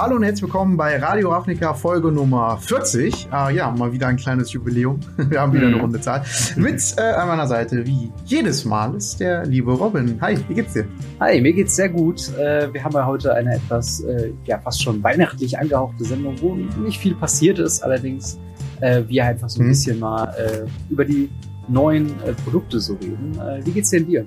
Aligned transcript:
Hallo 0.00 0.16
und 0.16 0.22
herzlich 0.22 0.44
willkommen 0.44 0.78
bei 0.78 0.96
Radio 0.96 1.30
Ravnica 1.30 1.74
Folge 1.74 2.10
Nummer 2.10 2.56
40. 2.56 3.28
Äh, 3.30 3.54
ja, 3.54 3.70
mal 3.70 3.92
wieder 3.92 4.06
ein 4.06 4.16
kleines 4.16 4.50
Jubiläum. 4.50 4.98
Wir 5.28 5.42
haben 5.42 5.52
wieder 5.52 5.66
eine 5.66 5.78
runde 5.78 6.00
Zahl. 6.00 6.24
Mit 6.56 6.94
äh, 6.96 7.02
an 7.02 7.28
meiner 7.28 7.46
Seite, 7.46 7.84
wie 7.86 8.10
jedes 8.24 8.64
Mal, 8.64 8.94
ist 8.94 9.20
der 9.20 9.44
liebe 9.44 9.72
Robin. 9.72 10.18
Hi, 10.22 10.38
wie 10.48 10.54
geht's 10.54 10.72
dir? 10.72 10.86
Hi, 11.20 11.38
mir 11.42 11.52
geht's 11.52 11.76
sehr 11.76 11.90
gut. 11.90 12.34
Äh, 12.38 12.72
wir 12.72 12.82
haben 12.82 12.94
ja 12.94 13.04
heute 13.04 13.34
eine 13.34 13.56
etwas, 13.56 14.00
äh, 14.00 14.32
ja, 14.46 14.58
fast 14.58 14.82
schon 14.82 15.02
weihnachtlich 15.02 15.58
angehauchte 15.58 16.02
Sendung, 16.02 16.34
wo 16.40 16.54
nicht 16.54 16.98
viel 16.98 17.14
passiert 17.14 17.58
ist. 17.58 17.82
Allerdings 17.82 18.38
äh, 18.80 19.02
wir 19.06 19.26
einfach 19.26 19.50
so 19.50 19.60
ein 19.60 19.64
hm. 19.64 19.68
bisschen 19.68 19.98
mal 19.98 20.34
äh, 20.38 20.66
über 20.90 21.04
die 21.04 21.28
neuen 21.68 22.06
äh, 22.22 22.32
Produkte 22.42 22.80
so 22.80 22.94
reden. 22.94 23.38
Wie 23.64 23.72
geht's 23.72 23.90
denn 23.90 24.06
dir? 24.06 24.24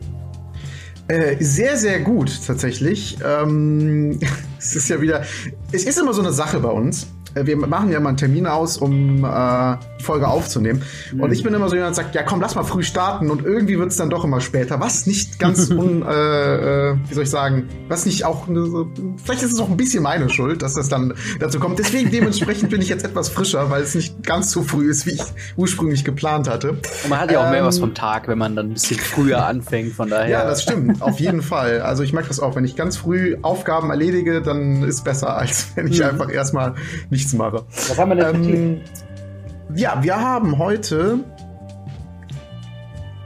Äh, 1.13 1.37
sehr, 1.43 1.77
sehr 1.77 1.99
gut, 1.99 2.31
tatsächlich. 2.47 3.17
Ähm, 3.23 4.19
es 4.57 4.75
ist 4.75 4.89
ja 4.89 4.99
wieder, 4.99 5.23
es 5.71 5.83
ist 5.83 5.99
immer 5.99 6.11
so 6.11 6.23
eine 6.23 6.31
Sache 6.31 6.59
bei 6.59 6.69
uns. 6.69 7.05
Äh, 7.35 7.45
wir 7.45 7.57
machen 7.57 7.91
ja 7.91 7.99
mal 7.99 8.09
einen 8.09 8.17
Termin 8.17 8.47
aus, 8.47 8.77
um 8.77 9.23
äh, 9.23 9.77
die 9.99 10.03
Folge 10.03 10.27
aufzunehmen. 10.27 10.83
Mhm. 11.11 11.21
Und 11.21 11.31
ich 11.31 11.43
bin 11.43 11.53
immer 11.53 11.69
so 11.69 11.75
jemand, 11.75 11.97
der 11.97 12.03
sagt, 12.03 12.15
ja 12.15 12.23
komm, 12.23 12.41
lass 12.41 12.55
mal 12.55 12.63
früh 12.63 12.83
starten 12.83 13.29
und 13.29 13.45
irgendwie 13.45 13.79
wird 13.79 13.91
es 13.91 13.97
dann 13.97 14.09
doch 14.09 14.23
immer 14.23 14.41
später. 14.41 14.79
Was 14.79 15.05
nicht 15.07 15.39
ganz 15.39 15.69
un, 15.71 16.03
äh, 16.03 16.91
äh, 16.91 16.95
wie 17.07 17.13
soll 17.13 17.23
ich 17.23 17.29
sagen, 17.29 17.67
was 17.87 18.05
nicht 18.05 18.25
auch, 18.25 18.47
vielleicht 19.23 19.43
ist 19.43 19.53
es 19.53 19.59
auch 19.59 19.69
ein 19.69 19.77
bisschen 19.77 20.03
meine 20.03 20.29
Schuld, 20.29 20.61
dass 20.61 20.73
das 20.75 20.89
dann 20.89 21.13
dazu 21.39 21.59
kommt. 21.59 21.79
Deswegen 21.79 22.11
dementsprechend 22.11 22.69
bin 22.69 22.81
ich 22.81 22.89
jetzt 22.89 23.05
etwas 23.05 23.29
frischer, 23.29 23.69
weil 23.69 23.83
es 23.83 23.95
nicht 23.95 24.23
ganz 24.23 24.51
so 24.51 24.63
früh 24.63 24.89
ist, 24.89 25.05
wie 25.05 25.11
ich 25.11 25.23
ursprünglich 25.55 26.03
geplant 26.03 26.49
hatte. 26.49 26.71
Und 26.71 27.09
man 27.09 27.19
hat 27.19 27.31
ja 27.31 27.39
auch 27.39 27.45
ähm, 27.45 27.51
mehr 27.51 27.65
was 27.65 27.79
vom 27.79 27.93
Tag, 27.93 28.27
wenn 28.27 28.37
man 28.37 28.55
dann 28.55 28.67
ein 28.67 28.73
bisschen 28.73 28.99
früher 28.99 29.45
anfängt, 29.47 29.93
von 29.93 30.09
daher. 30.09 30.29
Ja, 30.29 30.45
das 30.45 30.63
stimmt, 30.63 31.01
auf 31.01 31.19
jeden 31.19 31.41
Fall. 31.41 31.81
Also 31.81 32.03
ich 32.03 32.13
merke 32.13 32.27
das 32.27 32.39
auch, 32.39 32.55
wenn 32.55 32.65
ich 32.65 32.75
ganz 32.75 32.97
früh 32.97 33.37
Aufgaben 33.41 33.89
erledige, 33.89 34.41
dann 34.41 34.83
ist 34.83 35.03
besser, 35.03 35.37
als 35.37 35.67
wenn 35.75 35.87
ich 35.87 35.99
mhm. 35.99 36.05
einfach 36.05 36.31
erstmal 36.31 36.75
nichts 37.23 37.33
mache. 37.33 37.63
Was 37.69 37.97
haben 37.97 38.17
wir 38.17 38.31
denn 38.31 38.43
ähm, 38.43 38.81
ja, 39.75 39.97
wir 40.01 40.19
haben 40.19 40.57
heute 40.57 41.19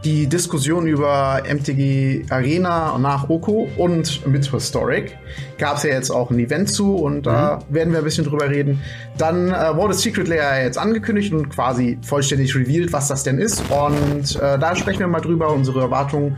die 0.03 0.27
Diskussion 0.27 0.87
über 0.87 1.41
MTG 1.43 2.25
Arena 2.29 2.97
nach 2.97 3.29
Oko 3.29 3.67
und 3.75 4.25
mit 4.25 4.49
Historic. 4.49 5.17
Gab 5.57 5.77
es 5.77 5.83
ja 5.83 5.89
jetzt 5.89 6.11
auch 6.11 6.29
ein 6.31 6.39
Event 6.39 6.69
zu 6.69 6.95
und 6.95 7.25
da 7.25 7.59
mhm. 7.69 7.73
werden 7.73 7.91
wir 7.91 7.99
ein 7.99 8.05
bisschen 8.05 8.23
drüber 8.23 8.49
reden. 8.49 8.81
Dann 9.17 9.49
äh, 9.49 9.75
wurde 9.75 9.93
Secret 9.95 10.27
Layer 10.27 10.63
jetzt 10.63 10.77
angekündigt 10.77 11.33
und 11.33 11.49
quasi 11.49 11.97
vollständig 12.03 12.55
revealed, 12.55 12.93
was 12.93 13.07
das 13.09 13.23
denn 13.23 13.39
ist. 13.39 13.61
Und 13.69 14.35
äh, 14.37 14.57
da 14.59 14.75
sprechen 14.75 14.99
wir 14.99 15.07
mal 15.07 15.19
drüber, 15.19 15.51
unsere 15.51 15.81
Erwartungen 15.81 16.37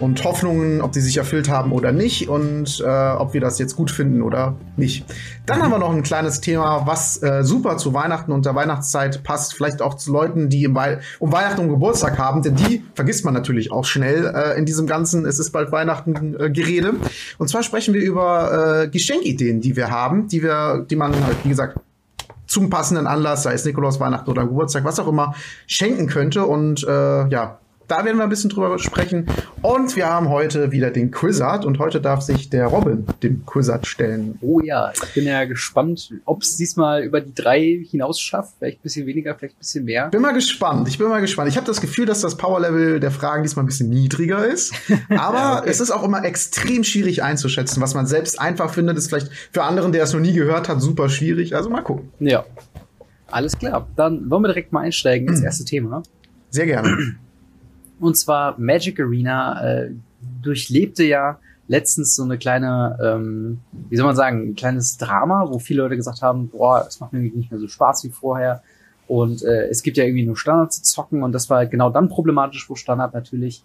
und 0.00 0.24
Hoffnungen, 0.24 0.80
ob 0.80 0.92
die 0.92 1.00
sich 1.00 1.16
erfüllt 1.18 1.48
haben 1.48 1.72
oder 1.72 1.92
nicht 1.92 2.28
und 2.28 2.82
äh, 2.84 3.10
ob 3.12 3.34
wir 3.34 3.40
das 3.40 3.58
jetzt 3.58 3.76
gut 3.76 3.90
finden 3.90 4.22
oder 4.22 4.56
nicht. 4.76 5.04
Dann 5.46 5.62
haben 5.62 5.70
wir 5.70 5.78
noch 5.78 5.94
ein 5.94 6.02
kleines 6.02 6.40
Thema, 6.40 6.86
was 6.86 7.22
äh, 7.22 7.44
super 7.44 7.76
zu 7.76 7.94
Weihnachten 7.94 8.32
und 8.32 8.46
der 8.46 8.54
Weihnachtszeit 8.54 9.22
passt, 9.22 9.54
vielleicht 9.54 9.82
auch 9.82 9.94
zu 9.94 10.12
Leuten, 10.12 10.48
die 10.48 10.64
im 10.64 10.74
We 10.74 11.00
um 11.18 11.32
Weihnachten 11.32 11.60
und 11.60 11.68
Geburtstag 11.68 12.18
haben, 12.18 12.42
denn 12.42 12.56
die 12.56 12.84
vergisst 12.94 13.24
man 13.24 13.34
natürlich 13.34 13.70
auch 13.72 13.84
schnell 13.84 14.32
äh, 14.34 14.58
in 14.58 14.66
diesem 14.66 14.86
ganzen 14.86 15.26
Es 15.26 15.38
ist 15.38 15.50
bald 15.50 15.70
Weihnachten 15.72 16.34
äh, 16.38 16.50
Gerede. 16.50 16.94
Und 17.38 17.48
zwar 17.48 17.62
sprechen 17.62 17.94
wir 17.94 18.00
über 18.00 18.84
äh, 18.84 18.88
Geschenkideen, 18.88 19.60
die 19.60 19.76
wir 19.76 19.90
haben, 19.90 20.28
die 20.28 20.42
wir, 20.42 20.86
die 20.88 20.96
man 20.96 21.12
halt, 21.24 21.36
wie 21.44 21.50
gesagt, 21.50 21.78
zum 22.46 22.68
passenden 22.68 23.06
Anlass, 23.06 23.44
sei 23.44 23.52
es 23.52 23.64
Nikolaus, 23.64 24.00
Weihnachten 24.00 24.28
oder 24.28 24.44
Geburtstag, 24.44 24.84
was 24.84 24.98
auch 24.98 25.06
immer, 25.06 25.34
schenken 25.68 26.08
könnte. 26.08 26.46
Und 26.46 26.82
äh, 26.82 27.28
ja, 27.28 27.58
da 27.90 28.04
werden 28.04 28.18
wir 28.18 28.22
ein 28.22 28.28
bisschen 28.28 28.50
drüber 28.50 28.78
sprechen. 28.78 29.26
Und 29.62 29.96
wir 29.96 30.06
haben 30.06 30.28
heute 30.28 30.70
wieder 30.70 30.90
den 30.90 31.10
Quizard 31.10 31.64
und 31.64 31.78
heute 31.78 32.00
darf 32.00 32.22
sich 32.22 32.48
der 32.48 32.66
Robin 32.66 33.04
dem 33.22 33.44
Quizard 33.44 33.86
stellen. 33.86 34.38
Oh 34.40 34.60
ja, 34.60 34.92
ich 34.94 35.14
bin 35.14 35.24
ja 35.24 35.44
gespannt, 35.44 36.12
ob 36.24 36.42
es 36.42 36.56
diesmal 36.56 37.02
über 37.02 37.20
die 37.20 37.34
drei 37.34 37.84
hinaus 37.90 38.20
schafft. 38.20 38.54
Vielleicht 38.58 38.78
ein 38.78 38.82
bisschen 38.82 39.06
weniger, 39.06 39.34
vielleicht 39.34 39.56
ein 39.56 39.58
bisschen 39.58 39.84
mehr. 39.84 40.08
Bin 40.08 40.22
mal 40.22 40.32
gespannt. 40.32 40.86
Ich 40.88 40.98
bin 40.98 41.08
mal 41.08 41.20
gespannt. 41.20 41.48
Ich 41.48 41.56
habe 41.56 41.66
das 41.66 41.80
Gefühl, 41.80 42.06
dass 42.06 42.20
das 42.20 42.36
Powerlevel 42.36 43.00
der 43.00 43.10
Fragen 43.10 43.42
diesmal 43.42 43.64
ein 43.64 43.66
bisschen 43.66 43.88
niedriger 43.88 44.46
ist. 44.46 44.72
Aber 45.08 45.38
ja, 45.38 45.58
okay. 45.58 45.70
es 45.70 45.80
ist 45.80 45.90
auch 45.90 46.04
immer 46.04 46.24
extrem 46.24 46.84
schwierig 46.84 47.24
einzuschätzen. 47.24 47.82
Was 47.82 47.94
man 47.94 48.06
selbst 48.06 48.40
einfach 48.40 48.72
findet, 48.72 48.98
ist 48.98 49.08
vielleicht 49.08 49.30
für 49.52 49.64
anderen, 49.64 49.90
der 49.90 50.04
es 50.04 50.12
noch 50.12 50.20
nie 50.20 50.32
gehört 50.32 50.68
hat, 50.68 50.80
super 50.80 51.08
schwierig. 51.08 51.56
Also 51.56 51.70
mal 51.70 51.82
gucken. 51.82 52.10
Ja. 52.20 52.44
Alles 53.26 53.58
klar. 53.58 53.88
Dann 53.96 54.30
wollen 54.30 54.42
wir 54.42 54.48
direkt 54.48 54.72
mal 54.72 54.80
einsteigen 54.80 55.28
ins 55.28 55.40
erste 55.40 55.64
Thema. 55.64 56.02
Sehr 56.50 56.66
gerne. 56.66 57.16
Und 58.00 58.16
zwar 58.16 58.58
Magic 58.58 58.98
Arena 58.98 59.62
äh, 59.62 59.90
durchlebte 60.42 61.04
ja 61.04 61.38
letztens 61.68 62.16
so 62.16 62.24
eine 62.24 62.36
kleine, 62.36 62.98
ähm, 63.00 63.60
wie 63.88 63.96
soll 63.96 64.06
man 64.06 64.16
sagen, 64.16 64.50
ein 64.50 64.54
kleines 64.56 64.96
Drama, 64.96 65.46
wo 65.50 65.60
viele 65.60 65.82
Leute 65.82 65.96
gesagt 65.96 66.20
haben, 66.20 66.48
boah, 66.48 66.84
es 66.88 66.98
macht 66.98 67.12
mir 67.12 67.20
nicht 67.20 67.50
mehr 67.50 67.60
so 67.60 67.68
Spaß 67.68 68.02
wie 68.04 68.08
vorher. 68.08 68.62
Und 69.06 69.44
äh, 69.44 69.68
es 69.68 69.82
gibt 69.82 69.96
ja 69.96 70.04
irgendwie 70.04 70.26
nur 70.26 70.36
Standard 70.36 70.72
zu 70.72 70.82
zocken 70.82 71.22
und 71.22 71.32
das 71.32 71.48
war 71.50 71.58
halt 71.58 71.70
genau 71.70 71.90
dann 71.90 72.08
problematisch, 72.08 72.68
wo 72.68 72.74
Standard 72.74 73.14
natürlich 73.14 73.62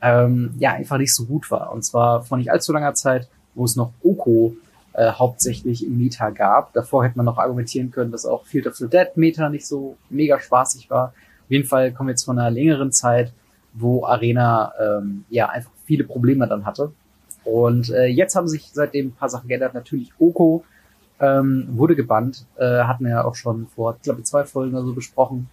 ähm, 0.00 0.54
ja 0.58 0.72
einfach 0.72 0.98
nicht 0.98 1.14
so 1.14 1.26
gut 1.26 1.50
war. 1.50 1.72
Und 1.72 1.84
zwar 1.84 2.22
vor 2.22 2.38
nicht 2.38 2.50
allzu 2.50 2.72
langer 2.72 2.94
Zeit, 2.94 3.28
wo 3.54 3.64
es 3.64 3.76
noch 3.76 3.92
Oko 4.02 4.56
äh, 4.92 5.12
hauptsächlich 5.12 5.86
im 5.86 5.98
Meta 5.98 6.30
gab. 6.30 6.72
Davor 6.72 7.04
hätte 7.04 7.16
man 7.16 7.26
noch 7.26 7.38
argumentieren 7.38 7.90
können, 7.90 8.12
dass 8.12 8.26
auch 8.26 8.46
Field 8.46 8.66
of 8.66 8.76
the 8.76 8.88
Dead 8.88 9.16
Meta 9.16 9.48
nicht 9.48 9.66
so 9.66 9.96
mega 10.10 10.40
spaßig 10.40 10.90
war. 10.90 11.08
Auf 11.44 11.50
jeden 11.50 11.66
Fall 11.66 11.92
kommen 11.92 12.08
wir 12.08 12.12
jetzt 12.12 12.24
von 12.24 12.38
einer 12.38 12.50
längeren 12.50 12.90
Zeit, 12.90 13.32
wo 13.74 14.06
Arena 14.06 14.72
ähm, 14.80 15.24
ja 15.28 15.48
einfach 15.48 15.72
viele 15.84 16.04
Probleme 16.04 16.48
dann 16.48 16.64
hatte. 16.64 16.92
Und 17.44 17.90
äh, 17.90 18.06
jetzt 18.06 18.34
haben 18.36 18.48
sich 18.48 18.70
seitdem 18.72 19.08
ein 19.08 19.12
paar 19.12 19.28
Sachen 19.28 19.48
geändert. 19.48 19.74
Natürlich 19.74 20.12
Oko 20.18 20.64
ähm, 21.20 21.66
wurde 21.70 21.94
gebannt, 21.94 22.46
äh, 22.56 22.84
hatten 22.84 23.04
wir 23.04 23.10
ja 23.10 23.24
auch 23.24 23.34
schon 23.34 23.66
vor, 23.66 23.98
glaube 24.02 24.20
ich, 24.20 24.26
zwei 24.26 24.44
Folgen 24.44 24.74
oder 24.74 24.86
so 24.86 24.94
besprochen. 24.94 25.48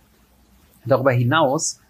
Darüber 0.86 1.12
hinaus 1.12 1.82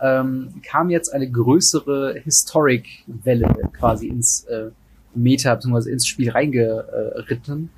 ähm, 0.00 0.60
kam 0.62 0.90
jetzt 0.90 1.12
eine 1.12 1.30
größere 1.30 2.14
Historic-Welle 2.22 3.70
quasi 3.72 4.08
ins 4.08 4.44
äh, 4.44 4.70
Meta 5.14 5.54
bzw. 5.54 5.90
ins 5.90 6.06
Spiel 6.06 6.30
reingeritten. 6.30 7.70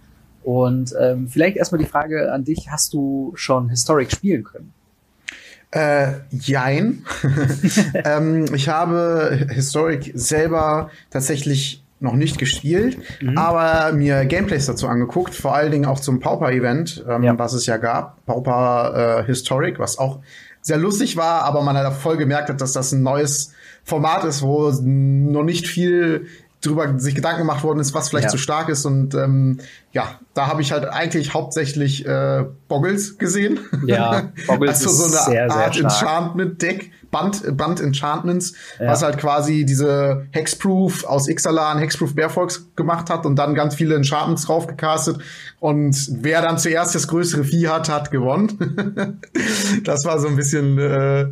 Und 0.42 0.94
ähm, 0.98 1.28
vielleicht 1.28 1.56
erstmal 1.56 1.80
die 1.80 1.86
Frage 1.86 2.32
an 2.32 2.44
dich, 2.44 2.70
hast 2.70 2.92
du 2.92 3.32
schon 3.34 3.68
Historic 3.68 4.10
spielen 4.10 4.44
können? 4.44 4.72
Äh, 5.72 6.14
jein. 6.30 7.04
ähm, 8.04 8.46
ich 8.54 8.68
habe 8.68 9.46
Historic 9.50 10.12
selber 10.14 10.90
tatsächlich 11.10 11.84
noch 12.00 12.14
nicht 12.14 12.38
gespielt, 12.38 12.98
mhm. 13.20 13.36
aber 13.36 13.92
mir 13.92 14.24
Gameplays 14.24 14.66
dazu 14.66 14.88
angeguckt, 14.88 15.34
vor 15.34 15.54
allen 15.54 15.70
Dingen 15.70 15.84
auch 15.84 16.00
zum 16.00 16.18
Pauper-Event, 16.18 17.04
ähm, 17.08 17.22
ja. 17.22 17.38
was 17.38 17.52
es 17.52 17.66
ja 17.66 17.76
gab, 17.76 18.24
Pauper 18.24 19.20
äh, 19.20 19.26
Historic, 19.26 19.78
was 19.78 19.98
auch 19.98 20.20
sehr 20.62 20.78
lustig 20.78 21.16
war, 21.16 21.44
aber 21.44 21.62
man 21.62 21.76
halt 21.76 21.92
voll 21.92 22.16
gemerkt 22.16 22.48
hat, 22.48 22.60
dass 22.60 22.72
das 22.72 22.92
ein 22.92 23.02
neues 23.02 23.52
Format 23.84 24.24
ist, 24.24 24.42
wo 24.42 24.70
noch 24.70 25.42
nicht 25.44 25.66
viel 25.66 26.26
drüber 26.60 26.98
sich 26.98 27.14
Gedanken 27.14 27.40
gemacht 27.40 27.64
worden 27.64 27.80
ist, 27.80 27.94
was 27.94 28.10
vielleicht 28.10 28.26
ja. 28.26 28.30
zu 28.30 28.38
stark 28.38 28.68
ist. 28.68 28.84
Und 28.84 29.14
ähm, 29.14 29.58
ja, 29.92 30.18
da 30.34 30.46
habe 30.46 30.60
ich 30.60 30.72
halt 30.72 30.84
eigentlich 30.84 31.32
hauptsächlich 31.32 32.06
äh, 32.06 32.44
Boggles 32.68 33.18
gesehen. 33.18 33.60
Ja, 33.86 34.30
Boggles 34.46 34.86
also 34.86 34.90
so 34.90 35.04
eine 35.04 35.24
sehr, 35.24 35.50
Art 35.50 35.74
sehr 35.74 35.84
Enchantment-Deck, 35.84 36.92
Band, 37.10 37.56
Band 37.56 37.80
Enchantments, 37.80 38.52
ja. 38.78 38.88
was 38.88 39.02
halt 39.02 39.18
quasi 39.18 39.64
diese 39.64 40.26
Hexproof 40.32 41.04
aus 41.04 41.28
Ixalan, 41.28 41.78
Hexproof 41.78 42.14
Bearfox 42.14 42.68
gemacht 42.76 43.10
hat 43.10 43.24
und 43.24 43.36
dann 43.36 43.54
ganz 43.54 43.74
viele 43.74 43.94
Enchantments 43.96 44.44
draufgecastet. 44.44 45.18
Und 45.60 45.96
wer 46.22 46.42
dann 46.42 46.58
zuerst 46.58 46.94
das 46.94 47.08
größere 47.08 47.44
Vieh 47.44 47.68
hat, 47.68 47.88
hat 47.88 48.10
gewonnen. 48.10 49.20
das 49.84 50.04
war 50.04 50.18
so 50.20 50.28
ein 50.28 50.36
bisschen 50.36 50.78
äh, 50.78 51.26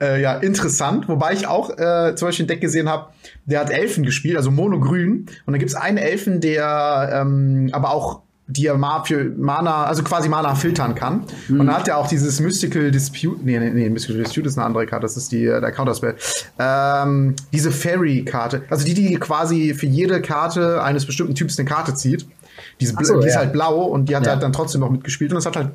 äh, 0.00 0.20
ja 0.20 0.34
interessant. 0.34 1.08
Wobei 1.08 1.32
ich 1.32 1.46
auch 1.46 1.70
äh, 1.70 2.14
zum 2.14 2.28
Beispiel 2.28 2.44
ein 2.44 2.48
Deck 2.48 2.60
gesehen 2.60 2.88
habe, 2.88 3.08
der 3.44 3.60
hat 3.60 3.70
Elfen 3.70 4.04
gespielt, 4.04 4.36
also 4.36 4.50
Monogrün. 4.50 5.26
Und 5.46 5.52
da 5.52 5.58
gibt's 5.58 5.74
einen 5.74 5.98
Elfen, 5.98 6.40
der 6.40 7.10
ähm, 7.12 7.70
aber 7.72 7.90
auch 7.90 8.22
die 8.48 8.66
er 8.66 9.02
für 9.04 9.24
Mana, 9.36 9.84
also 9.84 10.02
quasi 10.02 10.28
Mana 10.28 10.54
filtern 10.54 10.94
kann. 10.94 11.24
Mhm. 11.48 11.60
Und 11.60 11.66
dann 11.66 11.76
hat 11.76 11.86
er 11.86 11.98
auch 11.98 12.08
dieses 12.08 12.40
Mystical 12.40 12.90
Dispute, 12.90 13.44
nee, 13.44 13.58
nee, 13.58 13.70
nee, 13.70 13.90
Mystical 13.90 14.22
Dispute 14.22 14.48
ist 14.48 14.56
eine 14.56 14.64
andere 14.64 14.86
Karte, 14.86 15.02
das 15.02 15.18
ist 15.18 15.30
die, 15.30 15.44
der 15.44 15.70
Counterspell. 15.70 16.16
Ähm, 16.58 17.36
diese 17.52 17.70
Fairy-Karte, 17.70 18.62
also 18.70 18.86
die, 18.86 18.94
die 18.94 19.14
quasi 19.16 19.74
für 19.74 19.86
jede 19.86 20.22
Karte 20.22 20.82
eines 20.82 21.04
bestimmten 21.04 21.34
Typs 21.34 21.58
eine 21.58 21.68
Karte 21.68 21.94
zieht. 21.94 22.26
Diese, 22.80 22.94
so, 23.02 23.20
die 23.20 23.26
ja. 23.26 23.32
ist 23.32 23.36
halt 23.36 23.52
blau 23.52 23.82
und 23.82 24.08
die 24.08 24.16
hat 24.16 24.24
ja. 24.24 24.32
halt 24.32 24.42
dann 24.42 24.52
trotzdem 24.52 24.80
noch 24.80 24.90
mitgespielt 24.90 25.30
und 25.32 25.36
das 25.36 25.46
hat 25.46 25.56
halt 25.56 25.70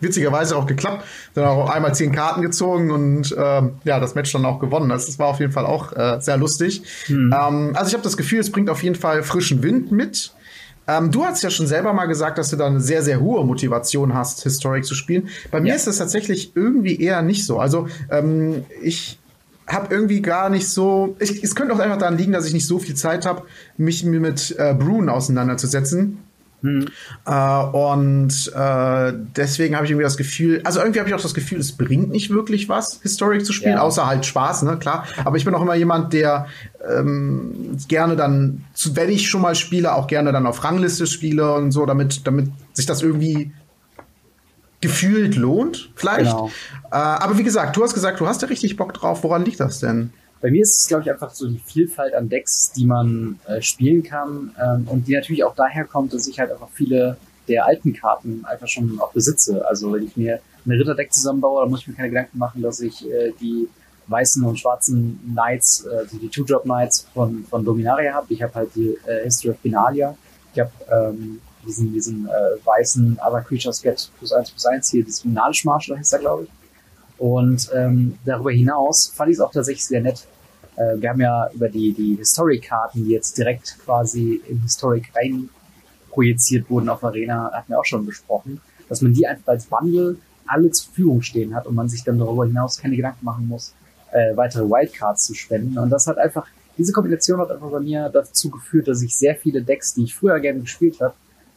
witzigerweise 0.00 0.56
auch 0.56 0.66
geklappt. 0.66 1.04
Dann 1.34 1.44
auch 1.44 1.70
einmal 1.70 1.94
zehn 1.94 2.12
Karten 2.12 2.42
gezogen 2.42 2.90
und 2.90 3.34
ähm, 3.38 3.72
ja, 3.84 4.00
das 4.00 4.14
Match 4.14 4.32
dann 4.32 4.44
auch 4.44 4.58
gewonnen. 4.58 4.88
Das, 4.88 5.06
das 5.06 5.18
war 5.18 5.28
auf 5.28 5.40
jeden 5.40 5.52
Fall 5.52 5.66
auch 5.66 5.92
äh, 5.92 6.20
sehr 6.20 6.36
lustig. 6.36 6.82
Mhm. 7.08 7.32
Ähm, 7.32 7.70
also 7.74 7.88
ich 7.88 7.94
habe 7.94 8.04
das 8.04 8.16
Gefühl, 8.16 8.40
es 8.40 8.50
bringt 8.50 8.70
auf 8.70 8.82
jeden 8.82 8.96
Fall 8.96 9.22
frischen 9.22 9.62
Wind 9.62 9.92
mit. 9.92 10.32
Ähm, 10.86 11.10
du 11.10 11.24
hast 11.24 11.42
ja 11.42 11.50
schon 11.50 11.66
selber 11.66 11.92
mal 11.92 12.06
gesagt, 12.06 12.38
dass 12.38 12.50
du 12.50 12.56
da 12.56 12.66
eine 12.66 12.80
sehr, 12.80 13.02
sehr 13.02 13.20
hohe 13.20 13.44
Motivation 13.44 14.14
hast, 14.14 14.42
Historic 14.42 14.84
zu 14.84 14.94
spielen. 14.94 15.28
Bei 15.50 15.60
mir 15.60 15.70
ja. 15.70 15.74
ist 15.74 15.86
das 15.86 15.98
tatsächlich 15.98 16.54
irgendwie 16.54 17.00
eher 17.00 17.22
nicht 17.22 17.46
so. 17.46 17.58
Also 17.58 17.88
ähm, 18.10 18.64
ich 18.82 19.18
habe 19.66 19.94
irgendwie 19.94 20.20
gar 20.20 20.50
nicht 20.50 20.68
so. 20.68 21.16
Ich, 21.20 21.42
es 21.42 21.54
könnte 21.54 21.74
auch 21.74 21.78
einfach 21.78 21.98
daran 21.98 22.18
liegen, 22.18 22.32
dass 22.32 22.46
ich 22.46 22.52
nicht 22.52 22.66
so 22.66 22.78
viel 22.78 22.94
Zeit 22.94 23.26
habe, 23.26 23.42
mich 23.76 24.04
mit 24.04 24.54
äh, 24.58 24.74
Brune 24.74 25.12
auseinanderzusetzen. 25.12 26.18
Mhm. 26.64 26.86
Äh, 27.26 27.62
und 27.62 28.52
äh, 28.54 29.12
deswegen 29.36 29.76
habe 29.76 29.84
ich 29.84 29.90
irgendwie 29.90 30.04
das 30.04 30.16
Gefühl, 30.16 30.62
also 30.64 30.80
irgendwie 30.80 30.98
habe 30.98 31.08
ich 31.10 31.14
auch 31.14 31.20
das 31.20 31.34
Gefühl, 31.34 31.60
es 31.60 31.72
bringt 31.72 32.10
nicht 32.10 32.30
wirklich 32.30 32.70
was, 32.70 33.00
Historic 33.02 33.44
zu 33.44 33.52
spielen, 33.52 33.74
ja. 33.74 33.82
außer 33.82 34.06
halt 34.06 34.24
Spaß, 34.24 34.62
ne, 34.62 34.78
klar. 34.78 35.06
Aber 35.26 35.36
ich 35.36 35.44
bin 35.44 35.54
auch 35.54 35.60
immer 35.60 35.74
jemand, 35.74 36.14
der 36.14 36.46
ähm, 36.90 37.76
gerne 37.86 38.16
dann, 38.16 38.64
wenn 38.92 39.10
ich 39.10 39.28
schon 39.28 39.42
mal 39.42 39.54
spiele, 39.54 39.94
auch 39.94 40.06
gerne 40.06 40.32
dann 40.32 40.46
auf 40.46 40.64
Rangliste 40.64 41.06
spiele 41.06 41.52
und 41.52 41.70
so, 41.70 41.84
damit, 41.84 42.26
damit 42.26 42.50
sich 42.72 42.86
das 42.86 43.02
irgendwie 43.02 43.52
gefühlt 44.84 45.36
lohnt, 45.36 45.90
vielleicht. 45.94 46.30
Genau. 46.30 46.50
Äh, 46.90 46.96
aber 46.96 47.38
wie 47.38 47.42
gesagt, 47.42 47.76
du 47.76 47.82
hast 47.82 47.94
gesagt, 47.94 48.20
du 48.20 48.26
hast 48.26 48.42
ja 48.42 48.48
richtig 48.48 48.76
Bock 48.76 48.92
drauf. 48.92 49.24
Woran 49.24 49.44
liegt 49.44 49.60
das 49.60 49.80
denn? 49.80 50.12
Bei 50.42 50.50
mir 50.50 50.62
ist 50.62 50.78
es, 50.78 50.88
glaube 50.88 51.04
ich, 51.04 51.10
einfach 51.10 51.30
so 51.30 51.48
die 51.48 51.58
Vielfalt 51.58 52.14
an 52.14 52.28
Decks, 52.28 52.70
die 52.76 52.84
man 52.84 53.38
äh, 53.46 53.62
spielen 53.62 54.02
kann 54.02 54.54
ähm, 54.62 54.86
und 54.88 55.08
die 55.08 55.14
natürlich 55.14 55.42
auch 55.42 55.54
daher 55.54 55.84
kommt, 55.84 56.12
dass 56.12 56.28
ich 56.28 56.38
halt 56.38 56.52
einfach 56.52 56.68
viele 56.72 57.16
der 57.48 57.64
alten 57.64 57.94
Karten 57.94 58.44
einfach 58.44 58.68
schon 58.68 59.00
auch 59.00 59.12
besitze. 59.12 59.66
Also 59.66 59.92
wenn 59.92 60.04
ich 60.04 60.16
mir 60.16 60.40
eine 60.66 60.78
Ritterdeck 60.78 61.12
zusammenbaue, 61.12 61.62
dann 61.62 61.70
muss 61.70 61.80
ich 61.80 61.88
mir 61.88 61.94
keine 61.94 62.10
Gedanken 62.10 62.38
machen, 62.38 62.60
dass 62.60 62.80
ich 62.80 63.10
äh, 63.10 63.32
die 63.40 63.68
weißen 64.06 64.44
und 64.44 64.58
schwarzen 64.58 65.18
Knights, 65.32 65.86
äh, 65.86 65.96
also 65.96 66.18
die 66.18 66.28
Two-Drop 66.28 66.64
Knights 66.64 67.06
von, 67.14 67.44
von 67.48 67.64
Dominaria 67.64 68.12
habe. 68.12 68.26
Ich 68.32 68.42
habe 68.42 68.54
halt 68.54 68.74
die 68.74 68.98
äh, 69.06 69.24
History 69.24 69.50
of 69.52 69.60
Finalia. 69.60 70.14
Ich 70.52 70.60
habe 70.60 70.70
ähm, 70.90 71.40
diesen, 71.66 71.92
diesen 71.92 72.26
äh, 72.26 72.30
weißen 72.64 73.18
Other 73.26 73.42
Creatures 73.42 73.82
Get 73.82 74.10
plus 74.18 74.32
eins 74.32 74.50
plus 74.50 74.66
eins 74.66 74.90
hier, 74.90 75.04
diesen 75.04 75.32
Nalish 75.32 75.64
Marshal 75.64 75.98
heißt 75.98 76.12
er, 76.14 76.18
glaube 76.20 76.44
ich. 76.44 76.50
Und 77.18 77.70
ähm, 77.74 78.18
darüber 78.24 78.50
hinaus 78.50 79.12
fand 79.14 79.30
ich 79.30 79.36
es 79.36 79.40
auch 79.40 79.52
tatsächlich 79.52 79.84
sehr 79.84 80.00
nett, 80.00 80.26
äh, 80.76 81.00
wir 81.00 81.10
haben 81.10 81.20
ja 81.20 81.48
über 81.54 81.68
die, 81.68 81.92
die 81.92 82.16
Historic-Karten, 82.16 83.04
die 83.04 83.12
jetzt 83.12 83.38
direkt 83.38 83.78
quasi 83.84 84.40
in 84.48 84.62
Historic 84.62 85.12
rein 85.14 85.48
projiziert 86.10 86.68
wurden 86.70 86.88
auf 86.88 87.02
Arena, 87.04 87.50
hatten 87.52 87.70
wir 87.70 87.78
auch 87.78 87.84
schon 87.84 88.06
besprochen, 88.06 88.60
dass 88.88 89.02
man 89.02 89.12
die 89.12 89.26
einfach 89.26 89.48
als 89.48 89.66
Bundle 89.66 90.16
alle 90.46 90.70
zur 90.70 90.86
Verfügung 90.86 91.22
stehen 91.22 91.54
hat 91.54 91.66
und 91.66 91.74
man 91.74 91.88
sich 91.88 92.04
dann 92.04 92.18
darüber 92.18 92.46
hinaus 92.46 92.78
keine 92.78 92.96
Gedanken 92.96 93.24
machen 93.24 93.48
muss, 93.48 93.74
äh, 94.12 94.36
weitere 94.36 94.64
Wildcards 94.64 95.26
zu 95.26 95.34
spenden. 95.34 95.78
Und 95.78 95.90
das 95.90 96.06
hat 96.06 96.18
einfach, 96.18 96.46
diese 96.76 96.92
Kombination 96.92 97.40
hat 97.40 97.50
einfach 97.50 97.70
bei 97.70 97.80
mir 97.80 98.08
dazu 98.10 98.50
geführt, 98.50 98.88
dass 98.88 99.02
ich 99.02 99.16
sehr 99.16 99.34
viele 99.34 99.62
Decks, 99.62 99.94
die 99.94 100.04
ich 100.04 100.14
früher 100.14 100.38
gerne 100.40 100.60
gespielt 100.60 101.00
habe, 101.00 101.14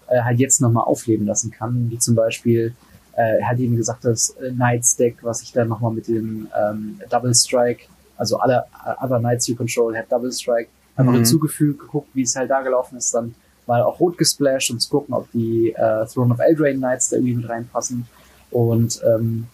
äh, 0.09 0.21
halt 0.21 0.39
jetzt 0.39 0.61
nochmal 0.61 0.85
aufleben 0.85 1.25
lassen 1.25 1.51
kann, 1.51 1.89
wie 1.89 1.99
zum 1.99 2.15
Beispiel 2.15 2.75
äh, 3.15 3.41
hat 3.43 3.59
eben 3.59 3.75
gesagt, 3.75 4.05
das 4.05 4.31
äh, 4.41 4.51
Knights 4.51 4.95
Deck, 4.95 5.17
was 5.21 5.41
ich 5.41 5.51
dann 5.51 5.67
nochmal 5.67 5.91
mit 5.91 6.07
dem 6.07 6.47
ähm, 6.55 6.99
Double 7.09 7.33
Strike 7.33 7.83
also 8.17 8.37
alle 8.37 8.65
Other 9.01 9.19
Knights 9.19 9.47
You 9.47 9.55
Control 9.55 9.95
hat 9.95 10.11
Double 10.11 10.31
Strike 10.31 10.69
einfach 10.95 11.11
mhm. 11.11 11.17
hinzugefügt, 11.17 11.79
geguckt, 11.79 12.09
wie 12.13 12.23
es 12.23 12.35
halt 12.35 12.49
da 12.49 12.61
gelaufen 12.61 12.97
ist, 12.97 13.13
dann 13.13 13.35
mal 13.67 13.83
auch 13.83 13.99
rot 13.99 14.17
gesplashed, 14.17 14.71
um 14.71 14.79
zu 14.79 14.89
gucken, 14.89 15.13
ob 15.13 15.31
die 15.31 15.71
äh, 15.71 16.05
Throne 16.07 16.33
of 16.33 16.39
Eldraine 16.39 16.79
Knights 16.79 17.09
da 17.09 17.17
irgendwie 17.17 17.35
mit 17.35 17.49
reinpassen. 17.49 18.07
Und 18.49 19.01
ähm, 19.05 19.47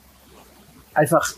einfach 0.93 1.33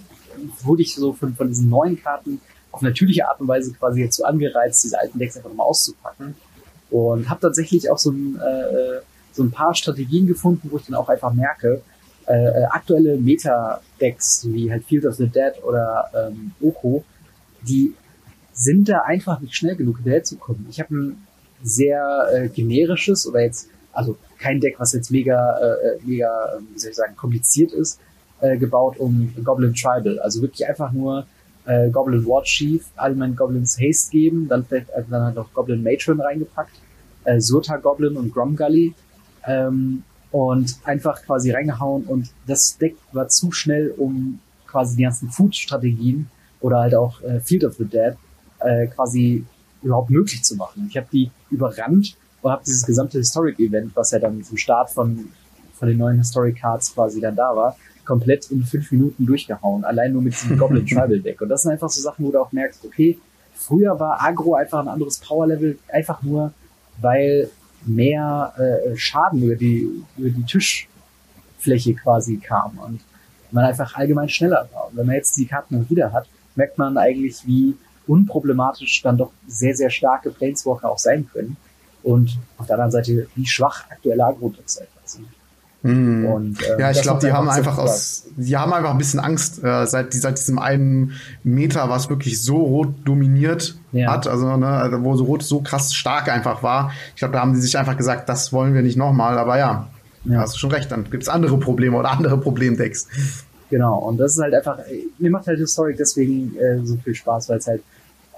wurde 0.61 0.83
ich 0.83 0.93
so 0.95 1.13
von, 1.13 1.33
von 1.35 1.47
diesen 1.47 1.69
neuen 1.69 2.01
Karten 2.01 2.41
auf 2.71 2.81
natürliche 2.81 3.27
Art 3.27 3.39
und 3.39 3.47
Weise 3.47 3.73
quasi 3.73 4.01
jetzt 4.01 4.17
so 4.17 4.25
angereizt, 4.25 4.83
diese 4.83 4.99
alten 4.99 5.17
Decks 5.17 5.37
einfach 5.37 5.49
nochmal 5.49 5.67
auszupacken. 5.67 6.35
Und 6.89 7.29
habe 7.29 7.41
tatsächlich 7.41 7.89
auch 7.89 7.97
so 7.97 8.11
ein, 8.11 8.35
äh, 8.37 9.01
so 9.33 9.43
ein 9.43 9.51
paar 9.51 9.75
Strategien 9.75 10.27
gefunden, 10.27 10.69
wo 10.71 10.77
ich 10.77 10.85
dann 10.85 10.95
auch 10.95 11.09
einfach 11.09 11.33
merke, 11.33 11.81
äh, 12.27 12.33
äh 12.33 12.65
aktuelle 12.65 13.17
Meta-Decks 13.17 14.47
wie 14.51 14.71
halt 14.71 14.85
Field 14.85 15.05
of 15.05 15.15
the 15.15 15.27
Dead 15.27 15.53
oder 15.63 16.09
ähm, 16.13 16.51
Oko 16.61 17.03
die 17.67 17.93
sind 18.53 18.87
da 18.89 19.01
einfach 19.01 19.41
nicht 19.41 19.55
schnell 19.55 19.75
genug 19.75 19.97
hinterherzukommen. 19.97 20.67
Ich 20.69 20.79
habe 20.79 20.95
ein 20.95 21.27
sehr 21.63 22.29
äh, 22.33 22.47
generisches 22.49 23.27
oder 23.27 23.41
jetzt, 23.41 23.69
also 23.91 24.17
kein 24.39 24.59
Deck, 24.59 24.75
was 24.77 24.93
jetzt 24.93 25.11
mega, 25.11 25.57
äh, 25.59 25.99
mega, 26.03 26.59
wie 26.73 26.79
soll 26.79 26.91
ich 26.91 26.95
sagen, 26.95 27.15
kompliziert 27.15 27.71
ist, 27.73 27.99
äh, 28.39 28.57
gebaut 28.57 28.97
um 28.97 29.33
Goblin 29.43 29.73
Tribal. 29.73 30.19
Also 30.19 30.41
wirklich 30.41 30.67
einfach 30.67 30.91
nur 30.91 31.25
äh, 31.65 31.89
Goblin 31.89 32.25
War 32.25 32.43
Chief, 32.43 32.83
allgemein 32.95 33.35
Goblins 33.35 33.79
Haste 33.79 34.11
geben, 34.11 34.47
dann 34.47 34.65
vielleicht 34.65 34.89
äh, 34.89 35.03
dann 35.09 35.23
halt 35.23 35.35
noch 35.35 35.53
Goblin 35.53 35.83
Matron 35.83 36.21
reingepackt, 36.21 36.75
äh, 37.25 37.39
Surta 37.39 37.77
Goblin 37.77 38.17
und 38.17 38.33
Gromgully 38.33 38.93
ähm, 39.45 40.03
und 40.31 40.77
einfach 40.83 41.21
quasi 41.23 41.51
reingehauen 41.51 42.03
und 42.03 42.29
das 42.47 42.77
Deck 42.77 42.95
war 43.11 43.27
zu 43.27 43.51
schnell, 43.51 43.93
um 43.97 44.39
quasi 44.67 44.97
die 44.97 45.03
ganzen 45.03 45.29
Food-Strategien 45.29 46.29
oder 46.59 46.79
halt 46.79 46.95
auch 46.95 47.21
äh, 47.21 47.39
Field 47.39 47.63
of 47.63 47.75
the 47.75 47.85
Dead 47.85 48.15
äh, 48.59 48.87
quasi 48.87 49.45
überhaupt 49.81 50.09
möglich 50.09 50.43
zu 50.43 50.55
machen. 50.55 50.87
Ich 50.89 50.97
habe 50.97 51.07
die 51.11 51.31
überrannt 51.49 52.17
und 52.41 52.51
habe 52.51 52.63
dieses 52.65 52.85
gesamte 52.85 53.19
Historic-Event, 53.19 53.95
was 53.95 54.11
ja 54.11 54.19
dann 54.19 54.43
zum 54.43 54.57
Start 54.57 54.89
von, 54.89 55.29
von 55.73 55.87
den 55.87 55.97
neuen 55.97 56.17
Historic-Cards 56.17 56.93
quasi 56.93 57.21
dann 57.21 57.35
da 57.35 57.55
war, 57.55 57.77
komplett 58.05 58.51
in 58.51 58.63
fünf 58.63 58.91
Minuten 58.91 59.25
durchgehauen. 59.25 59.83
Allein 59.83 60.13
nur 60.13 60.21
mit 60.21 60.33
diesem 60.33 60.57
Goblin 60.59 60.85
Tribal 60.85 61.19
Deck. 61.19 61.41
Und 61.41 61.49
das 61.49 61.63
sind 61.63 61.71
einfach 61.71 61.89
so 61.89 62.01
Sachen, 62.01 62.25
wo 62.25 62.31
du 62.31 62.39
auch 62.39 62.51
merkst, 62.51 62.85
okay, 62.85 63.17
früher 63.53 63.99
war 63.99 64.21
Agro 64.21 64.55
einfach 64.55 64.79
ein 64.79 64.87
anderes 64.87 65.17
Power-Level, 65.19 65.77
einfach 65.91 66.21
nur, 66.21 66.53
weil 67.01 67.49
mehr 67.85 68.53
äh, 68.57 68.95
Schaden 68.95 69.43
über 69.43 69.55
die, 69.55 69.89
über 70.17 70.29
die 70.29 70.43
Tischfläche 70.43 71.93
quasi 71.95 72.37
kam 72.37 72.77
und 72.79 73.01
man 73.51 73.65
einfach 73.65 73.95
allgemein 73.95 74.29
schneller 74.29 74.67
war. 74.73 74.87
Und 74.89 74.97
wenn 74.97 75.05
man 75.05 75.15
jetzt 75.15 75.37
die 75.37 75.45
Karten 75.45 75.89
wieder 75.89 76.11
hat, 76.11 76.27
merkt 76.55 76.77
man 76.77 76.97
eigentlich, 76.97 77.45
wie 77.45 77.75
unproblematisch 78.07 79.01
dann 79.01 79.17
doch 79.17 79.31
sehr, 79.47 79.75
sehr 79.75 79.89
starke 79.89 80.31
Planeswalker 80.31 80.91
auch 80.91 80.97
sein 80.97 81.27
können. 81.31 81.57
Und 82.03 82.37
auf 82.57 82.67
der 82.67 82.75
anderen 82.75 82.91
Seite, 82.91 83.27
wie 83.35 83.47
schwach 83.47 83.89
aktuelle 83.89 84.25
Agro-Decks 84.25 84.77
einfach 84.77 85.01
sind. 85.05 85.27
Mm. 85.85 86.25
Und, 86.25 86.63
äh, 86.63 86.79
ja, 86.79 86.89
ich 86.89 87.03
glaube, 87.03 87.19
die 87.23 87.31
haben 87.31 87.47
einfach 87.47 87.77
aus, 87.77 88.23
die 88.35 88.57
haben 88.57 88.73
einfach 88.73 88.89
ein 88.89 88.97
bisschen 88.97 89.19
Angst 89.19 89.63
äh, 89.63 89.85
seit, 89.85 90.13
seit 90.13 90.39
diesem 90.39 90.57
einen 90.57 91.11
Meter, 91.43 91.89
was 91.89 92.09
wirklich 92.09 92.41
so 92.41 92.57
rot 92.57 92.87
dominiert 93.05 93.77
ja. 93.91 94.11
hat, 94.11 94.25
also, 94.25 94.57
ne, 94.57 94.65
also 94.65 95.03
wo 95.03 95.15
so 95.15 95.25
rot 95.25 95.43
so 95.43 95.61
krass 95.61 95.93
stark 95.93 96.27
einfach 96.27 96.63
war. 96.63 96.91
Ich 97.13 97.19
glaube, 97.19 97.33
da 97.33 97.41
haben 97.41 97.53
die 97.53 97.59
sich 97.59 97.77
einfach 97.77 97.97
gesagt, 97.97 98.27
das 98.29 98.51
wollen 98.51 98.73
wir 98.73 98.81
nicht 98.81 98.97
nochmal. 98.97 99.37
Aber 99.37 99.59
ja, 99.59 99.87
ja, 100.23 100.39
hast 100.39 100.55
du 100.55 100.57
schon 100.57 100.71
recht. 100.71 100.91
Dann 100.91 101.07
gibt's 101.11 101.29
andere 101.29 101.59
Probleme 101.59 101.95
oder 101.95 102.09
andere 102.09 102.39
Problemdecks. 102.39 103.07
Genau, 103.69 103.99
und 103.99 104.17
das 104.17 104.33
ist 104.33 104.41
halt 104.41 104.55
einfach, 104.55 104.79
mir 105.19 105.29
macht 105.29 105.45
halt 105.45 105.59
Historic 105.59 105.97
deswegen 105.97 106.55
äh, 106.57 106.83
so 106.83 106.97
viel 106.97 107.13
Spaß, 107.13 107.49
weil 107.49 107.59
es 107.59 107.67
halt, 107.67 107.83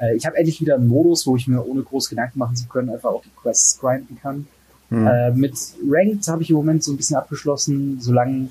äh, 0.01 0.15
ich 0.17 0.25
habe 0.25 0.35
endlich 0.35 0.59
wieder 0.59 0.75
einen 0.75 0.89
Modus, 0.89 1.25
wo 1.25 1.37
ich 1.37 1.47
mir 1.47 1.65
ohne 1.65 1.81
groß 1.81 2.09
Gedanken 2.09 2.39
machen 2.39 2.57
zu 2.57 2.67
können, 2.67 2.89
einfach 2.89 3.11
auch 3.11 3.21
die 3.21 3.31
Quests 3.41 3.79
grinden 3.79 4.17
kann. 4.21 4.47
Mhm. 4.89 5.07
Äh, 5.07 5.31
mit 5.31 5.53
Ranked 5.87 6.27
habe 6.27 6.43
ich 6.43 6.49
im 6.49 6.55
Moment 6.55 6.83
so 6.83 6.91
ein 6.91 6.97
bisschen 6.97 7.17
abgeschlossen, 7.17 7.97
solange 7.99 8.49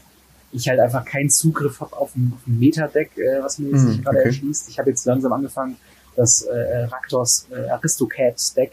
ich 0.52 0.68
halt 0.68 0.80
einfach 0.80 1.04
keinen 1.04 1.30
Zugriff 1.30 1.80
habe 1.80 1.96
auf 1.96 2.14
ein, 2.16 2.32
ein 2.46 2.58
Meta-Deck, 2.58 3.10
äh, 3.16 3.42
was 3.42 3.58
mir 3.58 3.70
jetzt 3.70 3.82
mhm, 3.82 4.02
gerade 4.02 4.18
okay. 4.18 4.28
erschließt. 4.28 4.68
Ich 4.68 4.78
habe 4.78 4.90
jetzt 4.90 5.04
langsam 5.06 5.32
angefangen, 5.32 5.76
das 6.14 6.42
äh, 6.42 6.84
Raktors 6.84 7.46
äh, 7.50 7.68
Aristocats-Deck 7.70 8.72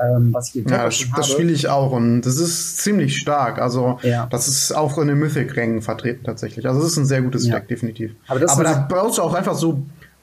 ähm, 0.00 0.32
was 0.32 0.54
ich 0.54 0.64
Ja, 0.64 0.84
das, 0.84 1.04
das 1.14 1.28
spiele 1.28 1.52
ich 1.52 1.68
auch 1.68 1.92
und 1.92 2.22
das 2.22 2.36
ist 2.36 2.78
ziemlich 2.78 3.16
stark. 3.16 3.60
Also 3.60 3.98
ja. 4.02 4.26
das 4.30 4.48
ist 4.48 4.72
auch 4.72 4.96
in 4.98 5.08
den 5.08 5.18
Mythic-Rängen 5.18 5.82
vertreten 5.82 6.24
tatsächlich. 6.24 6.66
Also 6.66 6.80
das 6.80 6.92
ist 6.92 6.96
ein 6.96 7.06
sehr 7.06 7.22
gutes 7.22 7.46
ja. 7.46 7.56
Deck, 7.56 7.68
definitiv. 7.68 8.12
Aber, 8.26 8.40
Aber 8.50 8.64
da 8.64 8.86
brauchst 8.88 9.18
du 9.18 9.22
auch 9.22 9.34
einfach 9.34 9.54
so 9.54 9.82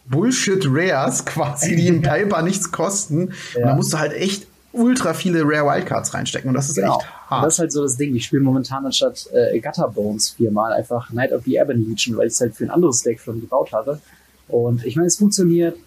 Bullshit-Rares 0.10 1.25
quasi, 1.25 1.75
die 1.75 1.88
im 1.88 2.01
Piper 2.01 2.41
nichts 2.41 2.72
kosten. 2.72 3.27
Und 3.55 3.62
da 3.62 3.75
musst 3.75 3.93
du 3.93 4.00
halt 4.00 4.13
echt 4.13 4.48
ultra 4.74 5.13
viele 5.13 5.41
Rare 5.43 5.65
Wildcards 5.65 6.13
reinstecken 6.13 6.50
und 6.50 6.55
das 6.55 6.69
ist 6.69 6.75
genau. 6.75 6.97
echt 6.97 7.07
hart. 7.29 7.45
Das 7.45 7.53
ist 7.55 7.59
halt 7.59 7.71
so 7.71 7.83
das 7.83 7.97
Ding. 7.97 8.15
Ich 8.15 8.25
spiele 8.25 8.43
momentan 8.43 8.86
anstatt 8.86 9.27
äh, 9.33 9.59
Gutter 9.59 9.88
Bones 9.88 10.31
viermal 10.31 10.74
einfach 10.74 11.12
Night 11.12 11.31
of 11.31 11.43
the 11.45 11.57
Ebon 11.57 11.88
Legion, 11.88 12.17
weil 12.17 12.27
ich 12.27 12.33
es 12.33 12.41
halt 12.41 12.55
für 12.55 12.65
ein 12.65 12.69
anderes 12.69 13.01
Deck 13.01 13.19
schon 13.19 13.41
gebaut 13.41 13.71
hatte. 13.74 14.00
Und 14.47 14.86
ich 14.86 14.95
meine, 14.95 15.07
es 15.07 15.17
funktioniert 15.17 15.77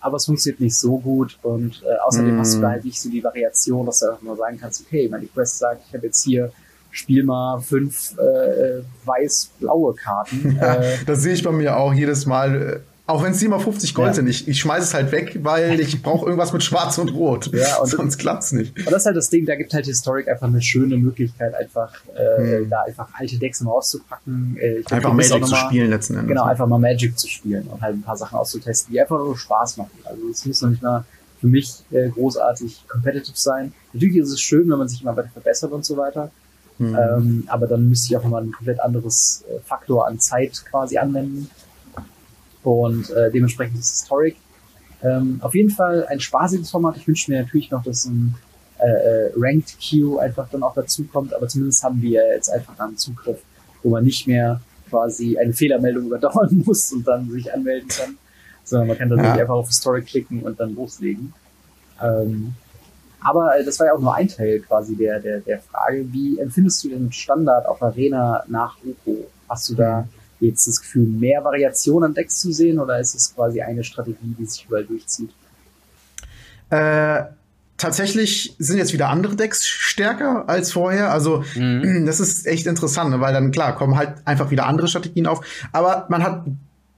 aber 0.00 0.16
es 0.16 0.26
funktioniert 0.26 0.60
nicht 0.60 0.76
so 0.76 0.98
gut 0.98 1.38
und 1.42 1.82
äh, 1.82 1.98
außerdem 2.06 2.36
mm. 2.36 2.38
hast 2.38 2.54
du 2.54 2.60
da 2.60 2.70
halt 2.70 2.84
nicht 2.84 3.00
so 3.00 3.10
die 3.10 3.22
Variation, 3.22 3.86
dass 3.86 3.98
du 4.00 4.06
einfach 4.06 4.22
nur 4.22 4.36
sagen 4.36 4.58
kannst, 4.60 4.82
okay, 4.86 5.08
meine 5.08 5.26
Quest 5.26 5.58
sagt, 5.58 5.82
ich 5.88 5.94
habe 5.94 6.06
jetzt 6.06 6.22
hier 6.22 6.52
spiel 6.90 7.24
mal 7.24 7.60
fünf 7.60 8.12
äh, 8.18 8.82
weiß-blaue 9.04 9.94
Karten. 9.94 10.56
Ja, 10.60 10.74
äh, 10.82 10.96
das 11.06 11.22
sehe 11.22 11.34
ich 11.34 11.42
bei 11.42 11.52
mir 11.52 11.76
auch 11.76 11.92
jedes 11.92 12.26
Mal. 12.26 12.82
Auch 13.08 13.22
wenn 13.22 13.32
es 13.32 13.38
750 13.38 13.94
Gold 13.94 14.08
ja. 14.08 14.14
sind, 14.14 14.28
ich, 14.28 14.46
ich 14.46 14.60
schmeiße 14.60 14.82
es 14.82 14.92
halt 14.92 15.10
weg, 15.12 15.38
weil 15.42 15.80
ich 15.80 16.02
brauche 16.02 16.26
irgendwas 16.26 16.52
mit 16.52 16.62
Schwarz 16.62 16.98
und 16.98 17.08
Rot. 17.08 17.50
Ja, 17.54 17.78
und 17.78 17.86
sonst 17.90 18.18
klappt's 18.18 18.52
nicht. 18.52 18.76
Und 18.76 18.92
das 18.92 19.00
ist 19.00 19.06
halt 19.06 19.16
das 19.16 19.30
Ding, 19.30 19.46
da 19.46 19.56
gibt 19.56 19.72
halt 19.72 19.86
Historic 19.86 20.28
einfach 20.28 20.46
eine 20.46 20.60
schöne 20.60 20.98
Möglichkeit, 20.98 21.54
einfach 21.54 21.90
äh, 22.14 22.58
hm. 22.58 22.68
da 22.68 22.82
einfach 22.82 23.08
alte 23.14 23.38
Decks 23.38 23.62
mal 23.62 23.70
auszupacken. 23.70 24.58
Äh, 24.60 24.82
glaub, 24.82 24.92
einfach 24.92 25.14
Magic 25.14 25.46
zu 25.46 25.56
spielen 25.56 25.88
letzten 25.88 26.16
Endes. 26.16 26.28
Genau, 26.28 26.44
einfach 26.44 26.66
mal 26.66 26.78
Magic 26.78 27.18
zu 27.18 27.28
spielen 27.28 27.66
und 27.68 27.80
halt 27.80 27.96
ein 27.96 28.02
paar 28.02 28.18
Sachen 28.18 28.38
auszutesten, 28.38 28.92
die 28.92 29.00
einfach 29.00 29.16
nur 29.16 29.38
Spaß 29.38 29.78
machen. 29.78 29.98
Also 30.04 30.28
es 30.30 30.44
muss 30.44 30.60
noch 30.60 30.68
nicht 30.68 30.82
mal 30.82 31.06
für 31.40 31.46
mich 31.46 31.76
äh, 31.90 32.10
großartig 32.10 32.88
competitive 32.88 33.32
sein. 33.36 33.72
Natürlich 33.94 34.16
ist 34.16 34.32
es 34.32 34.40
schön, 34.42 34.68
wenn 34.68 34.76
man 34.76 34.88
sich 34.88 35.00
immer 35.00 35.16
weiter 35.16 35.30
verbessert 35.32 35.72
und 35.72 35.82
so 35.82 35.96
weiter. 35.96 36.30
Hm. 36.76 36.94
Ähm, 36.94 37.44
aber 37.46 37.66
dann 37.66 37.88
müsste 37.88 38.08
ich 38.08 38.18
auch 38.18 38.22
nochmal 38.22 38.42
ein 38.42 38.52
komplett 38.52 38.80
anderes 38.80 39.44
äh, 39.48 39.60
Faktor 39.60 40.06
an 40.06 40.20
Zeit 40.20 40.62
quasi 40.68 40.98
anwenden 40.98 41.48
und 42.64 43.10
äh, 43.10 43.30
dementsprechend 43.30 43.78
ist 43.78 43.90
Historic 43.90 44.36
ähm, 45.02 45.38
auf 45.42 45.54
jeden 45.54 45.70
Fall 45.70 46.06
ein 46.06 46.20
spaßiges 46.20 46.70
Format. 46.70 46.96
Ich 46.96 47.06
wünsche 47.06 47.30
mir 47.30 47.42
natürlich 47.42 47.70
noch, 47.70 47.82
dass 47.82 48.04
ein 48.06 48.34
äh, 48.78 48.86
äh, 48.86 49.32
Ranked 49.36 49.76
Queue 49.80 50.20
einfach 50.20 50.48
dann 50.50 50.62
auch 50.62 50.74
dazu 50.74 51.04
kommt, 51.04 51.34
aber 51.34 51.48
zumindest 51.48 51.82
haben 51.84 52.00
wir 52.02 52.26
jetzt 52.34 52.48
einfach 52.48 52.78
einen 52.78 52.96
Zugriff, 52.96 53.38
wo 53.82 53.90
man 53.90 54.04
nicht 54.04 54.26
mehr 54.26 54.60
quasi 54.88 55.38
eine 55.38 55.52
Fehlermeldung 55.52 56.06
überdauern 56.06 56.62
muss 56.66 56.92
und 56.92 57.06
dann 57.06 57.30
sich 57.30 57.52
anmelden 57.52 57.88
kann, 57.88 58.18
sondern 58.64 58.88
man 58.88 58.98
kann 58.98 59.08
dann 59.08 59.18
ja. 59.18 59.32
einfach 59.32 59.54
auf 59.54 59.72
Story 59.72 60.02
klicken 60.02 60.42
und 60.42 60.58
dann 60.58 60.74
loslegen. 60.74 61.32
Ähm, 62.02 62.54
aber 63.20 63.58
äh, 63.58 63.64
das 63.64 63.78
war 63.78 63.88
ja 63.88 63.94
auch 63.94 64.00
nur 64.00 64.14
ein 64.14 64.28
Teil 64.28 64.60
quasi 64.60 64.96
der, 64.96 65.20
der, 65.20 65.40
der 65.40 65.60
Frage. 65.60 66.06
Wie 66.12 66.38
empfindest 66.38 66.82
du 66.84 66.88
den 66.88 67.12
Standard 67.12 67.66
auf 67.66 67.82
Arena 67.82 68.44
nach 68.48 68.76
Oko? 68.84 69.26
Hast 69.48 69.68
du 69.70 69.74
da 69.74 70.08
jetzt 70.40 70.66
das 70.66 70.80
Gefühl, 70.80 71.06
mehr 71.06 71.44
Variation 71.44 72.04
an 72.04 72.14
Decks 72.14 72.40
zu 72.40 72.52
sehen 72.52 72.78
oder 72.78 72.98
ist 72.98 73.14
es 73.14 73.34
quasi 73.34 73.60
eine 73.60 73.84
Strategie, 73.84 74.34
die 74.38 74.46
sich 74.46 74.66
überall 74.66 74.84
durchzieht? 74.84 75.30
Äh, 76.70 77.22
tatsächlich 77.76 78.54
sind 78.58 78.78
jetzt 78.78 78.92
wieder 78.92 79.08
andere 79.08 79.36
Decks 79.36 79.66
stärker 79.66 80.48
als 80.48 80.72
vorher. 80.72 81.12
Also 81.12 81.44
mhm. 81.54 82.02
das 82.06 82.20
ist 82.20 82.46
echt 82.46 82.66
interessant, 82.66 83.10
ne? 83.10 83.20
weil 83.20 83.32
dann 83.32 83.50
klar 83.50 83.74
kommen 83.74 83.96
halt 83.96 84.14
einfach 84.24 84.50
wieder 84.50 84.66
andere 84.66 84.88
Strategien 84.88 85.26
auf. 85.26 85.44
Aber 85.72 86.06
man 86.08 86.22
hat 86.22 86.44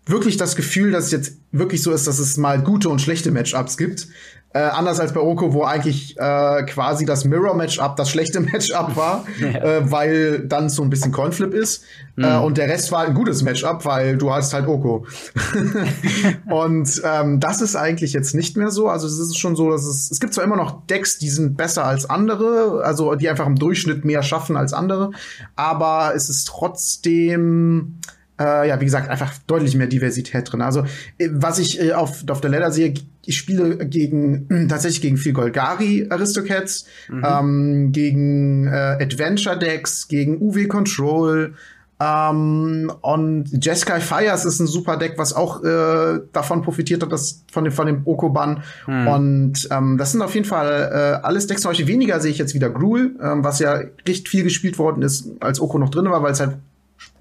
wirklich 0.07 0.37
das 0.37 0.57
Gefühl, 0.57 0.91
dass 0.91 1.07
es 1.07 1.13
jetzt 1.13 1.37
wirklich 1.53 1.83
so 1.83 1.93
ist, 1.93 2.07
dass 2.07 2.19
es 2.19 2.37
mal 2.37 2.61
gute 2.63 2.89
und 2.89 3.01
schlechte 3.01 3.31
Matchups 3.31 3.77
gibt. 3.77 4.09
Äh, 4.53 4.59
anders 4.59 4.99
als 4.99 5.13
bei 5.13 5.21
Oko, 5.21 5.53
wo 5.53 5.63
eigentlich 5.63 6.19
äh, 6.19 6.65
quasi 6.65 7.07
das 7.07 7.25
Mirror-Matchup 7.25 7.95
das 7.95 8.11
schlechte 8.11 8.41
Matchup 8.41 8.97
war, 8.97 9.25
ja. 9.41 9.49
äh, 9.49 9.91
weil 9.93 10.41
dann 10.41 10.69
so 10.69 10.83
ein 10.83 10.91
bisschen 10.91 11.13
Coinflip 11.13 11.55
ist. 11.55 11.85
Mhm. 12.17 12.25
Äh, 12.25 12.37
und 12.39 12.59
der 12.59 12.69
Rest 12.69 12.91
war 12.91 13.05
ein 13.05 13.15
gutes 13.15 13.43
Matchup, 13.43 13.85
weil 13.85 14.19
du 14.19 14.33
hast 14.33 14.53
halt 14.53 14.67
Oko. 14.67 15.07
und 16.51 17.03
ähm, 17.05 17.39
das 17.39 17.61
ist 17.61 17.77
eigentlich 17.77 18.13
jetzt 18.13 18.35
nicht 18.35 18.57
mehr 18.57 18.73
so. 18.73 18.89
Also 18.89 19.07
es 19.07 19.21
ist 19.21 19.39
schon 19.39 19.55
so, 19.55 19.71
dass 19.71 19.85
es, 19.85 20.11
es 20.11 20.19
gibt 20.19 20.35
zwar 20.35 20.43
immer 20.43 20.57
noch 20.57 20.85
Decks, 20.87 21.19
die 21.19 21.31
sind 21.31 21.57
besser 21.57 21.85
als 21.85 22.11
andere, 22.11 22.83
also 22.85 23.15
die 23.15 23.29
einfach 23.29 23.47
im 23.47 23.55
Durchschnitt 23.55 24.05
mehr 24.05 24.25
schaffen 24.25 24.57
als 24.57 24.73
andere, 24.73 25.13
aber 25.55 26.13
es 26.17 26.29
ist 26.29 26.49
trotzdem 26.49 28.01
äh, 28.41 28.69
ja, 28.69 28.81
wie 28.81 28.87
gesagt, 28.87 29.09
einfach 29.09 29.33
deutlich 29.47 29.77
mehr 29.77 29.87
Diversität 29.87 30.51
drin. 30.51 30.63
Also, 30.63 30.85
äh, 31.19 31.29
was 31.31 31.59
ich 31.59 31.81
äh, 31.81 31.93
auf, 31.93 32.25
auf 32.29 32.41
der 32.41 32.51
Ladder 32.51 32.73
sehe, 32.73 32.95
ich 33.27 33.37
spiele 33.37 33.87
gegen 33.87 34.49
äh, 34.49 34.67
tatsächlich 34.67 35.03
gegen 35.03 35.17
viel 35.19 35.33
Golgari 35.33 36.07
Aristocats, 36.09 36.87
mhm. 37.09 37.25
ähm, 37.25 37.93
gegen 37.93 38.67
äh, 38.67 38.99
Adventure 39.01 39.59
Decks, 39.59 40.09
gegen 40.09 40.41
UW 40.41 40.67
Control, 40.67 41.55
ähm, 42.01 42.91
und 43.03 43.63
Jeskai 43.63 44.01
Fires 44.01 44.47
ist 44.47 44.59
ein 44.59 44.67
super 44.67 44.97
Deck, 44.97 45.15
was 45.19 45.35
auch 45.35 45.63
äh, 45.63 46.21
davon 46.33 46.63
profitiert 46.63 47.03
hat, 47.03 47.13
dass 47.13 47.45
von 47.53 47.65
dem, 47.65 47.73
von 47.75 47.87
dem 47.87 48.03
Okoban. 48.07 48.63
Hm. 48.87 49.07
Und 49.07 49.69
ähm, 49.71 49.99
das 49.99 50.13
sind 50.13 50.23
auf 50.23 50.35
jeden 50.35 50.47
Fall 50.47 50.91
äh, 51.21 51.27
alles 51.27 51.47
Decks. 51.47 51.61
Zum 51.61 51.71
Beispiel 51.71 51.89
weniger 51.89 52.19
sehe 52.21 52.31
ich 52.31 52.39
jetzt 52.39 52.55
wieder 52.55 52.71
Gruul, 52.71 53.17
ähm, 53.23 53.45
was 53.45 53.59
ja 53.59 53.81
recht 54.09 54.29
viel 54.29 54.45
gespielt 54.45 54.79
worden 54.79 55.03
ist, 55.03 55.29
als 55.41 55.61
Oko 55.61 55.79
noch 55.79 55.91
drin 55.91 56.07
war, 56.07 56.23
weil 56.23 56.33
es 56.33 56.41
halt 56.41 56.57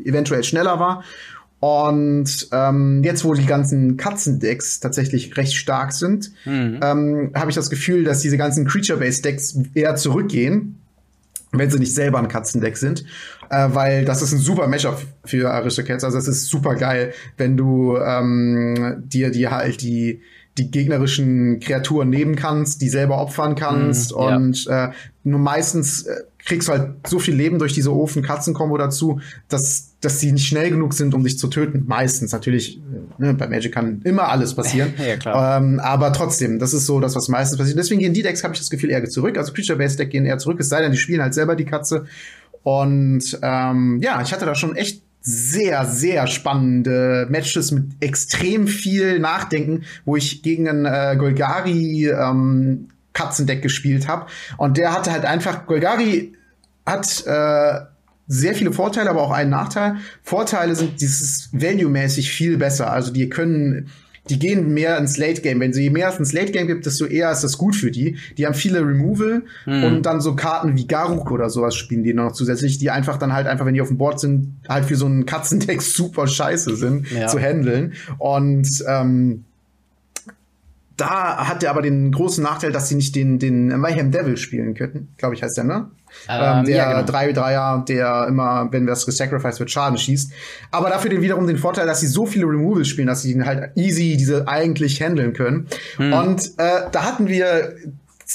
eventuell 0.04 0.44
schneller 0.44 0.80
war. 0.80 1.04
Und 1.60 2.48
ähm, 2.54 3.02
jetzt, 3.04 3.26
wo 3.26 3.34
die 3.34 3.46
ganzen 3.46 3.98
Katzendecks 3.98 4.80
tatsächlich 4.80 5.36
recht 5.36 5.56
stark 5.56 5.92
sind, 5.92 6.32
mhm. 6.46 6.80
ähm, 6.82 7.32
habe 7.36 7.50
ich 7.50 7.56
das 7.56 7.70
Gefühl, 7.70 8.06
dass 8.06 8.22
diese 8.22 8.38
ganzen 8.38 8.66
Creature-Based-Decks 8.66 9.60
eher 9.74 9.96
zurückgehen, 9.96 10.80
wenn 11.52 11.70
sie 11.70 11.80
nicht 11.80 11.94
selber 11.94 12.20
ein 12.20 12.30
Katzendeck 12.30 12.78
sind, 12.78 13.04
äh, 13.50 13.68
weil 13.72 14.06
das 14.06 14.22
ist 14.22 14.32
ein 14.32 14.40
super 14.40 14.68
Matchup 14.68 15.02
für 15.26 15.52
Aristocats. 15.52 16.06
Also 16.06 16.18
es 16.18 16.28
ist 16.28 16.46
super 16.48 16.76
geil, 16.76 17.14
wenn 17.36 17.58
du 17.58 17.98
ähm, 17.98 19.04
dir 19.06 19.30
die 19.32 19.50
halt 19.50 19.82
die 19.82 20.22
die 20.58 20.72
gegnerischen 20.72 21.60
Kreaturen 21.62 22.10
nehmen 22.10 22.36
kannst, 22.36 22.82
die 22.82 22.90
selber 22.90 23.20
opfern 23.20 23.56
kannst 23.56 24.12
mm, 24.12 24.16
und 24.16 24.66
ja. 24.66 24.88
äh, 24.88 24.92
nur 25.24 25.40
meistens 25.40 26.04
äh, 26.04 26.24
kriegst 26.46 26.68
du 26.68 26.72
halt 26.72 27.08
so 27.08 27.20
viel 27.20 27.36
Leben 27.36 27.60
durch 27.60 27.74
diese 27.74 27.94
Ofen-Katzen-Kombo 27.94 28.78
dazu, 28.78 29.20
dass, 29.50 29.96
dass 30.00 30.20
sie 30.20 30.32
nicht 30.32 30.48
schnell 30.48 30.70
genug 30.70 30.94
sind, 30.94 31.14
um 31.14 31.24
dich 31.24 31.38
zu 31.38 31.48
töten. 31.48 31.84
Meistens. 31.86 32.32
Natürlich, 32.32 32.78
äh, 32.78 33.24
ne, 33.24 33.34
bei 33.34 33.48
Magic 33.48 33.74
kann 33.74 34.02
immer 34.04 34.30
alles 34.30 34.54
passieren. 34.54 34.94
ja, 35.06 35.18
klar. 35.18 35.58
Ähm, 35.58 35.80
aber 35.80 36.14
trotzdem, 36.14 36.60
das 36.60 36.74
ist 36.74 36.86
so 36.86 37.00
das, 37.00 37.16
was 37.16 37.28
meistens 37.28 37.58
passiert. 37.58 37.78
Deswegen 37.78 38.00
gehen 38.00 38.14
die 38.14 38.24
Decks, 38.24 38.44
habe 38.44 38.54
ich 38.54 38.60
das 38.60 38.70
Gefühl, 38.70 38.90
eher 38.90 39.04
zurück. 39.10 39.38
Also 39.38 39.54
Creature-Based 39.54 40.00
Deck 40.00 40.10
gehen 40.10 40.26
eher 40.26 40.38
zurück, 40.38 40.60
es 40.60 40.70
sei 40.70 40.82
denn, 40.82 40.92
die 40.92 40.98
spielen 40.98 41.22
halt 41.22 41.34
selber 41.34 41.56
die 41.56 41.66
Katze. 41.66 42.06
Und 42.64 43.40
ähm, 43.42 44.00
ja, 44.02 44.22
ich 44.22 44.34
hatte 44.34 44.46
da 44.46 44.56
schon 44.56 44.76
echt 44.76 45.04
sehr, 45.22 45.86
sehr 45.86 46.28
spannende 46.28 47.28
Matches 47.30 47.72
mit 47.72 47.86
extrem 48.00 48.68
viel 48.68 49.20
Nachdenken, 49.20 49.84
wo 50.06 50.16
ich 50.16 50.42
gegen 50.42 50.68
einen 50.68 50.86
äh, 50.86 51.16
Golgari 51.18 52.08
ähm, 52.08 52.88
Katzendeck 53.14 53.62
gespielt 53.62 54.08
habe. 54.08 54.28
Und 54.58 54.78
der 54.78 54.94
hatte 54.94 55.12
halt 55.12 55.26
einfach, 55.26 55.66
Golgari 55.66 56.34
hat 56.86 57.26
äh, 57.26 57.86
sehr 58.28 58.54
viele 58.54 58.72
Vorteile, 58.72 59.10
aber 59.10 59.24
auch 59.24 59.32
einen 59.32 59.50
Nachteil. 59.50 59.98
Vorteile 60.24 60.76
sind 60.76 61.02
dieses 61.02 61.50
Value-mäßig 61.52 62.32
viel 62.32 62.58
besser. 62.58 62.92
Also 62.92 63.12
die 63.12 63.30
können 63.30 63.90
die 64.30 64.38
gehen 64.38 64.74
mehr 64.74 64.98
ins 64.98 65.18
Late 65.18 65.42
Game. 65.42 65.60
Wenn 65.60 65.74
sie 65.74 65.84
je 65.84 65.90
mehr 65.90 66.16
ins 66.18 66.34
Late 66.34 66.52
Game 66.52 66.68
gibt, 66.68 66.86
desto 66.86 67.06
eher 67.06 67.32
ist 67.32 67.44
das 67.44 67.58
gut 67.58 67.76
für 67.76 67.92
die. 67.92 68.18
Die 68.38 68.46
haben 68.46 68.54
viele 68.54 68.82
Removal 68.82 69.44
hm. 69.64 69.84
und 69.84 70.06
dann 70.06 70.22
so 70.22 70.36
Karten 70.36 70.78
wie 70.78 70.88
Garuk 70.88 71.32
oder 71.32 71.50
sowas 71.50 71.76
spielen 71.76 72.04
die 72.04 72.14
noch 72.14 72.32
zusätzlich, 72.32 72.78
die 72.78 72.92
einfach 72.92 73.18
dann 73.18 73.34
halt 73.34 73.48
einfach, 73.48 73.66
wenn 73.66 73.74
die 73.74 73.82
auf 73.82 73.88
dem 73.88 73.98
Board 73.98 74.20
sind, 74.20 74.60
halt 74.68 74.86
für 74.86 74.96
so 74.96 75.06
einen 75.06 75.26
Katzendeck 75.26 75.82
super 75.82 76.28
scheiße 76.28 76.76
sind 76.76 77.12
ja. 77.12 77.28
zu 77.28 77.40
handeln. 77.40 77.94
Und 78.18 78.84
ähm, 78.88 79.46
da 81.00 81.48
hat 81.48 81.64
er 81.64 81.72
aber 81.72 81.82
den 81.82 82.12
großen 82.12 82.44
Nachteil, 82.44 82.72
dass 82.72 82.90
sie 82.90 82.96
nicht 82.96 83.16
den, 83.16 83.40
den 83.40 83.68
Mayhem 83.80 84.12
Devil 84.12 84.38
spielen 84.38 84.74
könnten. 84.74 85.14
Glaube 85.18 85.36
ich, 85.36 85.44
heißt 85.44 85.58
der, 85.58 85.64
ne? 85.64 85.92
Ähm, 86.28 86.66
der 86.66 86.76
ja, 86.76 87.02
genau. 87.02 87.18
3-3er, 87.18 87.86
der 87.86 88.26
immer, 88.28 88.68
wenn 88.72 88.86
das 88.86 89.06
gesacrificed 89.06 89.60
wird, 89.60 89.72
Schaden 89.72 89.98
schießt. 89.98 90.32
Aber 90.72 90.90
dafür 90.90 91.10
den 91.10 91.22
wiederum 91.22 91.48
den 91.48 91.58
Vorteil, 91.58 91.86
dass 91.86 92.02
sie 92.02 92.08
so 92.08 92.26
viele 92.26 92.46
Removals 92.46 92.88
spielen, 92.88 93.08
dass 93.08 93.22
sie 93.22 93.32
ihn 93.32 93.46
halt 93.46 93.76
easy 93.76 94.18
diese 94.18 94.48
eigentlich 94.48 95.02
handeln 95.02 95.34
können. 95.34 95.68
Hm. 95.98 96.14
Und 96.14 96.46
äh, 96.58 96.90
da 96.92 97.04
hatten 97.04 97.28
wir 97.28 97.76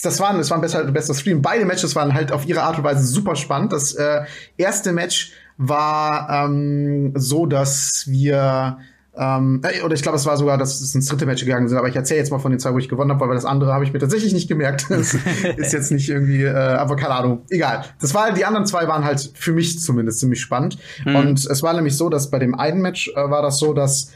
das 0.03 0.19
war, 0.19 0.37
das 0.37 0.51
war 0.51 0.59
ein 0.59 0.61
besser, 0.61 0.85
besser 0.85 1.15
Stream. 1.15 1.41
Beide 1.41 1.65
Matches 1.65 1.95
waren 1.95 2.15
halt 2.15 2.33
auf 2.33 2.47
ihre 2.47 2.63
Art 2.63 2.79
und 2.79 2.85
Weise 2.85 3.05
super 3.05 3.37
spannend. 3.37 3.73
Das 3.73 3.95
äh, 3.95 4.23
erste 4.57 4.93
Match 4.93 5.33
war 5.57 6.29
ähm, 6.31 7.13
so, 7.15 7.47
dass 7.47 8.05
wir 8.09 8.79
ähm, 9.17 9.61
äh, 9.63 9.83
oder 9.83 9.95
ich 9.95 10.03
glaube, 10.03 10.17
es 10.17 10.27
war 10.27 10.37
sogar, 10.37 10.59
dass 10.59 10.81
es 10.81 10.95
ins 10.95 11.07
dritte 11.07 11.27
Match 11.27 11.45
gegangen 11.45 11.69
sind, 11.69 11.79
aber 11.79 11.89
ich 11.89 11.95
erzähle 11.95 12.19
jetzt 12.19 12.31
mal 12.31 12.41
von 12.41 12.51
den 12.51 12.59
zwei, 12.59 12.73
wo 12.73 12.79
ich 12.79 12.89
gewonnen 12.89 13.13
habe, 13.13 13.29
weil 13.29 13.35
das 13.35 13.45
andere 13.45 13.73
habe 13.73 13.85
ich 13.85 13.93
mir 13.93 14.01
tatsächlich 14.01 14.33
nicht 14.33 14.49
gemerkt. 14.49 14.87
Das 14.95 15.15
ist 15.57 15.73
jetzt 15.73 15.93
nicht 15.93 16.09
irgendwie, 16.09 16.45
äh, 16.45 16.53
aber 16.53 16.97
keine 16.97 17.15
Ahnung. 17.15 17.43
Egal. 17.51 17.85
Das 18.01 18.15
war, 18.15 18.33
die 18.33 18.45
anderen 18.45 18.67
zwei 18.67 18.89
waren 18.89 19.05
halt 19.05 19.33
für 19.35 19.53
mich 19.53 19.81
zumindest 19.81 20.21
ziemlich 20.21 20.41
spannend. 20.41 20.79
Mhm. 21.05 21.17
Und 21.17 21.47
es 21.47 21.63
war 21.63 21.75
nämlich 21.75 21.97
so, 21.97 22.09
dass 22.09 22.31
bei 22.31 22.39
dem 22.39 22.55
einen 22.55 22.81
Match 22.81 23.11
äh, 23.15 23.31
war 23.31 23.43
das 23.43 23.59
so, 23.59 23.75
dass 23.75 24.11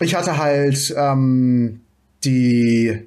ich 0.00 0.14
hatte 0.14 0.38
halt 0.38 0.94
ähm, 0.96 1.80
die 2.24 3.06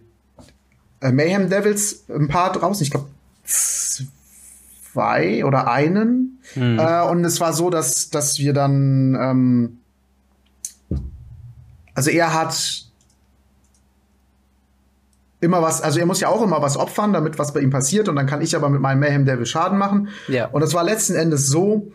äh, 1.01 1.12
Mayhem 1.12 1.50
Devils 1.50 2.06
ein 2.10 2.27
paar 2.27 2.51
draußen, 2.51 2.84
ich 2.84 2.91
glaube 2.91 3.08
zwei 3.46 5.46
oder 5.46 5.70
einen. 5.70 6.39
Mhm. 6.56 6.79
Äh, 6.79 7.01
und 7.03 7.25
es 7.25 7.39
war 7.39 7.53
so, 7.53 7.70
dass, 7.70 8.10
dass 8.10 8.39
wir 8.39 8.53
dann 8.53 9.17
ähm, 9.20 9.77
also 11.98 12.12
er 12.12 12.32
hat 12.32 12.84
immer 15.39 15.63
was, 15.63 15.82
also 15.82 16.00
er 16.00 16.06
muss 16.06 16.20
ja 16.20 16.27
auch 16.30 16.44
immer 16.44 16.62
was 16.62 16.77
opfern, 16.77 17.12
damit 17.12 17.39
was 17.39 17.54
bei 17.54 17.60
ihm 17.60 17.72
passiert 17.72 18.08
und 18.08 18.16
dann 18.16 18.27
kann 18.27 18.39
ich 18.39 18.56
aber 18.56 18.70
mit 18.70 18.82
meinem 18.82 19.00
Mayhem 19.00 19.25
Devil 19.25 19.48
Schaden 19.48 19.80
machen. 19.80 20.10
Ja. 20.27 20.46
Und 20.46 20.62
es 20.62 20.75
war 20.75 20.84
letzten 20.84 21.16
Endes 21.16 21.48
so, 21.48 21.92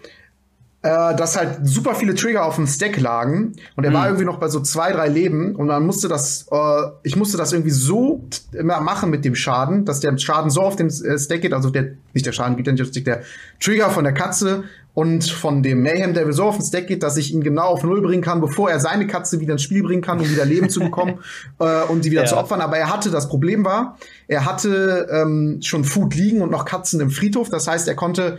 äh, 0.83 1.15
dass 1.15 1.37
halt 1.37 1.61
super 1.62 1.95
viele 1.95 2.15
Trigger 2.15 2.45
auf 2.45 2.57
dem 2.57 2.67
Stack 2.67 3.01
lagen 3.01 3.53
und 3.77 3.85
er 3.85 3.91
mhm. 3.91 3.95
war 3.95 4.07
irgendwie 4.07 4.25
noch 4.25 4.39
bei 4.39 4.49
so 4.49 4.61
zwei, 4.61 4.93
drei 4.93 5.09
Leben 5.09 5.55
und 5.55 5.69
man 5.69 5.87
musste 5.87 6.09
das, 6.09 6.47
äh, 6.51 6.83
ich 7.05 7.15
musste 7.17 7.37
das 7.37 7.53
irgendwie 7.53 7.71
so 7.71 8.25
immer 8.53 8.81
machen 8.81 9.11
mit 9.11 9.25
dem 9.25 9.37
Schaden, 9.37 9.85
dass 9.85 10.01
der 10.01 10.19
Schaden 10.19 10.51
so 10.51 10.62
auf 10.62 10.77
dem 10.77 10.89
äh, 10.89 11.19
Stack 11.19 11.43
geht, 11.43 11.53
also 11.53 11.71
der, 11.71 11.93
nicht 12.15 12.27
der 12.27 12.33
Schaden 12.33 12.57
geht, 12.57 13.07
der 13.07 13.23
Trigger 13.61 13.91
von 13.91 14.05
der 14.05 14.12
Katze 14.12 14.65
und 14.95 15.25
von 15.25 15.62
dem 15.62 15.83
Mayhem 15.83 16.15
Devil 16.15 16.33
so 16.33 16.45
auf 16.45 16.57
den 16.57 16.67
Stack 16.67 16.89
geht, 16.89 17.03
dass 17.03 17.17
ich 17.17 17.33
ihn 17.33 17.43
genau 17.43 17.69
auf 17.69 17.83
Null 17.83 18.03
bringen 18.03 18.23
kann, 18.23 18.41
bevor 18.41 18.71
er 18.71 18.79
seine 18.79 19.07
Katze 19.07 19.41
wieder 19.41 19.53
ins 19.53 19.62
Spiel 19.62 19.83
bringen 19.83 20.03
kann, 20.03 20.21
um 20.21 20.29
wieder 20.29 20.45
Leben 20.45 20.69
zu 20.69 20.81
bekommen 20.81 21.21
äh, 21.61 21.83
und 21.85 22.05
die 22.05 22.11
wieder 22.11 22.23
ja. 22.23 22.27
zu 22.27 22.37
opfern. 22.37 22.61
Aber 22.61 22.77
er 22.77 22.93
hatte, 22.93 23.11
das 23.11 23.29
Problem 23.29 23.65
war, 23.65 23.97
er 24.29 24.45
hatte 24.45 25.09
ähm, 25.11 25.61
schon 25.62 25.85
Food 25.85 26.15
liegen 26.15 26.43
und 26.43 26.51
noch 26.51 26.65
Katzen 26.65 27.01
im 27.01 27.11
Friedhof. 27.11 27.49
Das 27.49 27.69
heißt, 27.69 27.89
er 27.89 27.95
konnte 27.95 28.39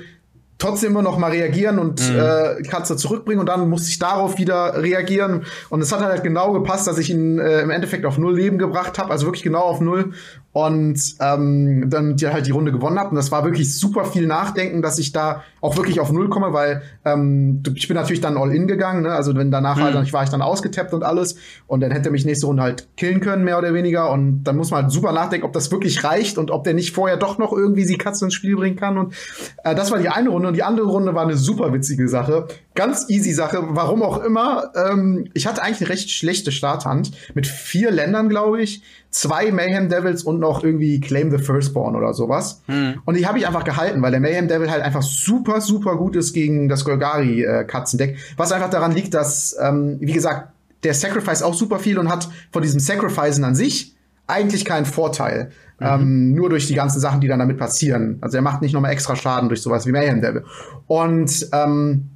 trotzdem 0.63 0.91
immer 0.91 1.01
noch 1.01 1.17
mal 1.17 1.32
reagieren 1.32 1.77
und 1.77 2.01
mhm. 2.10 2.20
äh, 2.20 2.62
Katze 2.63 2.96
zurückbringen 2.96 3.39
und 3.39 3.48
dann 3.48 3.70
musste 3.70 3.89
ich 3.89 4.00
darauf 4.00 4.38
wieder 4.38 4.82
reagieren 4.82 5.43
und 5.70 5.82
es 5.82 5.91
hat 5.91 6.01
halt 6.01 6.24
genau 6.24 6.53
gepasst, 6.53 6.88
dass 6.88 6.98
ich 6.98 7.10
ihn 7.10 7.38
äh, 7.38 7.62
im 7.62 7.70
Endeffekt 7.70 8.05
auf 8.05 8.17
null 8.17 8.36
Leben 8.36 8.58
gebracht 8.58 8.98
habe, 8.98 9.12
also 9.12 9.25
wirklich 9.25 9.43
genau 9.43 9.62
auf 9.62 9.82
null 9.82 10.13
und 10.53 11.15
ähm, 11.19 11.89
dann 11.89 12.15
die 12.15 12.27
halt 12.27 12.45
die 12.45 12.51
Runde 12.51 12.72
gewonnen 12.72 13.00
habe. 13.00 13.10
Und 13.10 13.15
das 13.15 13.31
war 13.31 13.43
wirklich 13.43 13.75
super 13.75 14.05
viel 14.05 14.27
Nachdenken, 14.27 14.83
dass 14.83 15.00
ich 15.00 15.12
da 15.12 15.41
auch 15.62 15.77
wirklich 15.77 16.00
auf 16.00 16.12
Null 16.12 16.29
komme, 16.29 16.53
weil 16.53 16.83
ähm, 17.05 17.63
ich 17.74 17.88
bin 17.88 17.95
natürlich 17.95 18.22
dann 18.22 18.38
all 18.38 18.53
in 18.53 18.67
gegangen. 18.67 19.01
Ne? 19.01 19.12
Also 19.12 19.36
wenn 19.36 19.50
danach 19.50 19.77
mhm. 19.77 19.81
halt, 19.81 19.95
dann, 19.95 20.13
war 20.13 20.24
ich 20.24 20.29
dann 20.29 20.43
ausgetappt 20.43 20.93
und 20.93 21.03
alles. 21.03 21.38
Und 21.65 21.81
dann 21.81 21.89
hätte 21.89 22.12
mich 22.12 22.24
nächste 22.24 22.45
Runde 22.45 22.62
halt 22.62 22.88
killen 22.98 23.19
können, 23.19 23.43
mehr 23.43 23.57
oder 23.57 23.74
weniger. 23.74 24.12
Und 24.12 24.43
dann 24.43 24.55
muss 24.55 24.69
man 24.69 24.83
halt 24.83 24.91
super 24.91 25.12
nachdenken, 25.12 25.48
ob 25.48 25.53
das 25.53 25.72
wirklich 25.72 26.03
reicht 26.03 26.38
und 26.38 26.51
ob 26.51 26.63
der 26.65 26.75
nicht 26.75 26.93
vorher 26.93 27.17
doch 27.17 27.39
noch 27.39 27.51
irgendwie 27.51 27.86
die 27.86 27.98
Katze 27.98 28.25
ins 28.25 28.36
Spiel 28.36 28.55
bringen 28.55 28.75
kann. 28.75 29.00
Und 29.00 29.15
äh, 29.63 29.74
das 29.74 29.89
war 29.89 29.98
die 29.98 30.10
eine 30.10 30.29
Runde. 30.29 30.50
Und 30.50 30.53
die 30.53 30.63
andere 30.63 30.86
Runde 30.86 31.15
war 31.15 31.24
eine 31.24 31.36
super 31.36 31.74
witzige 31.74 32.07
Sache. 32.07 32.48
Ganz 32.75 33.10
easy 33.10 33.34
Sache, 33.34 33.60
warum 33.70 34.01
auch 34.01 34.24
immer. 34.24 34.72
Ähm, 34.75 35.30
ich 35.34 35.48
hatte 35.48 35.62
eigentlich 35.62 35.82
eine 35.82 35.89
recht 35.89 36.10
schlechte 36.10 36.51
Starthand 36.51 37.12
mit 37.34 37.46
vier 37.48 37.92
Ländern, 37.92 38.30
glaube 38.30 38.62
ich 38.62 38.84
zwei 39.13 39.51
Mayhem 39.51 39.89
Devils 39.89 40.24
und 40.24 40.39
noch 40.39 40.63
irgendwie 40.63 41.00
Claim 41.00 41.32
the 41.32 41.38
Firstborn 41.38 41.96
oder 41.96 42.13
sowas. 42.13 42.62
Hm. 42.65 43.01
Und 43.06 43.15
die 43.15 43.27
habe 43.27 43.38
ich 43.38 43.48
einfach 43.48 43.63
gehalten, 43.63 44.01
weil 44.01 44.12
der 44.12 44.20
Mayhem 44.20 44.48
Devil 44.48 44.70
halt 44.70 44.82
einfach 44.82 45.03
super, 45.03 45.62
super 45.62 45.96
gut 45.96 46.15
ist 46.15 46.34
gegen 46.34 46.68
das 46.68 46.84
Golgari-Katzendeck. 46.84 48.15
Äh, 48.15 48.20
was 48.36 48.51
einfach 48.51 48.70
daran 48.70 48.92
liegt, 48.92 49.13
dass, 49.13 49.56
ähm, 49.62 49.98
wie 50.01 50.13
gesagt, 50.13 50.50
der 50.84 50.94
Sacrifice 50.94 51.44
auch 51.44 51.53
super 51.53 51.80
viel 51.80 51.98
und 51.98 52.10
hat 52.10 52.27
von 52.51 52.62
diesem 52.62 52.80
Sacrificen 52.80 53.44
an 53.44 53.56
sich 53.56 53.96
eigentlich 54.27 54.65
keinen 54.65 54.86
Vorteil. 54.86 55.51
Mhm. 55.80 55.86
Ähm, 55.86 56.34
nur 56.34 56.50
durch 56.50 56.68
die 56.68 56.75
ganzen 56.75 57.00
Sachen, 57.00 57.22
die 57.22 57.27
dann 57.27 57.39
damit 57.39 57.58
passieren. 57.58 58.18
Also 58.22 58.38
er 58.38 58.44
macht 58.44 58.62
nicht 58.62 58.74
nochmal 58.74 58.92
extra 58.92 59.15
Schaden 59.15 59.48
durch 59.48 59.62
sowas 59.62 59.86
wie 59.86 59.92
Mayhem 59.92 60.22
Devil. 60.22 60.44
Und 60.88 61.50
ähm, 61.53 62.10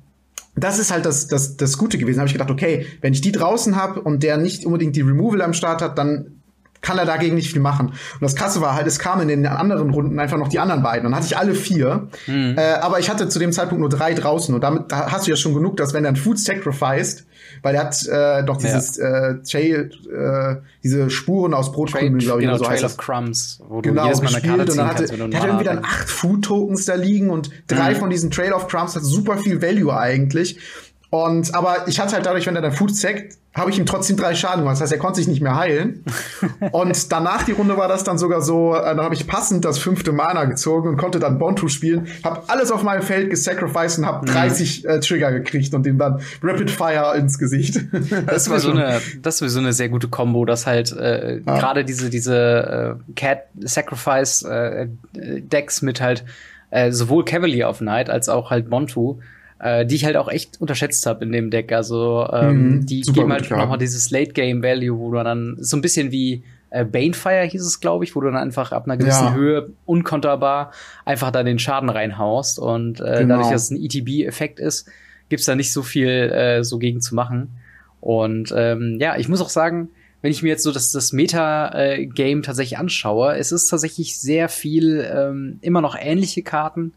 das 0.57 0.79
ist 0.79 0.91
halt 0.91 1.05
das, 1.05 1.27
das, 1.27 1.55
das 1.55 1.77
Gute 1.77 1.97
gewesen. 1.97 2.19
habe 2.19 2.27
ich 2.27 2.33
gedacht, 2.33 2.51
okay, 2.51 2.87
wenn 3.01 3.13
ich 3.13 3.21
die 3.21 3.31
draußen 3.31 3.75
habe 3.75 4.01
und 4.01 4.23
der 4.23 4.37
nicht 4.37 4.65
unbedingt 4.65 4.95
die 4.95 5.01
Removal 5.01 5.41
am 5.41 5.53
Start 5.53 5.81
hat, 5.81 5.97
dann 5.97 6.36
kann 6.81 6.97
er 6.97 7.05
dagegen 7.05 7.35
nicht 7.35 7.51
viel 7.51 7.61
machen. 7.61 7.87
Und 7.87 8.21
das 8.21 8.35
Krasse 8.35 8.61
war 8.61 8.75
halt, 8.75 8.87
es 8.87 8.99
kamen 8.99 9.29
in 9.29 9.43
den 9.43 9.47
anderen 9.47 9.89
Runden 9.89 10.19
einfach 10.19 10.37
noch 10.37 10.47
die 10.47 10.59
anderen 10.59 10.83
beiden. 10.83 11.03
Dann 11.03 11.15
hatte 11.15 11.25
ich 11.25 11.37
alle 11.37 11.53
vier. 11.53 12.07
Mhm. 12.27 12.55
Äh, 12.57 12.73
aber 12.81 12.99
ich 12.99 13.09
hatte 13.09 13.29
zu 13.29 13.39
dem 13.39 13.51
Zeitpunkt 13.51 13.79
nur 13.81 13.89
drei 13.89 14.13
draußen. 14.13 14.53
Und 14.53 14.61
damit 14.61 14.91
da 14.91 15.11
hast 15.11 15.27
du 15.27 15.31
ja 15.31 15.37
schon 15.37 15.53
genug, 15.53 15.77
dass 15.77 15.93
wenn 15.93 16.05
er 16.05 16.11
ein 16.11 16.15
Food 16.15 16.39
sacrificed, 16.39 17.25
weil 17.61 17.75
er 17.75 17.85
hat 17.85 18.07
äh, 18.07 18.43
doch 18.43 18.57
dieses 18.57 18.97
ja. 18.97 19.29
äh, 19.29 19.43
Trail, 19.43 19.91
äh, 20.11 20.55
diese 20.83 21.09
Spuren 21.09 21.53
aus 21.53 21.71
Brotkrümeln, 21.71 22.19
glaube 22.19 22.41
ich, 22.41 22.47
genau, 22.47 22.57
so 22.57 22.65
Trail 22.65 22.85
of 22.85 22.97
Crumbs, 22.97 23.59
wo 23.67 23.81
du 23.81 23.89
genau, 23.89 24.05
jedes 24.05 24.21
Mal 24.21 24.35
eine 24.35 24.41
Karte 24.41 24.71
und 24.71 24.77
dann 24.77 24.87
hatte, 24.87 25.05
kannst, 25.05 25.33
er 25.33 25.39
hatte 25.39 25.47
irgendwie 25.47 25.65
dann 25.65 25.83
acht 25.83 26.09
Food-Tokens 26.09 26.85
da 26.85 26.95
liegen 26.95 27.29
und 27.29 27.49
drei 27.67 27.93
mhm. 27.93 27.97
von 27.97 28.09
diesen 28.09 28.31
Trail 28.31 28.53
of 28.53 28.67
Crumbs 28.67 28.95
hat 28.95 29.03
super 29.03 29.37
viel 29.37 29.61
Value 29.61 29.95
eigentlich. 29.95 30.59
Und 31.09 31.53
aber 31.55 31.87
ich 31.87 31.99
hatte 31.99 32.15
halt 32.15 32.25
dadurch, 32.25 32.45
wenn 32.47 32.55
er 32.55 32.61
dann 32.61 32.73
Food 32.73 32.95
sackt, 32.95 33.37
habe 33.57 33.71
ich 33.71 33.79
ihm 33.79 33.85
trotzdem 33.85 34.17
drei 34.17 34.35
Schaden 34.35 34.59
gemacht. 34.59 34.75
Das 34.75 34.81
heißt, 34.81 34.91
er 34.91 34.99
konnte 34.99 35.17
sich 35.17 35.27
nicht 35.27 35.41
mehr 35.41 35.55
heilen. 35.55 36.03
und 36.71 37.11
danach 37.11 37.43
die 37.43 37.53
Runde 37.53 37.75
war 37.75 37.87
das 37.87 38.03
dann 38.03 38.17
sogar 38.17 38.41
so, 38.41 38.75
äh, 38.75 38.83
dann 38.83 39.01
habe 39.01 39.15
ich 39.15 39.25
passend 39.25 39.65
das 39.65 39.79
fünfte 39.79 40.11
Mana 40.11 40.45
gezogen 40.45 40.89
und 40.89 40.97
konnte 40.97 41.19
dann 41.19 41.39
Bontu 41.39 41.67
spielen, 41.67 42.07
habe 42.23 42.43
alles 42.47 42.71
auf 42.71 42.83
meinem 42.83 43.01
Feld 43.01 43.29
gesacrificed 43.29 43.99
und 43.99 44.05
habe 44.05 44.25
30 44.27 44.83
mhm. 44.83 44.89
äh, 44.89 44.99
Trigger 44.99 45.31
gekriegt 45.31 45.73
und 45.73 45.87
ihm 45.87 45.97
dann 45.97 46.21
Rapid 46.43 46.69
Fire 46.69 47.17
ins 47.17 47.39
Gesicht. 47.39 47.79
das 48.27 48.49
war 48.49 48.59
so 48.59 48.71
eine, 48.71 49.01
das 49.21 49.41
war 49.41 49.49
so 49.49 49.59
eine 49.59 49.73
sehr 49.73 49.89
gute 49.89 50.07
Combo, 50.07 50.45
dass 50.45 50.67
halt 50.67 50.91
äh, 50.91 51.37
ja. 51.37 51.57
gerade 51.57 51.83
diese 51.83 52.09
diese 52.09 52.97
äh, 53.07 53.13
Cat 53.15 53.45
Sacrifice 53.59 54.43
äh, 54.43 54.87
Decks 55.13 55.81
mit 55.81 55.99
halt 55.99 56.25
äh, 56.69 56.91
sowohl 56.91 57.25
Cavalier 57.25 57.69
of 57.69 57.81
Night 57.81 58.09
als 58.09 58.29
auch 58.29 58.51
halt 58.51 58.69
Bontu 58.69 59.19
äh, 59.59 59.85
die 59.85 59.95
ich 59.95 60.05
halt 60.05 60.17
auch 60.17 60.29
echt 60.29 60.61
unterschätzt 60.61 61.05
habe 61.05 61.25
in 61.25 61.31
dem 61.31 61.49
Deck. 61.49 61.71
Also 61.71 62.27
ähm, 62.31 62.69
mhm, 62.69 62.85
die 62.85 63.01
geben 63.01 63.31
halt 63.31 63.49
nochmal 63.49 63.77
dieses 63.77 64.11
Late 64.11 64.33
Game 64.33 64.63
Value, 64.63 64.97
wo 64.97 65.11
du 65.11 65.23
dann 65.23 65.57
so 65.59 65.77
ein 65.77 65.81
bisschen 65.81 66.11
wie 66.11 66.43
äh, 66.69 66.85
Banefire 66.85 67.43
hieß 67.43 67.61
es, 67.61 67.79
glaube 67.79 68.03
ich, 68.03 68.15
wo 68.15 68.21
du 68.21 68.27
dann 68.27 68.37
einfach 68.37 68.71
ab 68.71 68.85
einer 68.85 68.97
gewissen 68.97 69.27
ja. 69.27 69.33
Höhe 69.33 69.69
unkonterbar 69.85 70.71
einfach 71.05 71.31
da 71.31 71.43
den 71.43 71.59
Schaden 71.59 71.89
reinhaust 71.89 72.59
und 72.59 72.99
äh, 72.99 73.19
genau. 73.19 73.35
dadurch, 73.35 73.51
dass 73.51 73.63
es 73.63 73.71
ein 73.71 73.81
ETB-Effekt 73.81 74.59
ist, 74.59 74.89
gibt's 75.29 75.45
da 75.45 75.55
nicht 75.55 75.71
so 75.71 75.81
viel 75.81 76.07
äh, 76.07 76.63
so 76.63 76.77
gegen 76.77 77.01
zu 77.01 77.15
machen. 77.15 77.57
Und 78.01 78.53
ähm, 78.55 78.97
ja, 78.99 79.17
ich 79.17 79.27
muss 79.27 79.41
auch 79.41 79.49
sagen, 79.49 79.89
wenn 80.21 80.31
ich 80.31 80.43
mir 80.43 80.49
jetzt 80.49 80.63
so 80.63 80.71
das, 80.71 80.91
das 80.91 81.13
Meta-Game 81.13 82.39
äh, 82.39 82.41
tatsächlich 82.41 82.77
anschaue, 82.77 83.37
es 83.37 83.51
ist 83.51 83.67
tatsächlich 83.67 84.19
sehr 84.19 84.49
viel 84.49 85.07
ähm, 85.09 85.59
immer 85.61 85.81
noch 85.81 85.95
ähnliche 85.99 86.43
Karten, 86.43 86.93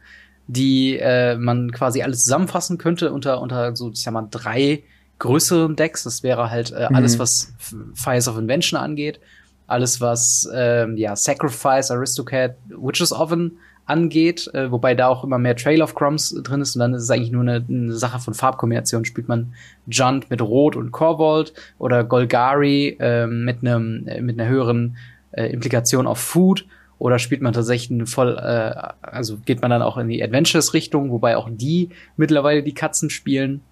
die 0.53 0.99
äh, 0.99 1.37
man 1.37 1.71
quasi 1.71 2.03
alles 2.03 2.25
zusammenfassen 2.25 2.77
könnte 2.77 3.13
unter, 3.13 3.41
unter 3.41 3.77
so, 3.77 3.91
ich 3.91 4.03
sag 4.03 4.13
mal, 4.13 4.27
drei 4.31 4.83
größeren 5.21 5.77
Decks. 5.77 6.03
Das 6.03 6.23
wäre 6.23 6.51
halt 6.51 6.73
äh, 6.73 6.89
mhm. 6.89 6.97
alles, 6.97 7.19
was 7.19 7.53
Fires 7.95 8.27
of 8.27 8.37
Invention 8.37 8.81
angeht, 8.81 9.21
alles, 9.69 10.01
was 10.01 10.49
ähm, 10.53 10.97
ja, 10.97 11.15
Sacrifice, 11.15 11.93
Aristocrat, 11.93 12.57
Witches 12.69 13.13
Oven 13.13 13.59
angeht, 13.87 14.51
äh, 14.53 14.71
wobei 14.71 14.95
da 14.95 15.07
auch 15.07 15.23
immer 15.23 15.39
mehr 15.39 15.55
Trail 15.57 15.83
of 15.83 15.95
Crumbs 15.95 16.35
drin 16.43 16.61
ist 16.61 16.75
und 16.75 16.81
dann 16.81 16.95
ist 16.95 17.03
es 17.03 17.11
eigentlich 17.11 17.33
nur 17.33 17.43
eine, 17.43 17.65
eine 17.69 17.93
Sache 17.93 18.19
von 18.19 18.35
Farbkombination. 18.35 19.05
Spielt 19.05 19.29
man 19.29 19.55
Junt 19.87 20.31
mit 20.31 20.43
Rot 20.43 20.75
und 20.75 20.91
Corvold 20.91 21.53
oder 21.79 22.03
Golgari 22.03 22.97
äh, 22.99 23.27
mit 23.27 23.59
einem 23.61 24.07
äh, 24.07 24.21
mit 24.21 24.39
einer 24.39 24.49
höheren 24.49 24.97
äh, 25.31 25.47
Implikation 25.47 26.07
auf 26.09 26.19
Food 26.19 26.67
oder 27.01 27.19
spielt 27.19 27.41
man 27.41 27.55
tatsächlich 27.55 27.91
eine 27.91 28.07
voll, 28.07 28.37
äh, 28.37 28.75
also 29.01 29.39
geht 29.39 29.63
man 29.63 29.71
dann 29.71 29.81
auch 29.81 29.97
in 29.97 30.07
die 30.07 30.23
Adventures-Richtung, 30.23 31.11
wobei 31.11 31.37
auch 31.37 31.49
die 31.51 31.89
mittlerweile 32.17 32.63
die 32.63 32.75
Katzen 32.75 33.09
spielen. 33.09 33.63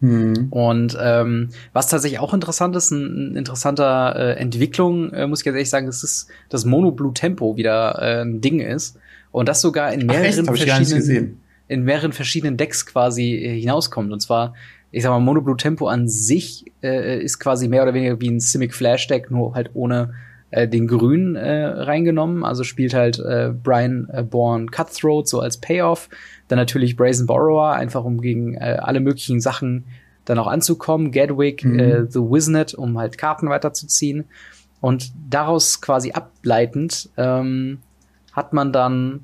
Mhm. 0.00 0.48
Und 0.50 0.98
ähm, 1.00 1.50
was 1.72 1.86
tatsächlich 1.86 2.18
auch 2.18 2.34
interessant 2.34 2.74
ist, 2.74 2.90
ein, 2.90 3.32
ein 3.32 3.36
interessanter 3.36 4.16
äh, 4.16 4.40
Entwicklung, 4.40 5.12
äh, 5.12 5.28
muss 5.28 5.40
ich 5.40 5.44
ganz 5.44 5.54
ehrlich 5.54 5.70
sagen, 5.70 5.86
ist, 5.86 6.02
dass 6.02 6.26
das 6.48 6.64
Mono 6.64 6.90
Blue 6.90 7.14
Tempo 7.14 7.56
wieder 7.56 7.96
äh, 8.02 8.22
ein 8.22 8.40
Ding 8.40 8.58
ist. 8.58 8.98
Und 9.30 9.48
das 9.48 9.60
sogar 9.60 9.92
in 9.92 10.06
mehreren 10.06 10.48
Ach, 10.48 10.56
verschiedenen 10.56 11.40
in 11.68 11.84
mehreren 11.84 12.12
verschiedenen 12.12 12.56
Decks 12.56 12.86
quasi 12.86 13.34
äh, 13.34 13.60
hinauskommt. 13.60 14.12
Und 14.12 14.20
zwar, 14.20 14.54
ich 14.90 15.04
sag 15.04 15.10
mal, 15.10 15.20
Mono 15.20 15.42
Blue 15.42 15.56
Tempo 15.56 15.86
an 15.86 16.08
sich 16.08 16.64
äh, 16.82 17.22
ist 17.22 17.38
quasi 17.38 17.68
mehr 17.68 17.84
oder 17.84 17.94
weniger 17.94 18.20
wie 18.20 18.30
ein 18.30 18.40
Simic 18.40 18.74
Flash 18.74 19.06
Deck, 19.06 19.30
nur 19.30 19.54
halt 19.54 19.70
ohne 19.74 20.12
äh, 20.54 20.68
den 20.68 20.86
Grün 20.86 21.34
äh, 21.34 21.64
reingenommen. 21.64 22.44
Also 22.44 22.62
spielt 22.62 22.94
halt 22.94 23.18
äh, 23.18 23.52
Brian 23.52 24.08
äh, 24.12 24.22
Bourne 24.22 24.66
Cutthroat 24.66 25.28
so 25.28 25.40
als 25.40 25.56
Payoff. 25.56 26.08
Dann 26.48 26.58
natürlich 26.58 26.96
Brazen 26.96 27.26
Borrower, 27.26 27.72
einfach 27.72 28.04
um 28.04 28.20
gegen 28.20 28.54
äh, 28.54 28.78
alle 28.80 29.00
möglichen 29.00 29.40
Sachen 29.40 29.84
dann 30.24 30.38
auch 30.38 30.46
anzukommen. 30.46 31.10
Gadwick, 31.10 31.64
mhm. 31.64 31.78
äh, 31.78 32.06
The 32.08 32.20
Wiznet, 32.20 32.72
um 32.74 32.96
halt 32.98 33.18
Karten 33.18 33.48
weiterzuziehen. 33.48 34.24
Und 34.80 35.12
daraus 35.28 35.80
quasi 35.80 36.12
ableitend 36.12 37.08
ähm, 37.16 37.78
hat 38.32 38.52
man 38.52 38.72
dann 38.72 39.20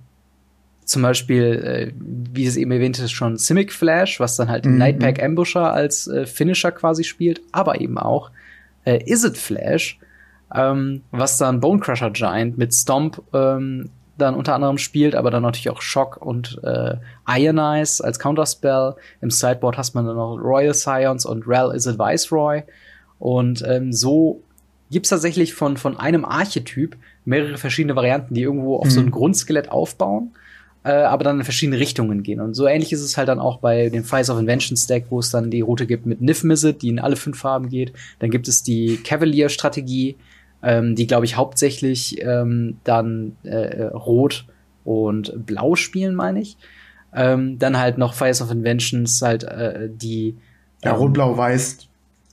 zum 0.85 1.03
Beispiel, 1.03 1.45
äh, 1.45 1.93
wie 1.97 2.47
es 2.47 2.57
eben 2.57 2.73
erwähnt 2.73 2.99
ist, 2.99 3.12
schon 3.12 3.37
Simic 3.37 3.73
Flash, 3.73 4.19
was 4.19 4.35
dann 4.35 4.49
halt 4.49 4.66
mhm. 4.66 4.79
Nightpack 4.79 5.23
Ambusher 5.23 5.73
als 5.73 6.09
äh, 6.09 6.27
Finisher 6.27 6.73
quasi 6.73 7.05
spielt, 7.05 7.40
aber 7.53 7.81
eben 7.81 7.99
auch 7.99 8.33
äh, 8.85 8.99
Is 9.05 9.23
It 9.23 9.38
Flash, 9.38 10.01
ähm, 10.55 11.03
was 11.11 11.39
dann 11.39 11.61
Bone 11.61 11.81
Crusher 11.81 12.11
Giant 12.11 12.59
mit 12.59 12.75
Stomp 12.75 13.23
ähm, 13.33 13.91
dann 14.21 14.35
unter 14.35 14.55
anderem 14.55 14.79
spielt, 14.79 15.15
aber 15.15 15.31
dann 15.31 15.43
natürlich 15.43 15.71
auch 15.71 15.83
Shock 15.83 16.19
und 16.21 16.61
äh, 16.63 16.97
Ionize 17.29 18.05
als 18.05 18.19
Counterspell. 18.19 18.95
Im 19.21 19.31
Sideboard 19.31 19.79
hast 19.79 19.95
man 19.95 20.07
dann 20.07 20.17
noch 20.17 20.37
Royal 20.37 20.75
Scions 20.75 21.25
und 21.25 21.47
Rel 21.47 21.75
is 21.75 21.87
a 21.87 21.99
Viceroy. 21.99 22.63
Und 23.19 23.65
ähm, 23.67 23.93
so 23.93 24.43
gibt's 24.91 25.11
tatsächlich 25.11 25.55
von, 25.55 25.77
von 25.77 25.99
einem 25.99 26.25
Archetyp 26.25 26.97
mehrere 27.25 27.59
verschiedene 27.59 27.97
Varianten, 27.97 28.35
die 28.35 28.43
irgendwo 28.43 28.77
auf 28.77 28.87
mhm. 28.87 28.91
so 28.91 29.01
ein 29.01 29.11
Grundskelett 29.11 29.71
aufbauen, 29.71 30.33
äh, 30.85 30.91
aber 30.91 31.25
dann 31.25 31.39
in 31.39 31.45
verschiedene 31.45 31.79
Richtungen 31.79 32.23
gehen. 32.23 32.41
Und 32.41 32.55
so 32.55 32.67
ähnlich 32.67 32.93
ist 32.93 33.03
es 33.03 33.17
halt 33.17 33.29
dann 33.29 33.39
auch 33.39 33.59
bei 33.59 33.89
dem 33.89 34.05
Fires 34.05 34.31
of 34.31 34.39
Invention 34.39 34.77
Stack, 34.77 35.05
wo 35.11 35.21
es 35.21 35.31
dann 35.31 35.51
die 35.51 35.61
Route 35.61 35.87
gibt 35.87 36.07
mit 36.07 36.21
Niff 36.21 36.43
Mizzet, 36.43 36.83
die 36.83 36.89
in 36.89 36.99
alle 36.99 37.17
fünf 37.17 37.39
Farben 37.39 37.69
geht. 37.69 37.93
Dann 38.19 38.31
gibt 38.31 38.49
es 38.49 38.63
die 38.63 38.97
Cavalier-Strategie, 38.97 40.17
ähm, 40.62 40.94
die, 40.94 41.07
glaube 41.07 41.25
ich, 41.25 41.37
hauptsächlich 41.37 42.20
ähm, 42.23 42.79
dann 42.85 43.37
äh, 43.42 43.85
Rot 43.85 44.46
und 44.85 45.46
Blau 45.46 45.77
spielen, 45.77 46.14
meine 46.14 46.40
ich. 46.40 46.57
Ähm, 47.14 47.59
dann 47.59 47.79
halt 47.79 47.99
noch 47.99 48.14
Fires 48.14 48.40
of 48.40 48.51
Inventions, 48.51 49.20
halt 49.23 49.44
äh, 49.44 49.88
die. 49.90 50.37
Ja, 50.85 50.92
Rot, 50.92 51.12
Blau, 51.12 51.37
Weiß 51.37 51.88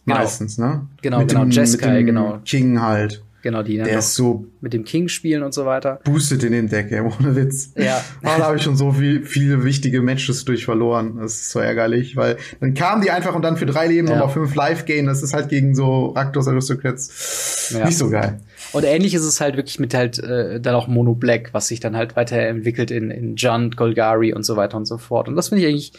genau. 0.05 0.19
meistens, 0.19 0.57
ne? 0.57 0.87
Genau, 1.01 1.19
mit 1.19 1.29
genau, 1.29 1.41
dem, 1.41 1.51
Jeskai, 1.51 2.03
genau. 2.03 2.39
King 2.45 2.81
halt. 2.81 3.23
Genau, 3.43 3.61
die 3.61 3.77
der 3.77 3.99
ist 3.99 4.15
so 4.15 4.45
mit 4.61 4.73
dem 4.73 4.83
King 4.83 5.07
spielen 5.07 5.43
und 5.43 5.53
so 5.53 5.65
weiter. 5.65 5.99
Boostet 6.03 6.43
in 6.43 6.51
den 6.51 6.67
Deck, 6.69 6.91
ey, 6.91 7.01
ohne 7.01 7.35
Witz. 7.35 7.71
Ja. 7.77 8.03
da 8.21 8.39
habe 8.39 8.57
ich 8.57 8.63
schon 8.63 8.75
so 8.75 8.91
viel, 8.91 9.25
viele 9.25 9.63
wichtige 9.63 10.01
Matches 10.01 10.43
durch 10.43 10.65
verloren. 10.65 11.17
Das 11.19 11.33
ist 11.33 11.51
so 11.51 11.59
ärgerlich, 11.59 12.15
weil 12.15 12.37
dann 12.59 12.73
kamen 12.73 13.03
die 13.03 13.11
einfach 13.11 13.35
und 13.35 13.43
dann 13.43 13.55
für 13.55 13.67
drei 13.67 13.87
Leben 13.87 14.07
ja. 14.07 14.15
nochmal 14.15 14.33
fünf 14.33 14.55
Live 14.55 14.85
gehen. 14.85 15.05
Das 15.05 15.21
ist 15.21 15.33
halt 15.33 15.49
gegen 15.49 15.75
so 15.75 16.07
Raktos 16.07 16.47
Aristocrats 16.47 17.73
ja. 17.77 17.85
nicht 17.85 17.97
so 17.97 18.09
geil. 18.09 18.39
Und 18.73 18.83
ähnlich 18.83 19.13
ist 19.13 19.23
es 19.23 19.39
halt 19.39 19.55
wirklich 19.55 19.79
mit 19.79 19.93
halt 19.93 20.17
äh, 20.19 20.59
dann 20.59 20.75
auch 20.75 20.87
Mono 20.87 21.13
Black, 21.13 21.49
was 21.53 21.67
sich 21.67 21.79
dann 21.79 21.95
halt 21.95 22.15
weiterentwickelt 22.15 22.91
in, 22.91 23.11
in 23.11 23.35
Junt, 23.35 23.77
Golgari 23.77 24.33
und 24.33 24.43
so 24.43 24.55
weiter 24.55 24.77
und 24.77 24.85
so 24.85 24.97
fort. 24.97 25.27
Und 25.27 25.35
das 25.35 25.49
finde 25.49 25.63
ich 25.63 25.69
eigentlich 25.69 25.93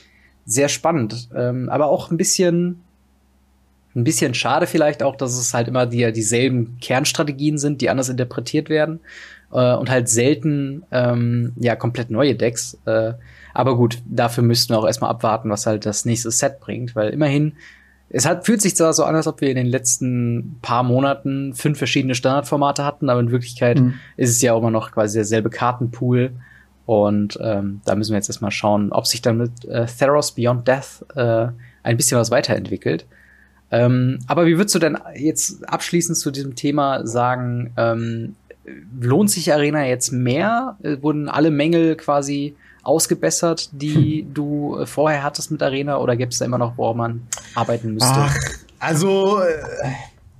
sehr 0.44 0.68
spannend. 0.68 1.29
Ähm, 1.35 1.68
aber 1.68 1.87
auch 1.87 2.11
ein 2.11 2.16
bisschen 2.16 2.83
Ein 3.94 4.05
bisschen 4.05 4.35
schade 4.35 4.66
vielleicht 4.66 5.03
auch, 5.03 5.16
dass 5.16 5.37
es 5.37 5.55
halt 5.55 5.68
immer 5.68 5.87
die, 5.87 6.12
dieselben 6.12 6.79
Kernstrategien 6.81 7.59
sind, 7.59 7.81
die 7.81 7.90
anders 7.90 8.09
interpretiert 8.09 8.68
werden 8.68 9.01
äh, 9.53 9.74
und 9.74 9.90
halt 9.90 10.09
selten 10.09 10.85
ähm, 10.90 11.53
ja 11.57 11.74
komplett 11.77 12.11
neue 12.11 12.35
Decks. 12.35 12.79
Äh, 12.85 13.14
aber 13.55 13.77
gut, 13.77 13.98
dafür 14.07 14.44
müssten 14.44 14.72
wir 14.72 14.79
auch 14.79 14.87
erstmal 14.87 15.11
abwarten, 15.11 15.51
was 15.51 15.66
halt 15.66 15.87
das 15.87 16.05
nächste 16.05 16.31
Set 16.31 16.61
bringt, 16.61 16.94
weil 16.94 17.11
immerhin 17.11 17.55
es 18.11 18.24
hat, 18.24 18.46
fühlt 18.46 18.62
sich 18.62 18.74
zwar 18.74 18.92
so 18.92 19.05
an, 19.05 19.14
als 19.14 19.27
ob 19.27 19.40
wir 19.40 19.51
in 19.51 19.57
den 19.57 19.66
letzten 19.66 20.59
paar 20.62 20.83
Monaten 20.83 21.55
fünf 21.55 21.77
verschiedene 21.77 22.14
Standardformate 22.14 22.85
hatten, 22.85 23.11
aber 23.11 23.20
in 23.20 23.31
Wirklichkeit 23.31 23.81
mhm. 23.81 23.94
ist 24.16 24.31
es 24.31 24.40
ja 24.40 24.55
auch 24.55 24.61
immer 24.61 24.70
noch 24.70 24.92
quasi 24.92 25.18
derselbe 25.18 25.51
Kartenpool. 25.51 26.33
Und 26.87 27.38
ähm, 27.42 27.83
da 27.85 27.94
müssen 27.94 28.12
wir 28.12 28.16
jetzt 28.16 28.31
erstmal 28.31 28.51
schauen, 28.51 28.92
ob 28.92 29.07
sich 29.07 29.20
dann 29.20 29.37
mit 29.37 29.66
äh, 29.66 29.85
Theros 29.85 30.33
Beyond 30.33 30.66
Death 30.66 31.05
äh, 31.16 31.48
ein 31.83 31.96
bisschen 31.98 32.18
was 32.18 32.31
weiterentwickelt. 32.31 33.05
Ähm, 33.71 34.19
aber 34.27 34.47
wie 34.47 34.57
würdest 34.57 34.75
du 34.75 34.79
denn 34.79 34.99
jetzt 35.15 35.69
abschließend 35.69 36.17
zu 36.17 36.31
diesem 36.31 36.55
Thema 36.55 37.07
sagen, 37.07 37.73
ähm, 37.77 38.35
lohnt 39.01 39.31
sich 39.31 39.53
Arena 39.53 39.87
jetzt 39.87 40.13
mehr? 40.13 40.77
Äh, 40.83 40.97
wurden 41.03 41.29
alle 41.29 41.51
Mängel 41.51 41.97
quasi 41.97 42.55
ausgebessert, 42.83 43.69
die 43.73 44.23
hm. 44.23 44.35
du 44.35 44.79
äh, 44.79 44.87
vorher 44.87 45.23
hattest 45.23 45.51
mit 45.51 45.63
Arena 45.63 45.99
oder 45.99 46.17
gibt 46.17 46.33
es 46.33 46.39
da 46.39 46.45
immer 46.45 46.59
noch, 46.59 46.79
woran 46.79 46.97
man 46.97 47.23
arbeiten 47.55 47.93
müsste? 47.93 48.11
Ach, 48.11 48.37
also 48.79 49.41
äh, 49.41 49.91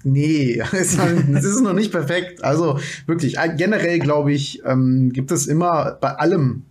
nee, 0.05 0.62
es 0.73 0.95
ist 0.95 1.61
noch 1.61 1.75
nicht 1.75 1.93
perfekt. 1.93 2.43
Also 2.43 2.79
wirklich, 3.07 3.37
generell 3.57 3.99
glaube 3.99 4.33
ich, 4.33 4.62
ähm, 4.64 5.12
gibt 5.12 5.31
es 5.31 5.47
immer 5.47 5.99
bei 6.01 6.12
allem 6.12 6.62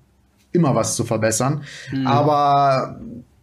immer 0.51 0.73
was 0.73 0.95
zu 0.95 1.03
verbessern. 1.03 1.63
Mhm. 1.91 2.07
Aber 2.07 2.99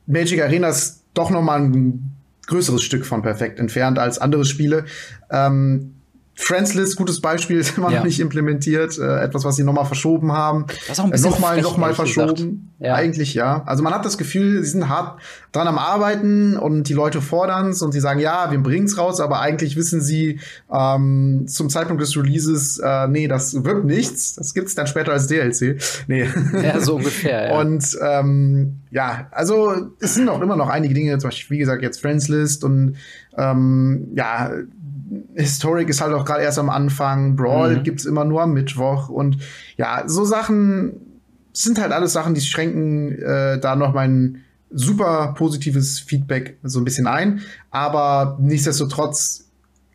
Magic 0.06 0.42
Arena 0.42 0.68
ist 0.68 1.02
doch 1.14 1.30
noch 1.30 1.42
mal 1.42 1.60
ein 1.60 2.13
größeres 2.46 2.82
Stück 2.82 3.06
von 3.06 3.22
perfekt 3.22 3.58
entfernt 3.58 3.98
als 3.98 4.18
andere 4.18 4.44
Spiele. 4.44 4.84
Ähm, 5.30 5.93
Friendslist, 6.34 6.96
gutes 6.96 7.20
Beispiel, 7.20 7.58
ist 7.60 7.76
immer 7.78 7.90
ja. 7.90 7.98
noch 7.98 8.04
nicht 8.04 8.20
implementiert. 8.20 8.98
Äh, 8.98 9.20
etwas, 9.20 9.44
was 9.44 9.56
sie 9.56 9.64
nochmal 9.64 9.86
verschoben 9.86 10.32
haben. 10.32 10.66
Das 10.88 11.00
auch 11.00 11.04
ein 11.04 11.10
bisschen 11.10 11.26
äh, 11.26 11.30
nochmal, 11.30 11.60
nochmal 11.60 11.94
verschoben. 11.94 12.72
Ja. 12.80 12.94
Eigentlich 12.94 13.34
ja. 13.34 13.62
Also 13.66 13.82
man 13.82 13.94
hat 13.94 14.04
das 14.04 14.18
Gefühl, 14.18 14.62
sie 14.62 14.70
sind 14.70 14.88
hart 14.88 15.20
dran 15.52 15.68
am 15.68 15.78
Arbeiten 15.78 16.56
und 16.56 16.88
die 16.88 16.92
Leute 16.92 17.22
fordern's 17.22 17.80
und 17.82 17.92
sie 17.92 18.00
sagen, 18.00 18.20
ja, 18.20 18.50
wir 18.50 18.58
bringen's 18.58 18.98
raus, 18.98 19.20
aber 19.20 19.40
eigentlich 19.40 19.76
wissen 19.76 20.00
sie 20.00 20.40
ähm, 20.72 21.44
zum 21.46 21.70
Zeitpunkt 21.70 22.02
des 22.02 22.16
Releases, 22.16 22.78
äh, 22.78 23.06
nee, 23.08 23.28
das 23.28 23.64
wird 23.64 23.84
nichts. 23.84 24.34
Das 24.34 24.52
gibt's 24.52 24.74
dann 24.74 24.86
später 24.86 25.12
als 25.12 25.26
DLC. 25.28 25.80
Nee. 26.06 26.28
Ja, 26.62 26.80
so 26.80 26.96
ungefähr. 26.96 27.50
Ja. 27.50 27.58
Und 27.58 27.96
ähm, 28.02 28.80
ja, 28.90 29.28
also 29.30 29.74
es 30.00 30.14
sind 30.14 30.28
auch 30.28 30.40
immer 30.40 30.56
noch 30.56 30.68
einige 30.68 30.92
Dinge, 30.92 31.16
zum 31.18 31.28
Beispiel, 31.28 31.56
wie 31.56 31.60
gesagt, 31.60 31.82
jetzt 31.82 32.00
Friendslist 32.00 32.64
und 32.64 32.96
ähm, 33.36 34.08
ja, 34.14 34.50
Historic 35.34 35.88
ist 35.88 36.00
halt 36.00 36.12
auch 36.14 36.24
gerade 36.24 36.42
erst 36.42 36.58
am 36.58 36.70
Anfang, 36.70 37.36
Brawl 37.36 37.76
mhm. 37.76 37.82
gibt's 37.82 38.04
immer 38.04 38.24
nur 38.24 38.42
am 38.42 38.52
Mittwoch 38.52 39.08
und 39.08 39.38
ja, 39.76 40.04
so 40.06 40.24
Sachen 40.24 41.00
sind 41.52 41.80
halt 41.80 41.92
alles 41.92 42.12
Sachen, 42.12 42.34
die 42.34 42.40
schränken 42.40 43.12
äh, 43.20 43.58
da 43.60 43.76
noch 43.76 43.94
mein 43.94 44.42
super 44.70 45.34
positives 45.36 46.00
Feedback 46.00 46.58
so 46.62 46.80
ein 46.80 46.84
bisschen 46.84 47.06
ein, 47.06 47.40
aber 47.70 48.38
nichtsdestotrotz 48.40 49.44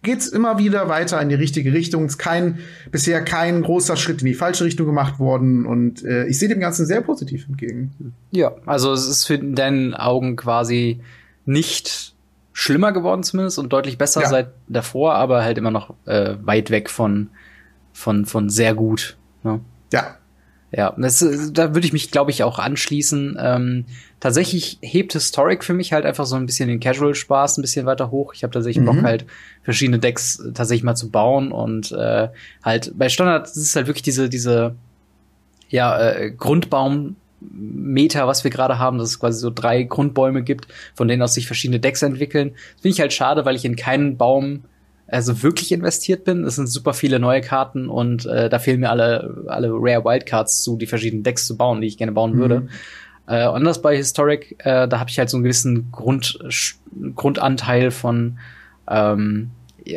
geht's 0.01 0.27
immer 0.27 0.57
wieder 0.57 0.87
weiter 0.87 1.21
in 1.21 1.29
die 1.29 1.35
richtige 1.35 1.73
Richtung. 1.73 2.05
Es 2.05 2.13
ist 2.13 2.17
kein 2.17 2.59
bisher 2.91 3.21
kein 3.21 3.61
großer 3.61 3.97
Schritt 3.97 4.21
in 4.21 4.27
die 4.27 4.33
falsche 4.33 4.63
Richtung 4.63 4.85
gemacht 4.85 5.19
worden 5.19 5.65
und 5.65 6.03
äh, 6.03 6.25
ich 6.27 6.39
sehe 6.39 6.49
dem 6.49 6.59
Ganzen 6.59 6.85
sehr 6.85 7.01
positiv 7.01 7.47
entgegen. 7.47 7.91
Ja, 8.31 8.53
also 8.65 8.93
es 8.93 9.07
ist 9.07 9.25
für 9.25 9.37
deinen 9.37 9.93
Augen 9.93 10.35
quasi 10.35 11.01
nicht 11.45 12.13
schlimmer 12.59 12.91
geworden 12.91 13.23
zumindest 13.23 13.57
und 13.57 13.71
deutlich 13.71 13.97
besser 13.97 14.21
ja. 14.21 14.27
seit 14.27 14.49
davor, 14.67 15.15
aber 15.15 15.43
halt 15.43 15.57
immer 15.57 15.71
noch 15.71 15.93
äh, 16.05 16.35
weit 16.41 16.71
weg 16.71 16.89
von, 16.89 17.29
von, 17.93 18.25
von 18.25 18.49
sehr 18.49 18.75
gut. 18.75 19.15
Ne? 19.43 19.61
Ja. 19.93 20.17
Ja, 20.71 20.93
das, 20.97 21.25
da 21.53 21.73
würde 21.73 21.87
ich 21.87 21.93
mich, 21.93 22.11
glaube 22.11 22.29
ich, 22.31 22.43
auch 22.43 22.59
anschließen. 22.59 23.37
Ähm, 23.39 23.85
tatsächlich 24.19 24.77
hebt 24.81 25.13
Historic 25.13 25.63
für 25.63 25.73
mich 25.73 25.93
halt 25.93 26.05
einfach 26.05 26.25
so 26.25 26.35
ein 26.35 26.45
bisschen 26.45 26.67
den 26.67 26.81
Casual-Spaß 26.81 27.57
ein 27.57 27.61
bisschen 27.61 27.85
weiter 27.85 28.11
hoch. 28.11 28.33
Ich 28.35 28.43
habe 28.43 28.51
tatsächlich 28.51 28.83
mhm. 28.83 28.87
Bock, 28.87 29.03
halt 29.03 29.25
verschiedene 29.63 29.97
Decks 29.97 30.43
tatsächlich 30.53 30.83
mal 30.83 30.95
zu 30.95 31.09
bauen 31.09 31.53
und 31.53 31.93
äh, 31.93 32.27
halt 32.61 32.91
bei 32.95 33.07
Standard 33.07 33.47
ist 33.47 33.55
es 33.55 33.75
halt 33.75 33.87
wirklich 33.87 34.03
diese, 34.03 34.29
diese 34.29 34.75
ja, 35.69 35.97
äh, 35.97 36.29
Grundbaum 36.29 37.15
Meta, 37.41 38.27
was 38.27 38.43
wir 38.43 38.51
gerade 38.51 38.79
haben, 38.79 38.97
dass 38.97 39.09
es 39.09 39.19
quasi 39.19 39.39
so 39.39 39.49
drei 39.49 39.83
Grundbäume 39.83 40.43
gibt, 40.43 40.67
von 40.93 41.07
denen 41.07 41.21
aus 41.21 41.33
sich 41.33 41.47
verschiedene 41.47 41.79
Decks 41.79 42.01
entwickeln. 42.01 42.51
Das 42.51 42.81
finde 42.81 42.93
ich 42.93 42.99
halt 42.99 43.13
schade, 43.13 43.45
weil 43.45 43.55
ich 43.55 43.65
in 43.65 43.75
keinen 43.75 44.17
Baum 44.17 44.63
also 45.07 45.41
wirklich 45.41 45.71
investiert 45.71 46.23
bin. 46.23 46.43
Es 46.43 46.55
sind 46.55 46.67
super 46.67 46.93
viele 46.93 47.19
neue 47.19 47.41
Karten 47.41 47.89
und 47.89 48.25
äh, 48.25 48.49
da 48.49 48.59
fehlen 48.59 48.79
mir 48.79 48.89
alle, 48.89 49.43
alle 49.47 49.69
Rare 49.71 50.05
Wildcards 50.05 50.61
zu, 50.61 50.77
die 50.77 50.85
verschiedenen 50.85 51.23
Decks 51.23 51.45
zu 51.45 51.57
bauen, 51.57 51.81
die 51.81 51.87
ich 51.87 51.97
gerne 51.97 52.11
bauen 52.11 52.33
mhm. 52.33 52.39
würde. 52.39 52.67
Äh, 53.27 53.41
anders 53.41 53.81
bei 53.81 53.95
Historic, 53.95 54.55
äh, 54.59 54.87
da 54.87 54.99
habe 54.99 55.09
ich 55.09 55.19
halt 55.19 55.29
so 55.29 55.37
einen 55.37 55.43
gewissen 55.43 55.91
Grund, 55.91 56.39
Grundanteil 57.15 57.91
von, 57.91 58.39
ähm, 58.89 59.51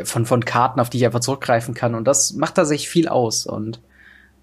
von, 0.05 0.27
von 0.27 0.45
Karten, 0.45 0.81
auf 0.81 0.91
die 0.91 0.99
ich 0.99 1.07
einfach 1.07 1.21
zurückgreifen 1.21 1.75
kann. 1.75 1.95
Und 1.95 2.05
das 2.05 2.35
macht 2.35 2.55
tatsächlich 2.55 2.89
viel 2.89 3.09
aus. 3.09 3.47
Und 3.47 3.81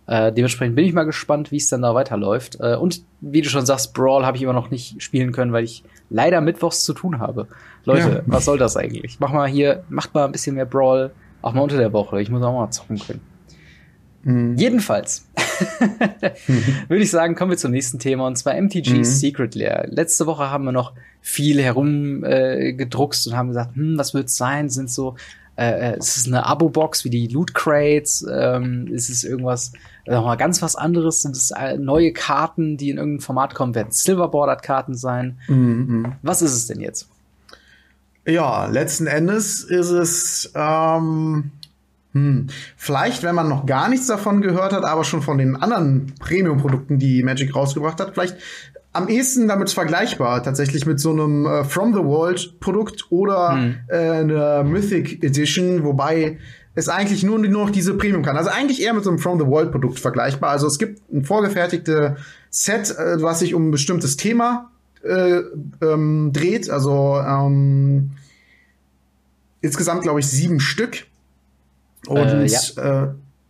äh, 0.09 0.33
dementsprechend 0.33 0.75
bin 0.75 0.85
ich 0.85 0.93
mal 0.93 1.03
gespannt, 1.03 1.51
wie 1.51 1.57
es 1.57 1.69
dann 1.69 1.83
da 1.83 1.93
weiterläuft. 1.93 2.57
Äh, 2.59 2.75
und 2.75 3.03
wie 3.21 3.43
du 3.43 3.49
schon 3.49 3.67
sagst, 3.67 3.93
Brawl 3.93 4.25
habe 4.25 4.37
ich 4.37 4.43
immer 4.43 4.53
noch 4.53 4.71
nicht 4.71 5.03
spielen 5.03 5.31
können, 5.31 5.53
weil 5.53 5.63
ich 5.63 5.83
leider 6.09 6.41
mittwochs 6.41 6.83
zu 6.83 6.93
tun 6.93 7.19
habe. 7.19 7.47
Leute, 7.85 8.09
ja. 8.09 8.21
was 8.25 8.45
soll 8.45 8.57
das 8.57 8.75
eigentlich? 8.75 9.19
Mach 9.19 9.31
mal 9.31 9.47
hier, 9.47 9.83
macht 9.87 10.15
mal 10.15 10.25
ein 10.25 10.31
bisschen 10.31 10.55
mehr 10.55 10.65
Brawl, 10.65 11.11
auch 11.43 11.53
mal 11.53 11.61
unter 11.61 11.77
der 11.77 11.93
Woche. 11.93 12.19
Ich 12.21 12.31
muss 12.31 12.41
auch 12.41 12.53
mal 12.53 12.71
zocken 12.71 12.97
können. 12.97 13.21
Mhm. 14.23 14.57
Jedenfalls 14.57 15.27
würde 16.87 17.03
ich 17.03 17.11
sagen, 17.11 17.35
kommen 17.35 17.51
wir 17.51 17.57
zum 17.57 17.71
nächsten 17.71 17.99
Thema 17.99 18.25
und 18.25 18.35
zwar 18.35 18.59
MTG 18.59 18.95
mhm. 18.95 19.03
Secret 19.03 19.53
Lair. 19.53 19.85
Letzte 19.89 20.25
Woche 20.25 20.49
haben 20.49 20.65
wir 20.65 20.71
noch 20.71 20.93
viel 21.21 21.61
herumgedruckst 21.61 23.27
äh, 23.27 23.29
und 23.29 23.37
haben 23.37 23.49
gesagt, 23.49 23.75
hm, 23.75 23.95
was 23.95 24.15
wird's 24.15 24.35
sein? 24.35 24.69
Sind 24.69 24.89
so 24.89 25.15
äh, 25.59 25.97
ist 25.97 26.15
es 26.15 26.27
eine 26.27 26.45
Abo-Box 26.45 27.03
wie 27.03 27.09
die 27.09 27.27
Loot 27.27 27.53
Crates? 27.53 28.25
Ähm, 28.31 28.87
ist 28.87 29.09
es 29.09 29.25
irgendwas, 29.25 29.73
nochmal 30.15 30.37
ganz 30.37 30.61
was 30.61 30.75
anderes? 30.75 31.21
Sind 31.21 31.35
es 31.35 31.51
äh, 31.51 31.77
neue 31.77 32.13
Karten, 32.13 32.77
die 32.77 32.89
in 32.89 32.97
irgendein 32.97 33.21
Format 33.21 33.55
kommen? 33.55 33.75
Werden 33.75 33.91
Silverboarded-Karten 33.91 34.95
sein? 34.95 35.39
Mhm. 35.47 36.13
Was 36.21 36.41
ist 36.41 36.53
es 36.53 36.67
denn 36.67 36.81
jetzt? 36.81 37.09
Ja, 38.25 38.67
letzten 38.67 39.07
Endes 39.07 39.63
ist 39.63 39.89
es 39.89 40.51
ähm, 40.55 41.51
hm, 42.13 42.47
vielleicht, 42.75 43.23
wenn 43.23 43.35
man 43.35 43.49
noch 43.49 43.65
gar 43.65 43.89
nichts 43.89 44.07
davon 44.07 44.41
gehört 44.41 44.73
hat, 44.73 44.83
aber 44.83 45.03
schon 45.03 45.21
von 45.21 45.37
den 45.37 45.55
anderen 45.55 46.13
Premium-Produkten, 46.19 46.99
die 46.99 47.23
Magic 47.23 47.55
rausgebracht 47.55 47.99
hat, 47.99 48.13
vielleicht 48.13 48.37
am 48.91 49.07
ehesten 49.07 49.47
damit 49.47 49.69
vergleichbar, 49.69 50.41
tatsächlich 50.41 50.85
mit 50.85 50.99
so 50.99 51.11
einem 51.11 51.45
äh, 51.45 51.63
From 51.63 51.93
the 51.93 52.03
World 52.03 52.59
Produkt 52.59 53.05
oder 53.11 53.51
mhm. 53.51 53.75
äh, 53.87 53.97
einer 53.97 54.63
Mythic 54.63 55.23
Edition, 55.23 55.83
wobei 55.83 56.39
es 56.79 56.89
eigentlich 56.89 57.23
nur, 57.23 57.39
nur 57.39 57.65
noch 57.65 57.69
diese 57.69 57.95
Premium 57.95 58.23
kann. 58.23 58.37
Also 58.37 58.49
eigentlich 58.49 58.81
eher 58.81 58.93
mit 58.93 59.03
so 59.03 59.09
einem 59.09 59.19
From 59.19 59.39
the 59.39 59.45
World 59.45 59.71
Produkt 59.71 59.99
vergleichbar. 59.99 60.51
Also 60.51 60.67
es 60.67 60.79
gibt 60.79 61.01
ein 61.11 61.23
vorgefertigte 61.23 62.17
Set, 62.49 62.91
äh, 62.97 63.21
was 63.21 63.39
sich 63.39 63.53
um 63.53 63.67
ein 63.67 63.71
bestimmtes 63.71 64.17
Thema 64.17 64.71
äh, 65.03 65.41
ähm, 65.81 66.31
dreht. 66.33 66.69
Also 66.69 67.17
ähm, 67.17 68.11
insgesamt 69.61 70.03
glaube 70.03 70.19
ich 70.19 70.27
sieben 70.27 70.59
Stück. 70.59 71.05
Und 72.07 72.17
äh, 72.17 72.45
ja. 72.45 73.03
äh, 73.03 73.07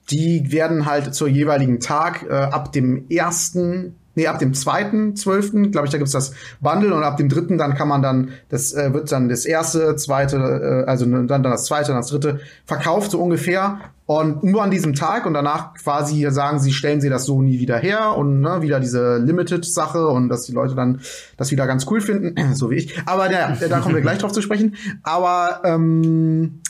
die 0.09 0.51
werden 0.51 0.85
halt 0.85 1.13
zur 1.13 1.27
jeweiligen 1.27 1.79
Tag 1.79 2.25
äh, 2.27 2.33
ab 2.33 2.71
dem 2.71 3.09
ersten 3.09 3.95
nee, 4.15 4.27
ab 4.27 4.39
dem 4.39 4.53
zweiten, 4.53 5.15
zwölften, 5.15 5.71
glaube 5.71 5.87
ich, 5.87 5.91
da 5.91 5.97
gibt's 5.97 6.13
das 6.13 6.33
Bundle 6.59 6.93
und 6.93 7.03
ab 7.03 7.17
dem 7.17 7.29
dritten 7.29 7.57
dann 7.57 7.75
kann 7.75 7.87
man 7.87 8.01
dann, 8.01 8.31
das 8.49 8.73
äh, 8.73 8.93
wird 8.93 9.11
dann 9.11 9.29
das 9.29 9.45
erste, 9.45 9.95
zweite, 9.95 10.37
äh, 10.85 10.89
also 10.89 11.05
dann, 11.05 11.27
dann 11.27 11.43
das 11.43 11.65
zweite, 11.65 11.89
dann 11.89 11.97
das 11.97 12.09
dritte 12.09 12.39
verkauft, 12.65 13.11
so 13.11 13.21
ungefähr. 13.21 13.79
Und 14.05 14.43
nur 14.43 14.63
an 14.63 14.71
diesem 14.71 14.95
Tag 14.95 15.27
und 15.27 15.35
danach 15.35 15.75
quasi 15.75 16.25
sagen 16.31 16.59
sie, 16.59 16.71
stellen 16.71 16.99
sie 16.99 17.09
das 17.09 17.25
so 17.25 17.43
nie 17.43 17.59
wieder 17.59 17.77
her 17.77 18.17
und 18.17 18.41
ne, 18.41 18.63
wieder 18.63 18.79
diese 18.79 19.17
Limited-Sache 19.17 20.07
und 20.07 20.29
dass 20.29 20.45
die 20.45 20.51
Leute 20.51 20.73
dann 20.73 21.01
das 21.37 21.51
wieder 21.51 21.67
ganz 21.67 21.85
cool 21.91 22.01
finden, 22.01 22.35
so 22.55 22.71
wie 22.71 22.77
ich. 22.77 22.99
Aber 23.05 23.31
ja, 23.31 23.55
da 23.69 23.79
kommen 23.79 23.93
wir 23.93 24.01
gleich 24.01 24.17
drauf 24.17 24.31
zu 24.31 24.41
sprechen. 24.41 24.75
Aber 25.03 25.61
ähm, 25.63 26.61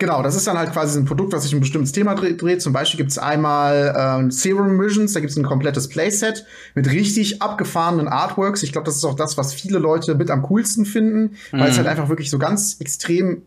Genau, 0.00 0.22
das 0.22 0.36
ist 0.36 0.46
dann 0.46 0.56
halt 0.56 0.72
quasi 0.72 0.96
ein 0.96 1.06
Produkt, 1.06 1.32
was 1.32 1.42
sich 1.42 1.52
um 1.52 1.58
ein 1.58 1.62
bestimmtes 1.62 1.90
Thema 1.90 2.14
dreht. 2.14 2.62
Zum 2.62 2.72
Beispiel 2.72 2.98
gibt 2.98 3.10
es 3.10 3.18
einmal 3.18 4.26
äh, 4.28 4.30
Serum 4.30 4.80
Visions, 4.80 5.12
da 5.12 5.18
gibt 5.18 5.32
es 5.32 5.36
ein 5.36 5.44
komplettes 5.44 5.88
Playset 5.88 6.46
mit 6.76 6.88
richtig 6.88 7.42
abgefahrenen 7.42 8.06
Artworks. 8.06 8.62
Ich 8.62 8.70
glaube, 8.70 8.84
das 8.84 8.94
ist 8.94 9.04
auch 9.04 9.16
das, 9.16 9.36
was 9.36 9.52
viele 9.52 9.80
Leute 9.80 10.14
mit 10.14 10.30
am 10.30 10.42
coolsten 10.42 10.86
finden, 10.86 11.36
mhm. 11.50 11.60
weil 11.60 11.70
es 11.70 11.78
halt 11.78 11.88
einfach 11.88 12.08
wirklich 12.08 12.30
so 12.30 12.38
ganz 12.38 12.76
extrem 12.78 13.42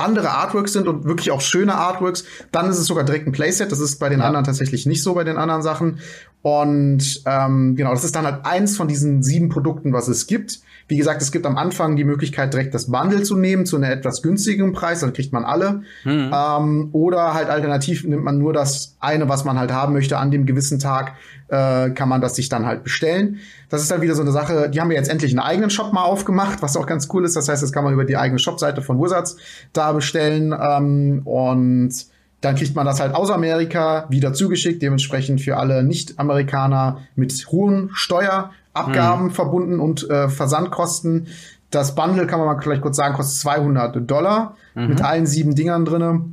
andere 0.00 0.30
Artworks 0.30 0.72
sind 0.72 0.88
und 0.88 1.04
wirklich 1.04 1.30
auch 1.30 1.40
schöne 1.40 1.74
Artworks, 1.74 2.24
dann 2.52 2.68
ist 2.68 2.78
es 2.78 2.86
sogar 2.86 3.04
direkt 3.04 3.26
ein 3.26 3.32
Playset. 3.32 3.70
Das 3.70 3.80
ist 3.80 3.98
bei 3.98 4.08
den 4.08 4.20
ja. 4.20 4.26
anderen 4.26 4.44
tatsächlich 4.44 4.86
nicht 4.86 5.02
so 5.02 5.14
bei 5.14 5.24
den 5.24 5.36
anderen 5.36 5.62
Sachen. 5.62 5.98
Und 6.42 7.22
ähm, 7.26 7.76
genau, 7.76 7.90
das 7.90 8.04
ist 8.04 8.16
dann 8.16 8.24
halt 8.24 8.46
eins 8.46 8.76
von 8.76 8.88
diesen 8.88 9.22
sieben 9.22 9.50
Produkten, 9.50 9.92
was 9.92 10.08
es 10.08 10.26
gibt. 10.26 10.60
Wie 10.88 10.96
gesagt, 10.96 11.22
es 11.22 11.30
gibt 11.30 11.46
am 11.46 11.56
Anfang 11.56 11.96
die 11.96 12.04
Möglichkeit, 12.04 12.52
direkt 12.52 12.74
das 12.74 12.90
Bundle 12.90 13.22
zu 13.22 13.36
nehmen 13.36 13.66
zu 13.66 13.76
einem 13.76 13.92
etwas 13.92 14.22
günstigeren 14.22 14.72
Preis, 14.72 15.00
dann 15.00 15.12
kriegt 15.12 15.32
man 15.32 15.44
alle. 15.44 15.82
Mhm. 16.04 16.32
Ähm, 16.34 16.88
oder 16.92 17.34
halt 17.34 17.48
alternativ 17.48 18.04
nimmt 18.04 18.24
man 18.24 18.38
nur 18.38 18.52
das 18.52 18.96
eine, 19.00 19.28
was 19.28 19.44
man 19.44 19.58
halt 19.58 19.70
haben 19.70 19.92
möchte. 19.92 20.18
An 20.18 20.30
dem 20.30 20.46
gewissen 20.46 20.78
Tag 20.78 21.12
äh, 21.50 21.90
kann 21.90 22.08
man 22.08 22.20
das 22.20 22.36
sich 22.36 22.48
dann 22.48 22.66
halt 22.66 22.84
bestellen. 22.84 23.38
Das 23.68 23.82
ist 23.82 23.90
dann 23.90 24.00
wieder 24.00 24.14
so 24.14 24.22
eine 24.22 24.32
Sache, 24.32 24.70
die 24.70 24.80
haben 24.80 24.90
wir 24.90 24.96
jetzt 24.96 25.10
endlich 25.10 25.32
einen 25.32 25.40
eigenen 25.40 25.70
Shop 25.70 25.92
mal 25.92 26.04
aufgemacht, 26.04 26.62
was 26.62 26.76
auch 26.76 26.86
ganz 26.86 27.08
cool 27.12 27.24
ist. 27.24 27.36
Das 27.36 27.48
heißt, 27.48 27.62
das 27.62 27.72
kann 27.72 27.84
man 27.84 27.92
über 27.92 28.04
die 28.04 28.16
eigene 28.16 28.38
Shopseite 28.38 28.82
von 28.82 29.00
Wizards 29.00 29.36
da 29.72 29.92
bestellen. 29.92 30.54
Ähm, 30.58 31.22
und 31.24 31.92
dann 32.40 32.54
kriegt 32.54 32.74
man 32.74 32.86
das 32.86 33.00
halt 33.00 33.14
aus 33.14 33.30
Amerika 33.30 34.06
wieder 34.08 34.32
zugeschickt, 34.32 34.80
dementsprechend 34.80 35.40
für 35.40 35.56
alle 35.56 35.82
Nicht-Amerikaner 35.82 36.98
mit 37.14 37.46
hohen 37.50 37.90
Steuerabgaben 37.92 39.26
mhm. 39.26 39.30
verbunden 39.30 39.80
und 39.80 40.08
äh, 40.08 40.28
Versandkosten. 40.28 41.26
Das 41.70 41.94
Bundle 41.94 42.26
kann 42.26 42.40
man 42.40 42.48
mal 42.48 42.60
vielleicht 42.62 42.82
kurz 42.82 42.96
sagen, 42.96 43.14
kostet 43.14 43.40
200 43.40 44.10
Dollar 44.10 44.56
mhm. 44.74 44.88
mit 44.88 45.02
allen 45.02 45.26
sieben 45.26 45.54
Dingern 45.54 45.84
drinne. 45.84 46.24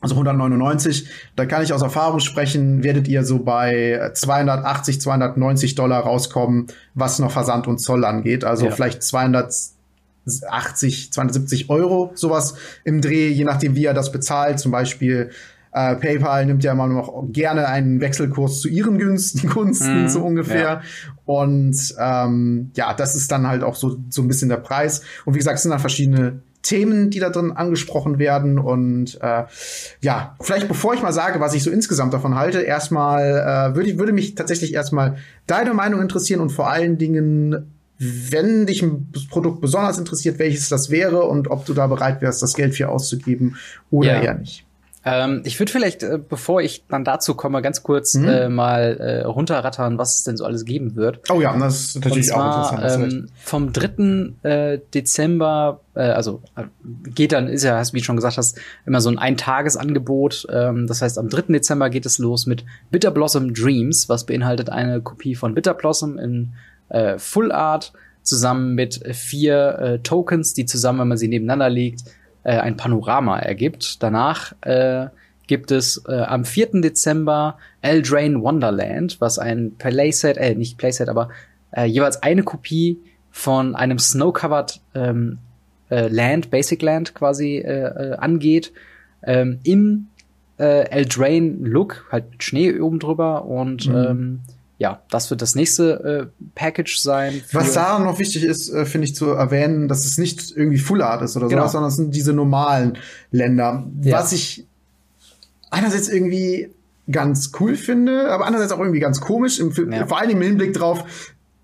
Also 0.00 0.14
199. 0.14 1.08
Da 1.34 1.46
kann 1.46 1.64
ich 1.64 1.72
aus 1.72 1.82
Erfahrung 1.82 2.20
sprechen, 2.20 2.84
werdet 2.84 3.08
ihr 3.08 3.24
so 3.24 3.40
bei 3.40 4.12
280, 4.14 5.00
290 5.00 5.74
Dollar 5.74 5.98
rauskommen, 6.00 6.68
was 6.94 7.18
noch 7.18 7.32
Versand 7.32 7.66
und 7.66 7.78
Zoll 7.78 8.04
angeht. 8.04 8.44
Also 8.44 8.66
ja. 8.66 8.70
vielleicht 8.70 9.02
280, 9.02 11.12
270 11.12 11.68
Euro, 11.68 12.12
sowas 12.14 12.54
im 12.84 13.00
Dreh, 13.00 13.26
je 13.28 13.42
nachdem, 13.44 13.74
wie 13.74 13.86
er 13.86 13.94
das 13.94 14.12
bezahlt. 14.12 14.60
Zum 14.60 14.70
Beispiel 14.70 15.30
äh, 15.72 15.96
PayPal 15.96 16.46
nimmt 16.46 16.64
ja 16.64 16.72
immer 16.72 16.86
noch 16.86 17.26
gerne 17.30 17.68
einen 17.68 18.00
Wechselkurs 18.00 18.60
zu 18.60 18.68
ihren 18.68 18.98
Gunsten, 18.98 19.48
Gunsten 19.50 20.02
mhm, 20.02 20.08
so 20.08 20.22
ungefähr. 20.22 20.62
Ja. 20.62 20.80
Und 21.24 21.94
ähm, 21.98 22.70
ja, 22.76 22.94
das 22.94 23.16
ist 23.16 23.32
dann 23.32 23.48
halt 23.48 23.64
auch 23.64 23.74
so, 23.74 23.96
so 24.10 24.22
ein 24.22 24.28
bisschen 24.28 24.48
der 24.48 24.58
Preis. 24.58 25.02
Und 25.24 25.34
wie 25.34 25.38
gesagt, 25.38 25.56
es 25.56 25.62
sind 25.62 25.70
dann 25.70 25.80
verschiedene 25.80 26.40
Themen, 26.68 27.08
die 27.08 27.18
da 27.18 27.30
drin 27.30 27.52
angesprochen 27.52 28.18
werden. 28.18 28.58
Und 28.58 29.18
äh, 29.22 29.44
ja, 30.00 30.36
vielleicht 30.40 30.68
bevor 30.68 30.94
ich 30.94 31.02
mal 31.02 31.12
sage, 31.12 31.40
was 31.40 31.54
ich 31.54 31.62
so 31.62 31.70
insgesamt 31.70 32.12
davon 32.12 32.34
halte, 32.34 32.60
erstmal 32.60 33.72
äh, 33.72 33.74
würde, 33.74 33.98
würde 33.98 34.12
mich 34.12 34.34
tatsächlich 34.34 34.74
erstmal 34.74 35.16
deine 35.46 35.72
Meinung 35.72 36.02
interessieren 36.02 36.40
und 36.40 36.50
vor 36.50 36.70
allen 36.70 36.98
Dingen, 36.98 37.72
wenn 37.98 38.66
dich 38.66 38.82
ein 38.82 39.10
Produkt 39.30 39.60
besonders 39.62 39.98
interessiert, 39.98 40.38
welches 40.38 40.68
das 40.68 40.90
wäre 40.90 41.22
und 41.22 41.50
ob 41.50 41.64
du 41.64 41.72
da 41.72 41.86
bereit 41.86 42.20
wärst, 42.20 42.42
das 42.42 42.54
Geld 42.54 42.74
für 42.74 42.90
auszugeben 42.90 43.56
oder 43.90 44.16
ja. 44.16 44.22
eher 44.22 44.34
nicht. 44.34 44.67
Ähm, 45.10 45.42
ich 45.44 45.58
würde 45.58 45.72
vielleicht, 45.72 46.02
äh, 46.02 46.18
bevor 46.18 46.60
ich 46.60 46.84
dann 46.88 47.04
dazu 47.04 47.34
komme, 47.34 47.62
ganz 47.62 47.82
kurz 47.82 48.14
mhm. 48.14 48.28
äh, 48.28 48.48
mal 48.48 48.96
äh, 48.98 49.24
runterrattern, 49.24 49.96
was 49.98 50.18
es 50.18 50.24
denn 50.24 50.36
so 50.36 50.44
alles 50.44 50.64
geben 50.64 50.96
wird. 50.96 51.20
Oh 51.30 51.40
ja, 51.40 51.56
das 51.56 51.80
ist 51.80 51.94
natürlich 51.96 52.28
zwar, 52.28 52.66
auch 52.66 52.72
interessant. 52.72 53.12
Ähm, 53.12 53.26
vom 53.42 53.72
3. 53.72 54.32
Äh, 54.42 54.78
Dezember, 54.94 55.80
äh, 55.94 56.00
also 56.00 56.42
geht 57.14 57.32
dann, 57.32 57.48
ist 57.48 57.64
ja, 57.64 57.82
wie 57.92 57.98
du 57.98 58.04
schon 58.04 58.16
gesagt 58.16 58.36
hast, 58.36 58.58
immer 58.86 59.00
so 59.00 59.08
ein 59.08 59.18
Eintagesangebot. 59.18 60.46
Ähm, 60.50 60.86
das 60.86 61.00
heißt, 61.00 61.18
am 61.18 61.28
3. 61.28 61.52
Dezember 61.52 61.90
geht 61.90 62.06
es 62.06 62.18
los 62.18 62.46
mit 62.46 62.64
Bitter 62.90 63.10
Blossom 63.10 63.54
Dreams, 63.54 64.08
was 64.08 64.26
beinhaltet 64.26 64.70
eine 64.70 65.00
Kopie 65.00 65.34
von 65.34 65.54
Bitter 65.54 65.74
Blossom 65.74 66.18
in 66.18 66.52
Full 67.18 67.52
Art 67.52 67.92
zusammen 68.22 68.74
mit 68.74 69.02
vier 69.14 70.00
Tokens, 70.02 70.54
die 70.54 70.64
zusammen, 70.64 71.00
wenn 71.00 71.08
man 71.08 71.18
sie 71.18 71.28
nebeneinander 71.28 71.68
legt, 71.68 72.04
äh, 72.48 72.60
ein 72.60 72.78
Panorama 72.78 73.38
ergibt. 73.38 74.02
Danach 74.02 74.54
äh, 74.62 75.08
gibt 75.46 75.70
es 75.70 76.02
äh, 76.08 76.14
am 76.14 76.46
4. 76.46 76.80
Dezember 76.80 77.58
Eldrain 77.82 78.40
Wonderland, 78.40 79.20
was 79.20 79.38
ein 79.38 79.72
Playset, 79.76 80.38
äh, 80.38 80.54
nicht 80.54 80.78
Playset, 80.78 81.10
aber 81.10 81.28
äh, 81.72 81.84
jeweils 81.84 82.22
eine 82.22 82.44
Kopie 82.44 83.00
von 83.30 83.76
einem 83.76 83.98
Snow-Covered 83.98 84.80
ähm, 84.94 85.38
äh, 85.90 86.08
Land, 86.08 86.50
Basic 86.50 86.80
Land 86.80 87.14
quasi 87.14 87.58
äh, 87.58 88.12
äh, 88.12 88.16
angeht, 88.16 88.72
ähm, 89.22 89.60
im 89.62 90.06
äh, 90.58 90.88
Eldrain 90.88 91.62
Look, 91.66 92.06
halt 92.10 92.30
mit 92.30 92.42
Schnee 92.42 92.80
oben 92.80 92.98
drüber 92.98 93.44
und 93.44 93.88
mhm. 93.88 93.94
ähm, 93.94 94.40
ja, 94.78 95.02
das 95.10 95.28
wird 95.30 95.42
das 95.42 95.56
nächste 95.56 96.30
äh, 96.36 96.42
Package 96.54 96.98
sein. 96.98 97.42
Was 97.52 97.74
da 97.74 97.98
noch 97.98 98.20
wichtig 98.20 98.44
ist, 98.44 98.72
äh, 98.72 98.86
finde 98.86 99.06
ich 99.06 99.14
zu 99.14 99.26
erwähnen, 99.26 99.88
dass 99.88 100.04
es 100.04 100.18
nicht 100.18 100.56
irgendwie 100.56 100.78
Full 100.78 101.02
Art 101.02 101.20
ist 101.22 101.36
oder 101.36 101.48
genau. 101.48 101.62
sowas, 101.62 101.72
sondern 101.72 101.88
es 101.88 101.96
sind 101.96 102.14
diese 102.14 102.32
normalen 102.32 102.96
Länder. 103.32 103.88
Ja. 104.02 104.18
Was 104.18 104.32
ich 104.32 104.66
einerseits 105.70 106.08
irgendwie 106.08 106.70
ganz 107.10 107.50
cool 107.58 107.74
finde, 107.74 108.30
aber 108.30 108.46
andererseits 108.46 108.72
auch 108.72 108.78
irgendwie 108.78 109.00
ganz 109.00 109.20
komisch, 109.20 109.58
im, 109.58 109.72
ja. 109.90 110.06
vor 110.06 110.20
allem 110.20 110.30
im 110.30 110.42
Hinblick 110.42 110.74
drauf, 110.74 111.04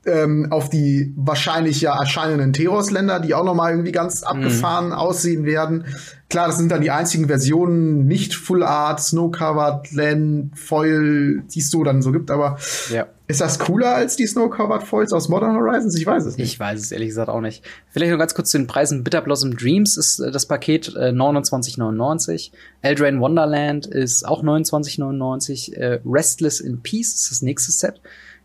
ähm, 0.06 0.48
auf 0.50 0.70
die 0.70 1.12
wahrscheinlich 1.16 1.80
ja 1.80 1.98
erscheinenden 1.98 2.52
Teros-Länder, 2.52 3.20
die 3.20 3.34
auch 3.34 3.44
noch 3.44 3.54
mal 3.54 3.70
irgendwie 3.70 3.92
ganz 3.92 4.20
mhm. 4.22 4.26
abgefahren 4.26 4.86
mhm. 4.86 4.92
aussehen 4.92 5.44
werden. 5.44 5.84
Klar, 6.30 6.48
das 6.48 6.56
sind 6.56 6.70
dann 6.72 6.80
die 6.80 6.90
einzigen 6.90 7.28
Versionen, 7.28 8.06
nicht 8.06 8.34
Full 8.34 8.62
Art, 8.62 9.00
Snow-Covered, 9.00 9.92
Land, 9.92 10.58
Foil, 10.58 11.42
die 11.54 11.60
es 11.60 11.70
so 11.70 11.84
dann 11.84 12.02
so 12.02 12.10
gibt, 12.12 12.30
aber 12.30 12.58
ja. 12.90 13.06
ist 13.28 13.40
das 13.40 13.58
cooler 13.58 13.94
als 13.94 14.16
die 14.16 14.26
Snow-Covered 14.26 14.82
Foils 14.82 15.12
aus 15.12 15.28
Modern 15.28 15.54
Horizons? 15.54 15.96
Ich 15.96 16.06
weiß 16.06 16.24
es 16.24 16.36
nicht. 16.36 16.52
Ich 16.52 16.58
weiß 16.58 16.80
es 16.80 16.90
ehrlich 16.90 17.08
gesagt 17.08 17.28
auch 17.28 17.40
nicht. 17.40 17.62
Vielleicht 17.90 18.10
noch 18.10 18.18
ganz 18.18 18.34
kurz 18.34 18.50
zu 18.50 18.58
den 18.58 18.66
Preisen. 18.66 19.04
Bitter 19.04 19.20
Blossom 19.20 19.56
Dreams 19.56 19.96
ist 19.96 20.18
äh, 20.18 20.32
das 20.32 20.46
Paket 20.46 20.88
äh, 20.96 21.10
29,99. 21.10 22.50
Eldraine 22.82 23.20
Wonderland 23.20 23.86
ist 23.86 24.26
auch 24.26 24.42
29,99. 24.42 25.74
Äh, 25.74 26.00
Restless 26.04 26.58
in 26.58 26.82
Peace 26.82 27.14
ist 27.14 27.30
das 27.30 27.42
nächste 27.42 27.70
Set 27.70 28.00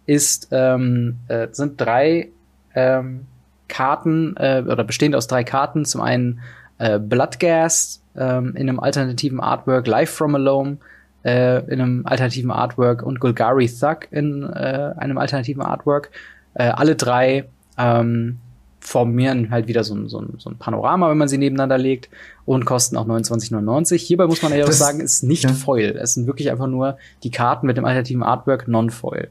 ist, 0.10 0.48
ähm, 0.52 1.17
äh, 1.28 1.48
sind 1.52 1.80
drei 1.80 2.30
ähm, 2.74 3.28
Karten 3.67 4.36
äh, 4.38 4.63
oder 4.67 4.84
bestehend 4.84 5.15
aus 5.15 5.28
drei 5.28 5.43
Karten. 5.43 5.86
Zum 5.86 6.02
einen 6.02 6.39
äh, 6.80 6.98
Bloodgas 6.98 8.02
ähm, 8.17 8.56
in 8.56 8.67
einem 8.67 8.80
alternativen 8.80 9.39
Artwork, 9.39 9.86
Life 9.86 10.12
from 10.12 10.34
Alone 10.34 10.78
äh, 11.24 11.60
in 11.72 11.80
einem 11.80 12.06
alternativen 12.08 12.50
Artwork 12.50 13.04
und 13.04 13.19
Golgari 13.19 13.67
Thug 13.67 14.08
in 14.10 14.43
äh, 14.43 14.93
einem 14.98 15.19
alternativen 15.19 15.62
Artwork. 15.62 16.10
Äh, 16.56 16.69
alle 16.69 16.95
drei 16.95 17.48
ähm, 17.78 18.39
formieren 18.80 19.52
halt 19.52 19.67
wieder 19.67 19.84
so 19.84 19.93
ein, 19.93 20.10
so, 20.10 20.22
ein, 20.22 20.36
so 20.39 20.50
ein 20.50 20.58
Panorama, 20.58 21.12
wenn 21.12 21.17
man 21.19 21.28
sie 21.28 21.38
nebeneinander 21.38 21.78
legt 21.78 22.10
und 22.45 22.65
kosten 22.65 22.98
auch 22.98 23.06
29,99. 23.06 23.98
Hierbei 23.98 24.26
muss 24.26 24.41
man 24.41 24.58
ja 24.58 24.65
auch 24.65 24.72
sagen, 24.72 25.02
ist 25.02 25.22
nicht 25.22 25.43
ja. 25.43 25.52
Foil. 25.52 26.00
Es 26.02 26.15
sind 26.15 26.26
wirklich 26.26 26.50
einfach 26.50 26.67
nur 26.67 26.98
die 27.22 27.30
Karten 27.30 27.67
mit 27.67 27.78
dem 27.78 27.86
alternativen 27.86 28.24
Artwork 28.24 28.67
non-Foil. 28.67 29.30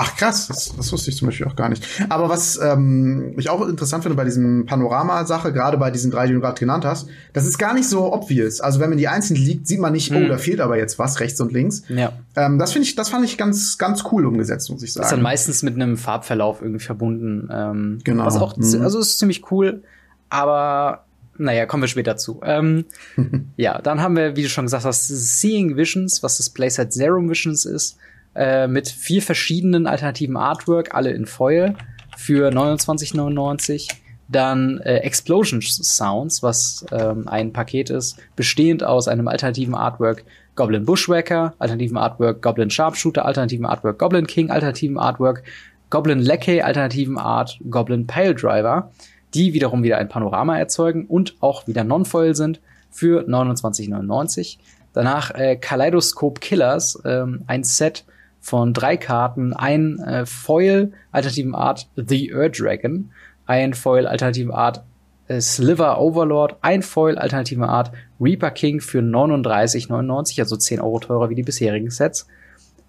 Ach 0.00 0.14
krass, 0.14 0.46
das, 0.46 0.72
das 0.76 0.92
wusste 0.92 1.10
ich 1.10 1.16
zum 1.16 1.26
Beispiel 1.26 1.44
auch 1.48 1.56
gar 1.56 1.68
nicht. 1.68 1.84
Aber 2.08 2.28
was 2.28 2.56
ähm, 2.62 3.34
ich 3.36 3.50
auch 3.50 3.66
interessant 3.66 4.04
finde 4.04 4.14
bei 4.14 4.22
diesem 4.22 4.64
Panorama-Sache, 4.64 5.52
gerade 5.52 5.76
bei 5.76 5.90
diesen 5.90 6.12
drei, 6.12 6.28
die 6.28 6.34
du 6.34 6.40
gerade 6.40 6.60
genannt 6.60 6.84
hast, 6.84 7.08
das 7.32 7.48
ist 7.48 7.58
gar 7.58 7.74
nicht 7.74 7.88
so 7.88 8.12
obvious. 8.12 8.60
Also 8.60 8.78
wenn 8.78 8.90
man 8.90 8.98
die 8.98 9.08
einzeln 9.08 9.34
liegt, 9.34 9.66
sieht 9.66 9.80
man 9.80 9.92
nicht, 9.92 10.12
oh, 10.12 10.20
mhm. 10.20 10.28
da 10.28 10.38
fehlt 10.38 10.60
aber 10.60 10.78
jetzt 10.78 11.00
was 11.00 11.18
rechts 11.18 11.40
und 11.40 11.52
links. 11.52 11.82
Ja. 11.88 12.12
Ähm, 12.36 12.60
das 12.60 12.70
finde 12.70 12.86
ich, 12.86 12.94
das 12.94 13.08
fand 13.08 13.24
ich 13.24 13.36
ganz, 13.38 13.76
ganz 13.76 14.04
cool 14.12 14.24
umgesetzt, 14.24 14.70
muss 14.70 14.84
ich 14.84 14.92
sagen. 14.92 15.04
Ist 15.04 15.10
dann 15.10 15.22
meistens 15.22 15.64
mit 15.64 15.74
einem 15.74 15.96
Farbverlauf 15.96 16.62
irgendwie 16.62 16.84
verbunden. 16.84 17.48
Ähm, 17.52 17.98
genau. 18.04 18.24
Was 18.24 18.36
auch, 18.36 18.56
mhm. 18.56 18.82
also 18.82 19.00
ist 19.00 19.18
ziemlich 19.18 19.50
cool, 19.50 19.82
aber 20.28 21.06
naja, 21.38 21.66
kommen 21.66 21.82
wir 21.82 21.88
später 21.88 22.16
zu. 22.16 22.40
Ähm, 22.44 22.84
ja, 23.56 23.82
dann 23.82 24.00
haben 24.00 24.14
wir, 24.14 24.36
wie 24.36 24.42
du 24.42 24.48
schon 24.48 24.66
gesagt 24.66 24.84
hast, 24.84 25.08
Seeing 25.08 25.76
Visions, 25.76 26.22
was 26.22 26.36
das 26.36 26.50
Playset 26.50 26.92
Serum 26.92 27.28
Visions 27.28 27.64
ist 27.64 27.96
äh, 28.34 28.66
mit 28.66 28.88
vier 28.88 29.22
verschiedenen 29.22 29.86
alternativen 29.86 30.36
Artwork, 30.36 30.94
alle 30.94 31.10
in 31.10 31.26
Foil 31.26 31.74
für 32.16 32.50
29,99. 32.50 33.88
Dann 34.30 34.78
äh, 34.80 34.98
Explosion 34.98 35.62
Sounds, 35.62 36.42
was 36.42 36.84
ähm, 36.92 37.28
ein 37.28 37.52
Paket 37.52 37.88
ist, 37.88 38.18
bestehend 38.36 38.84
aus 38.84 39.08
einem 39.08 39.26
alternativen 39.26 39.74
Artwork 39.74 40.24
Goblin 40.54 40.84
Bushwhacker, 40.84 41.54
alternativen 41.58 41.96
Artwork 41.96 42.42
Goblin 42.42 42.68
Sharpshooter, 42.68 43.24
alternativen 43.24 43.64
Artwork 43.64 43.98
Goblin 43.98 44.26
King, 44.26 44.50
alternativen 44.50 44.98
Artwork 44.98 45.44
Goblin 45.90 46.18
Lackey, 46.18 46.60
alternativen 46.60 47.16
Art 47.16 47.58
Goblin 47.70 48.06
Pile 48.06 48.34
Driver, 48.34 48.90
die 49.34 49.54
wiederum 49.54 49.82
wieder 49.82 49.98
ein 49.98 50.08
Panorama 50.08 50.58
erzeugen 50.58 51.06
und 51.06 51.36
auch 51.40 51.66
wieder 51.66 51.84
Non-Foil 51.84 52.34
sind 52.34 52.60
für 52.90 53.26
29,99. 53.26 54.58
Danach 54.92 55.30
äh, 55.30 55.56
Kaleidoscope 55.56 56.40
Killers, 56.40 57.00
ähm, 57.04 57.44
ein 57.46 57.64
Set 57.64 58.04
von 58.48 58.72
drei 58.72 58.96
Karten, 58.96 59.52
ein 59.52 59.98
äh, 60.00 60.24
Foil 60.24 60.92
alternativen 61.12 61.54
Art 61.54 61.88
The 61.96 62.32
Ur 62.32 62.48
Dragon, 62.48 63.10
ein 63.46 63.74
Foil 63.74 64.06
alternativen 64.06 64.52
Art 64.52 64.82
äh, 65.28 65.40
Sliver 65.40 66.00
Overlord, 66.00 66.56
ein 66.62 66.82
Foil 66.82 67.18
alternativen 67.18 67.64
Art 67.64 67.92
Reaper 68.18 68.50
King 68.50 68.80
für 68.80 69.00
39,99, 69.00 70.40
also 70.40 70.56
10 70.56 70.80
Euro 70.80 70.98
teurer 70.98 71.28
wie 71.28 71.34
die 71.34 71.42
bisherigen 71.42 71.90
Sets. 71.90 72.26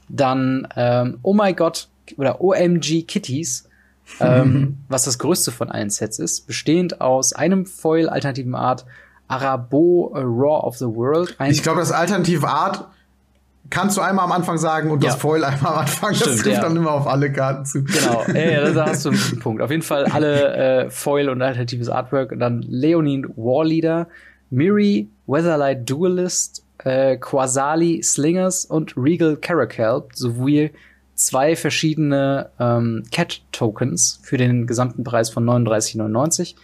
Dann 0.08 0.68
ähm, 0.76 1.20
Oh 1.22 1.34
my 1.34 1.54
God 1.54 1.90
oder 2.18 2.42
OMG 2.42 3.04
Kitties, 3.06 3.68
ähm, 4.20 4.80
was 4.88 5.04
das 5.04 5.20
größte 5.20 5.52
von 5.52 5.70
allen 5.70 5.90
Sets 5.90 6.18
ist, 6.18 6.48
bestehend 6.48 7.02
aus 7.02 7.34
einem 7.34 7.66
Foil 7.66 8.10
alternativen 8.10 8.56
Art, 8.56 8.86
Arabo 9.28 10.12
Raw 10.16 10.66
of 10.66 10.78
the 10.78 10.86
World. 10.86 11.36
ich 11.48 11.62
glaube, 11.62 11.82
das 11.82 11.92
alternative 11.92 12.48
Art 12.48 12.88
kannst 13.70 13.98
du 13.98 14.02
einmal 14.02 14.26
am 14.26 14.32
Anfang 14.32 14.58
sagen 14.58 14.92
und 14.92 15.04
ja. 15.04 15.12
das 15.12 15.20
Foil 15.20 15.44
einmal 15.44 15.74
am 15.74 15.80
Anfang. 15.80 16.14
Stimmt, 16.14 16.36
das 16.36 16.44
trifft 16.44 16.58
ja. 16.58 16.62
dann 16.62 16.76
immer 16.76 16.92
auf 16.92 17.08
alle 17.08 17.32
Karten 17.32 17.66
zu. 17.66 17.84
Genau, 17.84 18.24
ja, 18.34 18.72
da 18.72 18.88
hast 18.88 19.06
du 19.06 19.10
einen 19.10 19.40
Punkt. 19.40 19.62
Auf 19.62 19.72
jeden 19.72 19.84
Fall 19.84 20.06
alle 20.06 20.86
äh, 20.86 20.90
Foil 20.90 21.30
und 21.30 21.42
alternatives 21.42 21.90
Artwork. 21.90 22.32
Und 22.32 22.40
dann 22.40 22.62
Leonine 22.62 23.28
Warleader, 23.36 24.08
Miri, 24.50 25.08
Weatherlight 25.28 25.90
Duelist, 25.90 26.64
äh, 26.80 27.18
Quasali 27.18 28.02
Slingers 28.04 28.66
und 28.66 28.96
Regal 28.98 29.36
Caracal 29.38 30.04
sowie 30.14 30.72
zwei 31.16 31.56
verschiedene 31.56 32.50
ähm, 32.60 33.04
Cat-Tokens 33.12 34.20
für 34.24 34.38
den 34.38 34.68
gesamten 34.68 35.04
Preis 35.04 35.30
von 35.30 35.46
39,99 35.46 36.56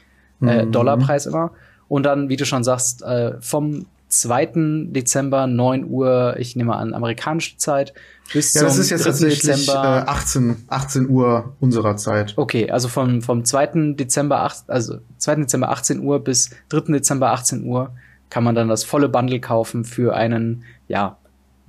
äh, 0.42 0.66
mhm. 0.66 0.72
Dollarpreis 0.72 1.26
immer. 1.26 1.52
Und 1.88 2.04
dann, 2.04 2.30
wie 2.30 2.38
du 2.38 2.46
schon 2.46 2.64
sagst, 2.64 3.04
äh, 3.04 3.34
vom 3.42 3.86
2. 4.20 4.88
Dezember, 4.92 5.48
9 5.48 5.86
Uhr, 5.86 6.36
ich 6.38 6.56
nehme 6.56 6.76
an, 6.76 6.94
amerikanische 6.94 7.58
Zeit, 7.58 7.94
bis 8.34 8.54
ja, 8.54 8.64
das 8.64 8.78
ist 8.78 8.90
jetzt 8.90 9.04
tatsächlich 9.04 9.42
Dezember. 9.42 10.06
Äh, 10.08 10.10
18, 10.10 10.66
18 10.68 11.10
Uhr 11.10 11.56
unserer 11.60 11.96
Zeit. 11.98 12.34
Okay, 12.38 12.70
also 12.70 12.88
vom, 12.88 13.22
vom 13.22 13.46
2. 13.46 13.94
Dezember, 13.94 14.42
8, 14.42 14.70
also 14.70 14.98
2. 15.18 15.36
Dezember 15.36 15.70
18 15.70 16.02
Uhr 16.02 16.24
bis 16.24 16.50
3. 16.70 16.94
Dezember 16.94 17.32
18 17.32 17.64
Uhr 17.66 17.92
kann 18.30 18.44
man 18.44 18.56
dann 18.56 18.68
das 18.68 18.84
volle 18.84 19.10
Bundle 19.10 19.40
kaufen 19.40 19.86
für 19.86 20.16
einen, 20.16 20.64
ja, 20.88 21.18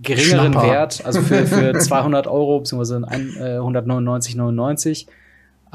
geringeren 0.01 0.53
Schnapper. 0.53 0.71
Wert, 0.71 1.03
also 1.05 1.21
für, 1.21 1.47
für 1.47 1.73
200 1.79 2.27
Euro, 2.27 2.59
beziehungsweise 2.59 2.97
äh, 2.97 3.59
199,99 3.59 5.07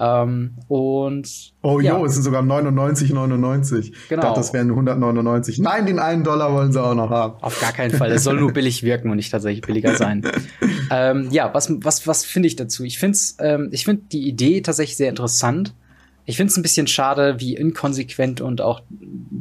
ähm, 0.02 0.58
und 0.68 1.54
oh 1.62 1.80
ja. 1.80 1.98
jo, 1.98 2.06
es 2.06 2.16
sind 2.16 2.24
sogar 2.24 2.42
99,99. 2.42 3.12
Genau. 3.12 3.92
Ich 3.92 4.10
dachte, 4.10 4.40
das 4.40 4.52
wären 4.52 4.72
199. 4.72 5.60
Nein, 5.60 5.86
den 5.86 6.00
einen 6.00 6.24
Dollar 6.24 6.54
wollen 6.54 6.72
sie 6.72 6.82
auch 6.82 6.96
noch 6.96 7.12
haben. 7.12 7.36
Auf 7.42 7.60
gar 7.62 7.72
keinen 7.72 7.92
Fall. 7.92 8.12
Es 8.12 8.24
soll 8.24 8.40
nur 8.40 8.52
billig 8.54 8.82
wirken 8.82 9.12
und 9.12 9.18
nicht 9.18 9.32
tatsächlich 9.32 9.62
billiger 9.62 9.96
sein. 9.96 10.24
ähm, 10.90 11.28
ja, 11.30 11.54
was 11.54 11.72
was 11.84 12.08
was 12.08 12.26
finde 12.26 12.48
ich 12.48 12.56
dazu? 12.56 12.84
Ich 12.84 12.98
finde 12.98 13.18
ähm, 13.40 13.70
ich 13.72 13.86
finde 13.86 14.02
die 14.12 14.28
Idee 14.28 14.62
tatsächlich 14.62 14.98
sehr 14.98 15.10
interessant. 15.10 15.76
Ich 16.26 16.38
finde 16.38 16.50
es 16.50 16.58
ein 16.58 16.64
bisschen 16.64 16.88
schade, 16.88 17.36
wie 17.40 17.56
inkonsequent 17.56 18.42
und 18.42 18.62
auch 18.62 18.82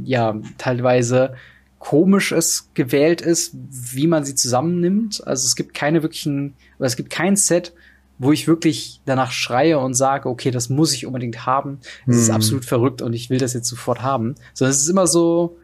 ja 0.04 0.36
teilweise 0.58 1.32
komisch 1.78 2.30
es 2.30 2.70
gewählt 2.74 3.22
ist, 3.22 3.54
wie 3.54 4.06
man 4.06 4.24
sie 4.24 4.34
zusammennimmt. 4.34 5.26
Also 5.26 5.46
es 5.46 5.56
gibt 5.56 5.72
keine 5.72 6.02
wirklichen, 6.02 6.54
oder 6.78 6.86
es 6.86 6.96
gibt 6.96 7.08
kein 7.08 7.36
Set, 7.36 7.72
wo 8.20 8.32
ich 8.32 8.46
wirklich 8.46 9.00
danach 9.06 9.32
schreie 9.32 9.78
und 9.78 9.94
sage, 9.94 10.28
okay, 10.28 10.50
das 10.50 10.68
muss 10.68 10.92
ich 10.92 11.06
unbedingt 11.06 11.46
haben. 11.46 11.78
Das 12.06 12.16
mhm. 12.16 12.22
ist 12.22 12.30
absolut 12.30 12.64
verrückt 12.66 13.00
und 13.00 13.14
ich 13.14 13.30
will 13.30 13.38
das 13.38 13.54
jetzt 13.54 13.66
sofort 13.66 14.02
haben. 14.02 14.34
Sondern 14.52 14.72
es 14.72 14.82
ist 14.82 14.90
immer 14.90 15.06
so, 15.06 15.56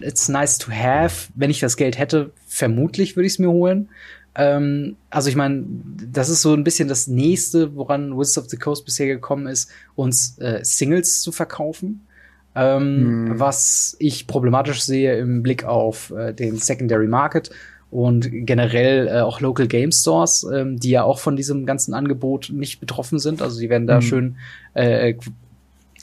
it's 0.00 0.28
nice 0.28 0.58
to 0.58 0.70
have. 0.70 1.28
Wenn 1.34 1.50
ich 1.50 1.58
das 1.58 1.76
Geld 1.76 1.98
hätte, 1.98 2.30
vermutlich 2.46 3.16
würde 3.16 3.26
ich 3.26 3.32
es 3.32 3.38
mir 3.40 3.50
holen. 3.50 3.88
Ähm, 4.36 4.94
also 5.10 5.28
ich 5.28 5.34
meine, 5.34 5.64
das 6.12 6.28
ist 6.28 6.42
so 6.42 6.54
ein 6.54 6.62
bisschen 6.62 6.86
das 6.86 7.08
nächste, 7.08 7.74
woran 7.74 8.16
Wizards 8.16 8.38
of 8.38 8.50
the 8.50 8.58
Coast 8.58 8.84
bisher 8.84 9.08
gekommen 9.08 9.48
ist, 9.48 9.68
uns 9.96 10.38
äh, 10.38 10.60
Singles 10.62 11.20
zu 11.20 11.32
verkaufen. 11.32 12.06
Ähm, 12.54 13.24
mhm. 13.24 13.40
Was 13.40 13.96
ich 13.98 14.28
problematisch 14.28 14.82
sehe 14.82 15.18
im 15.18 15.42
Blick 15.42 15.64
auf 15.64 16.12
äh, 16.12 16.32
den 16.32 16.58
Secondary 16.58 17.08
Market 17.08 17.50
und 17.90 18.28
generell 18.30 19.08
äh, 19.08 19.20
auch 19.20 19.40
Local 19.40 19.66
Game 19.66 19.92
Stores, 19.92 20.46
ähm, 20.52 20.78
die 20.78 20.90
ja 20.90 21.04
auch 21.04 21.18
von 21.18 21.36
diesem 21.36 21.64
ganzen 21.64 21.94
Angebot 21.94 22.50
nicht 22.52 22.80
betroffen 22.80 23.18
sind. 23.18 23.40
Also 23.40 23.60
die 23.60 23.70
werden 23.70 23.86
da 23.86 23.96
mhm. 23.96 24.02
schön 24.02 24.36
äh, 24.74 25.14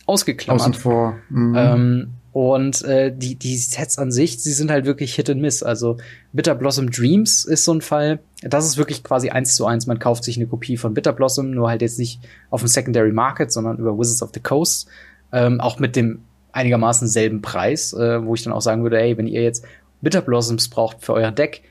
ausgeklammert. 0.06 0.62
Außen 0.62 0.74
vor. 0.74 1.18
Mhm. 1.30 1.56
Ähm, 1.56 2.08
und 2.32 2.84
äh, 2.84 3.16
die, 3.16 3.36
die 3.36 3.56
Sets 3.56 3.98
an 3.98 4.12
sich, 4.12 4.44
sie 4.44 4.52
sind 4.52 4.70
halt 4.70 4.86
wirklich 4.86 5.16
Hit 5.16 5.30
and 5.30 5.42
Miss. 5.42 5.64
Also 5.64 5.98
Bitter 6.34 6.56
Blossom 6.56 6.92
Dreams 6.92 7.46
ist 7.46 7.64
so 7.64 7.74
ein 7.74 7.82
Fall. 7.82 8.20
Das 8.42 8.66
ist 8.66 8.78
wirklich 8.78 9.04
quasi 9.04 9.30
eins 9.30 9.56
zu 9.56 9.66
eins. 9.66 9.88
Man 9.88 10.00
kauft 10.00 10.26
sich 10.26 10.36
eine 10.36 10.48
Kopie 10.48 10.76
von 10.76 10.94
Bitter 10.94 11.14
Blossom, 11.14 11.52
nur 11.52 11.70
halt 11.70 11.82
jetzt 11.82 11.98
nicht 11.98 12.20
auf 12.50 12.62
dem 12.62 12.68
Secondary 12.68 13.14
Market, 13.14 13.54
sondern 13.54 13.78
über 13.78 13.98
Wizards 13.98 14.22
of 14.22 14.32
the 14.34 14.42
Coast. 14.42 14.90
Ähm, 15.32 15.62
auch 15.62 15.80
mit 15.80 15.96
dem 15.96 16.24
einigermaßen 16.52 17.08
selben 17.08 17.42
Preis, 17.42 17.94
äh, 17.94 18.26
wo 18.26 18.34
ich 18.34 18.44
dann 18.44 18.54
auch 18.54 18.62
sagen 18.62 18.84
würde, 18.84 19.00
ey, 19.00 19.18
wenn 19.18 19.28
ihr 19.28 19.44
jetzt 19.44 19.64
Bitter 20.02 20.22
Blossoms 20.22 20.68
braucht 20.68 21.04
für 21.06 21.14
euer 21.14 21.32
Deck, 21.32 21.64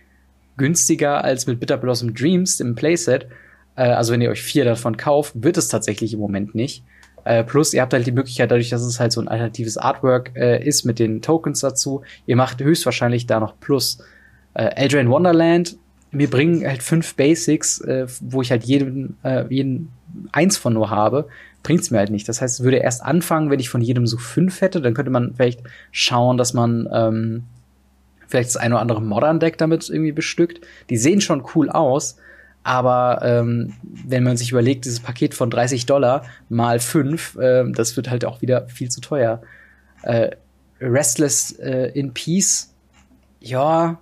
günstiger 0.56 1.24
als 1.24 1.46
mit 1.46 1.60
Bitter 1.60 1.76
Blossom 1.76 2.14
Dreams 2.14 2.60
im 2.60 2.74
Playset. 2.74 3.26
Äh, 3.76 3.82
also 3.82 4.12
wenn 4.12 4.20
ihr 4.20 4.30
euch 4.30 4.42
vier 4.42 4.64
davon 4.64 4.96
kauft, 4.96 5.32
wird 5.42 5.56
es 5.56 5.68
tatsächlich 5.68 6.12
im 6.12 6.20
Moment 6.20 6.54
nicht. 6.54 6.84
Äh, 7.24 7.42
plus 7.42 7.72
ihr 7.72 7.80
habt 7.80 7.92
halt 7.92 8.06
die 8.06 8.12
Möglichkeit, 8.12 8.50
dadurch, 8.50 8.70
dass 8.70 8.82
es 8.82 9.00
halt 9.00 9.12
so 9.12 9.20
ein 9.20 9.28
alternatives 9.28 9.78
Artwork 9.78 10.32
äh, 10.36 10.62
ist 10.62 10.84
mit 10.84 10.98
den 10.98 11.22
Tokens 11.22 11.60
dazu, 11.60 12.02
ihr 12.26 12.36
macht 12.36 12.62
höchstwahrscheinlich 12.62 13.26
da 13.26 13.40
noch 13.40 13.58
Plus. 13.58 13.98
Äh, 14.52 14.70
Eldraine 14.76 15.10
Wonderland, 15.10 15.76
wir 16.12 16.30
bringen 16.30 16.66
halt 16.66 16.82
fünf 16.82 17.14
Basics, 17.14 17.80
äh, 17.80 18.06
wo 18.20 18.42
ich 18.42 18.50
halt 18.50 18.64
jeden, 18.64 19.16
äh, 19.24 19.44
jeden 19.48 19.88
eins 20.32 20.56
von 20.56 20.74
nur 20.74 20.90
habe, 20.90 21.28
bringt's 21.62 21.90
mir 21.90 21.98
halt 21.98 22.10
nicht. 22.10 22.28
Das 22.28 22.40
heißt, 22.40 22.62
würde 22.62 22.76
erst 22.76 23.02
anfangen, 23.02 23.50
wenn 23.50 23.58
ich 23.58 23.68
von 23.68 23.80
jedem 23.80 24.06
so 24.06 24.18
fünf 24.18 24.60
hätte, 24.60 24.80
dann 24.80 24.94
könnte 24.94 25.10
man 25.10 25.34
vielleicht 25.34 25.60
schauen, 25.90 26.36
dass 26.36 26.54
man 26.54 26.88
ähm, 26.92 27.44
vielleicht 28.34 28.50
das 28.50 28.56
eine 28.56 28.74
oder 28.74 28.82
andere 28.82 29.00
Modern-Deck 29.00 29.58
damit 29.58 29.88
irgendwie 29.88 30.10
bestückt. 30.10 30.66
Die 30.90 30.96
sehen 30.96 31.20
schon 31.20 31.44
cool 31.54 31.70
aus, 31.70 32.16
aber 32.64 33.20
ähm, 33.22 33.74
wenn 33.82 34.24
man 34.24 34.36
sich 34.36 34.50
überlegt, 34.50 34.86
dieses 34.86 34.98
Paket 34.98 35.34
von 35.34 35.50
30 35.50 35.86
Dollar 35.86 36.24
mal 36.48 36.80
5, 36.80 37.36
äh, 37.36 37.64
das 37.70 37.96
wird 37.96 38.10
halt 38.10 38.24
auch 38.24 38.42
wieder 38.42 38.66
viel 38.66 38.90
zu 38.90 39.00
teuer. 39.00 39.40
Äh, 40.02 40.30
Restless 40.80 41.52
äh, 41.52 41.92
in 41.94 42.12
Peace, 42.12 42.74
ja, 43.38 44.00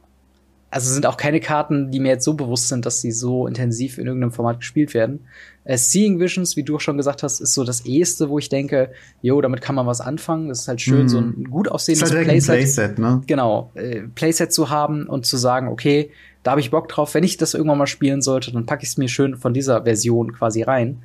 also 0.70 0.90
sind 0.90 1.04
auch 1.04 1.18
keine 1.18 1.40
Karten, 1.40 1.90
die 1.90 2.00
mir 2.00 2.12
jetzt 2.12 2.24
so 2.24 2.32
bewusst 2.32 2.68
sind, 2.68 2.86
dass 2.86 3.02
sie 3.02 3.12
so 3.12 3.46
intensiv 3.46 3.98
in 3.98 4.06
irgendeinem 4.06 4.32
Format 4.32 4.60
gespielt 4.60 4.94
werden. 4.94 5.26
Äh, 5.64 5.76
Seeing 5.76 6.18
Visions, 6.18 6.56
wie 6.56 6.62
du 6.62 6.76
auch 6.76 6.80
schon 6.80 6.96
gesagt 6.96 7.22
hast, 7.22 7.40
ist 7.40 7.54
so 7.54 7.64
das 7.64 7.86
eheste, 7.86 8.28
wo 8.28 8.38
ich 8.38 8.48
denke, 8.48 8.90
jo, 9.20 9.40
damit 9.40 9.60
kann 9.60 9.74
man 9.74 9.86
was 9.86 10.00
anfangen. 10.00 10.48
Das 10.48 10.60
ist 10.60 10.68
halt 10.68 10.80
schön, 10.80 11.06
mm. 11.06 11.08
so 11.08 11.18
ein 11.18 11.44
gut 11.50 11.68
aussehendes 11.68 12.12
halt 12.12 12.24
Playset, 12.24 12.56
Playset 12.56 12.98
ne? 12.98 13.22
genau, 13.26 13.70
äh, 13.74 14.02
Playset 14.14 14.52
zu 14.52 14.70
haben 14.70 15.06
und 15.06 15.26
zu 15.26 15.36
sagen, 15.36 15.68
okay, 15.68 16.10
da 16.42 16.52
habe 16.52 16.60
ich 16.60 16.70
Bock 16.70 16.88
drauf. 16.88 17.14
Wenn 17.14 17.24
ich 17.24 17.36
das 17.36 17.54
irgendwann 17.54 17.78
mal 17.78 17.86
spielen 17.86 18.22
sollte, 18.22 18.52
dann 18.52 18.66
packe 18.66 18.82
ich 18.82 18.90
es 18.90 18.96
mir 18.96 19.08
schön 19.08 19.36
von 19.36 19.54
dieser 19.54 19.84
Version 19.84 20.32
quasi 20.32 20.62
rein. 20.62 21.02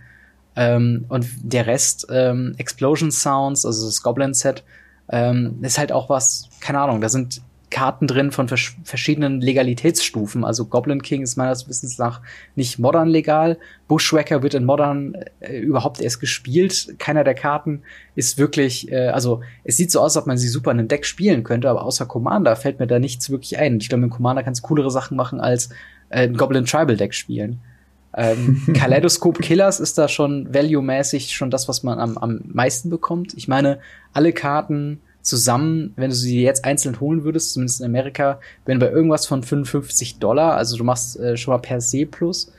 Ähm, 0.55 1.05
und 1.09 1.27
der 1.43 1.67
Rest, 1.67 2.07
ähm, 2.09 2.55
Explosion 2.57 3.11
Sounds, 3.11 3.63
also 3.63 3.85
das 3.85 4.01
Goblin 4.01 4.33
Set, 4.33 4.63
ähm, 5.09 5.59
ist 5.61 5.77
halt 5.77 5.91
auch 5.91 6.09
was, 6.09 6.49
keine 6.59 6.79
Ahnung, 6.79 6.99
da 6.99 7.09
sind 7.09 7.41
Karten 7.69 8.07
drin 8.07 8.31
von 8.31 8.47
vers 8.47 8.75
verschiedenen 8.83 9.41
Legalitätsstufen. 9.41 10.45
Also 10.45 10.65
Goblin 10.65 11.01
King 11.01 11.21
ist 11.21 11.35
meines 11.35 11.67
Wissens 11.67 11.97
nach 11.97 12.21
nicht 12.55 12.79
modern 12.79 13.09
legal. 13.09 13.57
Bushwhacker 13.87 14.41
wird 14.41 14.53
in 14.53 14.63
modern 14.63 15.15
äh, 15.41 15.57
überhaupt 15.59 15.99
erst 15.99 16.21
gespielt. 16.21 16.95
Keiner 16.97 17.25
der 17.25 17.35
Karten 17.35 17.81
ist 18.15 18.37
wirklich, 18.37 18.89
äh, 18.91 19.09
also 19.09 19.41
es 19.65 19.75
sieht 19.75 19.91
so 19.91 19.99
aus, 19.99 20.15
als 20.15 20.23
ob 20.23 20.27
man 20.27 20.37
sie 20.37 20.47
super 20.47 20.71
in 20.71 20.79
einem 20.79 20.87
Deck 20.87 21.05
spielen 21.05 21.43
könnte, 21.43 21.69
aber 21.69 21.83
außer 21.83 22.05
Commander 22.05 22.55
fällt 22.55 22.79
mir 22.79 22.87
da 22.87 22.99
nichts 22.99 23.29
wirklich 23.29 23.57
ein. 23.57 23.77
Ich 23.81 23.89
glaube, 23.89 24.03
mit 24.03 24.11
Commander 24.11 24.43
kannst 24.43 24.63
du 24.63 24.67
coolere 24.67 24.91
Sachen 24.91 25.17
machen 25.17 25.41
als 25.41 25.69
äh, 26.09 26.23
ein 26.23 26.37
Goblin 26.37 26.65
Tribal 26.65 26.95
Deck 26.95 27.13
spielen. 27.13 27.59
Ähm, 28.15 28.63
Kaleidoscope 28.73 29.41
Killers 29.41 29.81
ist 29.81 29.97
da 29.97 30.07
schon 30.07 30.53
value-mäßig 30.53 31.35
schon 31.35 31.51
das, 31.51 31.67
was 31.67 31.83
man 31.83 31.99
am, 31.99 32.17
am 32.17 32.39
meisten 32.45 32.89
bekommt. 32.89 33.33
Ich 33.33 33.49
meine, 33.49 33.79
alle 34.13 34.31
Karten 34.31 35.01
zusammen, 35.27 35.91
wenn 35.97 36.09
du 36.09 36.15
sie 36.15 36.41
jetzt 36.41 36.63
einzeln 36.63 37.01
holen 37.01 37.25
würdest, 37.25 37.51
zumindest 37.51 37.81
in 37.81 37.85
Amerika, 37.85 38.39
wenn 38.65 38.79
bei 38.79 38.89
irgendwas 38.89 39.25
von 39.25 39.43
55 39.43 40.19
Dollar, 40.19 40.55
also 40.55 40.77
du 40.77 40.85
machst 40.85 41.19
äh, 41.19 41.35
schon 41.35 41.53
mal 41.53 41.59
per 41.59 41.81
se 41.81 42.05
plus. 42.05 42.53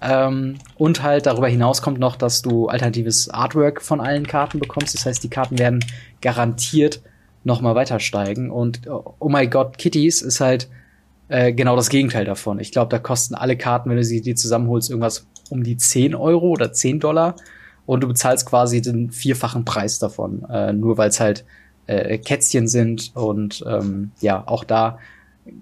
Ähm, 0.00 0.54
und 0.76 1.02
halt 1.02 1.26
darüber 1.26 1.48
hinaus 1.48 1.82
kommt 1.82 1.98
noch, 1.98 2.14
dass 2.14 2.40
du 2.40 2.68
alternatives 2.68 3.30
Artwork 3.30 3.82
von 3.82 4.00
allen 4.00 4.28
Karten 4.28 4.60
bekommst. 4.60 4.94
Das 4.94 5.06
heißt, 5.06 5.24
die 5.24 5.28
Karten 5.28 5.58
werden 5.58 5.84
garantiert 6.20 7.00
noch 7.42 7.60
mal 7.60 7.74
weiter 7.74 7.98
steigen. 7.98 8.48
Und 8.50 8.82
oh 8.86 9.28
my 9.28 9.48
God, 9.48 9.76
Kitties 9.76 10.22
ist 10.22 10.40
halt 10.40 10.68
äh, 11.28 11.52
genau 11.52 11.74
das 11.74 11.88
Gegenteil 11.88 12.24
davon. 12.24 12.60
Ich 12.60 12.70
glaube, 12.70 12.90
da 12.90 13.00
kosten 13.00 13.34
alle 13.34 13.56
Karten, 13.56 13.90
wenn 13.90 13.96
du 13.96 14.04
sie 14.04 14.20
dir 14.20 14.36
zusammenholst, 14.36 14.88
irgendwas 14.88 15.26
um 15.50 15.64
die 15.64 15.76
10 15.76 16.14
Euro 16.14 16.50
oder 16.50 16.72
10 16.72 17.00
Dollar. 17.00 17.34
Und 17.86 18.02
du 18.02 18.08
bezahlst 18.08 18.46
quasi 18.46 18.82
den 18.82 19.10
vierfachen 19.10 19.64
Preis 19.64 19.98
davon, 19.98 20.46
äh, 20.48 20.72
nur 20.72 20.96
weil 20.96 21.08
es 21.08 21.18
halt 21.18 21.44
äh, 21.86 22.18
Kätzchen 22.18 22.68
sind 22.68 23.12
und 23.14 23.64
ähm, 23.66 24.12
ja, 24.20 24.42
auch 24.46 24.64
da 24.64 24.98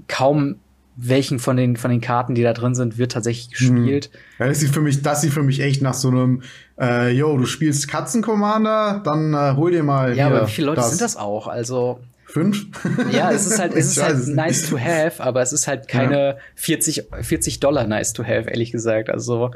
kaum 0.09 0.57
welchen 0.95 1.39
von 1.39 1.57
den 1.57 1.77
von 1.77 1.91
den 1.91 2.01
Karten, 2.01 2.35
die 2.35 2.43
da 2.43 2.53
drin 2.53 2.75
sind, 2.75 2.99
wird 2.99 3.13
tatsächlich 3.13 3.59
hm. 3.59 3.77
gespielt. 3.77 4.11
Ja, 4.39 4.47
das 4.47 4.61
sieht 4.61 4.71
für 4.71 4.81
mich, 4.81 5.03
das 5.03 5.23
sieht 5.23 5.33
für 5.33 5.43
mich 5.43 5.61
echt 5.61 5.83
nach 5.83 5.95
so 5.95 6.09
einem, 6.09 6.43
äh, 6.79 7.11
yo, 7.11 7.37
du 7.37 7.47
spielst 7.47 7.89
Katzen-Commander, 7.89 9.01
dann 9.05 9.33
äh, 9.33 9.57
hol 9.57 9.71
dir 9.71 9.83
mal. 9.83 10.17
Ja, 10.17 10.27
aber 10.27 10.47
wie 10.47 10.51
viele 10.51 10.67
Leute 10.67 10.81
das. 10.81 10.91
sind 10.91 11.01
das 11.01 11.17
auch? 11.17 11.47
Also 11.49 12.01
Fünf? 12.33 12.67
Ja, 13.13 13.31
es 13.31 13.47
ist 13.47 13.59
halt, 13.59 13.75
es 13.75 13.87
ist 13.97 14.03
halt 14.03 14.27
nice 14.29 14.71
to 14.71 14.79
have, 14.79 15.23
aber 15.23 15.43
es 15.43 15.53
ist 15.53 15.69
halt 15.69 15.87
keine 15.87 16.29
ja. 16.29 16.37
40, 16.55 17.09
40 17.21 17.61
Dollar 17.61 17.87
nice 17.87 18.15
to 18.15 18.25
have, 18.25 18.49
ehrlich 18.49 18.73
gesagt. 18.73 19.11
Also 19.11 19.51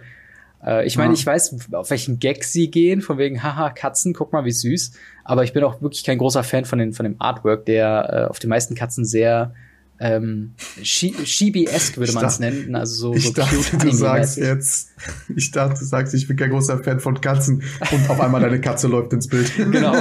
Äh, 0.66 0.86
ich 0.86 0.96
meine, 0.96 1.14
ja. 1.14 1.18
ich 1.18 1.24
weiß, 1.24 1.72
auf 1.72 1.90
welchen 1.90 2.18
Gag 2.18 2.44
sie 2.44 2.70
gehen, 2.70 3.00
von 3.00 3.18
wegen, 3.18 3.42
haha, 3.42 3.70
Katzen, 3.70 4.12
guck 4.12 4.32
mal, 4.32 4.44
wie 4.44 4.52
süß. 4.52 4.92
Aber 5.24 5.44
ich 5.44 5.52
bin 5.52 5.62
auch 5.64 5.80
wirklich 5.80 6.04
kein 6.04 6.18
großer 6.18 6.42
Fan 6.42 6.64
von, 6.64 6.78
den, 6.78 6.92
von 6.92 7.04
dem 7.04 7.16
Artwork, 7.20 7.66
der 7.66 8.26
äh, 8.26 8.30
auf 8.30 8.38
den 8.38 8.50
meisten 8.50 8.74
Katzen 8.74 9.04
sehr 9.04 9.54
ähm, 9.98 10.52
Shibi-esque 10.82 11.96
würde 11.96 12.12
man 12.12 12.26
es 12.26 12.38
nennen. 12.38 12.74
Also 12.76 12.94
so, 12.94 13.14
ich 13.14 13.24
so 13.24 13.32
dachte, 13.32 13.56
du 13.78 13.90
sagst 13.90 14.36
jetzt, 14.36 14.90
ich 15.34 15.50
dachte, 15.50 15.78
du 15.78 15.84
sagst, 15.86 16.12
ich 16.12 16.28
bin 16.28 16.36
kein 16.36 16.50
großer 16.50 16.82
Fan 16.82 17.00
von 17.00 17.18
Katzen 17.20 17.62
und 17.90 18.10
auf 18.10 18.20
einmal 18.20 18.42
deine 18.42 18.60
Katze 18.60 18.88
läuft 18.88 19.12
ins 19.12 19.28
Bild. 19.28 19.50
Genau. 19.76 19.94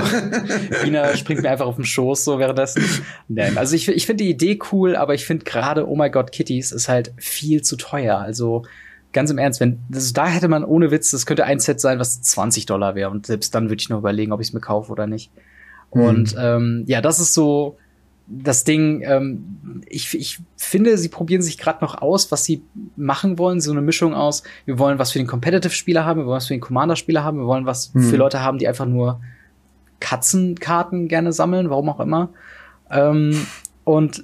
Ina 0.86 1.16
springt 1.18 1.42
mir 1.42 1.50
einfach 1.50 1.66
auf 1.66 1.76
den 1.76 1.86
Schoß 1.86 2.24
so 2.26 2.40
währenddessen. 2.40 2.84
Nein, 3.28 3.58
also 3.58 3.76
ich, 3.76 3.88
ich 3.88 4.06
finde 4.06 4.24
die 4.24 4.30
Idee 4.30 4.60
cool, 4.72 4.96
aber 4.96 5.14
ich 5.14 5.26
finde 5.26 5.44
gerade 5.44 5.88
Oh 5.88 5.96
my 5.96 6.10
God 6.10 6.32
Kitties 6.32 6.72
ist 6.72 6.88
halt 6.88 7.14
viel 7.18 7.62
zu 7.62 7.78
teuer. 7.78 8.18
Also 8.18 8.64
ganz 9.16 9.32
im 9.32 9.40
Ernst, 9.40 9.60
wenn 9.60 9.80
also 9.92 10.14
da 10.14 10.28
hätte 10.28 10.48
man 10.48 10.64
ohne 10.64 10.92
Witz, 10.92 11.10
das 11.10 11.26
könnte 11.26 11.46
ein 11.46 11.60
Set 11.60 11.82
sein, 11.82 11.98
was 11.98 12.22
20 12.22 12.68
Dollar 12.68 12.94
wäre 12.94 13.10
und 13.10 13.26
selbst 13.26 13.56
dann 13.56 13.70
würde 13.70 13.82
ich 13.82 13.90
noch 13.90 13.98
überlegen, 13.98 14.32
ob 14.32 14.42
ich 14.42 14.50
es 14.50 14.54
mir 14.54 14.60
kaufe 14.60 14.92
oder 14.92 15.08
nicht. 15.08 15.32
Und 15.90 16.34
hm. 16.34 16.40
ähm, 16.40 16.84
ja, 16.86 17.02
das 17.02 17.20
ist 17.20 17.34
so 17.34 17.78
das 18.28 18.64
Ding, 18.64 19.02
ähm, 19.06 19.82
ich, 19.88 20.18
ich 20.18 20.40
finde, 20.58 20.98
sie 20.98 21.10
probieren 21.10 21.42
sich 21.42 21.58
gerade 21.58 21.84
noch 21.84 22.02
aus, 22.02 22.32
was 22.32 22.44
sie 22.44 22.64
machen 22.96 23.38
wollen. 23.38 23.62
So 23.62 23.72
eine 23.72 23.82
Mischung 23.82 24.14
aus, 24.14 24.44
wir 24.66 24.80
wollen 24.80 24.98
was 24.98 25.12
für 25.12 25.20
den 25.20 25.28
Competitive-Spieler 25.28 26.06
haben, 26.06 26.22
wir 26.22 26.26
wollen 26.26 26.38
was 26.38 26.48
für 26.48 26.56
den 26.56 26.62
Commander-Spieler 26.62 27.24
haben, 27.24 27.38
wir 27.38 27.46
wollen 27.46 27.66
was 27.66 27.94
hm. 27.94 28.02
für 28.02 28.18
Leute 28.18 28.42
haben, 28.42 28.58
die 28.58 28.68
einfach 28.68 28.86
nur 28.86 29.22
Katzenkarten 30.00 31.08
gerne 31.08 31.34
sammeln, 31.34 31.70
warum 31.70 31.90
auch 31.90 32.00
immer. 32.00 32.30
Ähm, 32.90 33.46
und 33.84 34.24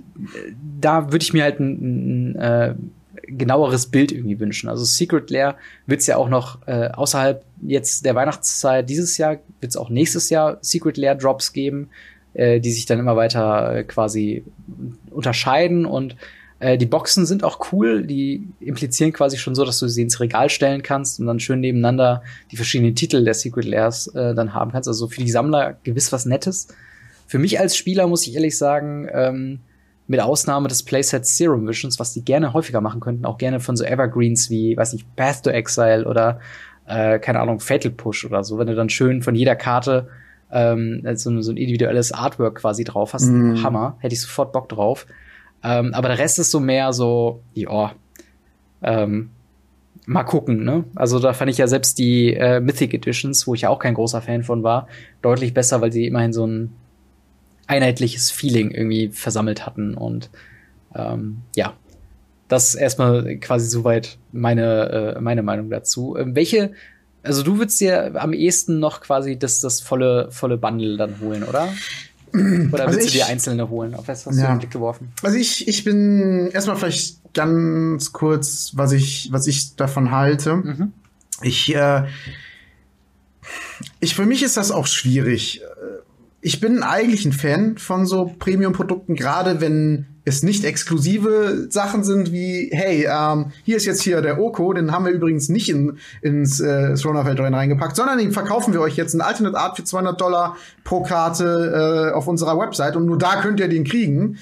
da 0.79 1.11
würde 1.11 1.23
ich 1.23 1.33
mir 1.33 1.43
halt 1.43 1.59
ein, 1.59 2.33
ein 2.33 2.35
äh, 2.35 2.75
genaueres 3.37 3.87
Bild 3.87 4.11
irgendwie 4.11 4.39
wünschen. 4.39 4.69
Also 4.69 4.83
Secret 4.83 5.29
Lair 5.29 5.55
wird 5.85 6.01
es 6.01 6.07
ja 6.07 6.17
auch 6.17 6.29
noch 6.29 6.65
äh, 6.67 6.89
außerhalb 6.89 7.43
jetzt 7.61 8.05
der 8.05 8.15
Weihnachtszeit 8.15 8.89
dieses 8.89 9.17
Jahr, 9.17 9.37
wird 9.59 9.71
es 9.71 9.77
auch 9.77 9.89
nächstes 9.89 10.29
Jahr 10.29 10.57
Secret 10.61 10.97
Lair 10.97 11.15
Drops 11.15 11.53
geben 11.53 11.89
äh, 12.33 12.59
die 12.59 12.71
sich 12.71 12.85
dann 12.85 12.99
immer 12.99 13.15
weiter 13.15 13.75
äh, 13.75 13.83
quasi 13.83 14.43
unterscheiden 15.09 15.85
und 15.85 16.15
äh, 16.59 16.77
die 16.77 16.85
Boxen 16.85 17.25
sind 17.25 17.43
auch 17.43 17.71
cool, 17.71 18.05
die 18.05 18.47
implizieren 18.59 19.11
quasi 19.13 19.37
schon 19.37 19.55
so, 19.55 19.65
dass 19.65 19.79
du 19.79 19.87
sie 19.87 20.01
ins 20.01 20.19
Regal 20.19 20.49
stellen 20.49 20.83
kannst 20.83 21.19
und 21.19 21.25
dann 21.25 21.39
schön 21.39 21.59
nebeneinander 21.59 22.23
die 22.51 22.55
verschiedenen 22.55 22.95
Titel 22.95 23.23
der 23.23 23.33
Secret 23.33 23.65
Lairs 23.65 24.07
äh, 24.07 24.33
dann 24.33 24.53
haben 24.53 24.71
kannst. 24.71 24.87
Also 24.87 25.07
für 25.07 25.21
die 25.21 25.31
Sammler 25.31 25.77
gewiss 25.83 26.11
was 26.11 26.25
Nettes. 26.25 26.67
Für 27.27 27.39
mich 27.39 27.59
als 27.59 27.75
Spieler 27.75 28.07
muss 28.07 28.27
ich 28.27 28.35
ehrlich 28.35 28.57
sagen, 28.57 29.07
ähm, 29.11 29.59
mit 30.11 30.19
Ausnahme 30.19 30.67
des 30.67 30.83
Playsets 30.83 31.37
Serum 31.37 31.65
Visions, 31.69 31.97
was 31.97 32.11
die 32.11 32.25
gerne 32.25 32.51
häufiger 32.51 32.81
machen 32.81 32.99
könnten, 32.99 33.25
auch 33.25 33.37
gerne 33.37 33.61
von 33.61 33.77
so 33.77 33.85
Evergreens 33.85 34.49
wie, 34.49 34.75
weiß 34.75 34.91
nicht, 34.91 35.15
Path 35.15 35.43
to 35.43 35.49
Exile 35.51 36.05
oder 36.05 36.41
äh, 36.85 37.17
keine 37.17 37.39
Ahnung, 37.39 37.61
Fatal 37.61 37.91
Push 37.91 38.25
oder 38.25 38.43
so, 38.43 38.57
wenn 38.57 38.67
du 38.67 38.75
dann 38.75 38.89
schön 38.89 39.21
von 39.21 39.35
jeder 39.35 39.55
Karte 39.55 40.09
ähm, 40.51 41.01
so, 41.13 41.41
so 41.41 41.51
ein 41.53 41.57
individuelles 41.57 42.11
Artwork 42.11 42.55
quasi 42.55 42.83
drauf 42.83 43.13
hast. 43.13 43.29
Mm. 43.29 43.63
Hammer, 43.63 43.95
hätte 43.99 44.13
ich 44.13 44.19
sofort 44.19 44.51
Bock 44.51 44.67
drauf. 44.67 45.07
Ähm, 45.63 45.93
aber 45.93 46.09
der 46.09 46.19
Rest 46.19 46.39
ist 46.39 46.51
so 46.51 46.59
mehr 46.59 46.91
so, 46.91 47.41
ja, 47.53 47.93
ähm, 48.83 49.29
mal 50.05 50.23
gucken, 50.23 50.65
ne? 50.65 50.83
Also 50.93 51.19
da 51.19 51.31
fand 51.31 51.51
ich 51.51 51.57
ja 51.57 51.67
selbst 51.67 51.97
die 51.99 52.33
äh, 52.33 52.59
Mythic 52.59 52.93
Editions, 52.93 53.47
wo 53.47 53.53
ich 53.53 53.61
ja 53.61 53.69
auch 53.69 53.79
kein 53.79 53.93
großer 53.93 54.21
Fan 54.21 54.43
von 54.43 54.61
war, 54.61 54.89
deutlich 55.21 55.53
besser, 55.53 55.79
weil 55.79 55.93
sie 55.93 56.05
immerhin 56.05 56.33
so 56.33 56.45
ein 56.45 56.73
einheitliches 57.71 58.31
Feeling 58.31 58.71
irgendwie 58.71 59.09
versammelt 59.09 59.65
hatten 59.65 59.95
und 59.95 60.29
ähm, 60.93 61.37
ja, 61.55 61.73
das 62.47 62.75
erstmal 62.75 63.37
quasi 63.37 63.69
soweit 63.69 64.17
meine 64.31 65.15
äh, 65.17 65.21
meine 65.21 65.41
Meinung 65.41 65.69
dazu. 65.69 66.17
Ähm, 66.17 66.35
welche 66.35 66.71
also 67.23 67.43
du 67.43 67.57
würdest 67.57 67.79
dir 67.79 68.19
am 68.21 68.33
ehesten 68.33 68.79
noch 68.79 69.01
quasi 69.01 69.37
das, 69.37 69.59
das 69.59 69.79
volle, 69.79 70.29
volle 70.31 70.57
Bundle 70.57 70.97
dann 70.97 71.19
holen, 71.19 71.43
oder? 71.43 71.69
Oder 72.71 72.85
also 72.85 72.97
willst 72.97 73.07
ich, 73.09 73.11
du 73.13 73.17
dir 73.19 73.27
einzelne 73.27 73.67
holen? 73.67 73.93
Auf 73.93 74.07
was 74.07 74.25
hast 74.25 74.37
ja. 74.37 74.43
du 74.43 74.53
den 74.53 74.59
Blick 74.59 74.71
geworfen? 74.71 75.11
Also 75.21 75.37
ich, 75.37 75.67
ich 75.67 75.83
bin 75.83 76.49
erstmal 76.53 76.77
vielleicht 76.77 77.33
ganz 77.33 78.13
kurz, 78.13 78.71
was 78.73 78.93
ich, 78.93 79.27
was 79.33 79.47
ich 79.47 79.75
davon 79.75 80.11
halte. 80.11 80.55
Mhm. 80.55 80.93
Ich, 81.41 81.75
äh, 81.75 82.05
ich, 83.99 84.15
für 84.15 84.25
mich 84.25 84.43
ist 84.43 84.55
das 84.55 84.71
auch 84.71 84.87
schwierig. 84.87 85.61
Ich 86.41 86.59
bin 86.59 86.81
eigentlich 86.81 87.25
ein 87.25 87.33
Fan 87.33 87.77
von 87.77 88.05
so 88.05 88.31
Premium-Produkten, 88.39 89.15
gerade 89.15 89.61
wenn 89.61 90.07
es 90.25 90.43
nicht 90.43 90.63
exklusive 90.65 91.67
Sachen 91.69 92.03
sind 92.03 92.31
wie, 92.31 92.69
hey, 92.71 93.07
ähm, 93.09 93.51
hier 93.63 93.77
ist 93.77 93.85
jetzt 93.85 94.01
hier 94.01 94.21
der 94.21 94.39
Oko, 94.39 94.73
den 94.73 94.91
haben 94.91 95.05
wir 95.05 95.11
übrigens 95.11 95.49
nicht 95.49 95.69
in, 95.69 95.97
ins 96.21 96.59
äh, 96.59 96.95
Throne 96.95 97.23
reingepackt, 97.23 97.95
sondern 97.95 98.19
den 98.19 98.31
verkaufen 98.31 98.73
wir 98.73 98.81
euch 98.81 98.95
jetzt 98.95 99.13
in 99.13 99.21
Alternate 99.21 99.57
Art 99.57 99.77
für 99.77 99.83
200 99.83 100.19
Dollar 100.19 100.57
pro 100.83 101.01
Karte 101.01 102.11
äh, 102.11 102.15
auf 102.15 102.27
unserer 102.27 102.57
Website 102.59 102.95
und 102.95 103.05
nur 103.05 103.17
da 103.17 103.41
könnt 103.41 103.59
ihr 103.59 103.67
den 103.67 103.83
kriegen. 103.83 104.37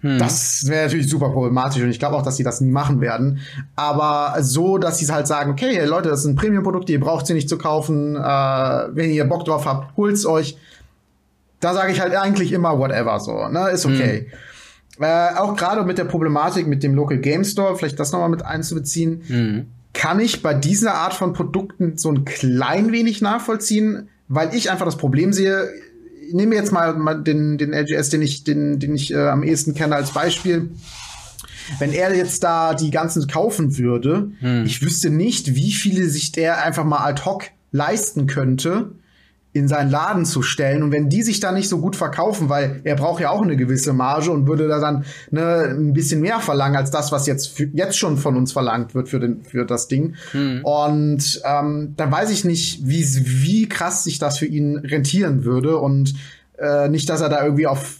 Hm. 0.00 0.18
Das 0.18 0.66
wäre 0.66 0.86
natürlich 0.86 1.08
super 1.08 1.30
problematisch 1.30 1.82
und 1.82 1.90
ich 1.90 1.98
glaube 1.98 2.16
auch, 2.16 2.22
dass 2.22 2.36
sie 2.36 2.44
das 2.44 2.60
nie 2.60 2.70
machen 2.70 3.00
werden. 3.00 3.40
Aber 3.76 4.42
so, 4.42 4.78
dass 4.78 4.98
sie 4.98 5.12
halt 5.12 5.26
sagen, 5.26 5.52
okay, 5.52 5.84
Leute, 5.84 6.08
das 6.08 6.22
sind 6.22 6.36
Premium-Produkte, 6.36 6.92
ihr 6.92 7.00
braucht 7.00 7.26
sie 7.26 7.34
nicht 7.34 7.48
zu 7.48 7.58
kaufen. 7.58 8.16
Äh, 8.16 8.20
wenn 8.20 9.10
ihr 9.10 9.24
Bock 9.26 9.44
drauf 9.44 9.66
habt, 9.66 9.96
holt's 9.96 10.26
euch. 10.26 10.56
Da 11.60 11.74
sage 11.74 11.92
ich 11.92 12.00
halt 12.00 12.14
eigentlich 12.14 12.52
immer 12.52 12.78
whatever 12.78 13.20
so, 13.20 13.48
ne, 13.48 13.68
ist 13.70 13.86
okay. 13.86 14.26
Hm. 14.30 14.38
Äh, 15.00 15.34
auch 15.36 15.56
gerade 15.56 15.84
mit 15.84 15.96
der 15.96 16.04
Problematik 16.04 16.66
mit 16.66 16.82
dem 16.82 16.94
Local 16.94 17.18
Game 17.18 17.44
Store, 17.44 17.76
vielleicht 17.76 17.98
das 17.98 18.12
nochmal 18.12 18.28
mit 18.28 18.44
einzubeziehen, 18.44 19.22
mhm. 19.28 19.66
kann 19.94 20.20
ich 20.20 20.42
bei 20.42 20.52
dieser 20.52 20.94
Art 20.94 21.14
von 21.14 21.32
Produkten 21.32 21.96
so 21.96 22.10
ein 22.10 22.26
klein 22.26 22.92
wenig 22.92 23.22
nachvollziehen, 23.22 24.10
weil 24.28 24.54
ich 24.54 24.70
einfach 24.70 24.84
das 24.84 24.98
Problem 24.98 25.32
sehe. 25.32 25.70
Ich 26.28 26.34
nehme 26.34 26.54
jetzt 26.54 26.70
mal, 26.70 27.22
den, 27.22 27.56
den 27.56 27.72
LGS, 27.72 28.10
den 28.10 28.20
ich, 28.20 28.44
den, 28.44 28.78
den 28.78 28.94
ich 28.94 29.12
äh, 29.14 29.28
am 29.28 29.42
ehesten 29.42 29.74
kenne 29.74 29.96
als 29.96 30.12
Beispiel. 30.12 30.70
Wenn 31.78 31.92
er 31.92 32.14
jetzt 32.14 32.44
da 32.44 32.74
die 32.74 32.90
ganzen 32.90 33.26
kaufen 33.26 33.78
würde, 33.78 34.32
hm. 34.40 34.66
ich 34.66 34.82
wüsste 34.82 35.08
nicht, 35.08 35.54
wie 35.54 35.72
viele 35.72 36.10
sich 36.10 36.30
der 36.30 36.62
einfach 36.62 36.84
mal 36.84 36.98
ad 36.98 37.22
hoc 37.24 37.44
leisten 37.72 38.26
könnte, 38.26 38.92
in 39.52 39.66
seinen 39.66 39.90
Laden 39.90 40.24
zu 40.24 40.42
stellen. 40.42 40.82
Und 40.82 40.92
wenn 40.92 41.08
die 41.08 41.22
sich 41.22 41.40
da 41.40 41.50
nicht 41.50 41.68
so 41.68 41.78
gut 41.78 41.96
verkaufen, 41.96 42.48
weil 42.48 42.80
er 42.84 42.94
braucht 42.94 43.20
ja 43.20 43.30
auch 43.30 43.42
eine 43.42 43.56
gewisse 43.56 43.92
Marge 43.92 44.30
und 44.30 44.46
würde 44.46 44.68
da 44.68 44.78
dann 44.78 45.04
ne, 45.30 45.74
ein 45.76 45.92
bisschen 45.92 46.20
mehr 46.20 46.38
verlangen 46.38 46.76
als 46.76 46.92
das, 46.92 47.10
was 47.10 47.26
jetzt 47.26 47.58
jetzt 47.72 47.98
schon 47.98 48.16
von 48.16 48.36
uns 48.36 48.52
verlangt 48.52 48.94
wird 48.94 49.08
für, 49.08 49.18
den, 49.18 49.42
für 49.42 49.66
das 49.66 49.88
Ding. 49.88 50.14
Hm. 50.30 50.64
Und 50.64 51.42
ähm, 51.44 51.94
dann 51.96 52.12
weiß 52.12 52.30
ich 52.30 52.44
nicht, 52.44 52.86
wie, 52.86 53.04
wie 53.04 53.68
krass 53.68 54.04
sich 54.04 54.20
das 54.20 54.38
für 54.38 54.46
ihn 54.46 54.76
rentieren 54.76 55.44
würde 55.44 55.78
und 55.78 56.14
äh, 56.58 56.88
nicht, 56.88 57.08
dass 57.08 57.20
er 57.20 57.28
da 57.28 57.42
irgendwie 57.42 57.66
auf 57.66 57.96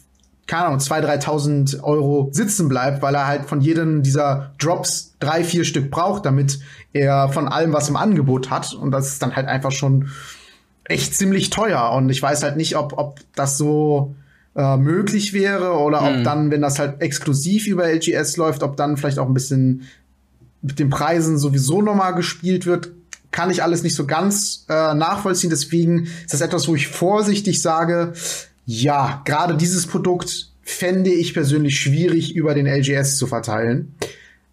keine 0.46 0.64
Ahnung, 0.64 0.80
2.000, 0.80 1.22
3.000 1.22 1.82
Euro 1.84 2.28
sitzen 2.32 2.68
bleibt, 2.68 3.02
weil 3.02 3.14
er 3.14 3.28
halt 3.28 3.44
von 3.44 3.60
jedem 3.60 4.02
dieser 4.02 4.50
Drops 4.58 5.14
drei, 5.20 5.44
vier 5.44 5.64
Stück 5.64 5.92
braucht, 5.92 6.26
damit 6.26 6.58
er 6.92 7.28
von 7.28 7.46
allem 7.46 7.72
was 7.72 7.88
im 7.88 7.94
Angebot 7.94 8.50
hat. 8.50 8.74
Und 8.74 8.90
das 8.90 9.12
ist 9.12 9.22
dann 9.22 9.36
halt 9.36 9.46
einfach 9.46 9.70
schon 9.70 10.08
echt 10.84 11.14
ziemlich 11.14 11.50
teuer. 11.50 11.92
Und 11.92 12.10
ich 12.10 12.20
weiß 12.20 12.42
halt 12.42 12.56
nicht, 12.56 12.76
ob, 12.76 12.98
ob 12.98 13.20
das 13.34 13.58
so 13.58 14.14
äh, 14.56 14.76
möglich 14.76 15.32
wäre 15.32 15.74
oder 15.78 16.02
ob 16.02 16.14
hm. 16.16 16.24
dann, 16.24 16.50
wenn 16.50 16.60
das 16.60 16.78
halt 16.78 17.00
exklusiv 17.00 17.66
über 17.66 17.86
LGS 17.92 18.36
läuft, 18.36 18.62
ob 18.62 18.76
dann 18.76 18.96
vielleicht 18.96 19.18
auch 19.18 19.28
ein 19.28 19.34
bisschen 19.34 19.82
mit 20.62 20.78
den 20.78 20.90
Preisen 20.90 21.38
sowieso 21.38 21.82
nochmal 21.82 22.14
gespielt 22.14 22.66
wird. 22.66 22.90
Kann 23.30 23.50
ich 23.50 23.62
alles 23.62 23.82
nicht 23.82 23.94
so 23.94 24.06
ganz 24.06 24.66
äh, 24.68 24.94
nachvollziehen. 24.94 25.50
Deswegen 25.50 26.04
ist 26.04 26.32
das 26.32 26.40
etwas, 26.40 26.66
wo 26.66 26.74
ich 26.74 26.88
vorsichtig 26.88 27.62
sage, 27.62 28.12
ja, 28.66 29.22
gerade 29.24 29.56
dieses 29.56 29.86
Produkt 29.86 30.50
fände 30.62 31.10
ich 31.10 31.34
persönlich 31.34 31.78
schwierig 31.78 32.34
über 32.34 32.54
den 32.54 32.66
LGS 32.66 33.16
zu 33.16 33.26
verteilen. 33.26 33.94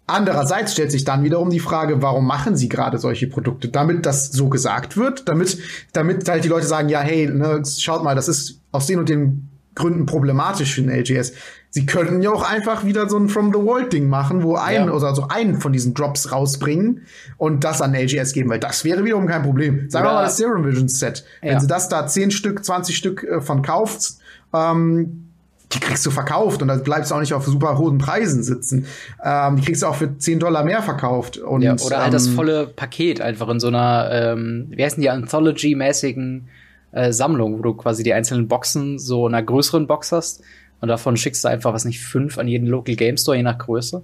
Andererseits 0.08 0.72
stellt 0.72 0.90
sich 0.90 1.04
dann 1.04 1.22
wiederum 1.22 1.50
die 1.50 1.60
Frage, 1.60 2.00
warum 2.00 2.26
machen 2.26 2.56
sie 2.56 2.70
gerade 2.70 2.98
solche 2.98 3.26
Produkte? 3.26 3.68
Damit 3.68 4.06
das 4.06 4.32
so 4.32 4.48
gesagt 4.48 4.96
wird, 4.96 5.28
damit, 5.28 5.58
damit 5.92 6.26
halt 6.26 6.44
die 6.44 6.48
Leute 6.48 6.66
sagen, 6.66 6.88
ja, 6.88 7.00
hey, 7.00 7.26
ne, 7.26 7.62
schaut 7.78 8.02
mal, 8.02 8.14
das 8.14 8.26
ist 8.26 8.62
aus 8.72 8.86
den 8.86 8.98
und 8.98 9.10
den 9.10 9.50
Gründen 9.74 10.06
problematisch 10.06 10.74
für 10.74 10.82
den 10.82 10.90
LGS. 10.90 11.34
Sie 11.70 11.84
könnten 11.84 12.22
ja 12.22 12.30
auch 12.30 12.42
einfach 12.42 12.86
wieder 12.86 13.08
so 13.08 13.18
ein 13.18 13.28
From 13.28 13.52
the 13.52 13.60
World 13.60 13.92
Ding 13.92 14.08
machen, 14.08 14.42
wo 14.42 14.56
ein 14.56 14.86
ja. 14.86 14.90
oder 14.90 15.14
so 15.14 15.28
einen 15.28 15.60
von 15.60 15.74
diesen 15.74 15.92
Drops 15.92 16.32
rausbringen 16.32 17.02
und 17.36 17.62
das 17.62 17.82
an 17.82 17.94
LGS 17.94 18.32
geben, 18.32 18.48
weil 18.48 18.60
das 18.60 18.84
wäre 18.84 19.04
wiederum 19.04 19.26
kein 19.26 19.42
Problem. 19.42 19.90
Sagen 19.90 20.06
wir 20.06 20.14
mal 20.14 20.24
das 20.24 20.38
Serum 20.38 20.64
Vision 20.64 20.88
Set. 20.88 21.24
Ja. 21.42 21.52
Wenn 21.52 21.60
sie 21.60 21.66
das 21.66 21.90
da 21.90 22.06
10 22.06 22.30
Stück, 22.30 22.64
20 22.64 22.96
Stück 22.96 23.22
äh, 23.24 23.40
von 23.42 23.60
kauft, 23.60 24.14
ähm, 24.54 25.27
die 25.72 25.80
kriegst 25.80 26.04
du 26.06 26.10
verkauft 26.10 26.62
und 26.62 26.68
da 26.68 26.76
bleibst 26.76 27.10
du 27.10 27.14
auch 27.14 27.20
nicht 27.20 27.34
auf 27.34 27.44
super 27.44 27.76
hohen 27.76 27.98
Preisen 27.98 28.42
sitzen. 28.42 28.86
Ähm, 29.22 29.56
die 29.56 29.62
kriegst 29.62 29.82
du 29.82 29.86
auch 29.86 29.94
für 29.94 30.16
10 30.16 30.38
Dollar 30.38 30.64
mehr 30.64 30.82
verkauft. 30.82 31.36
Und, 31.36 31.62
ja, 31.62 31.74
oder 31.74 31.98
halt 31.98 32.06
ähm, 32.06 32.12
das 32.12 32.28
volle 32.28 32.66
Paket 32.66 33.20
einfach 33.20 33.48
in 33.48 33.60
so 33.60 33.68
einer, 33.68 34.08
ähm, 34.10 34.68
wie 34.70 34.82
heißen 34.82 35.00
die, 35.00 35.10
Anthology-mäßigen 35.10 36.48
äh, 36.92 37.12
Sammlung, 37.12 37.58
wo 37.58 37.62
du 37.62 37.74
quasi 37.74 38.02
die 38.02 38.14
einzelnen 38.14 38.48
Boxen 38.48 38.98
so 38.98 39.28
in 39.28 39.34
einer 39.34 39.44
größeren 39.44 39.86
Box 39.86 40.10
hast 40.12 40.42
und 40.80 40.88
davon 40.88 41.16
schickst 41.16 41.44
du 41.44 41.48
einfach, 41.48 41.74
was 41.74 41.84
nicht, 41.84 42.00
fünf 42.00 42.38
an 42.38 42.48
jeden 42.48 42.66
Local 42.66 42.94
Game 42.94 43.16
Store, 43.16 43.36
je 43.36 43.42
nach 43.42 43.58
Größe. 43.58 44.02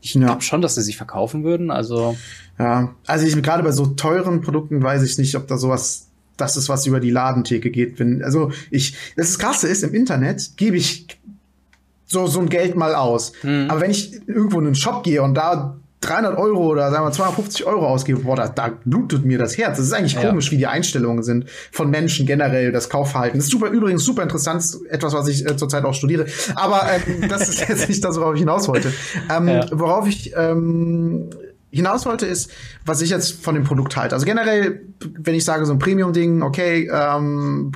ich 0.00 0.14
ja. 0.14 0.26
glaube 0.26 0.42
schon, 0.42 0.62
dass 0.62 0.76
sie 0.76 0.82
sich 0.82 0.96
verkaufen 0.96 1.44
würden. 1.44 1.70
Also 1.70 2.16
ja, 2.58 2.94
also 3.06 3.26
ich 3.26 3.40
gerade 3.42 3.62
bei 3.62 3.72
so 3.72 3.86
teuren 3.86 4.40
Produkten 4.40 4.82
weiß 4.82 5.02
ich 5.02 5.18
nicht, 5.18 5.36
ob 5.36 5.46
da 5.46 5.56
sowas 5.56 6.08
das 6.36 6.56
ist, 6.56 6.68
was 6.68 6.86
über 6.86 7.00
die 7.00 7.10
Ladentheke 7.10 7.70
geht. 7.70 7.98
Wenn, 7.98 8.22
also 8.22 8.50
ich, 8.70 8.96
das 9.16 9.38
Krasse 9.38 9.68
ist, 9.68 9.82
im 9.82 9.94
Internet 9.94 10.56
gebe 10.56 10.76
ich 10.76 11.06
so, 12.06 12.26
so 12.26 12.40
ein 12.40 12.48
Geld 12.48 12.76
mal 12.76 12.94
aus. 12.94 13.32
Mhm. 13.42 13.66
Aber 13.68 13.80
wenn 13.80 13.90
ich 13.90 14.20
irgendwo 14.26 14.60
in 14.60 14.66
einen 14.66 14.74
Shop 14.74 15.02
gehe 15.02 15.22
und 15.22 15.34
da 15.34 15.78
300 16.02 16.36
Euro 16.36 16.66
oder 16.66 16.90
sagen 16.90 17.06
wir 17.06 17.12
250 17.12 17.64
Euro 17.64 17.86
ausgebe, 17.86 18.20
boah, 18.20 18.36
da, 18.36 18.48
da 18.48 18.72
blutet 18.84 19.24
mir 19.24 19.38
das 19.38 19.56
Herz. 19.56 19.78
Das 19.78 19.86
ist 19.86 19.92
eigentlich 19.92 20.14
ja. 20.14 20.28
komisch, 20.28 20.50
wie 20.50 20.56
die 20.56 20.66
Einstellungen 20.66 21.22
sind 21.22 21.48
von 21.70 21.90
Menschen 21.90 22.26
generell, 22.26 22.72
das 22.72 22.88
Kaufverhalten. 22.88 23.38
Das 23.38 23.46
ist 23.46 23.52
super, 23.52 23.68
übrigens 23.68 24.04
super 24.04 24.22
interessant, 24.22 24.64
etwas, 24.90 25.14
was 25.14 25.28
ich 25.28 25.46
äh, 25.46 25.56
zurzeit 25.56 25.84
auch 25.84 25.94
studiere. 25.94 26.26
Aber 26.56 26.86
ähm, 26.92 27.28
das 27.28 27.48
ist 27.48 27.66
jetzt 27.68 27.88
nicht 27.88 28.04
das, 28.04 28.18
worauf 28.18 28.34
ich 28.34 28.40
hinaus 28.40 28.68
wollte. 28.68 28.92
Ähm, 29.34 29.48
ja. 29.48 29.66
Worauf 29.70 30.08
ich 30.08 30.32
ähm, 30.36 31.30
hinaus 31.72 32.06
wollte, 32.06 32.26
ist, 32.26 32.50
was 32.84 33.00
ich 33.00 33.10
jetzt 33.10 33.42
von 33.42 33.54
dem 33.54 33.64
Produkt 33.64 33.96
halte. 33.96 34.14
Also 34.14 34.26
generell, 34.26 34.82
wenn 35.18 35.34
ich 35.34 35.44
sage, 35.44 35.64
so 35.64 35.72
ein 35.72 35.78
Premium-Ding, 35.78 36.42
okay, 36.42 36.88
ähm, 36.92 37.72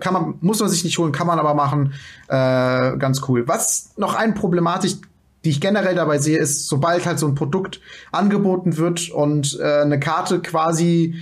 kann 0.00 0.12
man, 0.12 0.34
muss 0.40 0.60
man 0.60 0.68
sich 0.68 0.82
nicht 0.82 0.98
holen, 0.98 1.12
kann 1.12 1.26
man 1.26 1.38
aber 1.38 1.54
machen, 1.54 1.92
äh, 2.28 2.96
ganz 2.96 3.20
cool. 3.28 3.46
Was 3.46 3.90
noch 3.96 4.14
eine 4.14 4.32
Problematik, 4.32 4.96
die 5.44 5.50
ich 5.50 5.60
generell 5.60 5.94
dabei 5.94 6.18
sehe, 6.18 6.38
ist, 6.38 6.68
sobald 6.68 7.04
halt 7.04 7.18
so 7.18 7.26
ein 7.26 7.34
Produkt 7.34 7.80
angeboten 8.12 8.78
wird 8.78 9.10
und 9.10 9.58
äh, 9.60 9.82
eine 9.82 10.00
Karte 10.00 10.40
quasi 10.40 11.14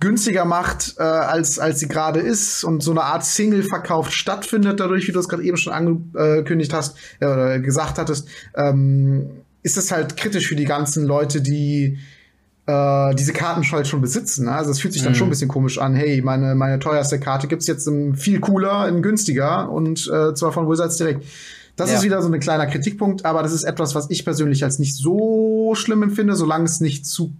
günstiger 0.00 0.44
macht, 0.44 0.96
äh, 0.98 1.02
als, 1.02 1.58
als 1.58 1.80
sie 1.80 1.88
gerade 1.88 2.20
ist 2.20 2.64
und 2.64 2.82
so 2.82 2.90
eine 2.90 3.02
Art 3.02 3.24
Single-Verkauf 3.24 4.10
stattfindet, 4.10 4.80
dadurch, 4.80 5.06
wie 5.08 5.12
du 5.12 5.18
es 5.20 5.28
gerade 5.28 5.42
eben 5.42 5.56
schon 5.56 5.72
angekündigt 5.72 6.72
hast, 6.72 6.96
äh, 7.20 7.26
oder 7.26 7.58
gesagt 7.60 7.98
hattest, 7.98 8.28
ähm, 8.56 9.30
ist 9.68 9.76
es 9.76 9.92
halt 9.92 10.16
kritisch 10.16 10.48
für 10.48 10.56
die 10.56 10.64
ganzen 10.64 11.04
Leute, 11.04 11.42
die 11.42 11.98
äh, 12.66 13.14
diese 13.14 13.34
Karten 13.34 13.62
halt 13.70 13.86
schon 13.86 14.00
besitzen. 14.00 14.46
Ne? 14.46 14.52
Also 14.52 14.70
es 14.70 14.80
fühlt 14.80 14.94
sich 14.94 15.02
dann 15.02 15.12
mhm. 15.12 15.16
schon 15.16 15.26
ein 15.26 15.30
bisschen 15.30 15.48
komisch 15.48 15.76
an. 15.78 15.94
Hey, 15.94 16.22
meine, 16.22 16.54
meine 16.54 16.78
teuerste 16.78 17.20
Karte 17.20 17.48
gibt's 17.48 17.66
jetzt 17.66 17.86
im 17.86 18.14
viel 18.14 18.40
cooler, 18.40 18.88
in 18.88 19.02
günstiger 19.02 19.70
und 19.70 20.10
äh, 20.10 20.32
zwar 20.34 20.52
von 20.52 20.70
Wizards 20.70 20.96
direkt. 20.96 21.26
Das 21.76 21.90
ja. 21.90 21.98
ist 21.98 22.02
wieder 22.02 22.22
so 22.22 22.32
ein 22.32 22.40
kleiner 22.40 22.66
Kritikpunkt, 22.66 23.26
aber 23.26 23.42
das 23.42 23.52
ist 23.52 23.64
etwas, 23.64 23.94
was 23.94 24.08
ich 24.08 24.24
persönlich 24.24 24.64
als 24.64 24.78
nicht 24.78 24.96
so 24.96 25.74
schlimm 25.74 26.02
empfinde, 26.02 26.34
solange 26.34 26.64
es 26.64 26.80
nicht 26.80 27.04
zu 27.04 27.34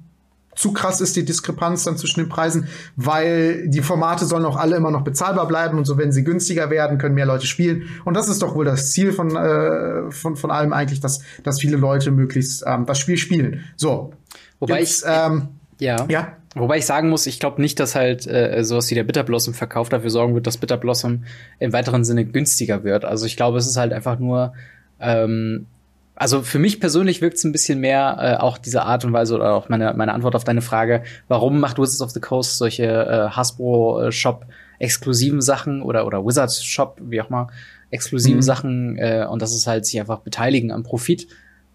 zu 0.58 0.72
krass 0.72 1.00
ist 1.00 1.14
die 1.14 1.24
Diskrepanz 1.24 1.84
dann 1.84 1.96
zwischen 1.96 2.18
den 2.18 2.28
Preisen, 2.28 2.66
weil 2.96 3.68
die 3.68 3.80
Formate 3.80 4.24
sollen 4.24 4.44
auch 4.44 4.56
alle 4.56 4.74
immer 4.74 4.90
noch 4.90 5.02
bezahlbar 5.02 5.46
bleiben 5.46 5.78
und 5.78 5.84
so, 5.84 5.96
wenn 5.98 6.10
sie 6.10 6.24
günstiger 6.24 6.68
werden, 6.68 6.98
können 6.98 7.14
mehr 7.14 7.26
Leute 7.26 7.46
spielen. 7.46 7.88
Und 8.04 8.14
das 8.14 8.28
ist 8.28 8.42
doch 8.42 8.56
wohl 8.56 8.64
das 8.64 8.90
Ziel 8.90 9.12
von, 9.12 9.36
äh, 9.36 10.10
von, 10.10 10.34
von 10.34 10.50
allem 10.50 10.72
eigentlich, 10.72 10.98
dass, 10.98 11.20
dass 11.44 11.60
viele 11.60 11.76
Leute 11.76 12.10
möglichst 12.10 12.64
ähm, 12.66 12.86
das 12.86 12.98
Spiel 12.98 13.16
spielen. 13.18 13.64
So. 13.76 14.12
Wobei 14.58 14.80
Jetzt, 14.80 15.04
ich, 15.04 15.08
ähm, 15.08 15.48
ja. 15.78 16.04
ja. 16.08 16.32
Wobei 16.56 16.78
ich 16.78 16.86
sagen 16.86 17.08
muss, 17.08 17.26
ich 17.26 17.38
glaube 17.38 17.62
nicht, 17.62 17.78
dass 17.78 17.94
halt 17.94 18.26
äh, 18.26 18.64
sowas 18.64 18.90
wie 18.90 18.96
der 18.96 19.04
Bitter 19.04 19.22
Blossom 19.22 19.54
Verkauf 19.54 19.88
dafür 19.88 20.10
sorgen 20.10 20.34
wird, 20.34 20.48
dass 20.48 20.58
Bitter 20.58 20.76
Blossom 20.76 21.22
im 21.60 21.72
weiteren 21.72 22.04
Sinne 22.04 22.24
günstiger 22.24 22.82
wird. 22.82 23.04
Also 23.04 23.26
ich 23.26 23.36
glaube, 23.36 23.58
es 23.58 23.68
ist 23.68 23.76
halt 23.76 23.92
einfach 23.92 24.18
nur 24.18 24.54
ähm, 24.98 25.66
also 26.18 26.42
für 26.42 26.58
mich 26.58 26.80
persönlich 26.80 27.20
wirkt 27.20 27.36
es 27.36 27.44
ein 27.44 27.52
bisschen 27.52 27.78
mehr 27.78 28.16
äh, 28.20 28.42
auch 28.42 28.58
diese 28.58 28.82
Art 28.82 29.04
und 29.04 29.12
Weise 29.12 29.36
oder 29.36 29.54
auch 29.54 29.68
meine, 29.68 29.94
meine 29.94 30.12
Antwort 30.12 30.34
auf 30.34 30.42
deine 30.42 30.62
Frage, 30.62 31.04
warum 31.28 31.60
macht 31.60 31.78
Wizards 31.78 32.02
of 32.02 32.10
the 32.10 32.20
Coast 32.20 32.58
solche 32.58 32.84
äh, 32.84 33.30
Hasbro-Shop 33.30 34.44
exklusiven 34.80 35.40
Sachen 35.40 35.80
oder, 35.80 36.06
oder 36.06 36.24
Wizards 36.24 36.64
Shop, 36.64 37.00
wie 37.00 37.20
auch 37.20 37.30
mal, 37.30 37.48
exklusiven 37.90 38.38
mhm. 38.38 38.42
Sachen 38.42 38.98
äh, 38.98 39.26
und 39.30 39.42
das 39.42 39.54
ist 39.54 39.68
halt 39.68 39.86
sich 39.86 40.00
einfach 40.00 40.18
beteiligen 40.20 40.72
am 40.72 40.82
Profit, 40.82 41.28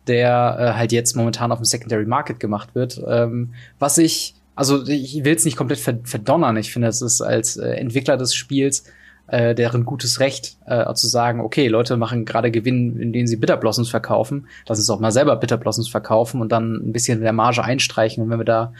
der 0.07 0.57
äh, 0.59 0.77
halt 0.77 0.91
jetzt 0.91 1.15
momentan 1.15 1.53
auf 1.53 1.59
dem 1.59 1.65
Secondary 1.65 2.05
Market 2.05 2.41
gemacht 2.41 2.75
wird. 2.75 3.01
Ähm, 3.07 3.53
was 3.79 3.97
ich, 3.97 4.35
also 4.55 4.85
ich 4.85 5.23
will 5.23 5.35
es 5.35 5.45
nicht 5.45 5.55
komplett 5.55 5.79
verdonnern, 5.79 6.57
ich 6.57 6.73
finde, 6.73 6.89
es 6.89 7.01
ist 7.01 7.21
als 7.21 7.55
äh, 7.55 7.75
Entwickler 7.75 8.17
des 8.17 8.35
Spiels 8.35 8.83
äh, 9.27 9.55
deren 9.55 9.85
gutes 9.85 10.19
Recht 10.19 10.57
äh, 10.65 10.93
zu 10.93 11.07
sagen, 11.07 11.39
okay, 11.39 11.67
Leute 11.67 11.97
machen 11.97 12.25
gerade 12.25 12.51
Gewinn, 12.51 12.99
indem 12.99 13.25
sie 13.25 13.37
Bitterblossoms 13.37 13.89
verkaufen, 13.89 14.47
lass 14.67 14.79
uns 14.79 14.89
auch 14.89 14.99
mal 14.99 15.11
selber 15.11 15.35
Bitterblossoms 15.35 15.87
verkaufen 15.87 16.41
und 16.41 16.51
dann 16.51 16.75
ein 16.75 16.91
bisschen 16.91 17.21
der 17.21 17.33
Marge 17.33 17.63
einstreichen. 17.63 18.23
Und 18.23 18.29
wenn 18.29 18.39
wir 18.39 18.45
da 18.45 18.73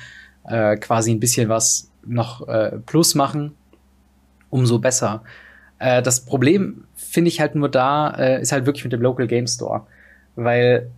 äh, 0.46 0.76
quasi 0.78 1.12
ein 1.12 1.20
bisschen 1.20 1.50
was 1.50 1.90
noch 2.06 2.48
äh, 2.48 2.78
plus 2.86 3.16
machen, 3.16 3.56
umso 4.50 4.80
besser. 4.80 5.24
Äh, 5.80 6.02
das 6.02 6.22
Problem 6.26 6.86
finde 6.96 7.30
ich 7.30 7.40
halt 7.40 7.56
nur 7.56 7.70
da, 7.70 8.12
äh, 8.12 8.42
ist 8.42 8.52
halt 8.52 8.66
wirklich 8.66 8.84
mit 8.84 8.94
dem 8.94 9.02
Local 9.02 9.28
Game 9.28 9.48
Store, 9.48 9.88
weil 10.36 10.92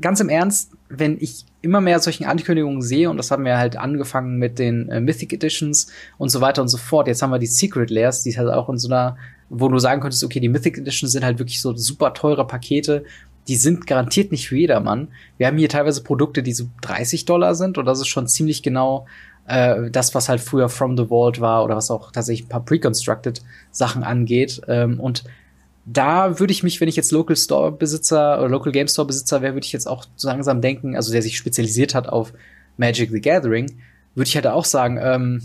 ganz 0.00 0.20
im 0.20 0.28
Ernst, 0.28 0.72
wenn 0.88 1.16
ich 1.20 1.46
immer 1.66 1.80
mehr 1.80 1.98
solchen 1.98 2.24
Ankündigungen 2.24 2.80
sehe, 2.80 3.10
und 3.10 3.16
das 3.18 3.30
haben 3.30 3.44
wir 3.44 3.58
halt 3.58 3.76
angefangen 3.76 4.38
mit 4.38 4.58
den 4.58 4.88
äh, 4.88 5.00
Mythic 5.00 5.32
Editions 5.32 5.88
und 6.16 6.30
so 6.30 6.40
weiter 6.40 6.62
und 6.62 6.68
so 6.68 6.78
fort. 6.78 7.08
Jetzt 7.08 7.22
haben 7.22 7.30
wir 7.30 7.38
die 7.38 7.46
Secret 7.46 7.90
Layers, 7.90 8.22
die 8.22 8.36
halt 8.38 8.48
auch 8.48 8.68
in 8.68 8.78
so 8.78 8.88
einer, 8.88 9.16
wo 9.50 9.68
du 9.68 9.78
sagen 9.78 10.00
könntest, 10.00 10.24
okay, 10.24 10.40
die 10.40 10.48
Mythic 10.48 10.78
Editions 10.78 11.12
sind 11.12 11.24
halt 11.24 11.38
wirklich 11.38 11.60
so 11.60 11.76
super 11.76 12.14
teure 12.14 12.46
Pakete. 12.46 13.04
Die 13.48 13.56
sind 13.56 13.86
garantiert 13.86 14.32
nicht 14.32 14.48
für 14.48 14.56
jedermann. 14.56 15.08
Wir 15.38 15.48
haben 15.48 15.58
hier 15.58 15.68
teilweise 15.68 16.02
Produkte, 16.02 16.42
die 16.42 16.52
so 16.52 16.64
30 16.82 17.26
Dollar 17.26 17.54
sind, 17.54 17.78
und 17.78 17.84
das 17.84 18.00
ist 18.00 18.08
schon 18.08 18.26
ziemlich 18.26 18.62
genau 18.62 19.06
äh, 19.46 19.90
das, 19.90 20.14
was 20.14 20.28
halt 20.28 20.40
früher 20.40 20.68
From 20.68 20.96
the 20.96 21.06
Vault 21.06 21.40
war 21.40 21.64
oder 21.64 21.76
was 21.76 21.90
auch 21.90 22.12
tatsächlich 22.12 22.46
ein 22.46 22.50
paar 22.50 22.64
Pre-Constructed 22.64 23.42
Sachen 23.70 24.02
angeht. 24.04 24.60
Ähm, 24.68 24.98
und 25.00 25.24
da 25.86 26.40
würde 26.40 26.52
ich 26.52 26.64
mich, 26.64 26.80
wenn 26.80 26.88
ich 26.88 26.96
jetzt 26.96 27.12
Local 27.12 27.36
Store 27.36 27.70
Besitzer 27.70 28.40
oder 28.40 28.48
Local 28.48 28.72
Game 28.72 28.88
Store 28.88 29.06
Besitzer 29.06 29.40
wäre, 29.40 29.54
würde 29.54 29.64
ich 29.64 29.72
jetzt 29.72 29.86
auch 29.86 30.04
so 30.16 30.28
langsam 30.28 30.60
denken, 30.60 30.96
also 30.96 31.12
der 31.12 31.22
sich 31.22 31.36
spezialisiert 31.36 31.94
hat 31.94 32.08
auf 32.08 32.32
Magic 32.76 33.10
the 33.10 33.20
Gathering, 33.20 33.78
würde 34.16 34.28
ich 34.28 34.34
halt 34.34 34.48
auch 34.48 34.64
sagen, 34.64 34.98
ähm, 35.00 35.42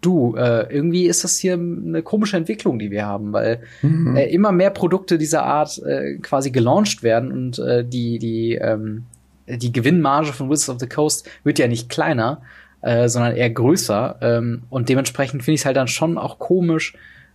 du, 0.00 0.34
äh, 0.36 0.72
irgendwie 0.74 1.06
ist 1.06 1.22
das 1.22 1.38
hier 1.38 1.54
eine 1.54 2.02
komische 2.02 2.36
Entwicklung, 2.36 2.80
die 2.80 2.90
wir 2.90 3.06
haben, 3.06 3.32
weil 3.32 3.62
mhm. 3.80 4.16
äh, 4.16 4.26
immer 4.26 4.50
mehr 4.50 4.70
Produkte 4.70 5.18
dieser 5.18 5.44
Art 5.44 5.80
äh, 5.84 6.16
quasi 6.16 6.50
gelauncht 6.50 7.04
werden 7.04 7.30
und 7.30 7.58
äh, 7.60 7.84
die, 7.84 8.18
die, 8.18 8.56
ähm, 8.56 9.04
die 9.46 9.72
Gewinnmarge 9.72 10.32
von 10.32 10.50
Wizards 10.50 10.70
of 10.70 10.80
the 10.80 10.88
Coast 10.88 11.28
wird 11.44 11.60
ja 11.60 11.68
nicht 11.68 11.88
kleiner, 11.88 12.42
äh, 12.82 13.08
sondern 13.08 13.36
eher 13.36 13.50
größer. 13.50 14.16
Ähm, 14.20 14.64
und 14.68 14.88
dementsprechend 14.88 15.44
finde 15.44 15.54
ich 15.54 15.60
es 15.60 15.66
halt 15.66 15.76
dann 15.76 15.88
schon 15.88 16.18
auch 16.18 16.38
komisch, 16.38 16.94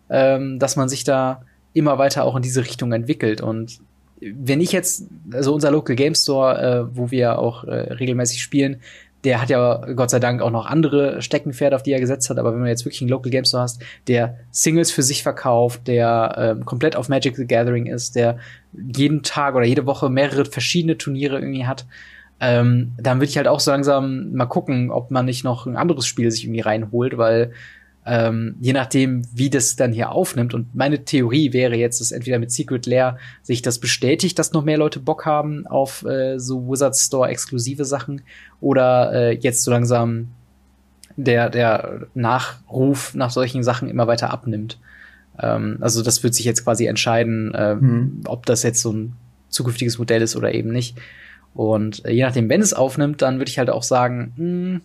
ähm, 0.09 0.59
dass 0.59 0.75
man 0.75 0.89
sich 0.89 1.03
da 1.03 1.43
immer 1.73 1.97
weiter 1.97 2.23
auch 2.23 2.35
in 2.35 2.41
diese 2.41 2.61
Richtung 2.61 2.91
entwickelt. 2.91 3.41
Und 3.41 3.79
wenn 4.21 4.61
ich 4.61 4.71
jetzt, 4.71 5.05
also 5.31 5.53
unser 5.53 5.71
Local 5.71 5.95
Game 5.95 6.15
Store, 6.15 6.61
äh, 6.61 6.97
wo 6.97 7.11
wir 7.11 7.39
auch 7.39 7.63
äh, 7.63 7.93
regelmäßig 7.93 8.41
spielen, 8.41 8.81
der 9.23 9.41
hat 9.41 9.49
ja 9.49 9.85
Gott 9.95 10.09
sei 10.09 10.19
Dank 10.19 10.41
auch 10.41 10.51
noch 10.51 10.65
andere 10.65 11.21
Steckenpferde, 11.21 11.75
auf 11.75 11.83
die 11.83 11.91
er 11.91 11.99
gesetzt 11.99 12.29
hat. 12.29 12.37
Aber 12.37 12.53
wenn 12.53 12.59
man 12.59 12.69
jetzt 12.69 12.85
wirklich 12.85 13.01
einen 13.01 13.09
Local 13.09 13.31
Game 13.31 13.43
Store 13.43 13.63
hast, 13.63 13.81
der 14.07 14.37
Singles 14.51 14.91
für 14.91 15.03
sich 15.03 15.23
verkauft, 15.23 15.87
der 15.87 16.57
äh, 16.59 16.63
komplett 16.63 16.95
auf 16.95 17.09
Magic 17.09 17.35
the 17.35 17.45
Gathering 17.45 17.85
ist, 17.87 18.15
der 18.15 18.37
jeden 18.73 19.23
Tag 19.23 19.55
oder 19.55 19.65
jede 19.65 19.85
Woche 19.85 20.09
mehrere 20.09 20.45
verschiedene 20.45 20.97
Turniere 20.97 21.39
irgendwie 21.39 21.65
hat, 21.65 21.85
ähm, 22.39 22.93
dann 22.97 23.17
würde 23.17 23.29
ich 23.29 23.37
halt 23.37 23.49
auch 23.49 23.59
so 23.59 23.71
langsam 23.71 24.31
mal 24.31 24.45
gucken, 24.45 24.91
ob 24.91 25.11
man 25.11 25.25
nicht 25.25 25.43
noch 25.43 25.65
ein 25.65 25.75
anderes 25.75 26.07
Spiel 26.07 26.31
sich 26.31 26.45
irgendwie 26.45 26.61
reinholt, 26.61 27.17
weil 27.17 27.51
ähm, 28.09 28.55
je 28.59 28.73
nachdem, 28.73 29.23
wie 29.31 29.51
das 29.51 29.75
dann 29.75 29.93
hier 29.93 30.11
aufnimmt. 30.11 30.55
Und 30.55 30.73
meine 30.73 31.05
Theorie 31.05 31.53
wäre 31.53 31.75
jetzt, 31.75 32.01
dass 32.01 32.11
entweder 32.11 32.39
mit 32.39 32.51
Secret 32.51 32.87
Lair 32.87 33.17
sich 33.43 33.61
das 33.61 33.77
bestätigt, 33.77 34.39
dass 34.39 34.51
noch 34.51 34.63
mehr 34.63 34.79
Leute 34.79 34.99
Bock 34.99 35.27
haben 35.27 35.67
auf 35.67 36.03
äh, 36.05 36.39
so 36.39 36.67
Wizard 36.67 36.97
Store 36.97 37.29
exklusive 37.29 37.85
Sachen 37.85 38.21
oder 38.61 39.13
äh, 39.13 39.35
jetzt 39.35 39.63
so 39.63 39.69
langsam 39.69 40.29
der, 41.17 41.51
der 41.51 42.07
Nachruf 42.15 43.13
nach 43.13 43.29
solchen 43.29 43.61
Sachen 43.61 43.89
immer 43.89 44.07
weiter 44.07 44.31
abnimmt. 44.31 44.79
Ähm, 45.39 45.77
also 45.79 46.01
das 46.01 46.23
wird 46.23 46.33
sich 46.33 46.45
jetzt 46.45 46.63
quasi 46.63 46.87
entscheiden, 46.87 47.53
äh, 47.53 47.75
mhm. 47.75 48.21
ob 48.25 48.47
das 48.47 48.63
jetzt 48.63 48.81
so 48.81 48.91
ein 48.91 49.13
zukünftiges 49.49 49.99
Modell 49.99 50.23
ist 50.23 50.35
oder 50.35 50.51
eben 50.51 50.71
nicht. 50.71 50.97
Und 51.53 52.03
äh, 52.05 52.11
je 52.11 52.23
nachdem, 52.23 52.49
wenn 52.49 52.61
es 52.61 52.73
aufnimmt, 52.73 53.21
dann 53.21 53.37
würde 53.37 53.49
ich 53.49 53.59
halt 53.59 53.69
auch 53.69 53.83
sagen, 53.83 54.33
mh, 54.35 54.45
hm, 54.45 54.81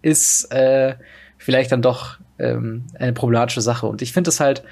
ist 0.00 0.52
äh, 0.52 0.94
vielleicht 1.36 1.72
dann 1.72 1.82
doch 1.82 2.18
ähm, 2.38 2.84
eine 2.98 3.12
problematische 3.12 3.60
Sache. 3.60 3.86
Und 3.86 4.02
ich 4.02 4.12
finde 4.12 4.30
es 4.30 4.40
halt, 4.40 4.62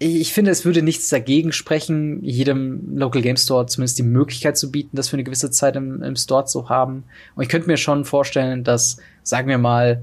ich 0.00 0.32
finde, 0.32 0.52
es 0.52 0.64
würde 0.64 0.82
nichts 0.82 1.08
dagegen 1.08 1.50
sprechen, 1.50 2.22
jedem 2.22 2.96
Local 2.96 3.20
Game 3.20 3.36
Store 3.36 3.66
zumindest 3.66 3.98
die 3.98 4.04
Möglichkeit 4.04 4.56
zu 4.56 4.70
bieten, 4.70 4.96
das 4.96 5.08
für 5.08 5.16
eine 5.16 5.24
gewisse 5.24 5.50
Zeit 5.50 5.74
im, 5.74 6.02
im 6.02 6.14
Store 6.14 6.44
zu 6.44 6.68
haben. 6.68 7.04
Und 7.34 7.42
ich 7.42 7.48
könnte 7.48 7.66
mir 7.66 7.76
schon 7.76 8.04
vorstellen, 8.04 8.62
dass, 8.62 8.98
sagen 9.24 9.48
wir 9.48 9.58
mal, 9.58 10.02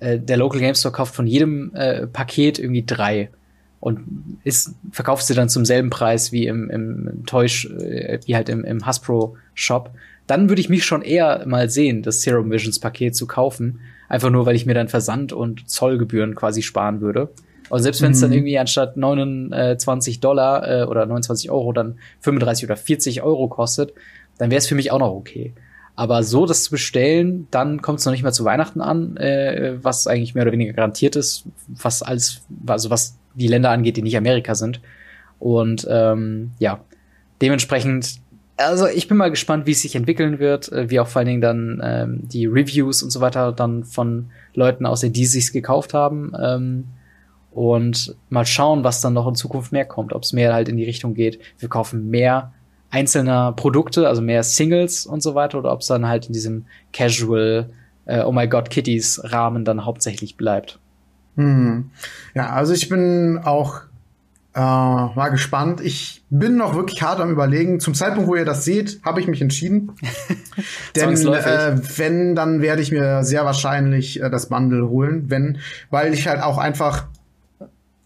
äh, 0.00 0.18
der 0.18 0.36
Local 0.36 0.60
Game 0.60 0.74
Store 0.74 0.92
kauft 0.92 1.14
von 1.14 1.26
jedem 1.26 1.72
äh, 1.74 2.08
Paket 2.08 2.58
irgendwie 2.58 2.84
drei 2.84 3.30
und 3.78 4.38
ist, 4.42 4.74
verkauft 4.90 5.24
sie 5.26 5.34
dann 5.34 5.48
zum 5.48 5.64
selben 5.64 5.90
Preis 5.90 6.32
wie 6.32 6.46
im, 6.46 6.68
im 6.68 7.22
Toy, 7.26 7.46
äh, 7.46 8.18
wie 8.24 8.34
halt 8.34 8.48
im, 8.48 8.64
im 8.64 8.84
Hasbro 8.84 9.36
Shop. 9.54 9.92
Dann 10.26 10.48
würde 10.48 10.60
ich 10.60 10.68
mich 10.68 10.84
schon 10.84 11.02
eher 11.02 11.46
mal 11.46 11.70
sehen, 11.70 12.02
das 12.02 12.22
Serum 12.22 12.50
Visions 12.50 12.80
Paket 12.80 13.14
zu 13.14 13.28
kaufen 13.28 13.78
Einfach 14.08 14.30
nur, 14.30 14.46
weil 14.46 14.56
ich 14.56 14.66
mir 14.66 14.74
dann 14.74 14.88
Versand 14.88 15.32
und 15.32 15.68
Zollgebühren 15.68 16.34
quasi 16.34 16.62
sparen 16.62 17.00
würde. 17.00 17.30
Und 17.68 17.82
selbst 17.82 18.02
wenn 18.02 18.12
es 18.12 18.18
mhm. 18.18 18.22
dann 18.22 18.32
irgendwie 18.32 18.58
anstatt 18.58 18.96
29 18.96 20.20
Dollar 20.20 20.82
äh, 20.82 20.84
oder 20.84 21.06
29 21.06 21.50
Euro 21.50 21.72
dann 21.72 21.98
35 22.20 22.64
oder 22.64 22.76
40 22.76 23.22
Euro 23.22 23.48
kostet, 23.48 23.92
dann 24.38 24.50
wäre 24.50 24.58
es 24.58 24.66
für 24.66 24.74
mich 24.74 24.92
auch 24.92 24.98
noch 24.98 25.12
okay. 25.12 25.54
Aber 25.96 26.22
so 26.22 26.44
das 26.44 26.64
zu 26.64 26.70
bestellen, 26.72 27.48
dann 27.50 27.80
kommt 27.80 28.00
es 28.00 28.04
noch 28.04 28.12
nicht 28.12 28.22
mal 28.22 28.32
zu 28.32 28.44
Weihnachten 28.44 28.82
an, 28.82 29.16
äh, 29.16 29.78
was 29.82 30.06
eigentlich 30.06 30.34
mehr 30.34 30.42
oder 30.44 30.52
weniger 30.52 30.74
garantiert 30.74 31.16
ist, 31.16 31.44
was 31.68 32.02
als 32.02 32.42
also 32.66 32.90
was 32.90 33.16
die 33.34 33.48
Länder 33.48 33.70
angeht, 33.70 33.96
die 33.96 34.02
nicht 34.02 34.16
Amerika 34.16 34.54
sind. 34.54 34.80
Und 35.38 35.86
ähm, 35.90 36.52
ja, 36.58 36.80
dementsprechend, 37.40 38.20
also 38.56 38.86
ich 38.86 39.08
bin 39.08 39.16
mal 39.16 39.30
gespannt, 39.30 39.66
wie 39.66 39.72
es 39.72 39.82
sich 39.82 39.94
entwickeln 39.94 40.38
wird, 40.38 40.72
äh, 40.72 40.90
wie 40.90 41.00
auch 41.00 41.08
vor 41.08 41.20
allen 41.20 41.28
Dingen 41.28 41.40
dann 41.40 41.80
ähm, 41.84 42.20
die 42.22 42.46
Reviews 42.46 43.02
und 43.02 43.10
so 43.10 43.20
weiter 43.20 43.52
dann 43.52 43.84
von 43.84 44.30
Leuten 44.54 44.86
aussehen, 44.86 45.12
die 45.12 45.26
sich's 45.26 45.52
gekauft 45.52 45.94
haben. 45.94 46.32
Ähm, 46.40 46.84
und 47.50 48.14
mal 48.28 48.44
schauen, 48.44 48.84
was 48.84 49.00
dann 49.00 49.14
noch 49.14 49.26
in 49.26 49.34
Zukunft 49.34 49.72
mehr 49.72 49.86
kommt, 49.86 50.12
ob 50.12 50.22
es 50.24 50.34
mehr 50.34 50.52
halt 50.52 50.68
in 50.68 50.76
die 50.76 50.84
Richtung 50.84 51.14
geht, 51.14 51.40
wir 51.58 51.70
kaufen 51.70 52.10
mehr 52.10 52.52
einzelner 52.90 53.52
Produkte, 53.52 54.06
also 54.08 54.20
mehr 54.20 54.42
Singles 54.42 55.06
und 55.06 55.22
so 55.22 55.34
weiter, 55.34 55.58
oder 55.58 55.72
ob 55.72 55.80
es 55.80 55.86
dann 55.86 56.06
halt 56.06 56.26
in 56.26 56.34
diesem 56.34 56.66
Casual, 56.92 57.70
äh, 58.04 58.22
oh 58.22 58.32
my 58.32 58.46
God, 58.46 58.68
Kitties 58.68 59.20
Rahmen 59.24 59.64
dann 59.64 59.86
hauptsächlich 59.86 60.36
bleibt. 60.36 60.78
Hm. 61.36 61.90
Ja, 62.34 62.50
also 62.50 62.72
ich 62.74 62.88
bin 62.88 63.40
auch 63.42 63.80
äh, 64.56 64.58
mal 64.58 65.28
gespannt. 65.30 65.82
Ich 65.82 66.24
bin 66.30 66.56
noch 66.56 66.74
wirklich 66.74 67.02
hart 67.02 67.20
am 67.20 67.30
überlegen. 67.30 67.78
Zum 67.78 67.92
Zeitpunkt, 67.92 68.26
wo 68.26 68.36
ihr 68.36 68.46
das 68.46 68.64
seht, 68.64 69.00
habe 69.04 69.20
ich 69.20 69.28
mich 69.28 69.42
entschieden. 69.42 69.92
Denn 70.96 71.10
äh, 71.10 71.76
wenn, 71.96 72.34
dann 72.34 72.62
werde 72.62 72.80
ich 72.80 72.90
mir 72.90 73.22
sehr 73.22 73.44
wahrscheinlich 73.44 74.22
äh, 74.22 74.30
das 74.30 74.48
Bundle 74.48 74.88
holen, 74.88 75.26
wenn, 75.28 75.58
weil 75.90 76.14
ich 76.14 76.26
halt 76.26 76.42
auch 76.42 76.58
einfach 76.58 77.06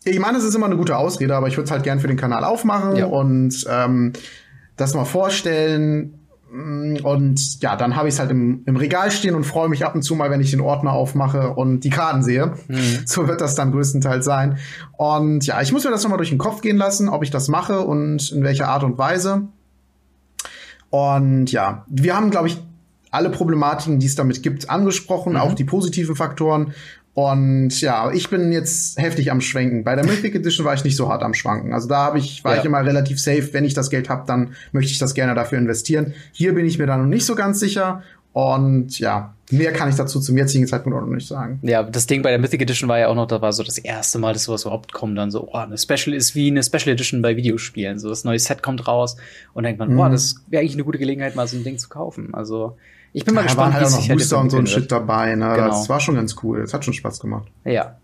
ich 0.05 0.19
meine, 0.19 0.39
es 0.39 0.45
ist 0.45 0.55
immer 0.55 0.65
eine 0.65 0.79
gute 0.79 0.97
Ausrede, 0.97 1.37
aber 1.37 1.49
ich 1.49 1.59
würde 1.59 1.67
es 1.67 1.71
halt 1.71 1.83
gern 1.83 2.01
für 2.01 2.09
den 2.09 2.17
Kanal 2.17 2.43
aufmachen 2.43 2.97
ja. 2.97 3.05
und 3.05 3.67
ähm, 3.69 4.15
das 4.77 4.95
mal 4.95 5.05
vorstellen. 5.05 6.20
Mm, 6.51 6.97
und 7.05 7.63
ja, 7.63 7.77
dann 7.77 7.97
habe 7.97 8.09
ich 8.09 8.15
es 8.15 8.21
halt 8.21 8.31
im, 8.31 8.63
im 8.67 8.77
Regal 8.77 9.11
stehen 9.11 9.35
und 9.35 9.45
freue 9.45 9.69
mich 9.69 9.85
ab 9.85 9.95
und 9.95 10.03
zu 10.03 10.15
mal, 10.15 10.31
wenn 10.31 10.41
ich 10.41 10.51
den 10.51 10.61
Ordner 10.61 10.93
aufmache 10.93 11.51
und 11.51 11.81
die 11.81 11.91
Karten 11.91 12.23
sehe. 12.23 12.55
Mhm. 12.69 12.81
So 13.07 13.29
wird 13.29 13.41
das 13.41 13.55
dann 13.55 13.73
größtenteils 13.73 14.25
sein. 14.25 14.59
Und 14.97 15.47
ja, 15.47 15.61
ich 15.63 15.73
muss 15.73 15.85
mir 15.85 15.91
das 15.91 16.03
nochmal 16.03 16.19
durch 16.19 16.31
den 16.31 16.39
Kopf 16.39 16.61
gehen 16.61 16.77
lassen, 16.77 17.09
ob 17.09 17.23
ich 17.23 17.31
das 17.31 17.49
mache 17.49 17.81
und 17.81 18.33
in 18.33 18.43
welcher 18.43 18.69
Art 18.69 18.85
und 18.85 18.99
Weise. 18.99 19.49
Und 20.91 21.53
ja, 21.53 21.85
wir 21.89 22.17
haben, 22.17 22.31
glaube 22.31 22.49
ich, 22.49 22.61
alle 23.11 23.31
Problematiken, 23.31 23.99
die 23.99 24.07
es 24.07 24.15
damit 24.15 24.43
gibt, 24.43 24.71
angesprochen, 24.71 25.35
mhm. 25.35 25.41
auch 25.41 25.55
die 25.55 25.65
positiven 25.65 26.17
Faktoren. 26.17 26.75
Und 27.21 27.83
ja, 27.83 28.11
ich 28.13 28.31
bin 28.31 28.51
jetzt 28.51 28.99
heftig 28.99 29.31
am 29.31 29.43
Schwenken. 29.43 29.85
Bei 29.85 29.95
der 29.95 30.07
Mythic 30.07 30.35
Edition 30.35 30.65
war 30.65 30.73
ich 30.73 30.85
nicht 30.85 30.97
so 30.97 31.11
hart 31.11 31.23
am 31.23 31.35
Schwanken. 31.35 31.75
Also 31.75 31.87
da 31.87 31.97
habe 31.97 32.19
ich, 32.19 32.45
war 32.45 32.55
ja. 32.55 32.61
ich 32.61 32.65
immer 32.65 32.83
relativ 32.83 33.21
safe. 33.21 33.53
Wenn 33.53 33.67
ich 33.67 33.75
das 33.75 33.91
Geld 33.91 34.09
habe, 34.09 34.25
dann 34.27 34.55
möchte 34.73 34.91
ich 34.91 34.99
das 34.99 35.13
gerne 35.13 35.35
dafür 35.35 35.59
investieren. 35.59 36.15
Hier 36.33 36.55
bin 36.55 36.65
ich 36.65 36.79
mir 36.79 36.87
da 36.87 36.97
noch 36.97 37.05
nicht 37.05 37.27
so 37.27 37.35
ganz 37.35 37.61
sicher. 37.61 38.03
Und 38.33 38.99
ja, 38.99 39.35
mehr 39.51 39.75
kann 39.75 39.91
ich 39.91 39.97
dazu 39.97 40.19
zum 40.19 40.39
jetzigen 40.39 40.67
Zeitpunkt 40.67 40.97
auch 40.97 41.03
noch 41.03 41.13
nicht 41.13 41.29
sagen. 41.29 41.59
Ja, 41.61 41.83
das 41.83 42.07
Ding 42.07 42.23
bei 42.23 42.31
der 42.31 42.39
Mythic 42.39 42.63
Edition 42.63 42.89
war 42.89 42.99
ja 42.99 43.09
auch 43.09 43.15
noch, 43.15 43.27
da 43.27 43.43
war 43.43 43.53
so 43.53 43.65
das 43.65 43.77
erste 43.77 44.19
Mal, 44.19 44.33
dass 44.33 44.45
sowas 44.45 44.63
überhaupt 44.63 44.95
kommt. 44.95 45.19
Dann 45.19 45.31
so, 45.31 45.47
oh, 45.53 45.59
eine 45.59 45.77
Special 45.77 46.17
ist 46.17 46.35
wie 46.35 46.51
eine 46.51 46.63
Special 46.63 46.89
Edition 46.89 47.21
bei 47.21 47.37
Videospielen. 47.37 47.99
So, 47.99 48.09
das 48.09 48.25
neue 48.25 48.39
Set 48.39 48.63
kommt 48.63 48.89
raus 48.89 49.19
und 49.53 49.65
denkt 49.65 49.79
man, 49.79 49.91
mhm. 49.93 49.97
boah, 49.97 50.09
das 50.09 50.37
wäre 50.49 50.63
eigentlich 50.63 50.73
eine 50.73 50.85
gute 50.85 50.99
Gelegenheit, 50.99 51.37
mal 51.37 51.47
so 51.47 51.59
ein 51.59 51.65
Ding 51.65 51.77
zu 51.77 51.91
kaufen. 51.91 52.33
Also, 52.33 52.79
ich 53.13 53.25
bin 53.25 53.35
mal 53.35 53.43
ja, 53.43 53.47
gespannt, 53.47 53.75
wie 53.75 53.79
halt 53.79 53.87
auch 53.87 54.01
noch 54.01 54.09
Booster 54.09 54.41
und 54.41 54.51
so 54.51 54.59
ein 54.59 54.67
Shit 54.67 54.91
dabei. 54.91 55.35
Ne? 55.35 55.53
Genau. 55.55 55.69
Das 55.69 55.89
war 55.89 56.01
schon 56.01 56.15
ganz 56.15 56.37
cool. 56.43 56.61
Das 56.61 56.75
hat 56.75 56.85
schon 56.85 56.95
Spaß 56.95 57.21
gemacht. 57.21 57.49
Ja. 57.65 57.97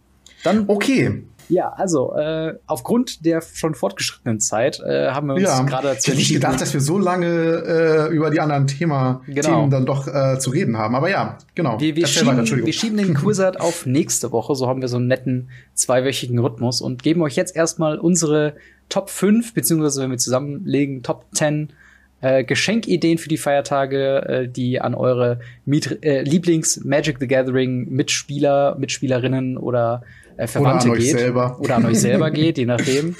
Dann 0.42 0.64
okay. 0.68 1.24
Ja, 1.48 1.70
also 1.70 2.14
äh, 2.14 2.54
aufgrund 2.66 3.24
der 3.24 3.40
schon 3.40 3.74
fortgeschrittenen 3.74 4.40
Zeit 4.40 4.80
äh, 4.80 5.10
haben 5.10 5.28
wir 5.28 5.34
uns 5.34 5.44
ja, 5.44 5.62
gerade 5.62 5.88
dazu 5.88 5.98
Ich 5.98 6.06
hätte 6.08 6.16
nicht 6.16 6.32
gedacht, 6.32 6.60
dass 6.60 6.74
wir 6.74 6.80
so 6.80 6.98
lange 6.98 7.26
äh, 7.26 8.14
über 8.14 8.30
die 8.30 8.40
anderen 8.40 8.66
Thema 8.66 9.22
genau. 9.26 9.48
Themen 9.48 9.70
dann 9.70 9.86
doch 9.86 10.08
äh, 10.08 10.38
zu 10.40 10.50
reden 10.50 10.76
haben. 10.76 10.96
Aber 10.96 11.08
ja, 11.08 11.38
genau. 11.54 11.78
Wir, 11.78 11.94
wir, 11.94 12.06
schieben, 12.06 12.36
weiter, 12.36 12.56
wir 12.56 12.72
schieben 12.72 12.96
den 12.96 13.14
Quizard 13.14 13.60
auf 13.60 13.86
nächste 13.86 14.32
Woche. 14.32 14.56
So 14.56 14.66
haben 14.66 14.80
wir 14.80 14.88
so 14.88 14.96
einen 14.96 15.06
netten 15.06 15.50
zweiwöchigen 15.74 16.38
Rhythmus 16.38 16.80
und 16.80 17.02
geben 17.02 17.22
euch 17.22 17.36
jetzt 17.36 17.54
erstmal 17.54 17.98
unsere 17.98 18.56
Top 18.88 19.10
5, 19.10 19.54
beziehungsweise 19.54 20.02
wenn 20.02 20.10
wir 20.10 20.18
zusammenlegen, 20.18 21.02
Top 21.02 21.26
10 21.32 21.72
äh, 22.20 22.44
Geschenkideen 22.44 23.18
für 23.18 23.28
die 23.28 23.36
Feiertage, 23.36 24.28
äh, 24.28 24.48
die 24.48 24.80
an 24.80 24.94
eure 24.94 25.40
Miet 25.64 26.02
äh, 26.02 26.22
Lieblings 26.22 26.84
Magic 26.84 27.18
the 27.20 27.26
Gathering 27.26 27.88
Mitspieler, 27.90 28.76
Mitspielerinnen 28.78 29.56
oder 29.56 30.02
äh, 30.36 30.46
Verwandte 30.46 30.90
oder 30.90 30.98
geht. 30.98 31.18
Selber. 31.18 31.58
Oder 31.60 31.76
an 31.76 31.86
euch 31.86 32.00
selber 32.00 32.30
geht, 32.32 32.58
je 32.58 32.66
nachdem. 32.66 33.16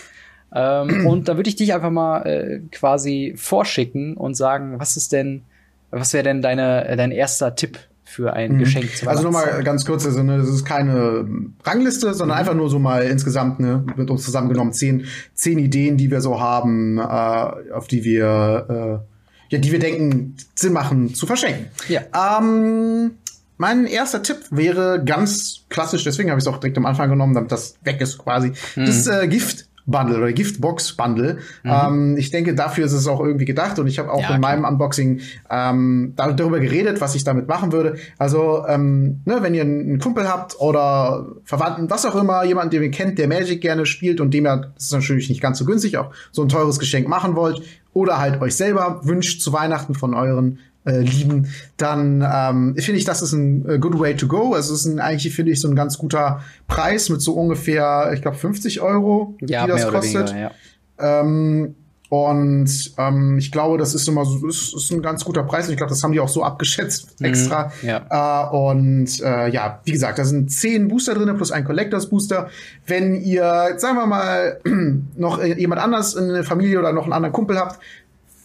Ähm, 0.54 1.06
und 1.06 1.28
da 1.28 1.36
würde 1.36 1.48
ich 1.48 1.56
dich 1.56 1.74
einfach 1.74 1.90
mal 1.90 2.22
äh, 2.22 2.60
quasi 2.70 3.34
vorschicken 3.36 4.16
und 4.16 4.34
sagen, 4.34 4.78
was 4.78 4.96
ist 4.96 5.12
denn, 5.12 5.42
was 5.90 6.12
wäre 6.12 6.24
denn 6.24 6.40
deine, 6.40 6.94
dein 6.96 7.10
erster 7.10 7.54
Tipp 7.54 7.78
für 8.08 8.32
ein 8.32 8.54
mhm. 8.54 8.58
Geschenk 8.60 8.96
zu 8.96 9.08
Also 9.08 9.24
nochmal 9.24 9.62
ganz 9.64 9.84
kurz, 9.84 10.06
also 10.06 10.22
ne, 10.22 10.38
das 10.38 10.48
ist 10.48 10.64
keine 10.64 11.28
Rangliste, 11.64 12.14
sondern 12.14 12.36
mhm. 12.36 12.40
einfach 12.40 12.54
nur 12.54 12.70
so 12.70 12.78
mal 12.78 13.02
insgesamt 13.02 13.60
ne, 13.60 13.84
mit 13.96 14.08
uns 14.10 14.24
zusammengenommen 14.24 14.72
zehn, 14.72 15.06
zehn 15.34 15.58
Ideen, 15.58 15.96
die 15.96 16.10
wir 16.10 16.20
so 16.20 16.40
haben, 16.40 16.98
äh, 16.98 17.02
auf 17.02 17.88
die 17.88 18.04
wir 18.04 19.02
äh, 19.02 19.16
ja, 19.48 19.58
die 19.58 19.72
wir 19.72 19.78
denken, 19.78 20.36
Sinn 20.54 20.72
machen 20.72 21.14
zu 21.14 21.26
verschenken. 21.26 21.66
Ja. 21.88 22.02
Ähm, 22.14 23.12
mein 23.58 23.86
erster 23.86 24.22
Tipp 24.22 24.38
wäre 24.50 25.02
ganz 25.04 25.64
klassisch, 25.68 26.04
deswegen 26.04 26.30
habe 26.30 26.38
ich 26.38 26.46
es 26.46 26.48
auch 26.52 26.58
direkt 26.58 26.76
am 26.78 26.86
Anfang 26.86 27.08
genommen, 27.08 27.34
damit 27.34 27.52
das 27.52 27.76
weg 27.82 28.00
ist 28.00 28.18
quasi. 28.18 28.52
Mhm. 28.74 28.86
Das 28.86 29.06
äh, 29.06 29.28
Gift 29.28 29.66
Bundle 29.86 30.18
oder 30.18 30.32
Giftbox 30.32 30.94
Bundle. 30.94 31.38
Mhm. 31.62 31.70
Ähm, 31.70 32.16
ich 32.16 32.30
denke, 32.30 32.54
dafür 32.54 32.86
ist 32.86 32.92
es 32.92 33.06
auch 33.06 33.20
irgendwie 33.20 33.44
gedacht 33.44 33.78
und 33.78 33.86
ich 33.86 33.98
habe 33.98 34.12
auch 34.12 34.20
ja, 34.20 34.34
in 34.34 34.40
meinem 34.40 34.64
Unboxing 34.64 35.20
ähm, 35.50 36.12
darüber 36.16 36.60
geredet, 36.60 37.00
was 37.00 37.14
ich 37.14 37.24
damit 37.24 37.48
machen 37.48 37.72
würde. 37.72 37.96
Also, 38.18 38.64
ähm, 38.66 39.20
ne, 39.24 39.38
wenn 39.42 39.54
ihr 39.54 39.62
einen 39.62 39.98
Kumpel 39.98 40.28
habt 40.28 40.60
oder 40.60 41.26
Verwandten, 41.44 41.88
was 41.90 42.04
auch 42.04 42.16
immer, 42.16 42.44
jemanden, 42.44 42.70
den 42.70 42.82
ihr 42.82 42.90
kennt, 42.90 43.18
der 43.18 43.28
Magic 43.28 43.60
gerne 43.60 43.86
spielt 43.86 44.20
und 44.20 44.34
dem 44.34 44.46
ja, 44.46 44.56
das 44.56 44.84
ist 44.84 44.92
natürlich 44.92 45.28
nicht 45.28 45.40
ganz 45.40 45.58
so 45.58 45.64
günstig, 45.64 45.98
auch 45.98 46.12
so 46.32 46.42
ein 46.42 46.48
teures 46.48 46.78
Geschenk 46.78 47.08
machen 47.08 47.36
wollt 47.36 47.62
oder 47.92 48.18
halt 48.18 48.40
euch 48.40 48.56
selber 48.56 49.00
wünscht 49.04 49.40
zu 49.40 49.52
Weihnachten 49.52 49.94
von 49.94 50.14
euren 50.14 50.58
äh, 50.86 51.00
lieben, 51.00 51.48
dann 51.76 52.26
ähm, 52.26 52.76
finde 52.78 52.98
ich, 52.98 53.04
das 53.04 53.20
ist 53.20 53.32
ein 53.32 53.68
uh, 53.68 53.78
good 53.78 53.98
way 53.98 54.14
to 54.14 54.26
go. 54.26 54.54
Also 54.54 54.72
es 54.72 54.80
ist 54.80 54.86
ein, 54.86 55.00
eigentlich, 55.00 55.34
finde 55.34 55.52
ich, 55.52 55.60
so 55.60 55.68
ein 55.68 55.74
ganz 55.74 55.98
guter 55.98 56.40
Preis 56.68 57.08
mit 57.08 57.20
so 57.20 57.34
ungefähr, 57.34 58.12
ich 58.14 58.22
glaube, 58.22 58.36
50 58.36 58.80
Euro, 58.80 59.34
ja, 59.40 59.64
die 59.64 59.72
das 59.72 59.88
kostet. 59.88 60.30
Weniger, 60.30 60.52
ja. 60.98 61.20
ähm, 61.20 61.74
und 62.08 62.94
ähm, 62.98 63.38
ich 63.38 63.50
glaube, 63.50 63.78
das 63.78 63.94
ist 63.94 64.06
immer 64.08 64.24
so, 64.24 64.46
ist, 64.46 64.74
ist 64.74 64.92
ein 64.92 65.02
ganz 65.02 65.24
guter 65.24 65.42
Preis. 65.42 65.68
Ich 65.68 65.76
glaube, 65.76 65.90
das 65.90 66.02
haben 66.04 66.12
die 66.12 66.20
auch 66.20 66.28
so 66.28 66.44
abgeschätzt 66.44 67.20
mhm, 67.20 67.26
extra. 67.26 67.72
ja. 67.82 68.46
Äh, 68.48 68.56
und 68.56 69.20
äh, 69.20 69.48
ja, 69.48 69.80
wie 69.84 69.92
gesagt, 69.92 70.18
da 70.18 70.24
sind 70.24 70.52
zehn 70.52 70.86
Booster 70.86 71.14
drin 71.14 71.34
plus 71.36 71.50
ein 71.50 71.64
Collectors 71.64 72.08
Booster. 72.08 72.48
Wenn 72.86 73.16
ihr, 73.16 73.74
sagen 73.78 73.96
wir 73.96 74.06
mal, 74.06 74.60
noch 75.16 75.42
jemand 75.42 75.82
anders 75.82 76.14
in 76.14 76.28
der 76.28 76.44
Familie 76.44 76.78
oder 76.78 76.92
noch 76.92 77.04
einen 77.04 77.12
anderen 77.12 77.32
Kumpel 77.32 77.58
habt, 77.58 77.80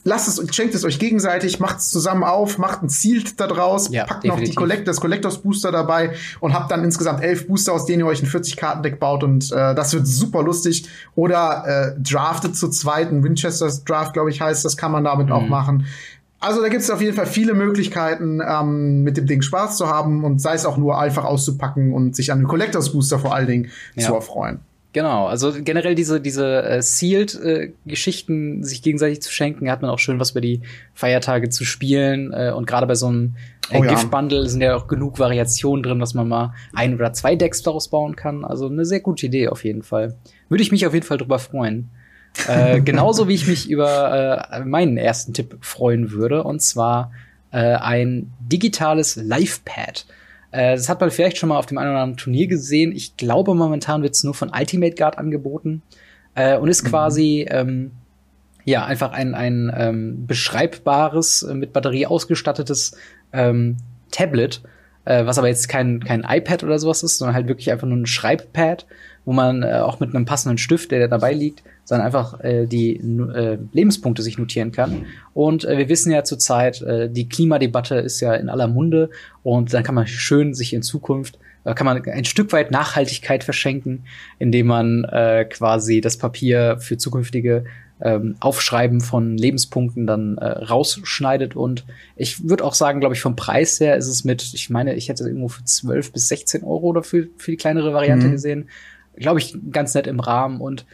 lasst 0.04 0.28
es, 0.28 0.56
schenkt 0.56 0.76
es 0.76 0.84
euch 0.84 1.00
gegenseitig, 1.00 1.60
macht 1.60 1.78
es 1.80 1.90
zusammen 1.90 2.24
auf, 2.24 2.58
macht 2.58 2.82
ein 2.84 2.90
Ziel 2.90 3.24
da 3.38 3.48
draus, 3.48 3.90
ja, 3.92 4.06
packt 4.06 4.24
definitiv. 4.24 4.48
noch 4.48 4.52
die 4.52 4.56
Collect 4.56 4.88
das 4.88 5.00
Collectors 5.00 5.40
Booster 5.40 5.72
dabei 5.72 6.14
und 6.40 6.54
habt 6.54 6.72
dann 6.72 6.84
insgesamt 6.84 7.24
elf 7.24 7.48
Booster, 7.48 7.74
aus 7.74 7.86
denen 7.86 8.00
ihr 8.00 8.08
euch 8.08 8.22
ein 8.22 8.28
40-Karten-Deck 8.28 9.00
baut 9.00 9.24
und 9.24 9.52
äh, 9.52 9.76
das 9.76 9.94
wird 9.94 10.08
super 10.08 10.44
lustig. 10.44 10.88
Oder 11.16 11.96
äh, 11.98 12.02
draftet 12.02 12.56
zu 12.56 12.70
zweiten, 12.70 13.24
Winchesters 13.24 13.84
Draft, 13.84 14.14
glaube 14.14 14.30
ich, 14.30 14.42
heißt, 14.42 14.66
das 14.66 14.78
kann 14.78 14.92
man 14.92 15.04
damit 15.04 15.28
mhm. 15.28 15.34
auch 15.34 15.48
machen. 15.48 15.86
Also 16.40 16.62
da 16.62 16.70
gibt 16.70 16.82
es 16.82 16.90
auf 16.90 17.02
jeden 17.02 17.16
Fall 17.16 17.28
viele 17.28 17.54
Möglichkeiten, 17.54 18.42
ähm, 18.46 19.04
mit 19.04 19.16
dem 19.16 19.28
Ding 19.28 19.44
Spaß 19.44 19.78
zu 19.78 19.88
haben 19.88 20.24
und 20.24 20.42
sei 20.42 20.56
es 20.56 20.66
auch 20.66 20.78
nur 20.78 21.00
einfach 21.00 21.24
auszupacken 21.24 21.94
und 21.94 22.16
sich 22.16 22.32
an 22.32 22.40
den 22.40 22.48
Collectors 22.48 22.92
Booster 22.92 23.20
vor 23.20 23.36
allen 23.36 23.48
Dingen 23.48 23.72
ja. 23.94 24.08
zu 24.08 24.16
erfreuen. 24.16 24.60
Genau, 24.94 25.28
also 25.28 25.54
generell 25.54 25.96
diese 25.96 26.20
diese 26.20 26.64
äh, 26.64 26.82
Sealed-Geschichten 26.82 28.62
äh, 28.62 28.64
sich 28.66 28.82
gegenseitig 28.82 29.22
zu 29.22 29.32
schenken, 29.32 29.72
hat 29.72 29.82
man 29.82 29.90
auch 29.90 30.00
schön 30.00 30.20
was 30.20 30.32
über 30.32 30.42
die 30.42 30.62
Feiertage 30.94 31.48
zu 31.50 31.64
spielen 31.64 32.34
äh, 32.34 32.52
und 32.54 32.68
gerade 32.68 32.88
bei 32.88 32.96
so 32.96 33.08
einem 33.08 33.36
äh, 33.70 33.80
oh, 33.80 33.84
ja. 33.86 33.92
Gift-Bundle 33.92 34.50
sind 34.50 34.60
ja 34.60 34.76
auch 34.76 34.88
genug 34.88 35.18
Variationen 35.18 35.82
drin, 35.82 36.00
dass 36.00 36.14
man 36.14 36.28
mal 36.28 36.54
ein 36.74 36.94
oder 36.94 37.14
zwei 37.14 37.38
Decks 37.38 37.62
daraus 37.62 37.88
bauen 37.88 38.18
kann. 38.18 38.44
Also 38.44 38.68
eine 38.68 38.84
sehr 38.84 39.00
gute 39.00 39.28
Idee 39.28 39.48
auf 39.48 39.64
jeden 39.64 39.82
Fall. 39.82 40.18
Würde 40.50 40.62
ich 40.62 40.74
mich 40.74 40.86
auf 40.86 40.94
jeden 40.94 41.06
Fall 41.06 41.18
drüber 41.18 41.40
freuen. 41.40 41.90
äh, 42.50 42.82
genauso 42.84 43.30
wie 43.30 43.36
ich 43.36 43.48
mich 43.48 43.70
über 43.70 44.50
äh, 44.52 44.60
meinen 44.66 44.98
ersten 44.98 45.34
Tipp 45.34 45.58
freuen 45.62 46.12
würde, 46.12 46.44
und 46.44 46.62
zwar 46.62 47.14
äh, 47.52 47.76
ein 47.76 48.34
digitales 48.42 49.16
Live-Pad. 49.16 50.06
Äh, 50.52 50.76
das 50.76 50.90
hat 50.90 51.00
man 51.02 51.12
vielleicht 51.12 51.38
schon 51.38 51.50
mal 51.50 51.58
auf 51.58 51.66
dem 51.66 51.78
einen 51.78 51.92
oder 51.92 52.02
anderen 52.02 52.18
Turnier 52.18 52.48
gesehen. 52.48 52.92
Ich 52.92 53.18
glaube, 53.18 53.56
momentan 53.56 54.04
wird 54.04 54.14
es 54.14 54.24
nur 54.24 54.34
von 54.34 54.52
Ultimate 54.54 54.96
Guard 54.96 55.18
angeboten 55.18 55.82
äh, 56.36 56.58
und 56.58 56.70
ist 56.70 56.84
mhm. 56.84 56.90
quasi 56.90 57.46
ähm, 57.50 57.92
ja 58.66 58.86
einfach 58.86 59.12
ein, 59.12 59.34
ein 59.34 59.74
ähm, 59.76 60.28
beschreibbares, 60.28 61.44
äh, 61.44 61.54
mit 61.54 61.74
Batterie 61.74 62.06
ausgestattetes 62.06 62.96
ähm, 63.34 63.78
Tablet, 64.12 64.62
äh, 65.06 65.26
was 65.26 65.38
aber 65.38 65.48
jetzt 65.48 65.70
kein, 65.70 66.04
kein 66.04 66.26
iPad 66.28 66.64
oder 66.64 66.80
sowas 66.80 67.04
ist, 67.04 67.18
sondern 67.18 67.36
halt 67.36 67.48
wirklich 67.48 67.72
einfach 67.72 67.88
nur 67.88 67.98
ein 67.98 68.06
Schreibpad, 68.06 68.86
wo 69.26 69.34
man 69.34 69.64
äh, 69.64 69.80
auch 69.80 70.00
mit 70.00 70.14
einem 70.14 70.26
passenden 70.26 70.58
Stift, 70.58 70.92
der 70.92 71.08
dabei 71.08 71.34
liegt, 71.34 71.64
sondern 71.92 72.06
einfach 72.06 72.40
äh, 72.40 72.68
die 72.68 72.96
äh, 72.96 73.58
Lebenspunkte 73.74 74.22
sich 74.22 74.38
notieren 74.38 74.72
kann. 74.72 75.08
Und 75.34 75.66
äh, 75.66 75.78
wir 75.78 75.90
wissen 75.90 76.10
ja 76.10 76.24
zurzeit, 76.24 76.82
äh, 76.82 77.10
die 77.10 77.28
Klimadebatte 77.28 77.96
ist 77.96 78.22
ja 78.22 78.34
in 78.34 78.48
aller 78.48 78.70
Munde 78.70 79.10
und 79.44 79.74
dann 79.74 79.84
kann 79.84 79.96
man 79.96 80.08
schön 80.08 80.54
sich 80.54 80.72
in 80.72 80.84
Zukunft 80.84 81.38
äh, 81.66 81.74
kann 81.74 81.84
man 81.84 82.02
ein 82.06 82.24
Stück 82.24 82.54
weit 82.54 82.72
Nachhaltigkeit 82.72 83.44
verschenken, 83.44 84.06
indem 84.40 84.68
man 84.68 85.04
äh, 85.04 85.44
quasi 85.44 86.00
das 86.00 86.16
Papier 86.16 86.78
für 86.80 86.96
zukünftige 86.96 87.66
ähm, 88.02 88.38
Aufschreiben 88.40 89.02
von 89.02 89.38
Lebenspunkten 89.38 90.08
dann 90.08 90.38
äh, 90.38 90.46
rausschneidet. 90.46 91.58
Und 91.58 91.86
ich 92.16 92.48
würde 92.48 92.64
auch 92.64 92.74
sagen, 92.74 93.02
glaube 93.02 93.16
ich, 93.16 93.22
vom 93.22 93.36
Preis 93.36 93.82
her 93.82 93.98
ist 93.98 94.08
es 94.08 94.24
mit, 94.24 94.54
ich 94.54 94.70
meine, 94.70 94.96
ich 94.96 95.10
hätte 95.10 95.26
irgendwo 95.26 95.50
für 95.50 95.66
12 95.66 96.14
bis 96.14 96.30
16 96.30 96.64
Euro 96.64 96.94
dafür 96.94 97.28
für 97.36 97.52
die 97.52 97.58
kleinere 97.58 97.94
Variante 97.94 98.28
mhm. 98.28 98.32
gesehen. 98.32 98.70
Glaube 99.18 99.42
ich, 99.42 99.58
ganz 99.74 99.94
nett 99.94 100.08
im 100.08 100.22
Rahmen. 100.22 100.62
Und 100.62 100.86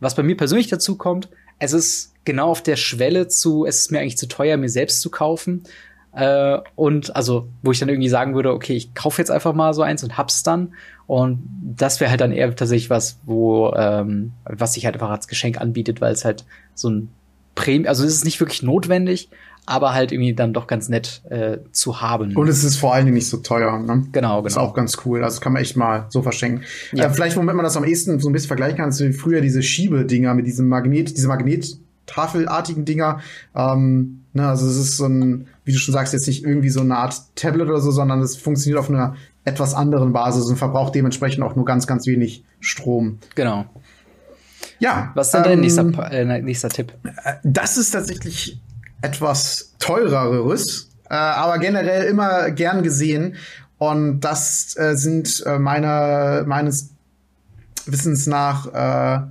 was 0.00 0.14
bei 0.14 0.22
mir 0.22 0.36
persönlich 0.36 0.68
dazu 0.68 0.96
kommt, 0.96 1.28
es 1.58 1.72
ist 1.72 2.12
genau 2.24 2.50
auf 2.50 2.62
der 2.62 2.76
Schwelle 2.76 3.28
zu, 3.28 3.64
es 3.64 3.80
ist 3.80 3.92
mir 3.92 4.00
eigentlich 4.00 4.18
zu 4.18 4.28
teuer, 4.28 4.56
mir 4.56 4.68
selbst 4.68 5.00
zu 5.00 5.10
kaufen. 5.10 5.64
Äh, 6.12 6.58
und 6.74 7.14
also, 7.14 7.48
wo 7.62 7.72
ich 7.72 7.78
dann 7.78 7.88
irgendwie 7.88 8.08
sagen 8.08 8.34
würde, 8.34 8.52
okay, 8.52 8.74
ich 8.74 8.94
kaufe 8.94 9.20
jetzt 9.20 9.30
einfach 9.30 9.54
mal 9.54 9.74
so 9.74 9.82
eins 9.82 10.02
und 10.02 10.16
hab's 10.16 10.42
dann. 10.42 10.74
Und 11.06 11.42
das 11.62 12.00
wäre 12.00 12.10
halt 12.10 12.20
dann 12.20 12.32
eher 12.32 12.54
tatsächlich 12.54 12.90
was, 12.90 13.18
wo, 13.24 13.72
ähm, 13.76 14.32
was 14.44 14.74
sich 14.74 14.84
halt 14.84 14.96
einfach 14.96 15.10
als 15.10 15.28
Geschenk 15.28 15.60
anbietet, 15.60 16.00
weil 16.00 16.12
es 16.12 16.24
halt 16.24 16.44
so 16.74 16.90
ein 16.90 17.10
Premium, 17.54 17.88
also 17.88 18.04
es 18.04 18.12
ist 18.12 18.24
nicht 18.24 18.40
wirklich 18.40 18.62
notwendig, 18.62 19.30
aber 19.66 19.92
halt 19.92 20.12
irgendwie 20.12 20.32
dann 20.32 20.52
doch 20.52 20.68
ganz 20.68 20.88
nett 20.88 21.22
äh, 21.28 21.58
zu 21.72 22.00
haben. 22.00 22.36
Und 22.36 22.48
es 22.48 22.62
ist 22.62 22.76
vor 22.76 22.94
allen 22.94 23.04
Dingen 23.04 23.16
nicht 23.16 23.28
so 23.28 23.38
teuer. 23.38 23.78
Ne? 23.78 24.06
Genau, 24.12 24.36
genau. 24.36 24.46
Ist 24.46 24.56
auch 24.56 24.74
ganz 24.74 24.98
cool. 25.04 25.24
Also 25.24 25.40
kann 25.40 25.52
man 25.52 25.60
echt 25.60 25.76
mal 25.76 26.06
so 26.08 26.22
verschenken. 26.22 26.62
Ja. 26.92 27.06
Äh, 27.06 27.10
vielleicht, 27.10 27.36
womit 27.36 27.54
man 27.56 27.64
das 27.64 27.76
am 27.76 27.84
ehesten 27.84 28.18
so 28.20 28.28
ein 28.28 28.32
bisschen 28.32 28.46
vergleichen 28.46 28.78
kann, 28.78 28.88
ist 28.88 29.00
wie 29.00 29.12
früher 29.12 29.40
diese 29.40 29.62
Schiebedinger 29.62 30.34
mit 30.34 30.46
diesem 30.46 30.68
Magnet, 30.68 31.16
diese 31.16 31.26
Magnettafelartigen 31.26 32.84
Dinger. 32.84 33.20
Ähm, 33.56 34.22
ne, 34.32 34.48
also 34.48 34.68
es 34.68 34.76
ist 34.76 34.96
so 34.98 35.06
ein, 35.06 35.48
wie 35.64 35.72
du 35.72 35.78
schon 35.78 35.92
sagst, 35.92 36.12
jetzt 36.12 36.28
nicht 36.28 36.44
irgendwie 36.44 36.70
so 36.70 36.80
eine 36.80 36.96
Art 36.96 37.20
Tablet 37.34 37.68
oder 37.68 37.80
so, 37.80 37.90
sondern 37.90 38.20
es 38.20 38.36
funktioniert 38.36 38.78
auf 38.78 38.88
einer 38.88 39.16
etwas 39.44 39.74
anderen 39.74 40.12
Basis 40.12 40.46
und 40.46 40.56
verbraucht 40.56 40.94
dementsprechend 40.94 41.42
auch 41.42 41.56
nur 41.56 41.64
ganz, 41.64 41.88
ganz 41.88 42.06
wenig 42.06 42.44
Strom. 42.60 43.18
Genau. 43.34 43.66
Ja. 44.78 45.10
Was 45.14 45.28
ist 45.28 45.34
denn 45.34 45.42
ähm, 45.42 45.48
dein 45.48 45.60
nächster, 45.60 46.12
äh, 46.12 46.42
nächster 46.42 46.68
Tipp? 46.68 46.92
Äh, 47.24 47.34
das 47.42 47.76
ist 47.76 47.90
tatsächlich 47.90 48.60
etwas 49.02 49.74
teureres, 49.78 50.90
äh, 51.08 51.14
aber 51.14 51.58
generell 51.58 52.04
immer 52.04 52.50
gern 52.50 52.82
gesehen. 52.82 53.36
Und 53.78 54.20
das 54.20 54.76
äh, 54.76 54.94
sind 54.96 55.42
äh, 55.46 55.58
meine, 55.58 56.44
meines 56.46 56.90
Wissens 57.84 58.26
nach 58.26 58.66
äh, 58.66 59.26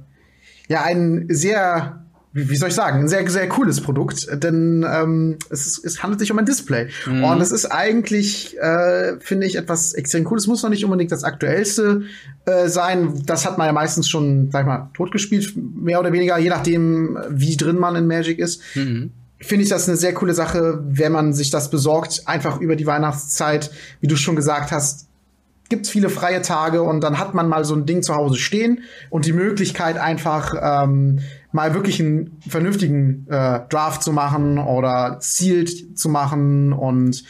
ja 0.67 0.83
ein 0.83 1.25
sehr 1.29 2.05
wie 2.37 2.57
soll 2.57 2.67
ich 2.67 2.75
sagen, 2.75 2.99
ein 2.99 3.07
sehr, 3.07 3.25
sehr 3.29 3.47
cooles 3.47 3.79
Produkt, 3.79 4.27
denn 4.43 4.85
ähm, 4.85 5.37
es, 5.49 5.67
ist, 5.67 5.85
es 5.85 6.03
handelt 6.03 6.19
sich 6.19 6.33
um 6.33 6.37
ein 6.37 6.45
Display. 6.45 6.89
Mhm. 7.07 7.23
Und 7.23 7.39
es 7.39 7.53
ist 7.53 7.67
eigentlich, 7.67 8.57
äh, 8.59 9.17
finde 9.21 9.47
ich, 9.47 9.55
etwas 9.55 9.93
extrem 9.93 10.25
cooles. 10.25 10.45
Muss 10.45 10.61
noch 10.61 10.69
nicht 10.69 10.83
unbedingt 10.83 11.13
das 11.13 11.23
aktuellste 11.23 12.01
äh, 12.43 12.67
sein. 12.67 13.21
Das 13.25 13.45
hat 13.45 13.57
man 13.57 13.67
ja 13.67 13.71
meistens 13.71 14.09
schon, 14.09 14.51
sag 14.51 14.63
ich 14.63 14.67
mal, 14.67 14.89
totgespielt, 14.93 15.53
mehr 15.55 15.97
oder 15.97 16.11
weniger, 16.11 16.37
je 16.37 16.49
nachdem, 16.49 17.17
wie 17.29 17.55
drin 17.55 17.77
man 17.77 17.95
in 17.95 18.05
Magic 18.05 18.37
ist. 18.37 18.61
Mhm. 18.75 19.11
Finde 19.39 19.63
ich 19.63 19.69
das 19.69 19.87
eine 19.87 19.97
sehr 19.97 20.13
coole 20.13 20.33
Sache, 20.33 20.81
wenn 20.87 21.11
man 21.11 21.33
sich 21.33 21.49
das 21.49 21.69
besorgt, 21.69 22.23
einfach 22.25 22.59
über 22.59 22.75
die 22.75 22.85
Weihnachtszeit, 22.85 23.69
wie 23.99 24.07
du 24.07 24.15
schon 24.15 24.35
gesagt 24.35 24.71
hast, 24.71 25.07
gibt 25.69 25.87
viele 25.87 26.09
freie 26.09 26.41
Tage 26.41 26.83
und 26.83 27.01
dann 27.01 27.17
hat 27.17 27.33
man 27.33 27.47
mal 27.47 27.65
so 27.65 27.75
ein 27.75 27.85
Ding 27.85 28.03
zu 28.03 28.15
Hause 28.15 28.37
stehen 28.37 28.83
und 29.09 29.25
die 29.25 29.33
Möglichkeit 29.33 29.97
einfach 29.97 30.53
ähm, 30.61 31.19
mal 31.51 31.73
wirklich 31.73 31.99
einen 31.99 32.39
vernünftigen 32.47 33.25
äh, 33.29 33.61
Draft 33.69 34.03
zu 34.03 34.11
machen 34.11 34.59
oder 34.59 35.17
Sealed 35.21 35.97
zu 35.97 36.09
machen 36.09 36.71
und 36.71 37.23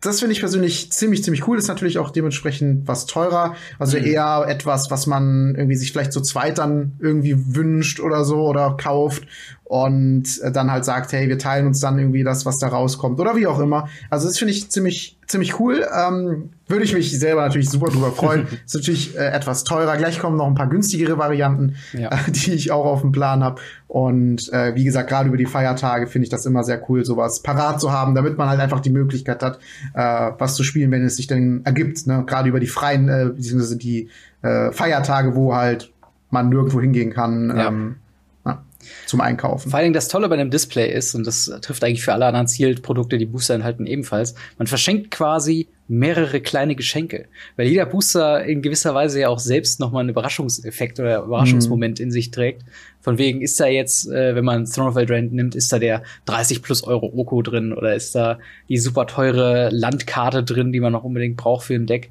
das 0.00 0.20
finde 0.20 0.32
ich 0.32 0.40
persönlich 0.40 0.90
ziemlich, 0.92 1.22
ziemlich 1.22 1.46
cool. 1.46 1.58
Ist 1.58 1.68
natürlich 1.68 1.98
auch 1.98 2.10
dementsprechend 2.10 2.88
was 2.88 3.06
teurer. 3.06 3.54
Also 3.78 3.98
mhm. 3.98 4.04
eher 4.06 4.46
etwas, 4.48 4.90
was 4.90 5.06
man 5.06 5.54
irgendwie 5.54 5.76
sich 5.76 5.92
vielleicht 5.92 6.12
zu 6.12 6.22
zweit 6.22 6.58
dann 6.58 6.92
irgendwie 7.00 7.54
wünscht 7.54 8.00
oder 8.00 8.24
so 8.24 8.46
oder 8.46 8.76
kauft 8.78 9.24
und 9.64 10.40
äh, 10.42 10.50
dann 10.50 10.70
halt 10.70 10.84
sagt, 10.84 11.12
hey, 11.12 11.28
wir 11.28 11.38
teilen 11.38 11.66
uns 11.66 11.80
dann 11.80 11.98
irgendwie 11.98 12.24
das, 12.24 12.46
was 12.46 12.58
da 12.58 12.68
rauskommt 12.68 13.20
oder 13.20 13.36
wie 13.36 13.46
auch 13.46 13.60
immer. 13.60 13.88
Also 14.08 14.26
das 14.26 14.38
finde 14.38 14.52
ich 14.52 14.70
ziemlich 14.70 15.18
ziemlich 15.26 15.60
cool. 15.60 15.86
Ähm, 15.94 16.50
würde 16.70 16.84
ich 16.84 16.94
mich 16.94 17.18
selber 17.18 17.42
natürlich 17.42 17.70
super 17.70 17.90
drüber 17.90 18.12
freuen. 18.12 18.46
ist 18.64 18.74
natürlich 18.74 19.16
äh, 19.16 19.26
etwas 19.26 19.64
teurer. 19.64 19.96
Gleich 19.96 20.18
kommen 20.18 20.36
noch 20.36 20.46
ein 20.46 20.54
paar 20.54 20.68
günstigere 20.68 21.18
Varianten, 21.18 21.76
ja. 21.92 22.10
äh, 22.10 22.30
die 22.30 22.52
ich 22.52 22.72
auch 22.72 22.84
auf 22.84 23.00
dem 23.00 23.12
Plan 23.12 23.42
habe. 23.42 23.60
Und 23.88 24.52
äh, 24.52 24.74
wie 24.74 24.84
gesagt, 24.84 25.08
gerade 25.08 25.28
über 25.28 25.36
die 25.36 25.46
Feiertage 25.46 26.06
finde 26.06 26.24
ich 26.24 26.30
das 26.30 26.46
immer 26.46 26.62
sehr 26.62 26.80
cool, 26.88 27.04
sowas 27.04 27.42
parat 27.42 27.80
zu 27.80 27.92
haben, 27.92 28.14
damit 28.14 28.38
man 28.38 28.48
halt 28.48 28.60
einfach 28.60 28.80
die 28.80 28.90
Möglichkeit 28.90 29.42
hat, 29.42 29.58
äh, 29.94 30.30
was 30.38 30.54
zu 30.54 30.62
spielen, 30.62 30.90
wenn 30.90 31.04
es 31.04 31.16
sich 31.16 31.26
denn 31.26 31.62
ergibt. 31.64 32.06
Ne? 32.06 32.24
Gerade 32.26 32.48
über 32.48 32.60
die 32.60 32.68
freien, 32.68 33.08
äh, 33.08 33.30
beziehungsweise 33.34 33.76
die 33.76 34.08
äh, 34.42 34.70
Feiertage, 34.72 35.34
wo 35.34 35.54
halt 35.54 35.92
man 36.30 36.48
nirgendwo 36.48 36.80
hingehen 36.80 37.12
kann. 37.12 37.48
Ja. 37.56 37.68
Ähm, 37.68 37.96
zum 39.06 39.20
Einkaufen. 39.20 39.70
Vor 39.70 39.78
allen 39.78 39.86
Dingen 39.86 39.94
das 39.94 40.08
Tolle 40.08 40.28
bei 40.28 40.34
einem 40.34 40.50
Display 40.50 40.92
ist, 40.92 41.14
und 41.14 41.26
das 41.26 41.50
trifft 41.62 41.84
eigentlich 41.84 42.02
für 42.02 42.12
alle 42.12 42.26
anderen 42.26 42.46
Zielprodukte, 42.46 43.18
die 43.18 43.26
Booster 43.26 43.54
enthalten, 43.54 43.86
ebenfalls, 43.86 44.34
man 44.58 44.66
verschenkt 44.66 45.10
quasi 45.10 45.68
mehrere 45.88 46.40
kleine 46.40 46.76
Geschenke. 46.76 47.26
Weil 47.56 47.66
jeder 47.66 47.84
Booster 47.84 48.44
in 48.44 48.62
gewisser 48.62 48.94
Weise 48.94 49.20
ja 49.20 49.28
auch 49.28 49.40
selbst 49.40 49.80
nochmal 49.80 50.02
einen 50.02 50.10
Überraschungseffekt 50.10 51.00
oder 51.00 51.24
Überraschungsmoment 51.24 51.98
mhm. 51.98 52.04
in 52.04 52.10
sich 52.12 52.30
trägt. 52.30 52.62
Von 53.00 53.18
wegen, 53.18 53.42
ist 53.42 53.58
da 53.58 53.66
jetzt, 53.66 54.08
äh, 54.08 54.34
wenn 54.36 54.44
man 54.44 54.66
Throne 54.66 54.90
of 54.90 54.96
Eldraine 54.96 55.28
nimmt, 55.28 55.56
ist 55.56 55.72
da 55.72 55.78
der 55.78 56.04
30 56.26 56.62
plus 56.62 56.84
Euro 56.84 57.06
Oko 57.06 57.42
drin 57.42 57.72
oder 57.72 57.94
ist 57.94 58.14
da 58.14 58.38
die 58.68 58.78
super 58.78 59.06
teure 59.06 59.70
Landkarte 59.70 60.44
drin, 60.44 60.72
die 60.72 60.80
man 60.80 60.92
noch 60.92 61.02
unbedingt 61.02 61.36
braucht 61.36 61.66
für 61.66 61.74
ein 61.74 61.86
Deck. 61.86 62.10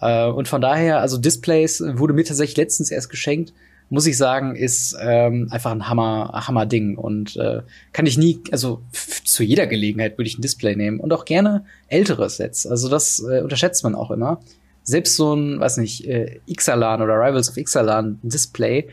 Äh, 0.00 0.26
und 0.26 0.48
von 0.48 0.62
daher, 0.62 1.00
also 1.00 1.18
Displays 1.18 1.82
wurde 1.86 2.14
mir 2.14 2.24
tatsächlich 2.24 2.56
letztens 2.56 2.90
erst 2.90 3.10
geschenkt 3.10 3.52
muss 3.90 4.06
ich 4.06 4.16
sagen, 4.16 4.54
ist 4.54 4.96
ähm, 5.00 5.48
einfach 5.50 5.70
ein 5.70 5.88
Hammer, 5.88 6.30
Hammer 6.46 6.66
Ding 6.66 6.96
und 6.96 7.36
äh, 7.36 7.62
kann 7.92 8.06
ich 8.06 8.18
nie, 8.18 8.40
also 8.52 8.82
zu 8.92 9.42
jeder 9.42 9.66
Gelegenheit 9.66 10.18
würde 10.18 10.28
ich 10.28 10.38
ein 10.38 10.42
Display 10.42 10.76
nehmen 10.76 11.00
und 11.00 11.12
auch 11.12 11.24
gerne 11.24 11.64
ältere 11.88 12.28
Sets. 12.28 12.66
Also 12.66 12.88
das 12.88 13.20
äh, 13.20 13.40
unterschätzt 13.40 13.84
man 13.84 13.94
auch 13.94 14.10
immer. 14.10 14.40
Selbst 14.82 15.16
so 15.16 15.34
ein, 15.34 15.60
weiß 15.60 15.78
nicht, 15.78 16.06
äh, 16.06 16.40
Ixalan 16.46 17.02
oder 17.02 17.14
Rivals 17.14 17.50
of 17.50 17.56
Ixalan 17.56 18.18
Display 18.22 18.88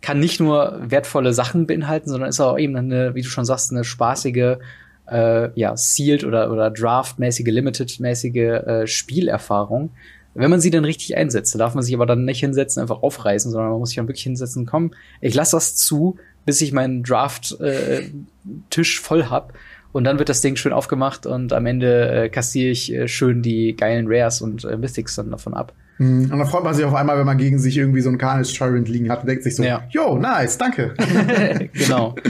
kann 0.00 0.20
nicht 0.20 0.40
nur 0.40 0.80
wertvolle 0.82 1.32
Sachen 1.32 1.66
beinhalten, 1.66 2.10
sondern 2.10 2.28
ist 2.28 2.40
auch 2.40 2.58
eben 2.58 2.76
eine, 2.76 3.14
wie 3.14 3.22
du 3.22 3.28
schon 3.28 3.44
sagst, 3.44 3.72
eine 3.72 3.84
spaßige 3.84 4.58
äh, 5.10 5.50
ja, 5.58 5.76
Sealed 5.76 6.24
oder, 6.24 6.52
oder 6.52 6.70
Draft-mäßige, 6.70 7.46
Limited-mäßige 7.46 8.36
äh, 8.36 8.86
Spielerfahrung, 8.86 9.90
wenn 10.36 10.50
man 10.50 10.60
sie 10.60 10.70
dann 10.70 10.84
richtig 10.84 11.16
einsetzt, 11.16 11.54
da 11.54 11.58
darf 11.58 11.74
man 11.74 11.82
sich 11.82 11.94
aber 11.94 12.06
dann 12.06 12.24
nicht 12.24 12.40
hinsetzen, 12.40 12.80
einfach 12.80 13.02
aufreißen, 13.02 13.50
sondern 13.50 13.70
man 13.70 13.80
muss 13.80 13.90
sich 13.90 13.96
dann 13.96 14.08
wirklich 14.08 14.24
hinsetzen, 14.24 14.66
komm, 14.66 14.92
ich 15.20 15.34
lasse 15.34 15.56
das 15.56 15.76
zu, 15.76 16.16
bis 16.44 16.60
ich 16.60 16.72
meinen 16.72 17.02
Draft-Tisch 17.02 18.98
äh, 18.98 19.02
voll 19.02 19.26
hab. 19.26 19.52
Und 19.92 20.04
dann 20.04 20.18
wird 20.18 20.28
das 20.28 20.42
Ding 20.42 20.56
schön 20.56 20.74
aufgemacht 20.74 21.24
und 21.24 21.54
am 21.54 21.64
Ende 21.64 22.24
äh, 22.24 22.28
kassiere 22.28 22.70
ich 22.70 22.92
äh, 22.92 23.08
schön 23.08 23.40
die 23.40 23.74
geilen 23.74 24.06
Rares 24.08 24.42
und 24.42 24.64
äh, 24.64 24.76
Mythics 24.76 25.14
dann 25.16 25.30
davon 25.30 25.54
ab. 25.54 25.72
Mhm. 25.96 26.30
Und 26.30 26.38
dann 26.38 26.46
freut 26.46 26.64
man 26.64 26.74
sich 26.74 26.84
auf 26.84 26.94
einmal, 26.94 27.18
wenn 27.18 27.24
man 27.24 27.38
gegen 27.38 27.58
sich 27.58 27.78
irgendwie 27.78 28.02
so 28.02 28.10
einen 28.10 28.18
Carnage 28.18 28.52
Tyrant 28.52 28.88
liegen 28.88 29.10
hat 29.10 29.22
und 29.22 29.28
denkt 29.28 29.42
sich 29.42 29.56
so, 29.56 29.62
ja. 29.62 29.84
yo, 29.88 30.18
nice, 30.18 30.58
danke. 30.58 30.94
genau. 31.72 32.14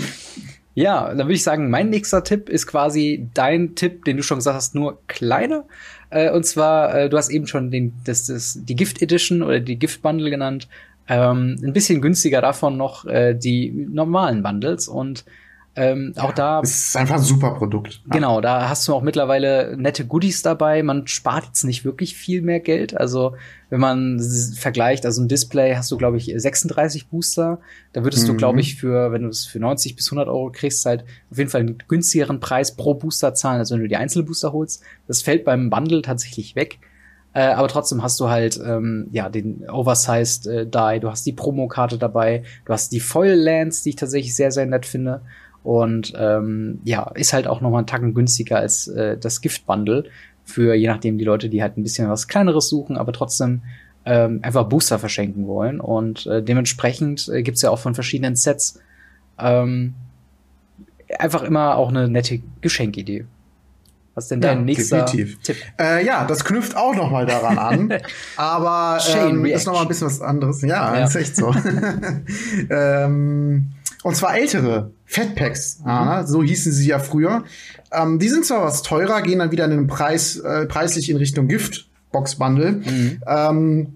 Ja, 0.77 1.09
dann 1.09 1.21
würde 1.21 1.33
ich 1.33 1.43
sagen, 1.43 1.71
mein 1.71 1.89
nächster 1.89 2.23
Tipp 2.23 2.51
ist 2.51 2.67
quasi 2.67 3.31
dein 3.33 3.77
Tipp, 3.77 4.05
den 4.05 4.19
du 4.19 4.23
schon 4.23 4.37
gesagt 4.37 4.57
hast, 4.57 4.75
nur 4.75 5.01
kleiner. 5.07 5.65
Äh, 6.11 6.31
und 6.31 6.45
zwar, 6.45 6.95
äh, 6.95 7.09
du 7.09 7.17
hast 7.17 7.31
eben 7.31 7.47
schon 7.47 7.71
den, 7.71 7.95
das, 8.05 8.27
das, 8.27 8.59
die 8.63 8.77
Gift 8.77 9.01
Edition 9.01 9.43
oder 9.43 9.59
die 9.59 9.79
Gift 9.79 10.03
Bundle 10.03 10.29
genannt. 10.29 10.69
Ähm, 11.09 11.57
ein 11.65 11.73
bisschen 11.73 12.03
günstiger 12.03 12.43
davon 12.43 12.77
noch 12.77 13.07
äh, 13.07 13.33
die 13.33 13.71
normalen 13.71 14.43
Bundles 14.43 14.87
und 14.87 15.25
ähm, 15.77 16.15
ja, 16.17 16.23
auch 16.23 16.33
da. 16.33 16.61
Es 16.61 16.89
ist 16.89 16.97
einfach 16.97 17.17
ein 17.17 17.23
super 17.23 17.51
Produkt. 17.53 18.01
Genau, 18.11 18.41
da 18.41 18.69
hast 18.69 18.89
du 18.89 18.95
auch 18.95 19.03
mittlerweile 19.03 19.77
nette 19.77 20.07
Goodies 20.07 20.41
dabei. 20.41 20.83
Man 20.83 21.07
spart 21.07 21.45
jetzt 21.45 21.65
nicht 21.65 21.85
wirklich 21.85 22.17
viel 22.17 22.41
mehr 22.41 22.61
Geld. 22.61 22.97
Also, 22.97 23.35
wenn 23.69 23.81
man 23.81 24.19
vergleicht, 24.57 25.05
also 25.05 25.21
ein 25.21 25.29
Display 25.29 25.77
hast 25.77 25.91
du, 25.91 25.99
glaube 25.99 26.17
ich, 26.17 26.33
36 26.35 27.09
Booster. 27.09 27.61
Da 27.93 28.05
würdest 28.05 28.25
mhm. 28.25 28.33
du, 28.33 28.37
glaube 28.39 28.61
ich, 28.61 28.77
für, 28.77 29.13
wenn 29.13 29.23
du 29.23 29.29
es 29.29 29.45
für 29.45 29.59
90 29.59 29.97
bis 29.97 30.07
100 30.07 30.29
Euro 30.29 30.51
kriegst, 30.51 30.87
halt 30.87 31.05
auf 31.31 31.37
jeden 31.37 31.51
Fall 31.51 31.61
einen 31.61 31.79
günstigeren 31.87 32.41
Preis 32.41 32.75
pro 32.75 32.95
Booster 32.95 33.35
zahlen, 33.35 33.59
als 33.59 33.71
wenn 33.71 33.81
du 33.81 33.89
die 33.89 33.97
Einzelbooster 33.97 34.53
holst. 34.53 34.83
Das 35.07 35.21
fällt 35.21 35.45
beim 35.45 35.69
Bundle 35.69 36.01
tatsächlich 36.01 36.57
weg. 36.57 36.79
Äh, 37.35 37.53
aber 37.53 37.69
trotzdem 37.69 38.03
hast 38.03 38.19
du 38.19 38.31
halt 38.31 38.59
ähm, 38.65 39.09
ja 39.13 39.29
den 39.29 39.69
Oversized 39.69 40.47
äh, 40.47 40.65
Die, 40.65 41.01
du 41.01 41.11
hast 41.11 41.27
die 41.27 41.35
Promokarte 41.35 41.99
dabei, 41.99 42.45
du 42.65 42.73
hast 42.73 42.93
die 42.93 43.01
Foil 43.01 43.35
Lands, 43.35 43.83
die 43.83 43.91
ich 43.91 43.97
tatsächlich 43.97 44.35
sehr 44.35 44.51
sehr 44.51 44.65
nett 44.65 44.87
finde. 44.87 45.21
Und 45.67 46.13
ähm, 46.17 46.79
ja, 46.85 47.11
ist 47.17 47.33
halt 47.33 47.49
auch 47.49 47.61
noch 47.61 47.71
mal 47.71 47.79
einen 47.79 47.89
Tacken 47.89 48.15
günstiger 48.15 48.59
als 48.59 48.87
äh, 48.87 49.19
das 49.19 49.41
Gift-Bundle. 49.41 50.05
für 50.45 50.77
je 50.77 50.87
nachdem 50.87 51.19
die 51.19 51.25
Leute, 51.25 51.49
die 51.49 51.61
halt 51.61 51.77
ein 51.77 51.83
bisschen 51.83 52.09
was 52.09 52.29
kleineres 52.29 52.69
suchen, 52.69 52.97
aber 52.97 53.13
trotzdem 53.13 53.63
ähm, 54.05 54.39
einfach 54.43 54.69
Booster 54.69 55.01
verschenken 55.01 55.49
wollen. 55.49 55.81
Und 55.81 56.25
äh, 56.27 56.41
dementsprechend 56.41 57.29
äh, 57.29 57.43
gibt's 57.43 57.63
ja 57.63 57.71
auch 57.71 57.81
von 57.81 57.97
verschiedenen 57.97 58.37
Sets 58.37 58.79
ähm, 59.41 59.95
einfach 61.19 61.43
immer 61.43 61.75
auch 61.75 61.89
eine 61.89 62.09
nette 62.09 62.41
Geschenkidee. 62.61 63.25
Was 64.15 64.29
denn 64.29 64.41
dein 64.41 64.59
ja, 64.59 64.65
nächster 64.67 65.03
definitiv. 65.03 65.43
Tipp? 65.43 65.57
Äh, 65.81 66.07
ja, 66.07 66.27
das 66.27 66.45
knüpft 66.45 66.77
auch 66.77 66.95
noch 66.95 67.11
mal 67.11 67.27
daran 67.27 67.59
an, 67.59 67.93
aber 68.37 69.01
ähm, 69.17 69.45
ist 69.47 69.67
noch 69.67 69.75
mal 69.75 69.83
ein 69.83 69.89
bisschen 69.89 70.07
was 70.07 70.21
anderes. 70.21 70.63
Ja, 70.63 70.97
ja. 70.97 71.05
ist 71.07 71.17
echt 71.17 71.35
so. 71.35 71.53
ähm, 72.71 73.73
und 74.07 74.15
zwar 74.15 74.37
ältere 74.37 74.93
Fatpacks, 75.05 75.81
mhm. 75.81 75.89
ja, 75.89 76.25
so 76.25 76.41
hießen 76.41 76.71
sie 76.71 76.87
ja 76.87 77.01
früher. 77.01 77.43
Ähm, 77.91 78.21
die 78.21 78.29
sind 78.29 78.47
zwar 78.47 78.63
was 78.63 78.83
teurer, 78.83 79.21
gehen 79.21 79.41
dann 79.41 79.51
wieder 79.51 79.65
in 79.65 79.73
den 79.73 79.89
Preis 79.89 80.37
äh, 80.37 80.67
preislich 80.67 81.11
in 81.11 81.17
Richtung 81.17 81.49
Gift 81.49 81.89
Box 82.13 82.37
Bundle. 82.37 82.71
Mhm. 82.71 83.21
Ähm, 83.27 83.95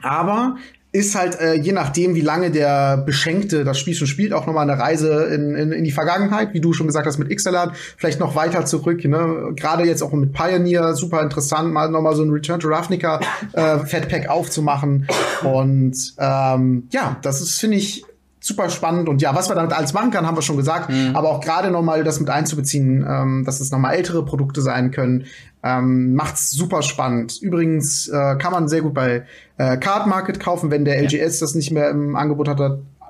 aber 0.00 0.56
ist 0.92 1.14
halt 1.14 1.38
äh, 1.40 1.56
je 1.56 1.72
nachdem, 1.72 2.14
wie 2.14 2.22
lange 2.22 2.52
der 2.52 2.96
Beschenkte 2.96 3.64
das 3.64 3.78
Spiel 3.78 3.94
schon 3.94 4.06
spielt, 4.06 4.32
auch 4.32 4.46
nochmal 4.46 4.70
eine 4.70 4.80
Reise 4.80 5.24
in, 5.24 5.54
in, 5.54 5.72
in 5.72 5.84
die 5.84 5.92
Vergangenheit, 5.92 6.54
wie 6.54 6.60
du 6.60 6.72
schon 6.72 6.86
gesagt 6.86 7.06
hast 7.06 7.18
mit 7.18 7.30
Ixalan, 7.30 7.72
vielleicht 7.98 8.20
noch 8.20 8.36
weiter 8.36 8.64
zurück. 8.64 9.04
Ne? 9.04 9.52
Gerade 9.56 9.84
jetzt 9.84 10.00
auch 10.00 10.12
mit 10.12 10.32
Pioneer, 10.32 10.94
super 10.94 11.20
interessant, 11.20 11.70
mal 11.70 11.90
nochmal 11.90 12.16
so 12.16 12.22
ein 12.22 12.30
Return 12.30 12.60
to 12.60 12.68
Ravnica 12.68 13.20
äh, 13.52 13.80
Fatpack 13.80 14.30
aufzumachen. 14.30 15.06
Und 15.42 16.14
ähm, 16.16 16.88
ja, 16.92 17.18
das 17.20 17.42
ist, 17.42 17.60
finde 17.60 17.76
ich, 17.76 18.06
super 18.44 18.68
spannend 18.68 19.08
und 19.08 19.22
ja, 19.22 19.34
was 19.34 19.48
wir 19.48 19.54
damit 19.54 19.72
alles 19.72 19.94
machen 19.94 20.10
kann, 20.10 20.26
haben 20.26 20.36
wir 20.36 20.42
schon 20.42 20.58
gesagt, 20.58 20.90
mhm. 20.90 21.16
aber 21.16 21.30
auch 21.30 21.40
gerade 21.40 21.70
nochmal 21.70 22.04
das 22.04 22.20
mit 22.20 22.28
einzubeziehen, 22.28 23.02
ähm, 23.08 23.42
dass 23.46 23.58
es 23.58 23.70
nochmal 23.70 23.94
ältere 23.94 24.22
Produkte 24.22 24.60
sein 24.60 24.90
können, 24.90 25.24
ähm, 25.62 26.14
macht's 26.14 26.50
super 26.50 26.82
spannend. 26.82 27.38
Übrigens 27.40 28.06
äh, 28.06 28.36
kann 28.36 28.52
man 28.52 28.68
sehr 28.68 28.82
gut 28.82 28.92
bei 28.92 29.24
äh, 29.56 29.78
Card 29.78 30.06
Market 30.08 30.40
kaufen, 30.40 30.70
wenn 30.70 30.84
der 30.84 31.02
LGS 31.02 31.40
ja. 31.40 31.46
das 31.46 31.54
nicht 31.54 31.70
mehr 31.70 31.88
im 31.88 32.16
Angebot 32.16 32.48
hat, 32.48 32.60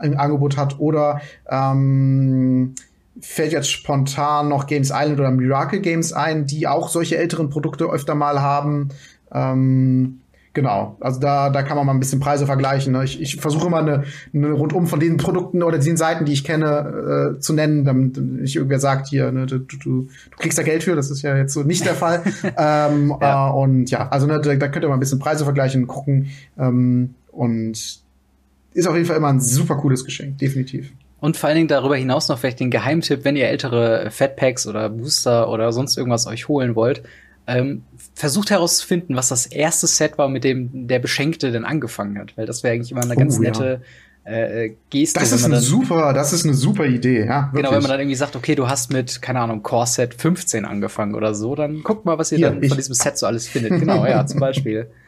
im 0.03 0.16
Angebot 0.16 0.57
hat 0.57 0.78
oder 0.78 1.20
ähm, 1.51 2.76
fällt 3.20 3.51
jetzt 3.51 3.72
spontan 3.72 4.49
noch 4.49 4.68
Games 4.68 4.93
Island 4.95 5.18
oder 5.18 5.32
Miracle 5.32 5.80
Games 5.80 6.12
ein, 6.12 6.47
die 6.47 6.68
auch 6.68 6.89
solche 6.89 7.16
älteren 7.16 7.51
Produkte 7.51 7.87
öfter 7.87 8.14
mal 8.14 8.41
haben. 8.41 8.91
Ähm, 9.32 10.20
Genau, 10.55 10.96
also 11.00 11.18
da, 11.18 11.50
da 11.50 11.64
kann 11.64 11.76
man 11.76 11.84
mal 11.84 11.92
ein 11.92 11.98
bisschen 11.98 12.20
Preise 12.20 12.46
vergleichen. 12.46 12.92
Ne? 12.92 13.02
Ich, 13.02 13.20
ich 13.20 13.36
versuche 13.36 13.66
immer 13.66 13.78
eine, 13.78 14.05
eine 14.32 14.52
rundum 14.52 14.86
von 14.86 15.00
den 15.00 15.16
Produkten 15.16 15.64
oder 15.64 15.78
den 15.78 15.96
Seiten, 15.96 16.24
die 16.24 16.32
ich 16.32 16.44
kenne, 16.44 17.34
äh, 17.36 17.40
zu 17.40 17.55
nennen, 17.55 17.84
damit 17.84 18.16
nicht 18.16 18.55
irgendwer 18.55 18.78
sagt 18.78 19.09
hier, 19.09 19.32
ne, 19.32 19.46
du, 19.46 19.59
du, 19.59 19.76
du 19.76 20.09
kriegst 20.38 20.57
da 20.57 20.62
Geld 20.62 20.84
für, 20.84 20.94
das 20.94 21.11
ist 21.11 21.22
ja 21.22 21.36
jetzt 21.36 21.55
so 21.55 21.64
nicht 21.64 21.84
der 21.84 21.94
Fall. 21.94 22.22
ähm, 22.57 23.12
ja. 23.20 23.48
Äh, 23.48 23.52
und 23.52 23.90
ja, 23.90 24.09
also 24.09 24.28
ne, 24.28 24.40
da, 24.40 24.55
da 24.55 24.68
könnt 24.68 24.84
ihr 24.84 24.88
mal 24.88 24.94
ein 24.94 25.00
bisschen 25.00 25.18
Preise 25.18 25.42
vergleichen 25.42 25.82
und 25.82 25.88
gucken. 25.88 26.30
Ähm, 26.57 27.14
und 27.32 27.72
ist 27.72 28.86
auf 28.86 28.94
jeden 28.94 29.07
Fall 29.07 29.16
immer 29.16 29.28
ein 29.28 29.40
super 29.40 29.74
cooles 29.76 30.05
Geschenk, 30.05 30.38
definitiv. 30.38 30.92
Und 31.18 31.36
vor 31.36 31.48
allen 31.48 31.57
Dingen 31.57 31.68
darüber 31.68 31.96
hinaus 31.96 32.28
noch 32.28 32.38
vielleicht 32.38 32.61
den 32.61 32.70
Geheimtipp, 32.70 33.24
wenn 33.24 33.34
ihr 33.34 33.48
ältere 33.48 34.11
Fatpacks 34.11 34.68
oder 34.68 34.88
Booster 34.90 35.50
oder 35.50 35.72
sonst 35.72 35.96
irgendwas 35.96 36.26
euch 36.26 36.46
holen 36.46 36.76
wollt, 36.76 37.02
ähm, 37.47 37.82
versucht 38.14 38.51
herauszufinden, 38.51 39.16
was 39.16 39.28
das 39.28 39.47
erste 39.47 39.86
Set 39.86 40.18
war, 40.18 40.28
mit 40.28 40.45
dem 40.45 40.88
der 40.88 40.99
Beschenkte 40.99 41.53
denn 41.53 41.64
angefangen 41.64 42.18
hat, 42.18 42.36
weil 42.36 42.47
das 42.47 42.62
wäre 42.62 42.74
eigentlich 42.74 42.92
immer 42.92 43.03
eine 43.03 43.16
ganz 43.16 43.38
oh, 43.38 43.42
nette 43.42 43.82
ja. 44.24 44.32
äh, 44.32 44.76
Geste. 44.90 45.20
Das 45.20 45.32
ist 45.32 45.45
eine 45.45 45.61
super, 45.61 46.12
das 46.12 46.32
ist 46.32 46.45
eine 46.45 46.55
super 46.55 46.86
Idee, 46.86 47.26
ja. 47.26 47.51
Wirklich. 47.53 47.62
Genau, 47.62 47.72
wenn 47.72 47.82
man 47.82 47.90
dann 47.90 48.01
irgendwie 48.01 48.16
sagt, 48.16 48.36
okay, 48.36 48.55
du 48.55 48.68
hast 48.68 48.92
mit, 48.92 49.20
keine 49.20 49.40
Ahnung, 49.40 49.62
Core 49.62 49.86
Set 49.86 50.14
15 50.14 50.64
angefangen 50.64 51.14
oder 51.14 51.34
so, 51.34 51.55
dann 51.55 51.82
guckt 51.82 52.05
mal, 52.05 52.18
was 52.18 52.32
ihr 52.32 52.38
ja, 52.38 52.51
dann 52.51 52.62
von 52.62 52.76
diesem 52.76 52.95
Set 52.95 53.18
so 53.18 53.26
alles 53.26 53.47
findet. 53.49 53.78
Genau, 53.78 54.07
ja, 54.07 54.24
zum 54.26 54.40
Beispiel. 54.40 54.90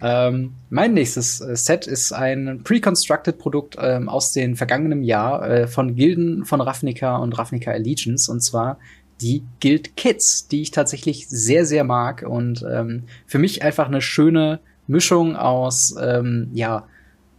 Ähm, 0.00 0.54
mein 0.70 0.94
nächstes 0.94 1.40
äh, 1.40 1.56
Set 1.56 1.88
ist 1.88 2.12
ein 2.12 2.60
pre-constructed 2.62 3.36
Produkt 3.38 3.76
ähm, 3.80 4.08
aus 4.08 4.32
dem 4.32 4.54
vergangenen 4.54 5.02
Jahr 5.02 5.48
äh, 5.48 5.66
von 5.66 5.96
Gilden 5.96 6.44
von 6.44 6.60
Ravnica 6.60 7.16
und 7.16 7.36
Ravnica 7.36 7.72
Allegiance 7.72 8.30
und 8.30 8.40
zwar 8.40 8.78
die 9.20 9.44
Guild 9.60 9.96
Kids, 9.96 10.48
die 10.48 10.62
ich 10.62 10.70
tatsächlich 10.70 11.28
sehr, 11.28 11.66
sehr 11.66 11.84
mag 11.84 12.24
und 12.26 12.64
ähm, 12.70 13.04
für 13.26 13.38
mich 13.38 13.62
einfach 13.62 13.86
eine 13.86 14.00
schöne 14.00 14.60
Mischung 14.86 15.36
aus, 15.36 15.94
ähm, 16.00 16.50
ja, 16.52 16.86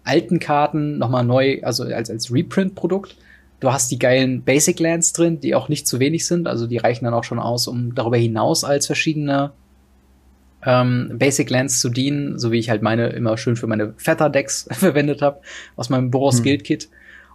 alten 0.04 0.40
Karten 0.40 0.98
nochmal 0.98 1.24
neu, 1.24 1.60
also 1.64 1.84
als, 1.84 2.10
als 2.10 2.34
Reprint-Produkt. 2.34 3.16
Du 3.60 3.72
hast 3.72 3.92
die 3.92 4.00
geilen 4.00 4.44
Basic 4.44 4.80
Lands 4.80 5.14
drin, 5.14 5.40
die 5.40 5.56
auch 5.56 5.70
nicht 5.70 5.88
zu 5.88 6.00
wenig 6.00 6.26
sind, 6.26 6.48
also 6.48 6.68
die 6.68 6.78
reichen 6.78 7.06
dann 7.06 7.14
auch 7.14 7.24
schon 7.24 7.40
aus, 7.40 7.68
um 7.68 7.94
darüber 7.94 8.18
hinaus 8.18 8.64
als 8.64 8.86
verschiedene 8.86 9.52
ähm, 10.66 11.16
Basic 11.18 11.50
Lands 11.50 11.80
zu 11.80 11.90
dienen, 11.90 12.40
so 12.40 12.52
wie 12.52 12.60
ich 12.60 12.70
halt 12.70 12.82
meine 12.82 13.10
immer 13.10 13.38
schön 13.38 13.56
für 13.56 13.68
meine 13.68 13.94
Fetter-Decks 13.98 14.68
verwendet 14.72 15.22
habe, 15.22 15.42
aus 15.76 15.90
meinem 15.90 16.12
Boros 16.12 16.38
hm. 16.38 16.44
Guild 16.44 16.64
Kit. 16.64 16.90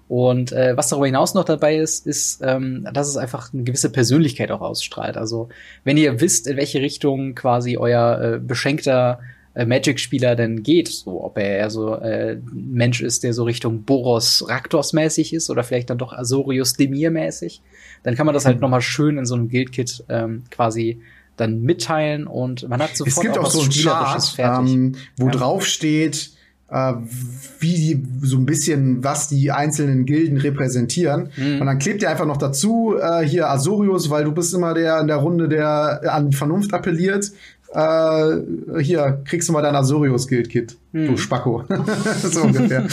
Und 0.09 0.52
äh, 0.52 0.76
was 0.76 0.88
darüber 0.88 1.07
hinaus 1.07 1.34
noch 1.34 1.44
dabei 1.44 1.76
ist, 1.76 2.07
ist, 2.07 2.42
ähm, 2.42 2.86
dass 2.92 3.09
es 3.09 3.16
einfach 3.16 3.52
eine 3.52 3.64
gewisse 3.64 3.90
Persönlichkeit 3.90 4.50
auch 4.50 4.61
ausstrahlt. 4.61 5.16
Also 5.16 5.48
wenn 5.82 5.96
ihr 5.96 6.20
wisst, 6.20 6.46
in 6.46 6.57
welche 6.57 6.80
Richtung 6.80 7.34
quasi 7.34 7.76
euer 7.78 8.20
äh, 8.20 8.38
beschenkter 8.38 9.20
äh, 9.55 9.64
Magic-Spieler 9.64 10.36
denn 10.36 10.62
geht, 10.62 10.88
so 10.88 11.24
ob 11.24 11.38
er 11.38 11.59
eher 11.59 11.70
so 11.70 11.94
äh, 11.94 12.38
Mensch 12.52 13.00
ist, 13.00 13.22
der 13.22 13.32
so 13.32 13.44
Richtung 13.44 13.84
Boros 13.84 14.44
Raktos 14.48 14.92
mäßig 14.92 15.32
ist 15.32 15.48
oder 15.48 15.64
vielleicht 15.64 15.90
dann 15.90 15.98
doch 15.98 16.12
Azorius 16.12 16.74
Demir 16.74 17.11
mäßig, 17.11 17.62
dann 18.02 18.14
kann 18.14 18.26
man 18.26 18.34
das 18.34 18.44
halt 18.44 18.57
mhm. 18.57 18.62
noch 18.62 18.68
mal 18.68 18.82
schön 18.82 19.16
in 19.16 19.24
so 19.24 19.34
einem 19.34 19.48
Guild-Kit 19.48 20.05
ähm, 20.09 20.44
quasi 20.50 21.00
dann 21.36 21.62
mitteilen 21.62 22.26
und 22.26 22.68
man 22.68 22.80
hat 22.80 22.96
sofort 22.96 23.16
es 23.16 23.20
gibt 23.20 23.38
auch, 23.38 23.46
auch 23.46 23.50
so 23.50 23.62
ein 23.62 23.70
Chart, 23.70 24.34
ähm, 24.38 24.96
wo 25.16 25.26
ja. 25.26 25.32
drauf 25.32 25.66
steht, 25.66 26.30
äh, 26.75 26.95
wie 27.61 28.03
so 28.20 28.37
ein 28.37 28.47
bisschen, 28.47 29.05
was 29.05 29.29
die 29.29 29.53
einzelnen 29.53 30.05
Gilden 30.05 30.37
repräsentieren. 30.39 31.31
Mhm. 31.37 31.61
Und 31.61 31.66
dann 31.66 31.79
klebt 31.79 32.03
ihr 32.03 32.11
einfach 32.11 32.27
noch 32.27 32.37
dazu, 32.37 32.97
äh, 33.01 33.25
hier 33.25 33.49
Azorius, 33.49 34.11
weil 34.11 34.25
du 34.25 34.33
bist 34.33 34.53
immer 34.55 34.75
der 34.75 35.01
in 35.01 35.07
der 35.07 35.16
Runde, 35.16 35.49
der 35.49 36.12
an 36.12 36.33
Vernunft 36.33 36.75
appelliert. 36.75 37.31
Äh, 37.72 38.83
hier, 38.83 39.22
kriegst 39.25 39.49
du 39.49 39.53
mal 39.53 39.62
dein 39.62 39.75
Azorius-Guild-Kit, 39.75 40.77
mhm. 40.93 41.07
du 41.09 41.16
Spacko. 41.16 41.64
so 42.22 42.43
ungefähr. 42.43 42.87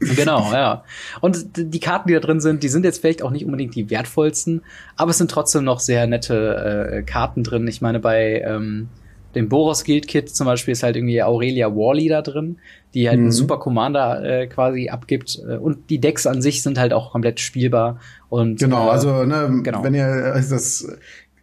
genau, 0.16 0.50
ja. 0.52 0.84
Und 1.20 1.44
die 1.56 1.80
Karten, 1.80 2.08
die 2.08 2.14
da 2.14 2.20
drin 2.20 2.40
sind, 2.40 2.62
die 2.62 2.68
sind 2.68 2.84
jetzt 2.84 3.00
vielleicht 3.00 3.22
auch 3.22 3.30
nicht 3.30 3.44
unbedingt 3.44 3.74
die 3.74 3.90
wertvollsten, 3.90 4.62
aber 4.96 5.10
es 5.10 5.18
sind 5.18 5.30
trotzdem 5.30 5.64
noch 5.64 5.80
sehr 5.80 6.06
nette 6.06 6.92
äh, 6.92 7.02
Karten 7.02 7.42
drin. 7.42 7.66
Ich 7.68 7.82
meine, 7.82 8.00
bei 8.00 8.42
ähm, 8.46 8.88
dem 9.34 9.48
Boros 9.48 9.84
Guild 9.84 10.08
Kit 10.08 10.34
zum 10.34 10.46
Beispiel 10.46 10.72
ist 10.72 10.82
halt 10.82 10.96
irgendwie 10.96 11.22
Aurelia 11.22 11.74
Wally 11.74 12.08
da 12.08 12.22
drin, 12.22 12.58
die 12.94 13.08
halt 13.08 13.18
mhm. 13.18 13.24
einen 13.24 13.32
Super 13.32 13.58
Commander 13.58 14.22
äh, 14.22 14.46
quasi 14.46 14.88
abgibt. 14.88 15.40
Äh, 15.46 15.56
und 15.56 15.90
die 15.90 16.00
Decks 16.00 16.26
an 16.26 16.42
sich 16.42 16.62
sind 16.62 16.78
halt 16.78 16.92
auch 16.92 17.12
komplett 17.12 17.40
spielbar. 17.40 18.00
Und, 18.28 18.60
genau, 18.60 18.86
äh, 18.86 18.90
also 18.90 19.24
ne, 19.24 19.60
genau. 19.62 19.82
wenn 19.82 19.94
ihr 19.94 20.06
äh, 20.06 20.42
das, 20.48 20.86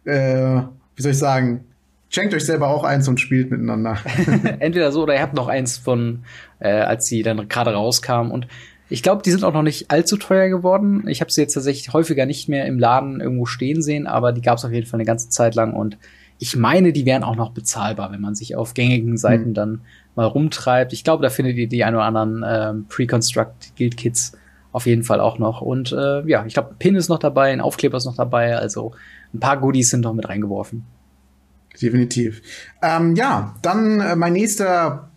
äh, 0.04 0.62
wie 0.96 1.02
soll 1.02 1.12
ich 1.12 1.18
sagen, 1.18 1.64
schenkt 2.08 2.34
euch 2.34 2.44
selber 2.44 2.68
auch 2.68 2.84
eins 2.84 3.08
und 3.08 3.20
spielt 3.20 3.50
miteinander. 3.50 3.98
Entweder 4.58 4.92
so 4.92 5.02
oder 5.02 5.14
ihr 5.14 5.22
habt 5.22 5.34
noch 5.34 5.48
eins 5.48 5.78
von, 5.78 6.24
äh, 6.60 6.70
als 6.70 7.06
sie 7.06 7.22
dann 7.22 7.48
gerade 7.48 7.72
rauskam. 7.72 8.30
Und 8.30 8.46
ich 8.88 9.02
glaube, 9.02 9.22
die 9.22 9.30
sind 9.30 9.44
auch 9.44 9.54
noch 9.54 9.62
nicht 9.62 9.90
allzu 9.90 10.16
teuer 10.16 10.48
geworden. 10.48 11.04
Ich 11.08 11.20
habe 11.20 11.32
sie 11.32 11.40
jetzt 11.40 11.54
tatsächlich 11.54 11.92
häufiger 11.92 12.26
nicht 12.26 12.48
mehr 12.48 12.66
im 12.66 12.78
Laden 12.78 13.20
irgendwo 13.20 13.46
stehen 13.46 13.82
sehen, 13.82 14.06
aber 14.06 14.32
die 14.32 14.42
gab 14.42 14.58
es 14.58 14.64
auf 14.64 14.72
jeden 14.72 14.86
Fall 14.86 15.00
eine 15.00 15.06
ganze 15.06 15.30
Zeit 15.30 15.54
lang 15.54 15.72
und 15.72 15.96
ich 16.42 16.56
meine, 16.56 16.92
die 16.92 17.06
wären 17.06 17.22
auch 17.22 17.36
noch 17.36 17.52
bezahlbar, 17.52 18.10
wenn 18.10 18.20
man 18.20 18.34
sich 18.34 18.56
auf 18.56 18.74
gängigen 18.74 19.16
Seiten 19.16 19.50
mhm. 19.50 19.54
dann 19.54 19.80
mal 20.16 20.26
rumtreibt. 20.26 20.92
Ich 20.92 21.04
glaube, 21.04 21.22
da 21.22 21.30
findet 21.30 21.56
ihr 21.56 21.68
die 21.68 21.84
ein 21.84 21.94
oder 21.94 22.02
anderen 22.02 22.44
ähm, 22.44 22.86
Pre-Construct 22.88 23.76
Guild 23.78 23.96
Kits 23.96 24.32
auf 24.72 24.86
jeden 24.86 25.04
Fall 25.04 25.20
auch 25.20 25.38
noch. 25.38 25.60
Und 25.60 25.92
äh, 25.92 26.26
ja, 26.26 26.44
ich 26.44 26.54
glaube, 26.54 26.70
ein 26.70 26.78
Pin 26.78 26.96
ist 26.96 27.08
noch 27.08 27.20
dabei, 27.20 27.52
ein 27.52 27.60
Aufkleber 27.60 27.96
ist 27.96 28.06
noch 28.06 28.16
dabei, 28.16 28.56
also 28.56 28.90
ein 29.32 29.38
paar 29.38 29.60
Goodies 29.60 29.90
sind 29.90 30.00
noch 30.00 30.14
mit 30.14 30.28
reingeworfen. 30.28 30.84
Definitiv. 31.80 32.42
Ähm, 32.82 33.14
ja, 33.14 33.54
dann 33.62 34.00
äh, 34.00 34.16
mein 34.16 34.32
nächster 34.32 35.11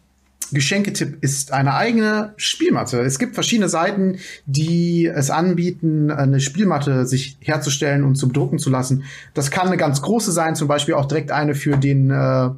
Geschenketipp 0.52 1.18
ist 1.22 1.54
eine 1.54 1.76
eigene 1.76 2.34
Spielmatte. 2.38 3.02
Es 3.02 3.20
gibt 3.20 3.36
verschiedene 3.36 3.70
Seiten, 3.70 4.18
die 4.46 5.06
es 5.08 5.30
anbieten, 5.30 6.12
eine 6.12 6.39
Spielmatte 6.39 7.06
sich 7.06 7.38
herzustellen 7.41 8.04
und 8.04 8.16
zum 8.16 8.34
Drucken 8.34 8.60
zu 8.60 8.70
lassen. 8.70 9.04
Das 9.34 9.52
kann 9.52 9.68
eine 9.68 9.78
ganz 9.78 10.02
große 10.02 10.32
sein, 10.32 10.56
zum 10.56 10.68
Beispiel 10.68 10.96
auch 10.96 11.06
direkt 11.06 11.32
eine 11.32 11.56
für 11.56 11.78
den 11.78 12.12
äh, 12.12 12.50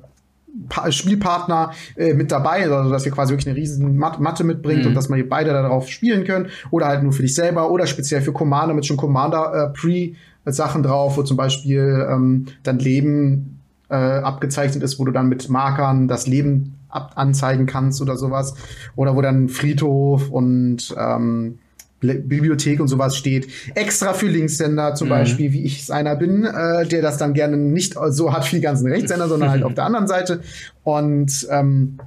Spielpartner 0.90 1.72
äh, 1.96 2.14
mit 2.14 2.32
dabei, 2.32 2.70
also 2.70 2.90
dass 2.90 3.06
ihr 3.06 3.12
quasi 3.12 3.34
wirklich 3.34 3.48
eine 3.48 3.58
riesen 3.58 3.98
Mat 3.98 4.20
Matte 4.20 4.44
mitbringt 4.44 4.82
mhm. 4.82 4.90
und 4.90 4.94
dass 4.96 5.10
man 5.10 5.28
beide 5.30 5.52
darauf 5.52 5.90
spielen 5.90 6.24
können 6.24 6.48
oder 6.72 6.88
halt 6.88 7.04
nur 7.04 7.14
für 7.14 7.22
dich 7.22 7.36
selber 7.36 7.72
oder 7.72 7.88
speziell 7.88 8.22
für 8.22 8.34
Commander 8.34 8.74
mit 8.74 8.86
schon 8.86 8.98
Commander 8.98 9.72
äh, 9.74 9.78
Pre 9.78 10.12
Sachen 10.46 10.82
drauf, 10.82 11.18
wo 11.18 11.24
zum 11.24 11.36
Beispiel 11.36 12.08
ähm, 12.10 12.46
dann 12.64 12.80
Leben 12.80 13.60
äh, 13.90 13.96
abgezeichnet 13.96 14.84
ist, 14.84 15.00
wo 15.00 15.06
du 15.06 15.12
dann 15.12 15.28
mit 15.28 15.50
Markern 15.50 16.08
das 16.08 16.26
Leben 16.28 16.77
anzeigen 16.90 17.66
kannst 17.66 18.02
oder 18.02 18.18
sowas. 18.18 18.56
Oder 18.96 19.16
wo 19.16 19.22
dann 19.22 19.50
Friedhof 19.50 20.30
und 20.30 20.96
ähm, 20.98 21.60
Bibliothek 22.00 22.80
und 22.80 22.88
sowas 22.88 23.18
steht. 23.18 23.48
Extra 23.74 24.14
für 24.14 24.28
Linkssender 24.28 24.94
zum 24.94 25.08
mhm. 25.08 25.12
Beispiel, 25.12 25.52
wie 25.52 25.64
ich 25.64 25.82
es 25.82 25.92
einer 25.92 26.16
bin, 26.16 26.44
äh, 26.44 26.86
der 26.86 27.02
das 27.02 27.18
dann 27.18 27.34
gerne 27.34 27.58
nicht 27.58 27.96
so 28.10 28.34
hat 28.34 28.52
wie 28.52 28.58
die 28.58 28.62
ganzen 28.62 28.88
Rechtssender, 28.88 29.28
sondern 29.28 29.50
halt 29.50 29.64
auf 29.66 29.74
der 29.74 29.86
anderen 29.86 30.08
Seite. 30.08 30.42
Und 30.84 31.48
ähm, 31.50 31.98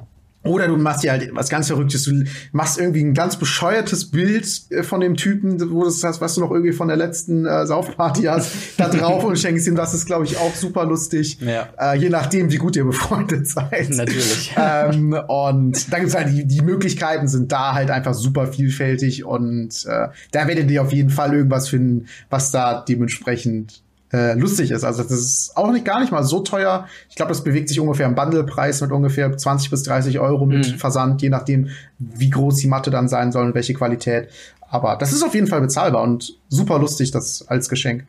oder 0.43 0.69
du 0.69 0.77
machst 0.77 1.03
dir 1.03 1.13
halt 1.13 1.29
was 1.35 1.51
ganz 1.51 1.67
Verrücktes. 1.67 2.05
Du 2.05 2.25
machst 2.53 2.79
irgendwie 2.79 3.03
ein 3.05 3.13
ganz 3.13 3.37
bescheuertes 3.37 4.11
Bild 4.11 4.49
äh, 4.71 4.83
von 4.83 5.01
dem 5.01 5.17
Typen, 5.17 5.71
wo 5.71 5.85
das 5.85 6.03
hast, 6.03 6.21
was 6.21 6.35
du 6.35 6.41
noch 6.41 6.51
irgendwie 6.51 6.73
von 6.73 6.89
der 6.89 6.97
letzten 6.97 7.45
äh, 7.45 7.67
Saufparty 7.67 8.23
hast, 8.23 8.51
da 8.79 8.89
drauf 8.89 9.23
und 9.25 9.39
schenkst 9.39 9.67
ihm. 9.67 9.75
Das 9.75 9.93
ist, 9.93 10.07
glaube 10.07 10.25
ich, 10.25 10.39
auch 10.39 10.55
super 10.55 10.87
lustig. 10.87 11.39
Ja. 11.41 11.69
Äh, 11.79 11.99
je 11.99 12.09
nachdem, 12.09 12.51
wie 12.51 12.57
gut 12.57 12.75
ihr 12.77 12.85
befreundet 12.85 13.47
seid. 13.49 13.91
Natürlich. 13.91 14.55
ähm, 14.57 15.13
und 15.29 15.93
da 15.93 15.99
gibt's 15.99 16.15
halt 16.15 16.29
die, 16.31 16.47
die 16.47 16.63
Möglichkeiten 16.63 17.29
sind 17.29 17.53
da 17.53 17.75
halt 17.75 17.91
einfach 17.91 18.15
super 18.15 18.47
vielfältig 18.47 19.25
und 19.25 19.85
äh, 19.87 20.09
da 20.33 20.49
werdet 20.49 20.71
ihr 20.71 20.81
auf 20.81 20.93
jeden 20.93 21.11
Fall 21.11 21.35
irgendwas 21.35 21.69
finden, 21.69 22.07
was 22.31 22.51
da 22.51 22.83
dementsprechend 22.87 23.83
äh, 24.13 24.35
lustig 24.35 24.71
ist. 24.71 24.85
Also 24.85 25.03
das 25.03 25.13
ist 25.13 25.57
auch 25.57 25.71
nicht 25.71 25.85
gar 25.85 26.01
nicht 26.01 26.13
mal 26.13 26.23
so 26.23 26.41
teuer. 26.41 26.87
Ich 27.09 27.17
glaube, 27.17 27.31
das 27.31 27.45
bewegt 27.45 27.69
sich 27.69 27.81
ungefähr 27.81 28.07
im 28.07 28.15
Bundlepreis 28.15 28.81
mit 28.81 28.91
ungefähr 28.91 29.37
20 29.37 29.71
bis 29.71 29.83
30 29.85 30.19
Euro 30.19 30.47
mit 30.47 30.73
mhm. 30.73 30.79
Versand, 30.79 31.23
je 31.23 31.29
nachdem, 31.29 31.69
wie 31.99 32.31
groß 32.31 32.57
die 32.57 32.67
Matte 32.67 32.91
dann 32.91 33.09
sein 33.09 33.33
soll 33.33 33.47
und 33.47 33.55
welche 33.55 33.75
Qualität. 33.75 34.29
Aber 34.69 34.97
das 34.97 35.13
ist 35.13 35.23
auf 35.23 35.35
jeden 35.35 35.47
Fall 35.47 35.61
bezahlbar 35.61 36.03
und 36.03 36.35
super 36.49 36.79
lustig, 36.79 37.11
das 37.11 37.47
als 37.49 37.69
Geschenk. 37.69 38.05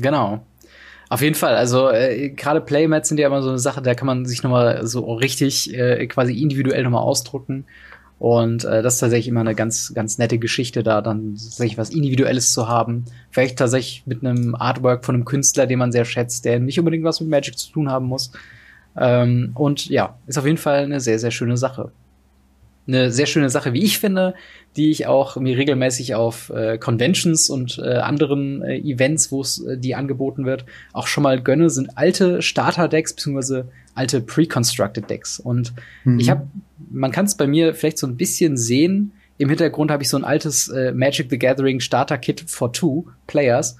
Genau. 0.00 0.40
Auf 1.08 1.22
jeden 1.22 1.34
Fall. 1.34 1.56
Also 1.56 1.90
äh, 1.90 2.30
gerade 2.30 2.60
Playmats 2.60 3.08
sind 3.08 3.18
ja 3.18 3.26
immer 3.26 3.42
so 3.42 3.48
eine 3.48 3.58
Sache, 3.58 3.82
da 3.82 3.94
kann 3.94 4.06
man 4.06 4.26
sich 4.26 4.44
noch 4.44 4.50
mal 4.50 4.86
so 4.86 5.12
richtig 5.14 5.74
äh, 5.74 6.06
quasi 6.06 6.40
individuell 6.40 6.84
noch 6.84 6.90
mal 6.90 7.00
ausdrucken. 7.00 7.64
Und 8.20 8.66
äh, 8.66 8.82
das 8.82 8.94
ist 8.94 9.00
tatsächlich 9.00 9.28
immer 9.28 9.40
eine 9.40 9.54
ganz, 9.54 9.94
ganz 9.94 10.18
nette 10.18 10.38
Geschichte, 10.38 10.82
da 10.82 11.00
dann 11.00 11.36
tatsächlich 11.36 11.78
was 11.78 11.88
Individuelles 11.88 12.52
zu 12.52 12.68
haben. 12.68 13.06
Vielleicht 13.30 13.58
tatsächlich 13.58 14.02
mit 14.04 14.22
einem 14.22 14.54
Artwork 14.54 15.06
von 15.06 15.14
einem 15.14 15.24
Künstler, 15.24 15.66
den 15.66 15.78
man 15.78 15.90
sehr 15.90 16.04
schätzt, 16.04 16.44
der 16.44 16.60
nicht 16.60 16.78
unbedingt 16.78 17.02
was 17.02 17.22
mit 17.22 17.30
Magic 17.30 17.58
zu 17.58 17.72
tun 17.72 17.90
haben 17.90 18.04
muss. 18.04 18.30
Ähm, 18.94 19.52
und 19.54 19.86
ja, 19.86 20.18
ist 20.26 20.36
auf 20.36 20.44
jeden 20.44 20.58
Fall 20.58 20.84
eine 20.84 21.00
sehr, 21.00 21.18
sehr 21.18 21.30
schöne 21.30 21.56
Sache. 21.56 21.92
Eine 22.86 23.10
sehr 23.10 23.24
schöne 23.24 23.48
Sache, 23.48 23.72
wie 23.72 23.82
ich 23.82 23.98
finde, 23.98 24.34
die 24.76 24.90
ich 24.90 25.06
auch 25.06 25.36
mir 25.36 25.56
regelmäßig 25.56 26.14
auf 26.14 26.50
äh, 26.50 26.76
Conventions 26.76 27.48
und 27.48 27.78
äh, 27.82 27.94
anderen 27.94 28.60
äh, 28.60 28.76
Events, 28.80 29.32
wo 29.32 29.40
es 29.40 29.64
äh, 29.64 29.78
die 29.78 29.94
angeboten 29.94 30.44
wird, 30.44 30.66
auch 30.92 31.06
schon 31.06 31.22
mal 31.22 31.40
gönne, 31.40 31.70
sind 31.70 31.96
alte 31.96 32.42
Starter-Decks 32.42 33.14
beziehungsweise 33.14 33.68
alte 33.94 34.20
Pre-Constructed 34.20 35.08
Decks. 35.08 35.40
Und 35.40 35.72
mhm. 36.04 36.20
ich 36.20 36.28
habe 36.28 36.46
man 36.90 37.12
kann 37.12 37.24
es 37.24 37.36
bei 37.36 37.46
mir 37.46 37.74
vielleicht 37.74 37.98
so 37.98 38.06
ein 38.06 38.16
bisschen 38.16 38.56
sehen. 38.56 39.12
Im 39.38 39.48
Hintergrund 39.48 39.90
habe 39.90 40.02
ich 40.02 40.08
so 40.08 40.16
ein 40.16 40.24
altes 40.24 40.68
äh, 40.68 40.92
Magic 40.92 41.30
the 41.30 41.38
Gathering 41.38 41.80
Starter 41.80 42.18
Kit 42.18 42.44
for 42.46 42.72
Two 42.72 43.06
Players. 43.26 43.76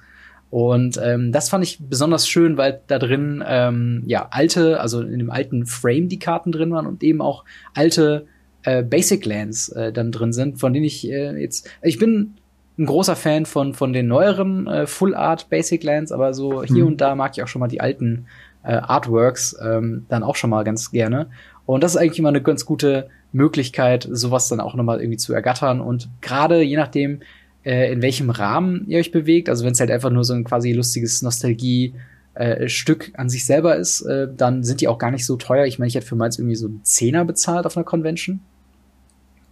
Und 0.49 0.99
ähm, 1.01 1.31
das 1.31 1.47
fand 1.47 1.63
ich 1.63 1.79
besonders 1.79 2.27
schön, 2.27 2.57
weil 2.57 2.81
da 2.87 2.99
drin 2.99 3.41
ähm, 3.47 4.03
ja 4.05 4.27
alte, 4.31 4.81
also 4.81 5.01
in 5.01 5.19
dem 5.19 5.29
alten 5.29 5.65
Frame 5.65 6.09
die 6.09 6.19
Karten 6.19 6.51
drin 6.51 6.71
waren 6.71 6.87
und 6.87 7.03
eben 7.03 7.21
auch 7.21 7.45
alte 7.73 8.27
äh, 8.63 8.83
Basic 8.83 9.25
Lands 9.25 9.69
äh, 9.69 9.93
dann 9.93 10.11
drin 10.11 10.33
sind, 10.33 10.59
von 10.59 10.73
denen 10.73 10.85
ich 10.85 11.09
äh, 11.09 11.39
jetzt 11.39 11.69
ich 11.81 11.99
bin 11.99 12.35
ein 12.77 12.85
großer 12.85 13.15
Fan 13.15 13.45
von 13.45 13.73
von 13.73 13.93
den 13.93 14.07
neueren 14.07 14.67
äh, 14.67 14.87
Full 14.87 15.15
Art 15.15 15.49
Basic 15.49 15.83
Lands, 15.83 16.11
aber 16.11 16.33
so 16.33 16.63
hier 16.63 16.83
mhm. 16.83 16.91
und 16.91 17.01
da 17.01 17.15
mag 17.15 17.31
ich 17.37 17.43
auch 17.43 17.47
schon 17.47 17.61
mal 17.61 17.69
die 17.69 17.79
alten 17.79 18.25
äh, 18.63 18.73
Artworks 18.73 19.55
ähm, 19.63 20.05
dann 20.09 20.23
auch 20.23 20.35
schon 20.35 20.49
mal 20.49 20.63
ganz 20.63 20.91
gerne. 20.91 21.29
Und 21.73 21.81
das 21.83 21.95
ist 21.95 21.97
eigentlich 21.97 22.19
immer 22.19 22.29
eine 22.29 22.41
ganz 22.41 22.65
gute 22.65 23.07
Möglichkeit, 23.31 24.05
sowas 24.11 24.49
dann 24.49 24.59
auch 24.59 24.75
nochmal 24.75 24.99
irgendwie 24.99 25.17
zu 25.17 25.33
ergattern. 25.33 25.79
Und 25.79 26.09
gerade 26.19 26.61
je 26.61 26.75
nachdem, 26.75 27.21
äh, 27.63 27.93
in 27.93 28.01
welchem 28.01 28.29
Rahmen 28.29 28.85
ihr 28.87 28.99
euch 28.99 29.11
bewegt, 29.11 29.47
also 29.47 29.63
wenn 29.63 29.71
es 29.71 29.79
halt 29.79 29.89
einfach 29.89 30.09
nur 30.09 30.25
so 30.25 30.33
ein 30.33 30.43
quasi 30.43 30.73
lustiges 30.73 31.21
Nostalgie 31.21 31.93
äh, 32.33 32.67
Stück 32.67 33.11
an 33.15 33.29
sich 33.29 33.45
selber 33.45 33.77
ist, 33.77 34.01
äh, 34.01 34.27
dann 34.35 34.63
sind 34.63 34.81
die 34.81 34.89
auch 34.89 34.97
gar 34.97 35.11
nicht 35.11 35.25
so 35.25 35.37
teuer. 35.37 35.65
Ich 35.65 35.79
meine, 35.79 35.87
ich 35.87 35.95
hätte 35.95 36.05
für 36.05 36.17
meins 36.17 36.37
irgendwie 36.37 36.55
so 36.55 36.67
einen 36.67 36.83
Zehner 36.83 37.23
bezahlt 37.23 37.65
auf 37.65 37.77
einer 37.77 37.85
Convention. 37.85 38.41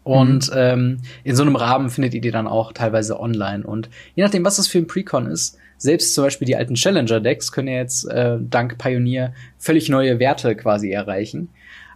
Und 0.04 0.50
mhm. 0.50 0.58
ähm, 0.58 0.98
in 1.24 1.38
so 1.38 1.44
einem 1.44 1.56
Rahmen 1.56 1.90
findet 1.90 2.14
ihr 2.16 2.22
die 2.22 2.32
dann 2.32 2.48
auch 2.48 2.74
teilweise 2.74 3.18
online. 3.20 3.66
Und 3.66 3.90
je 4.16 4.24
nachdem, 4.24 4.44
was 4.44 4.58
das 4.58 4.68
für 4.68 4.80
ein 4.80 4.88
Precon 4.88 5.28
ist, 5.28 5.58
selbst 5.78 6.14
zum 6.14 6.26
Beispiel 6.26 6.46
die 6.46 6.58
alten 6.58 6.76
Challenger-Decks 6.76 7.54
können 7.54 7.70
ja 7.70 7.76
jetzt 7.76 8.04
äh, 8.10 8.38
dank 8.42 8.78
Pioneer 8.78 9.34
völlig 9.58 9.88
neue 9.88 10.20
Werte 10.20 10.58
quasi 10.58 10.92
erreichen. 10.92 11.50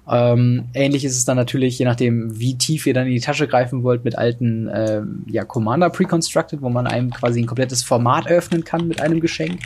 Ähm, 0.10 0.66
ähnlich 0.74 1.06
ist 1.06 1.16
es 1.16 1.26
dann 1.26 1.38
natürlich, 1.38 1.80
je 1.80 1.86
nachdem, 1.86 2.38
wie 2.38 2.58
tief 2.58 2.86
ihr 2.86 2.94
dann 2.94 3.08
in 3.08 3.14
die 3.14 3.22
Tasche 3.22 3.48
greifen 3.48 3.84
wollt, 3.84 4.04
mit 4.04 4.18
alten 4.18 4.70
ähm, 4.74 5.24
ja, 5.28 5.46
Commander 5.46 5.90
Preconstructed, 5.90 6.62
wo 6.62 6.70
man 6.70 6.88
einem 6.88 7.10
quasi 7.12 7.42
ein 7.42 7.46
komplettes 7.46 7.84
Format 7.84 8.28
öffnen 8.28 8.64
kann 8.64 8.88
mit 8.88 9.02
einem 9.02 9.22
Geschenk. 9.22 9.60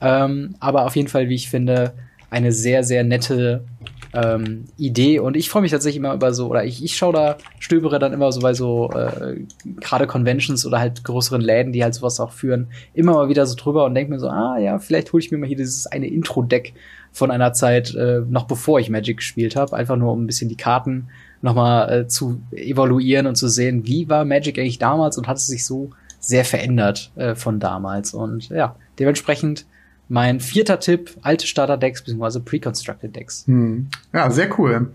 Ähm, 0.00 0.56
aber 0.58 0.86
auf 0.86 0.96
jeden 0.96 1.08
Fall, 1.08 1.28
wie 1.28 1.34
ich 1.36 1.48
finde, 1.48 1.92
eine 2.30 2.52
sehr, 2.52 2.82
sehr 2.82 3.04
nette 3.04 3.64
ähm, 4.12 4.64
Idee. 4.76 5.18
Und 5.20 5.36
ich 5.36 5.50
freue 5.50 5.62
mich 5.62 5.70
tatsächlich 5.70 5.98
immer 5.98 6.14
über 6.14 6.32
so, 6.32 6.48
oder 6.48 6.64
ich, 6.64 6.84
ich 6.84 6.96
schaue 6.96 7.12
da, 7.12 7.36
stöbere 7.58 7.98
dann 7.98 8.12
immer 8.12 8.32
so 8.32 8.40
bei 8.40 8.54
so 8.54 8.90
äh, 8.90 9.44
gerade 9.80 10.06
Conventions 10.06 10.66
oder 10.66 10.80
halt 10.80 11.04
größeren 11.04 11.40
Läden, 11.40 11.72
die 11.72 11.82
halt 11.82 11.94
sowas 11.94 12.20
auch 12.20 12.32
führen, 12.32 12.68
immer 12.94 13.12
mal 13.12 13.28
wieder 13.28 13.46
so 13.46 13.56
drüber 13.56 13.84
und 13.84 13.94
denke 13.94 14.12
mir 14.12 14.18
so, 14.18 14.28
ah 14.28 14.58
ja, 14.58 14.78
vielleicht 14.78 15.12
hole 15.12 15.22
ich 15.22 15.30
mir 15.30 15.38
mal 15.38 15.46
hier 15.46 15.56
dieses 15.56 15.86
eine 15.86 16.08
Intro-Deck 16.08 16.74
von 17.12 17.30
einer 17.30 17.52
Zeit, 17.52 17.94
äh, 17.94 18.22
noch 18.28 18.44
bevor 18.44 18.80
ich 18.80 18.90
Magic 18.90 19.18
gespielt 19.18 19.56
habe, 19.56 19.76
einfach 19.76 19.96
nur 19.96 20.12
um 20.12 20.22
ein 20.22 20.26
bisschen 20.26 20.48
die 20.48 20.56
Karten 20.56 21.08
nochmal 21.42 22.00
äh, 22.00 22.06
zu 22.06 22.42
evaluieren 22.52 23.26
und 23.26 23.36
zu 23.36 23.48
sehen, 23.48 23.86
wie 23.86 24.08
war 24.08 24.24
Magic 24.24 24.58
eigentlich 24.58 24.78
damals 24.78 25.18
und 25.18 25.26
hat 25.26 25.38
es 25.38 25.46
sich 25.46 25.64
so 25.64 25.90
sehr 26.20 26.44
verändert 26.44 27.10
äh, 27.16 27.34
von 27.34 27.60
damals. 27.60 28.14
Und 28.14 28.50
ja, 28.50 28.76
dementsprechend 28.98 29.66
mein 30.10 30.40
vierter 30.40 30.80
Tipp, 30.80 31.16
alte 31.22 31.46
Starter-Decks 31.46 32.02
bzw. 32.02 32.40
Pre-Constructed 32.40 33.14
Decks. 33.14 33.44
Hm. 33.46 33.88
Ja, 34.12 34.28
sehr 34.30 34.58
cool. 34.58 34.92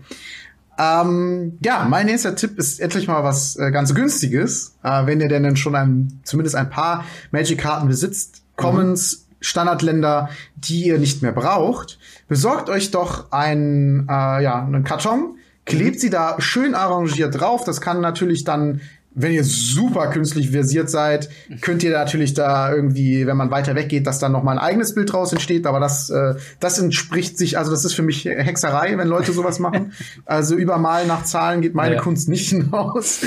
Ähm, 0.78 1.58
ja, 1.64 1.86
mein 1.88 2.04
nächster 2.04 2.36
Tipp 2.36 2.58
ist 2.58 2.80
endlich 2.80 3.08
mal 3.08 3.24
was 3.24 3.56
äh, 3.56 3.70
ganz 3.70 3.94
günstiges. 3.94 4.76
Äh, 4.82 5.06
wenn 5.06 5.22
ihr 5.22 5.28
denn 5.28 5.56
schon 5.56 5.74
ein, 5.74 6.20
zumindest 6.22 6.54
ein 6.54 6.68
paar 6.68 7.06
Magic-Karten 7.30 7.88
besitzt, 7.88 8.42
Commons, 8.56 9.16
mhm. 9.16 9.34
Standardländer, 9.40 10.28
die 10.54 10.86
ihr 10.86 10.98
nicht 10.98 11.22
mehr 11.22 11.32
braucht, 11.32 11.98
besorgt 12.28 12.68
euch 12.68 12.90
doch 12.90 13.32
ein, 13.32 14.06
äh, 14.10 14.42
ja, 14.42 14.62
einen 14.62 14.84
Karton, 14.84 15.38
klebt 15.64 15.98
sie 15.98 16.10
da 16.10 16.36
schön 16.40 16.74
arrangiert 16.74 17.40
drauf. 17.40 17.64
Das 17.64 17.80
kann 17.80 18.02
natürlich 18.02 18.44
dann 18.44 18.82
wenn 19.18 19.32
ihr 19.32 19.44
super 19.44 20.10
künstlich 20.10 20.50
versiert 20.50 20.90
seid, 20.90 21.30
könnt 21.62 21.82
ihr 21.82 21.90
natürlich 21.90 22.34
da 22.34 22.72
irgendwie, 22.72 23.26
wenn 23.26 23.36
man 23.36 23.50
weiter 23.50 23.74
weggeht, 23.74 24.06
dass 24.06 24.18
dann 24.18 24.30
noch 24.30 24.42
mal 24.42 24.52
ein 24.52 24.58
eigenes 24.58 24.94
Bild 24.94 25.10
draus 25.10 25.32
entsteht. 25.32 25.66
Aber 25.66 25.80
das, 25.80 26.10
äh, 26.10 26.34
das 26.60 26.78
entspricht 26.78 27.38
sich, 27.38 27.56
also 27.56 27.70
das 27.70 27.86
ist 27.86 27.94
für 27.94 28.02
mich 28.02 28.26
Hexerei, 28.26 28.98
wenn 28.98 29.08
Leute 29.08 29.32
sowas 29.32 29.58
machen. 29.58 29.92
Also 30.26 30.54
übermalen 30.54 31.08
nach 31.08 31.24
Zahlen 31.24 31.62
geht 31.62 31.74
meine 31.74 31.94
ja. 31.94 32.00
Kunst 32.02 32.28
nicht 32.28 32.48
hinaus. 32.50 33.20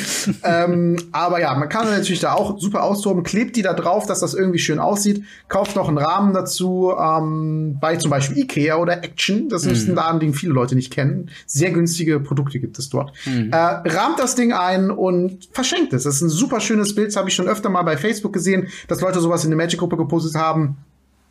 ähm, 0.43 0.97
aber 1.11 1.41
ja, 1.41 1.55
man 1.55 1.69
kann 1.69 1.89
natürlich 1.89 2.19
da 2.19 2.33
auch 2.33 2.59
super 2.59 2.83
austoben, 2.83 3.23
klebt 3.23 3.55
die 3.55 3.63
da 3.63 3.73
drauf, 3.73 4.05
dass 4.05 4.19
das 4.19 4.35
irgendwie 4.35 4.59
schön 4.59 4.77
aussieht, 4.77 5.23
kauft 5.47 5.75
noch 5.75 5.87
einen 5.87 5.97
Rahmen 5.97 6.33
dazu, 6.33 6.93
ähm, 6.99 7.79
bei 7.81 7.95
zum 7.95 8.11
Beispiel 8.11 8.37
Ikea 8.37 8.77
oder 8.77 9.03
Action. 9.03 9.49
Das 9.49 9.65
ist 9.65 9.87
ein 9.87 9.91
mhm. 9.91 9.95
Laden, 9.95 10.19
den 10.19 10.33
viele 10.35 10.53
Leute 10.53 10.75
nicht 10.75 10.93
kennen. 10.93 11.31
Sehr 11.47 11.71
günstige 11.71 12.19
Produkte 12.19 12.59
gibt 12.59 12.77
es 12.77 12.89
dort. 12.89 13.11
Mhm. 13.25 13.51
Äh, 13.51 13.55
rahmt 13.55 14.19
das 14.19 14.35
Ding 14.35 14.53
ein 14.53 14.91
und 14.91 15.49
verschenkt 15.51 15.78
verschenkt 15.79 15.93
ist. 15.93 16.05
Das 16.05 16.15
ist 16.15 16.21
ein 16.21 16.29
super 16.29 16.59
schönes 16.59 16.95
Bild, 16.95 17.09
das 17.09 17.15
habe 17.15 17.29
ich 17.29 17.35
schon 17.35 17.47
öfter 17.47 17.69
mal 17.69 17.83
bei 17.83 17.97
Facebook 17.97 18.33
gesehen, 18.33 18.67
dass 18.87 19.01
Leute 19.01 19.19
sowas 19.19 19.43
in 19.43 19.49
der 19.49 19.57
Magic-Gruppe 19.57 19.97
gepostet 19.97 20.35
haben. 20.35 20.77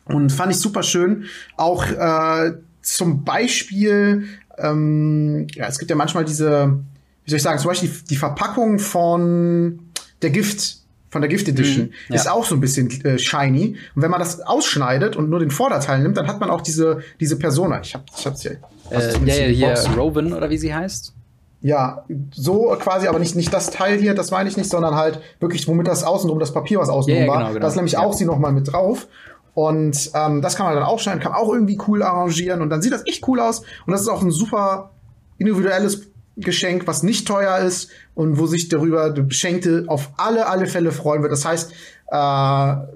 Und 0.05 0.31
fand 0.31 0.51
ich 0.51 0.59
super 0.59 0.83
schön. 0.83 1.25
Auch 1.55 1.85
äh, 1.85 2.53
zum 2.81 3.23
Beispiel, 3.23 4.25
ähm, 4.57 5.47
ja, 5.53 5.67
es 5.67 5.77
gibt 5.77 5.91
ja 5.91 5.95
manchmal 5.95 6.25
diese, 6.25 6.79
wie 7.25 7.29
soll 7.29 7.37
ich 7.37 7.43
sagen, 7.43 7.59
zum 7.59 7.69
Beispiel 7.69 7.89
die, 7.89 8.05
die 8.09 8.15
Verpackung 8.15 8.79
von 8.79 9.79
der 10.21 10.31
Gift, 10.31 10.77
von 11.11 11.21
der 11.21 11.29
Gift 11.29 11.47
Edition 11.47 11.85
mhm, 11.85 11.91
ja. 12.09 12.15
ist 12.15 12.29
auch 12.29 12.45
so 12.45 12.55
ein 12.55 12.59
bisschen 12.59 12.89
äh, 13.05 13.19
shiny. 13.19 13.77
Und 13.95 14.01
wenn 14.01 14.11
man 14.11 14.19
das 14.19 14.41
ausschneidet 14.41 15.15
und 15.15 15.29
nur 15.29 15.39
den 15.39 15.51
Vorderteil 15.51 16.01
nimmt, 16.01 16.17
dann 16.17 16.27
hat 16.27 16.39
man 16.39 16.49
auch 16.49 16.61
diese, 16.61 17.01
diese 17.19 17.37
Persona. 17.37 17.81
Ich 17.81 17.93
hab, 17.93 18.05
ich 18.17 18.25
hab's 18.25 18.41
hier. 18.41 18.57
Äh, 18.89 19.13
ja, 19.25 19.35
ja, 19.35 19.45
hier, 19.47 19.95
Robin 19.95 20.33
oder 20.33 20.49
wie 20.49 20.57
sie 20.57 20.73
heißt. 20.73 21.13
Ja, 21.61 22.05
so 22.31 22.75
quasi, 22.79 23.07
aber 23.07 23.19
nicht, 23.19 23.35
nicht 23.35 23.53
das 23.53 23.69
Teil 23.69 23.99
hier, 23.99 24.13
das 24.13 24.31
meine 24.31 24.47
ich 24.47 24.55
nicht, 24.55 24.69
sondern 24.69 24.95
halt 24.95 25.19
wirklich, 25.41 25.67
womit 25.67 25.87
das 25.87 26.03
außenrum, 26.03 26.39
das 26.39 26.53
Papier, 26.53 26.79
was 26.79 26.87
außenrum 26.87 27.23
yeah, 27.23 27.29
war. 27.29 27.37
Genau, 27.39 27.49
genau. 27.49 27.59
Das 27.59 27.73
ist 27.73 27.75
nämlich 27.75 27.93
ja. 27.93 27.99
auch 27.99 28.13
sie 28.13 28.25
nochmal 28.25 28.53
mit 28.53 28.71
drauf. 28.71 29.07
Und 29.53 30.11
ähm, 30.13 30.41
das 30.41 30.55
kann 30.55 30.67
man 30.67 30.75
dann 30.75 30.85
aufschneiden, 30.85 31.21
kann 31.21 31.33
auch 31.33 31.51
irgendwie 31.51 31.77
cool 31.87 32.01
arrangieren 32.01 32.61
und 32.61 32.69
dann 32.69 32.81
sieht 32.81 32.93
das 32.93 33.05
echt 33.05 33.27
cool 33.27 33.41
aus. 33.41 33.59
Und 33.85 33.91
das 33.91 34.01
ist 34.01 34.07
auch 34.07 34.21
ein 34.21 34.31
super 34.31 34.91
individuelles 35.37 36.07
Geschenk, 36.37 36.87
was 36.87 37.03
nicht 37.03 37.27
teuer 37.27 37.57
ist 37.57 37.89
und 38.15 38.39
wo 38.39 38.45
sich 38.45 38.69
darüber 38.69 39.09
der 39.09 39.23
Beschenkte 39.23 39.83
auf 39.87 40.11
alle, 40.15 40.47
alle 40.47 40.67
Fälle 40.67 40.93
freuen 40.93 41.23
wird. 41.23 41.33
Das 41.33 41.43
heißt, 41.43 41.73
äh, 42.09 42.15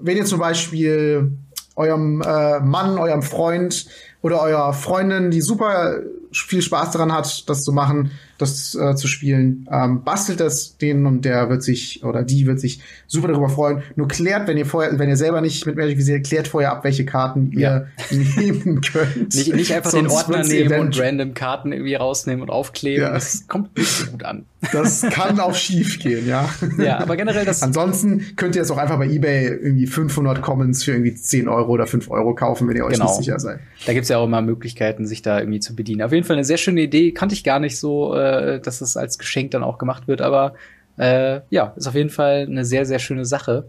wenn 0.00 0.16
ihr 0.16 0.24
zum 0.24 0.40
Beispiel 0.40 1.32
eurem 1.76 2.22
äh, 2.22 2.60
Mann, 2.60 2.98
eurem 2.98 3.22
Freund 3.22 3.86
oder 4.22 4.40
eurer 4.40 4.72
Freundin, 4.72 5.30
die 5.30 5.42
super 5.42 5.98
viel 6.36 6.62
Spaß 6.62 6.90
daran 6.92 7.12
hat, 7.12 7.48
das 7.48 7.62
zu 7.62 7.72
machen, 7.72 8.10
das 8.38 8.74
äh, 8.74 8.94
zu 8.96 9.06
spielen, 9.06 9.68
ähm, 9.70 10.02
bastelt 10.02 10.40
das 10.40 10.76
den 10.76 11.06
und 11.06 11.24
der 11.24 11.48
wird 11.48 11.62
sich 11.62 12.04
oder 12.04 12.22
die 12.24 12.46
wird 12.46 12.60
sich 12.60 12.80
super 13.06 13.28
darüber 13.28 13.48
freuen. 13.48 13.82
Nur 13.96 14.08
klärt, 14.08 14.48
wenn 14.48 14.56
ihr 14.56 14.66
vorher, 14.66 14.98
wenn 14.98 15.08
ihr 15.08 15.16
selber 15.16 15.40
nicht 15.40 15.66
mit 15.66 15.76
Magic 15.76 15.98
visiert, 15.98 16.26
klärt 16.26 16.48
vorher 16.48 16.72
ab, 16.72 16.84
welche 16.84 17.04
Karten 17.04 17.52
ja. 17.52 17.86
ihr 18.10 18.18
nehmen 18.36 18.80
könnt. 18.92 19.34
Nicht, 19.34 19.54
nicht 19.54 19.72
einfach 19.72 19.92
den 19.92 20.08
Ordner 20.08 20.44
nehmen 20.44 20.80
und 20.80 20.98
random 20.98 21.34
Karten 21.34 21.72
irgendwie 21.72 21.94
rausnehmen 21.94 22.42
und 22.42 22.50
aufkleben. 22.50 23.04
Ja. 23.04 23.12
Das 23.12 23.46
kommt 23.46 23.76
nicht 23.76 23.90
so 23.90 24.10
gut 24.10 24.24
an. 24.24 24.44
Das 24.72 25.02
kann 25.02 25.38
auch 25.40 25.54
schief 25.54 25.98
gehen, 25.98 26.26
ja. 26.26 26.48
Ja, 26.78 26.98
aber 26.98 27.16
generell 27.16 27.44
das. 27.44 27.62
Ansonsten 27.62 28.34
könnt 28.36 28.56
ihr 28.56 28.62
es 28.62 28.70
auch 28.70 28.78
einfach 28.78 28.98
bei 28.98 29.06
eBay 29.06 29.46
irgendwie 29.46 29.86
500 29.86 30.40
Commons 30.42 30.84
für 30.84 30.92
irgendwie 30.92 31.14
10 31.14 31.48
Euro 31.48 31.72
oder 31.72 31.86
5 31.86 32.10
Euro 32.10 32.34
kaufen, 32.34 32.66
wenn 32.68 32.76
ihr 32.76 32.84
euch 32.84 32.94
genau. 32.94 33.06
nicht 33.06 33.16
sicher 33.16 33.38
seid. 33.38 33.60
Da 33.86 33.92
gibt's 33.92 34.08
ja 34.08 34.18
auch 34.18 34.24
immer 34.24 34.40
Möglichkeiten, 34.40 35.06
sich 35.06 35.22
da 35.22 35.38
irgendwie 35.38 35.60
zu 35.60 35.76
bedienen. 35.76 36.02
Auf 36.02 36.12
jeden 36.12 36.23
Fall 36.24 36.36
eine 36.36 36.44
sehr 36.44 36.56
schöne 36.56 36.82
Idee. 36.82 37.12
Kannte 37.12 37.34
ich 37.34 37.44
gar 37.44 37.60
nicht 37.60 37.78
so, 37.78 38.14
äh, 38.14 38.60
dass 38.60 38.80
es 38.80 38.96
als 38.96 39.18
Geschenk 39.18 39.50
dann 39.52 39.62
auch 39.62 39.78
gemacht 39.78 40.08
wird, 40.08 40.20
aber 40.20 40.54
äh, 40.96 41.40
ja, 41.50 41.72
ist 41.76 41.86
auf 41.86 41.94
jeden 41.94 42.10
Fall 42.10 42.46
eine 42.48 42.64
sehr, 42.64 42.86
sehr 42.86 42.98
schöne 42.98 43.24
Sache. 43.24 43.66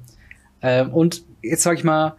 Ähm, 0.61 0.93
und 0.93 1.23
jetzt 1.41 1.63
sag 1.63 1.77
ich 1.77 1.83
mal, 1.83 2.15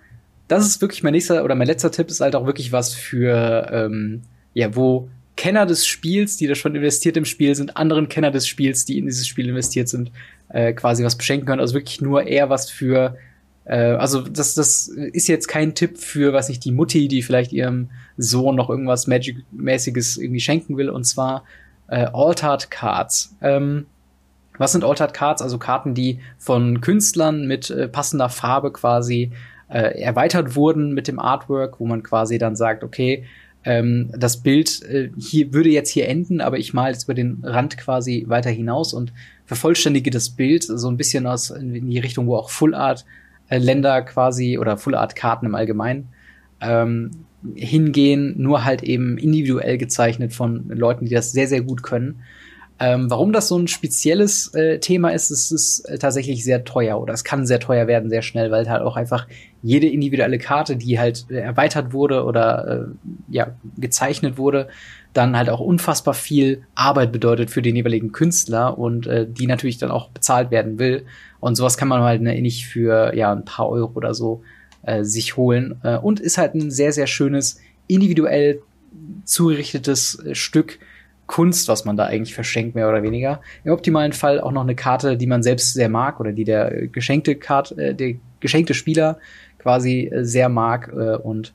das 0.48 0.66
ist 0.66 0.80
wirklich 0.80 1.02
mein 1.02 1.12
nächster 1.12 1.44
oder 1.44 1.54
mein 1.54 1.66
letzter 1.66 1.90
Tipp 1.90 2.08
ist 2.08 2.20
halt 2.20 2.36
auch 2.36 2.46
wirklich 2.46 2.72
was 2.72 2.94
für, 2.94 3.68
ähm, 3.72 4.22
ja, 4.54 4.74
wo 4.76 5.08
Kenner 5.36 5.66
des 5.66 5.86
Spiels, 5.86 6.36
die 6.36 6.46
da 6.46 6.54
schon 6.54 6.74
investiert 6.74 7.16
im 7.16 7.24
Spiel 7.24 7.54
sind, 7.54 7.76
anderen 7.76 8.08
Kenner 8.08 8.30
des 8.30 8.46
Spiels, 8.48 8.84
die 8.84 8.98
in 8.98 9.06
dieses 9.06 9.26
Spiel 9.26 9.48
investiert 9.48 9.88
sind, 9.88 10.10
äh, 10.48 10.72
quasi 10.72 11.04
was 11.04 11.16
beschenken 11.16 11.46
können. 11.46 11.60
Also 11.60 11.74
wirklich 11.74 12.00
nur 12.00 12.26
eher 12.26 12.48
was 12.48 12.70
für 12.70 13.16
also 13.74 14.22
das, 14.22 14.54
das 14.54 14.88
ist 14.88 15.26
jetzt 15.28 15.48
kein 15.48 15.74
Tipp 15.74 15.98
für, 15.98 16.32
was 16.32 16.48
nicht 16.48 16.64
die 16.64 16.72
Mutti, 16.72 17.08
die 17.08 17.22
vielleicht 17.22 17.52
ihrem 17.52 17.90
Sohn 18.16 18.54
noch 18.54 18.70
irgendwas 18.70 19.06
Magic-mäßiges 19.06 20.18
irgendwie 20.18 20.40
schenken 20.40 20.76
will, 20.76 20.88
und 20.88 21.04
zwar 21.04 21.44
äh, 21.88 22.06
Altered 22.12 22.70
Cards. 22.70 23.34
Ähm, 23.42 23.86
was 24.58 24.72
sind 24.72 24.84
Altered 24.84 25.14
Cards? 25.14 25.42
Also 25.42 25.58
Karten, 25.58 25.94
die 25.94 26.20
von 26.38 26.80
Künstlern 26.80 27.46
mit 27.46 27.70
äh, 27.70 27.88
passender 27.88 28.28
Farbe 28.28 28.72
quasi 28.72 29.32
äh, 29.68 30.00
erweitert 30.00 30.56
wurden 30.56 30.92
mit 30.94 31.08
dem 31.08 31.18
Artwork, 31.18 31.80
wo 31.80 31.86
man 31.86 32.02
quasi 32.02 32.38
dann 32.38 32.56
sagt, 32.56 32.84
okay, 32.84 33.24
ähm, 33.64 34.10
das 34.16 34.38
Bild 34.38 34.82
äh, 34.84 35.10
hier 35.18 35.52
würde 35.52 35.70
jetzt 35.70 35.90
hier 35.90 36.08
enden, 36.08 36.40
aber 36.40 36.58
ich 36.58 36.72
male 36.72 36.92
jetzt 36.92 37.04
über 37.04 37.14
den 37.14 37.42
Rand 37.42 37.76
quasi 37.76 38.24
weiter 38.28 38.50
hinaus 38.50 38.94
und 38.94 39.12
vervollständige 39.44 40.10
das 40.10 40.30
Bild 40.30 40.62
so 40.62 40.88
ein 40.88 40.96
bisschen 40.96 41.26
aus 41.26 41.50
in 41.50 41.90
die 41.90 41.98
Richtung, 41.98 42.26
wo 42.28 42.36
auch 42.36 42.50
Full 42.50 42.74
Art 42.74 43.00
äh, 43.00 43.04
Länder 43.50 44.02
quasi 44.02 44.58
oder 44.58 44.76
Full 44.76 44.94
Art 44.94 45.16
Karten 45.16 45.46
im 45.46 45.54
Allgemeinen 45.54 46.08
ähm, 46.60 47.10
hingehen, 47.54 48.34
nur 48.38 48.64
halt 48.64 48.82
eben 48.82 49.18
individuell 49.18 49.78
gezeichnet 49.78 50.32
von 50.32 50.68
Leuten, 50.68 51.06
die 51.06 51.14
das 51.14 51.32
sehr, 51.32 51.46
sehr 51.46 51.62
gut 51.62 51.82
können. 51.82 52.22
Ähm, 52.78 53.08
warum 53.08 53.32
das 53.32 53.48
so 53.48 53.58
ein 53.58 53.68
spezielles 53.68 54.52
äh, 54.54 54.78
Thema 54.80 55.10
ist, 55.10 55.30
es 55.30 55.50
ist 55.50 55.80
äh, 55.88 55.98
tatsächlich 55.98 56.44
sehr 56.44 56.62
teuer 56.64 57.00
oder 57.00 57.14
es 57.14 57.24
kann 57.24 57.46
sehr 57.46 57.58
teuer 57.58 57.86
werden, 57.86 58.10
sehr 58.10 58.20
schnell, 58.20 58.50
weil 58.50 58.68
halt 58.68 58.82
auch 58.82 58.96
einfach 58.96 59.26
jede 59.62 59.86
individuelle 59.86 60.36
Karte, 60.36 60.76
die 60.76 60.98
halt 60.98 61.24
äh, 61.30 61.36
erweitert 61.36 61.94
wurde 61.94 62.24
oder 62.24 62.88
äh, 62.88 63.34
ja 63.34 63.56
gezeichnet 63.78 64.36
wurde, 64.36 64.68
dann 65.16 65.36
halt 65.36 65.48
auch 65.48 65.60
unfassbar 65.60 66.14
viel 66.14 66.62
Arbeit 66.74 67.12
bedeutet 67.12 67.50
für 67.50 67.62
den 67.62 67.76
jeweiligen 67.76 68.12
Künstler 68.12 68.78
und 68.78 69.06
äh, 69.06 69.26
die 69.28 69.46
natürlich 69.46 69.78
dann 69.78 69.90
auch 69.90 70.10
bezahlt 70.10 70.50
werden 70.50 70.78
will. 70.78 71.06
Und 71.40 71.56
sowas 71.56 71.76
kann 71.76 71.88
man 71.88 72.02
halt 72.02 72.22
ne, 72.22 72.40
nicht 72.40 72.66
für 72.66 73.14
ja 73.14 73.32
ein 73.32 73.44
paar 73.44 73.68
Euro 73.68 73.92
oder 73.94 74.14
so 74.14 74.42
äh, 74.82 75.04
sich 75.04 75.36
holen. 75.36 75.80
Äh, 75.82 75.96
und 75.98 76.20
ist 76.20 76.38
halt 76.38 76.54
ein 76.54 76.70
sehr, 76.70 76.92
sehr 76.92 77.06
schönes, 77.06 77.60
individuell 77.86 78.60
zugerichtetes 79.24 80.18
äh, 80.24 80.34
Stück 80.34 80.78
Kunst, 81.26 81.68
was 81.68 81.84
man 81.84 81.96
da 81.96 82.06
eigentlich 82.06 82.34
verschenkt, 82.34 82.74
mehr 82.74 82.88
oder 82.88 83.02
weniger. 83.02 83.40
Im 83.64 83.72
optimalen 83.72 84.12
Fall 84.12 84.40
auch 84.40 84.52
noch 84.52 84.62
eine 84.62 84.76
Karte, 84.76 85.16
die 85.16 85.26
man 85.26 85.42
selbst 85.42 85.74
sehr 85.74 85.88
mag 85.88 86.20
oder 86.20 86.32
die 86.32 86.44
der 86.44 86.86
geschenkte 86.88 87.34
Karte, 87.34 87.74
äh, 87.76 87.94
der 87.94 88.14
geschenkte 88.40 88.74
Spieler 88.74 89.18
quasi 89.58 90.06
äh, 90.06 90.24
sehr 90.24 90.48
mag. 90.48 90.92
Äh, 90.96 91.16
und 91.16 91.52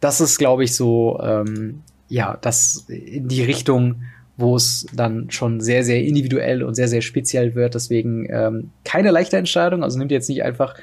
das 0.00 0.20
ist, 0.20 0.38
glaube 0.38 0.64
ich, 0.64 0.74
so, 0.74 1.20
ähm, 1.22 1.82
ja, 2.12 2.36
das 2.38 2.84
in 2.88 3.28
die 3.28 3.42
Richtung, 3.42 4.02
wo 4.36 4.54
es 4.54 4.86
dann 4.94 5.30
schon 5.30 5.60
sehr, 5.62 5.82
sehr 5.82 6.02
individuell 6.04 6.62
und 6.62 6.74
sehr, 6.74 6.88
sehr 6.88 7.00
speziell 7.00 7.54
wird. 7.54 7.74
Deswegen 7.74 8.26
ähm, 8.30 8.70
keine 8.84 9.10
leichte 9.10 9.38
Entscheidung. 9.38 9.82
Also 9.82 9.98
nimmt 9.98 10.10
jetzt 10.10 10.28
nicht 10.28 10.44
einfach 10.44 10.74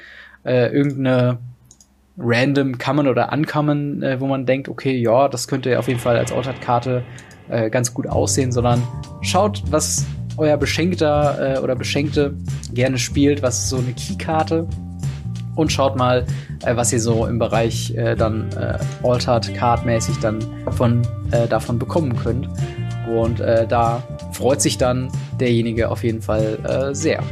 äh, 0.44 0.74
irgendeine 0.74 1.38
random 2.18 2.78
Common 2.78 3.06
oder 3.06 3.32
Uncommon, 3.32 4.02
äh, 4.02 4.20
wo 4.20 4.26
man 4.26 4.44
denkt, 4.44 4.68
okay, 4.68 4.96
ja, 4.96 5.28
das 5.28 5.46
könnte 5.46 5.78
auf 5.78 5.86
jeden 5.86 6.00
Fall 6.00 6.16
als 6.16 6.32
Altered-Karte 6.32 7.04
äh, 7.48 7.70
ganz 7.70 7.94
gut 7.94 8.08
aussehen, 8.08 8.50
sondern 8.50 8.82
schaut, 9.22 9.62
was 9.70 10.06
euer 10.36 10.56
Beschenkter 10.56 11.58
äh, 11.58 11.58
oder 11.60 11.76
Beschenkte 11.76 12.34
gerne 12.74 12.98
spielt, 12.98 13.40
was 13.40 13.70
so 13.70 13.76
eine 13.76 13.92
Keykarte 13.92 14.66
und 15.56 15.70
schaut 15.72 15.96
mal, 15.96 16.26
äh, 16.64 16.76
was 16.76 16.92
ihr 16.92 17.00
so 17.00 17.26
im 17.26 17.38
Bereich 17.38 17.94
äh, 17.96 18.14
dann 18.14 18.50
äh, 18.52 18.78
Altered 19.06 19.54
Card 19.54 19.84
mäßig 19.84 20.18
dann 20.20 20.38
von 20.72 21.02
äh, 21.30 21.46
davon 21.46 21.78
bekommen 21.78 22.16
könnt. 22.16 22.48
Und 23.14 23.40
äh, 23.40 23.66
da 23.66 24.02
freut 24.32 24.60
sich 24.60 24.78
dann 24.78 25.10
derjenige 25.38 25.90
auf 25.90 26.04
jeden 26.04 26.22
Fall 26.22 26.58
äh, 26.64 26.94
sehr. 26.94 27.22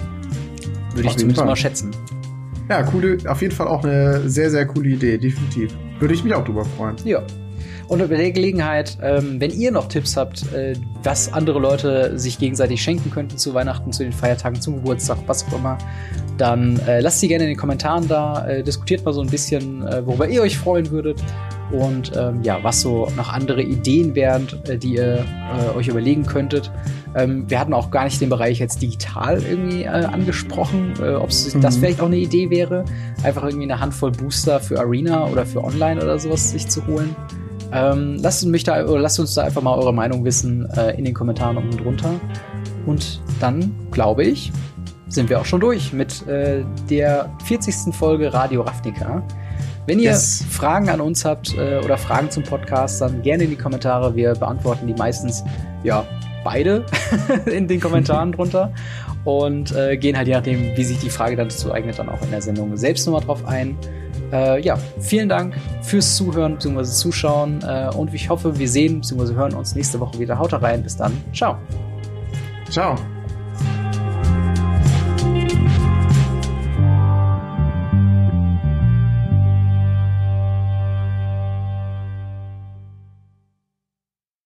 Würde 0.95 1.09
ich 1.09 1.17
zumindest 1.17 1.39
Fall. 1.39 1.47
mal 1.47 1.57
schätzen. 1.57 1.91
Ja, 2.69 2.83
coole, 2.83 3.19
auf 3.27 3.41
jeden 3.41 3.55
Fall 3.55 3.69
auch 3.69 3.85
eine 3.85 4.29
sehr, 4.29 4.51
sehr 4.51 4.67
coole 4.67 4.91
Idee, 4.91 5.17
definitiv. 5.17 5.75
Würde 6.01 6.15
ich 6.15 6.25
mich 6.25 6.35
auch 6.35 6.45
drüber 6.45 6.65
freuen. 6.65 6.97
Ja. 7.05 7.23
Und 7.89 8.07
bei 8.07 8.17
der 8.17 8.33
Gelegenheit, 8.33 8.99
ähm, 9.03 9.41
wenn 9.41 9.51
ihr 9.51 9.73
noch 9.73 9.89
Tipps 9.89 10.17
habt, 10.17 10.53
äh, 10.53 10.75
was 11.03 11.33
andere 11.33 11.59
Leute 11.59 12.19
sich 12.19 12.39
gegenseitig 12.39 12.83
schenken 12.83 13.11
könnten 13.11 13.39
zu 13.39 13.55
Weihnachten, 13.55 13.93
zu 13.93 14.03
den 14.03 14.13
Feiertagen, 14.13 14.61
zum 14.61 14.77
Geburtstag, 14.77 15.17
was 15.27 15.47
auch 15.47 15.57
immer, 15.57 15.79
dann 16.37 16.79
äh, 16.87 17.01
lasst 17.01 17.21
sie 17.21 17.29
gerne 17.29 17.45
in 17.45 17.51
den 17.51 17.57
Kommentaren 17.57 18.07
da, 18.07 18.47
äh, 18.47 18.63
diskutiert 18.63 19.07
mal 19.07 19.15
so 19.15 19.23
ein 19.23 19.31
bisschen, 19.31 19.83
worüber 20.05 20.29
ihr 20.29 20.43
euch 20.43 20.59
freuen 20.59 20.91
würdet 20.91 21.23
und 21.73 22.13
ähm, 22.15 22.43
ja, 22.43 22.59
was 22.63 22.83
so 22.83 23.09
noch 23.17 23.33
andere 23.33 23.63
Ideen 23.63 24.15
wären, 24.15 24.47
die 24.83 24.95
ihr 24.95 25.25
euch 25.75 25.89
überlegen 25.89 26.27
könntet. 26.27 26.71
Ähm, 27.15 27.49
wir 27.49 27.59
hatten 27.59 27.73
auch 27.73 27.91
gar 27.91 28.05
nicht 28.05 28.21
den 28.21 28.29
Bereich 28.29 28.59
jetzt 28.59 28.83
digital 28.83 29.43
irgendwie 29.43 29.87
angesprochen, 29.87 30.93
ob 31.01 31.31
mhm. 31.31 31.61
das 31.61 31.77
vielleicht 31.77 32.01
auch 32.01 32.07
eine 32.07 32.17
Idee 32.17 32.51
wäre, 32.51 32.85
einfach 33.23 33.45
irgendwie 33.45 33.65
eine 33.65 33.81
Handvoll 33.81 34.13
Booster 34.13 34.61
für 34.61 34.79
Arena 34.79 35.27
oder 35.27 35.47
für 35.47 35.65
Online 35.65 36.03
oder 36.03 36.19
sowas 36.19 36.51
sich 36.51 36.69
zu 36.69 36.87
holen. 36.87 37.17
Ähm, 37.73 38.17
lasst, 38.21 38.47
mich 38.47 38.65
da, 38.65 38.85
oder 38.85 39.01
lasst 39.01 39.21
uns 39.21 39.35
da 39.35 39.43
einfach 39.43 39.63
mal 39.63 39.77
eure 39.77 39.93
Meinung 39.93 40.25
wissen 40.25 40.69
äh, 40.71 40.97
in 40.97 41.05
den 41.05 41.15
Kommentaren 41.15 41.57
unten 41.57 41.77
drunter. 41.77 42.15
Und 42.87 43.21
dann, 43.41 43.75
glaube 43.91 44.25
ich, 44.25 44.53
sind 45.09 45.29
wir 45.31 45.41
auch 45.41 45.45
schon 45.45 45.61
durch 45.61 45.93
mit 45.93 46.27
äh, 46.27 46.65
der 46.89 47.31
40. 47.45 47.95
Folge 47.95 48.33
Radio 48.33 48.63
Ravnica. 48.63 49.23
Wenn 49.87 49.99
ihr 49.99 50.11
yes. 50.11 50.45
Fragen 50.51 50.91
an 50.91 51.01
uns 51.01 51.25
habt 51.25 51.57
äh, 51.57 51.81
oder 51.83 51.97
Fragen 51.97 52.31
zum 52.31 52.43
Podcast, 52.43 53.01
dann 53.01 53.23
gerne 53.23 53.45
in 53.45 53.51
die 53.51 53.57
Kommentare. 53.57 54.15
Wir 54.15 54.35
beantworten 54.35 54.87
die 54.87 54.95
meistens, 54.95 55.43
ja, 55.83 56.05
beide 56.45 56.85
in 57.47 57.69
den 57.69 57.81
Kommentaren 57.81 58.33
drunter 58.33 58.73
und 59.25 59.75
äh, 59.75 59.97
gehen 59.97 60.17
halt 60.17 60.29
je 60.29 60.35
nachdem, 60.35 60.77
wie 60.77 60.85
sich 60.85 60.99
die 60.99 61.11
Frage 61.11 61.37
dann 61.37 61.49
dazu 61.49 61.73
eignet, 61.73 61.99
dann 61.99 62.09
auch 62.09 62.21
in 62.23 62.31
der 62.31 62.43
Sendung 62.43 62.77
selbst 62.77 63.07
nochmal 63.07 63.23
drauf 63.23 63.47
ein. 63.47 63.77
Äh, 64.33 64.61
ja, 64.61 64.77
vielen 65.01 65.29
Dank 65.29 65.57
fürs 65.83 66.17
Zuhören 66.17 66.55
bzw. 66.55 66.85
Zuschauen 66.85 67.63
äh, 67.63 67.91
und 67.95 68.13
ich 68.13 68.29
hoffe, 68.29 68.59
wir 68.59 68.69
sehen 68.69 69.01
bzw. 69.01 69.35
hören 69.35 69.55
uns 69.55 69.75
nächste 69.75 70.01
Woche 70.01 70.19
wieder. 70.19 70.39
Haut 70.39 70.53
rein, 70.53 70.83
bis 70.83 70.97
dann. 70.97 71.13
Ciao. 71.33 71.57
Ciao. 72.71 72.97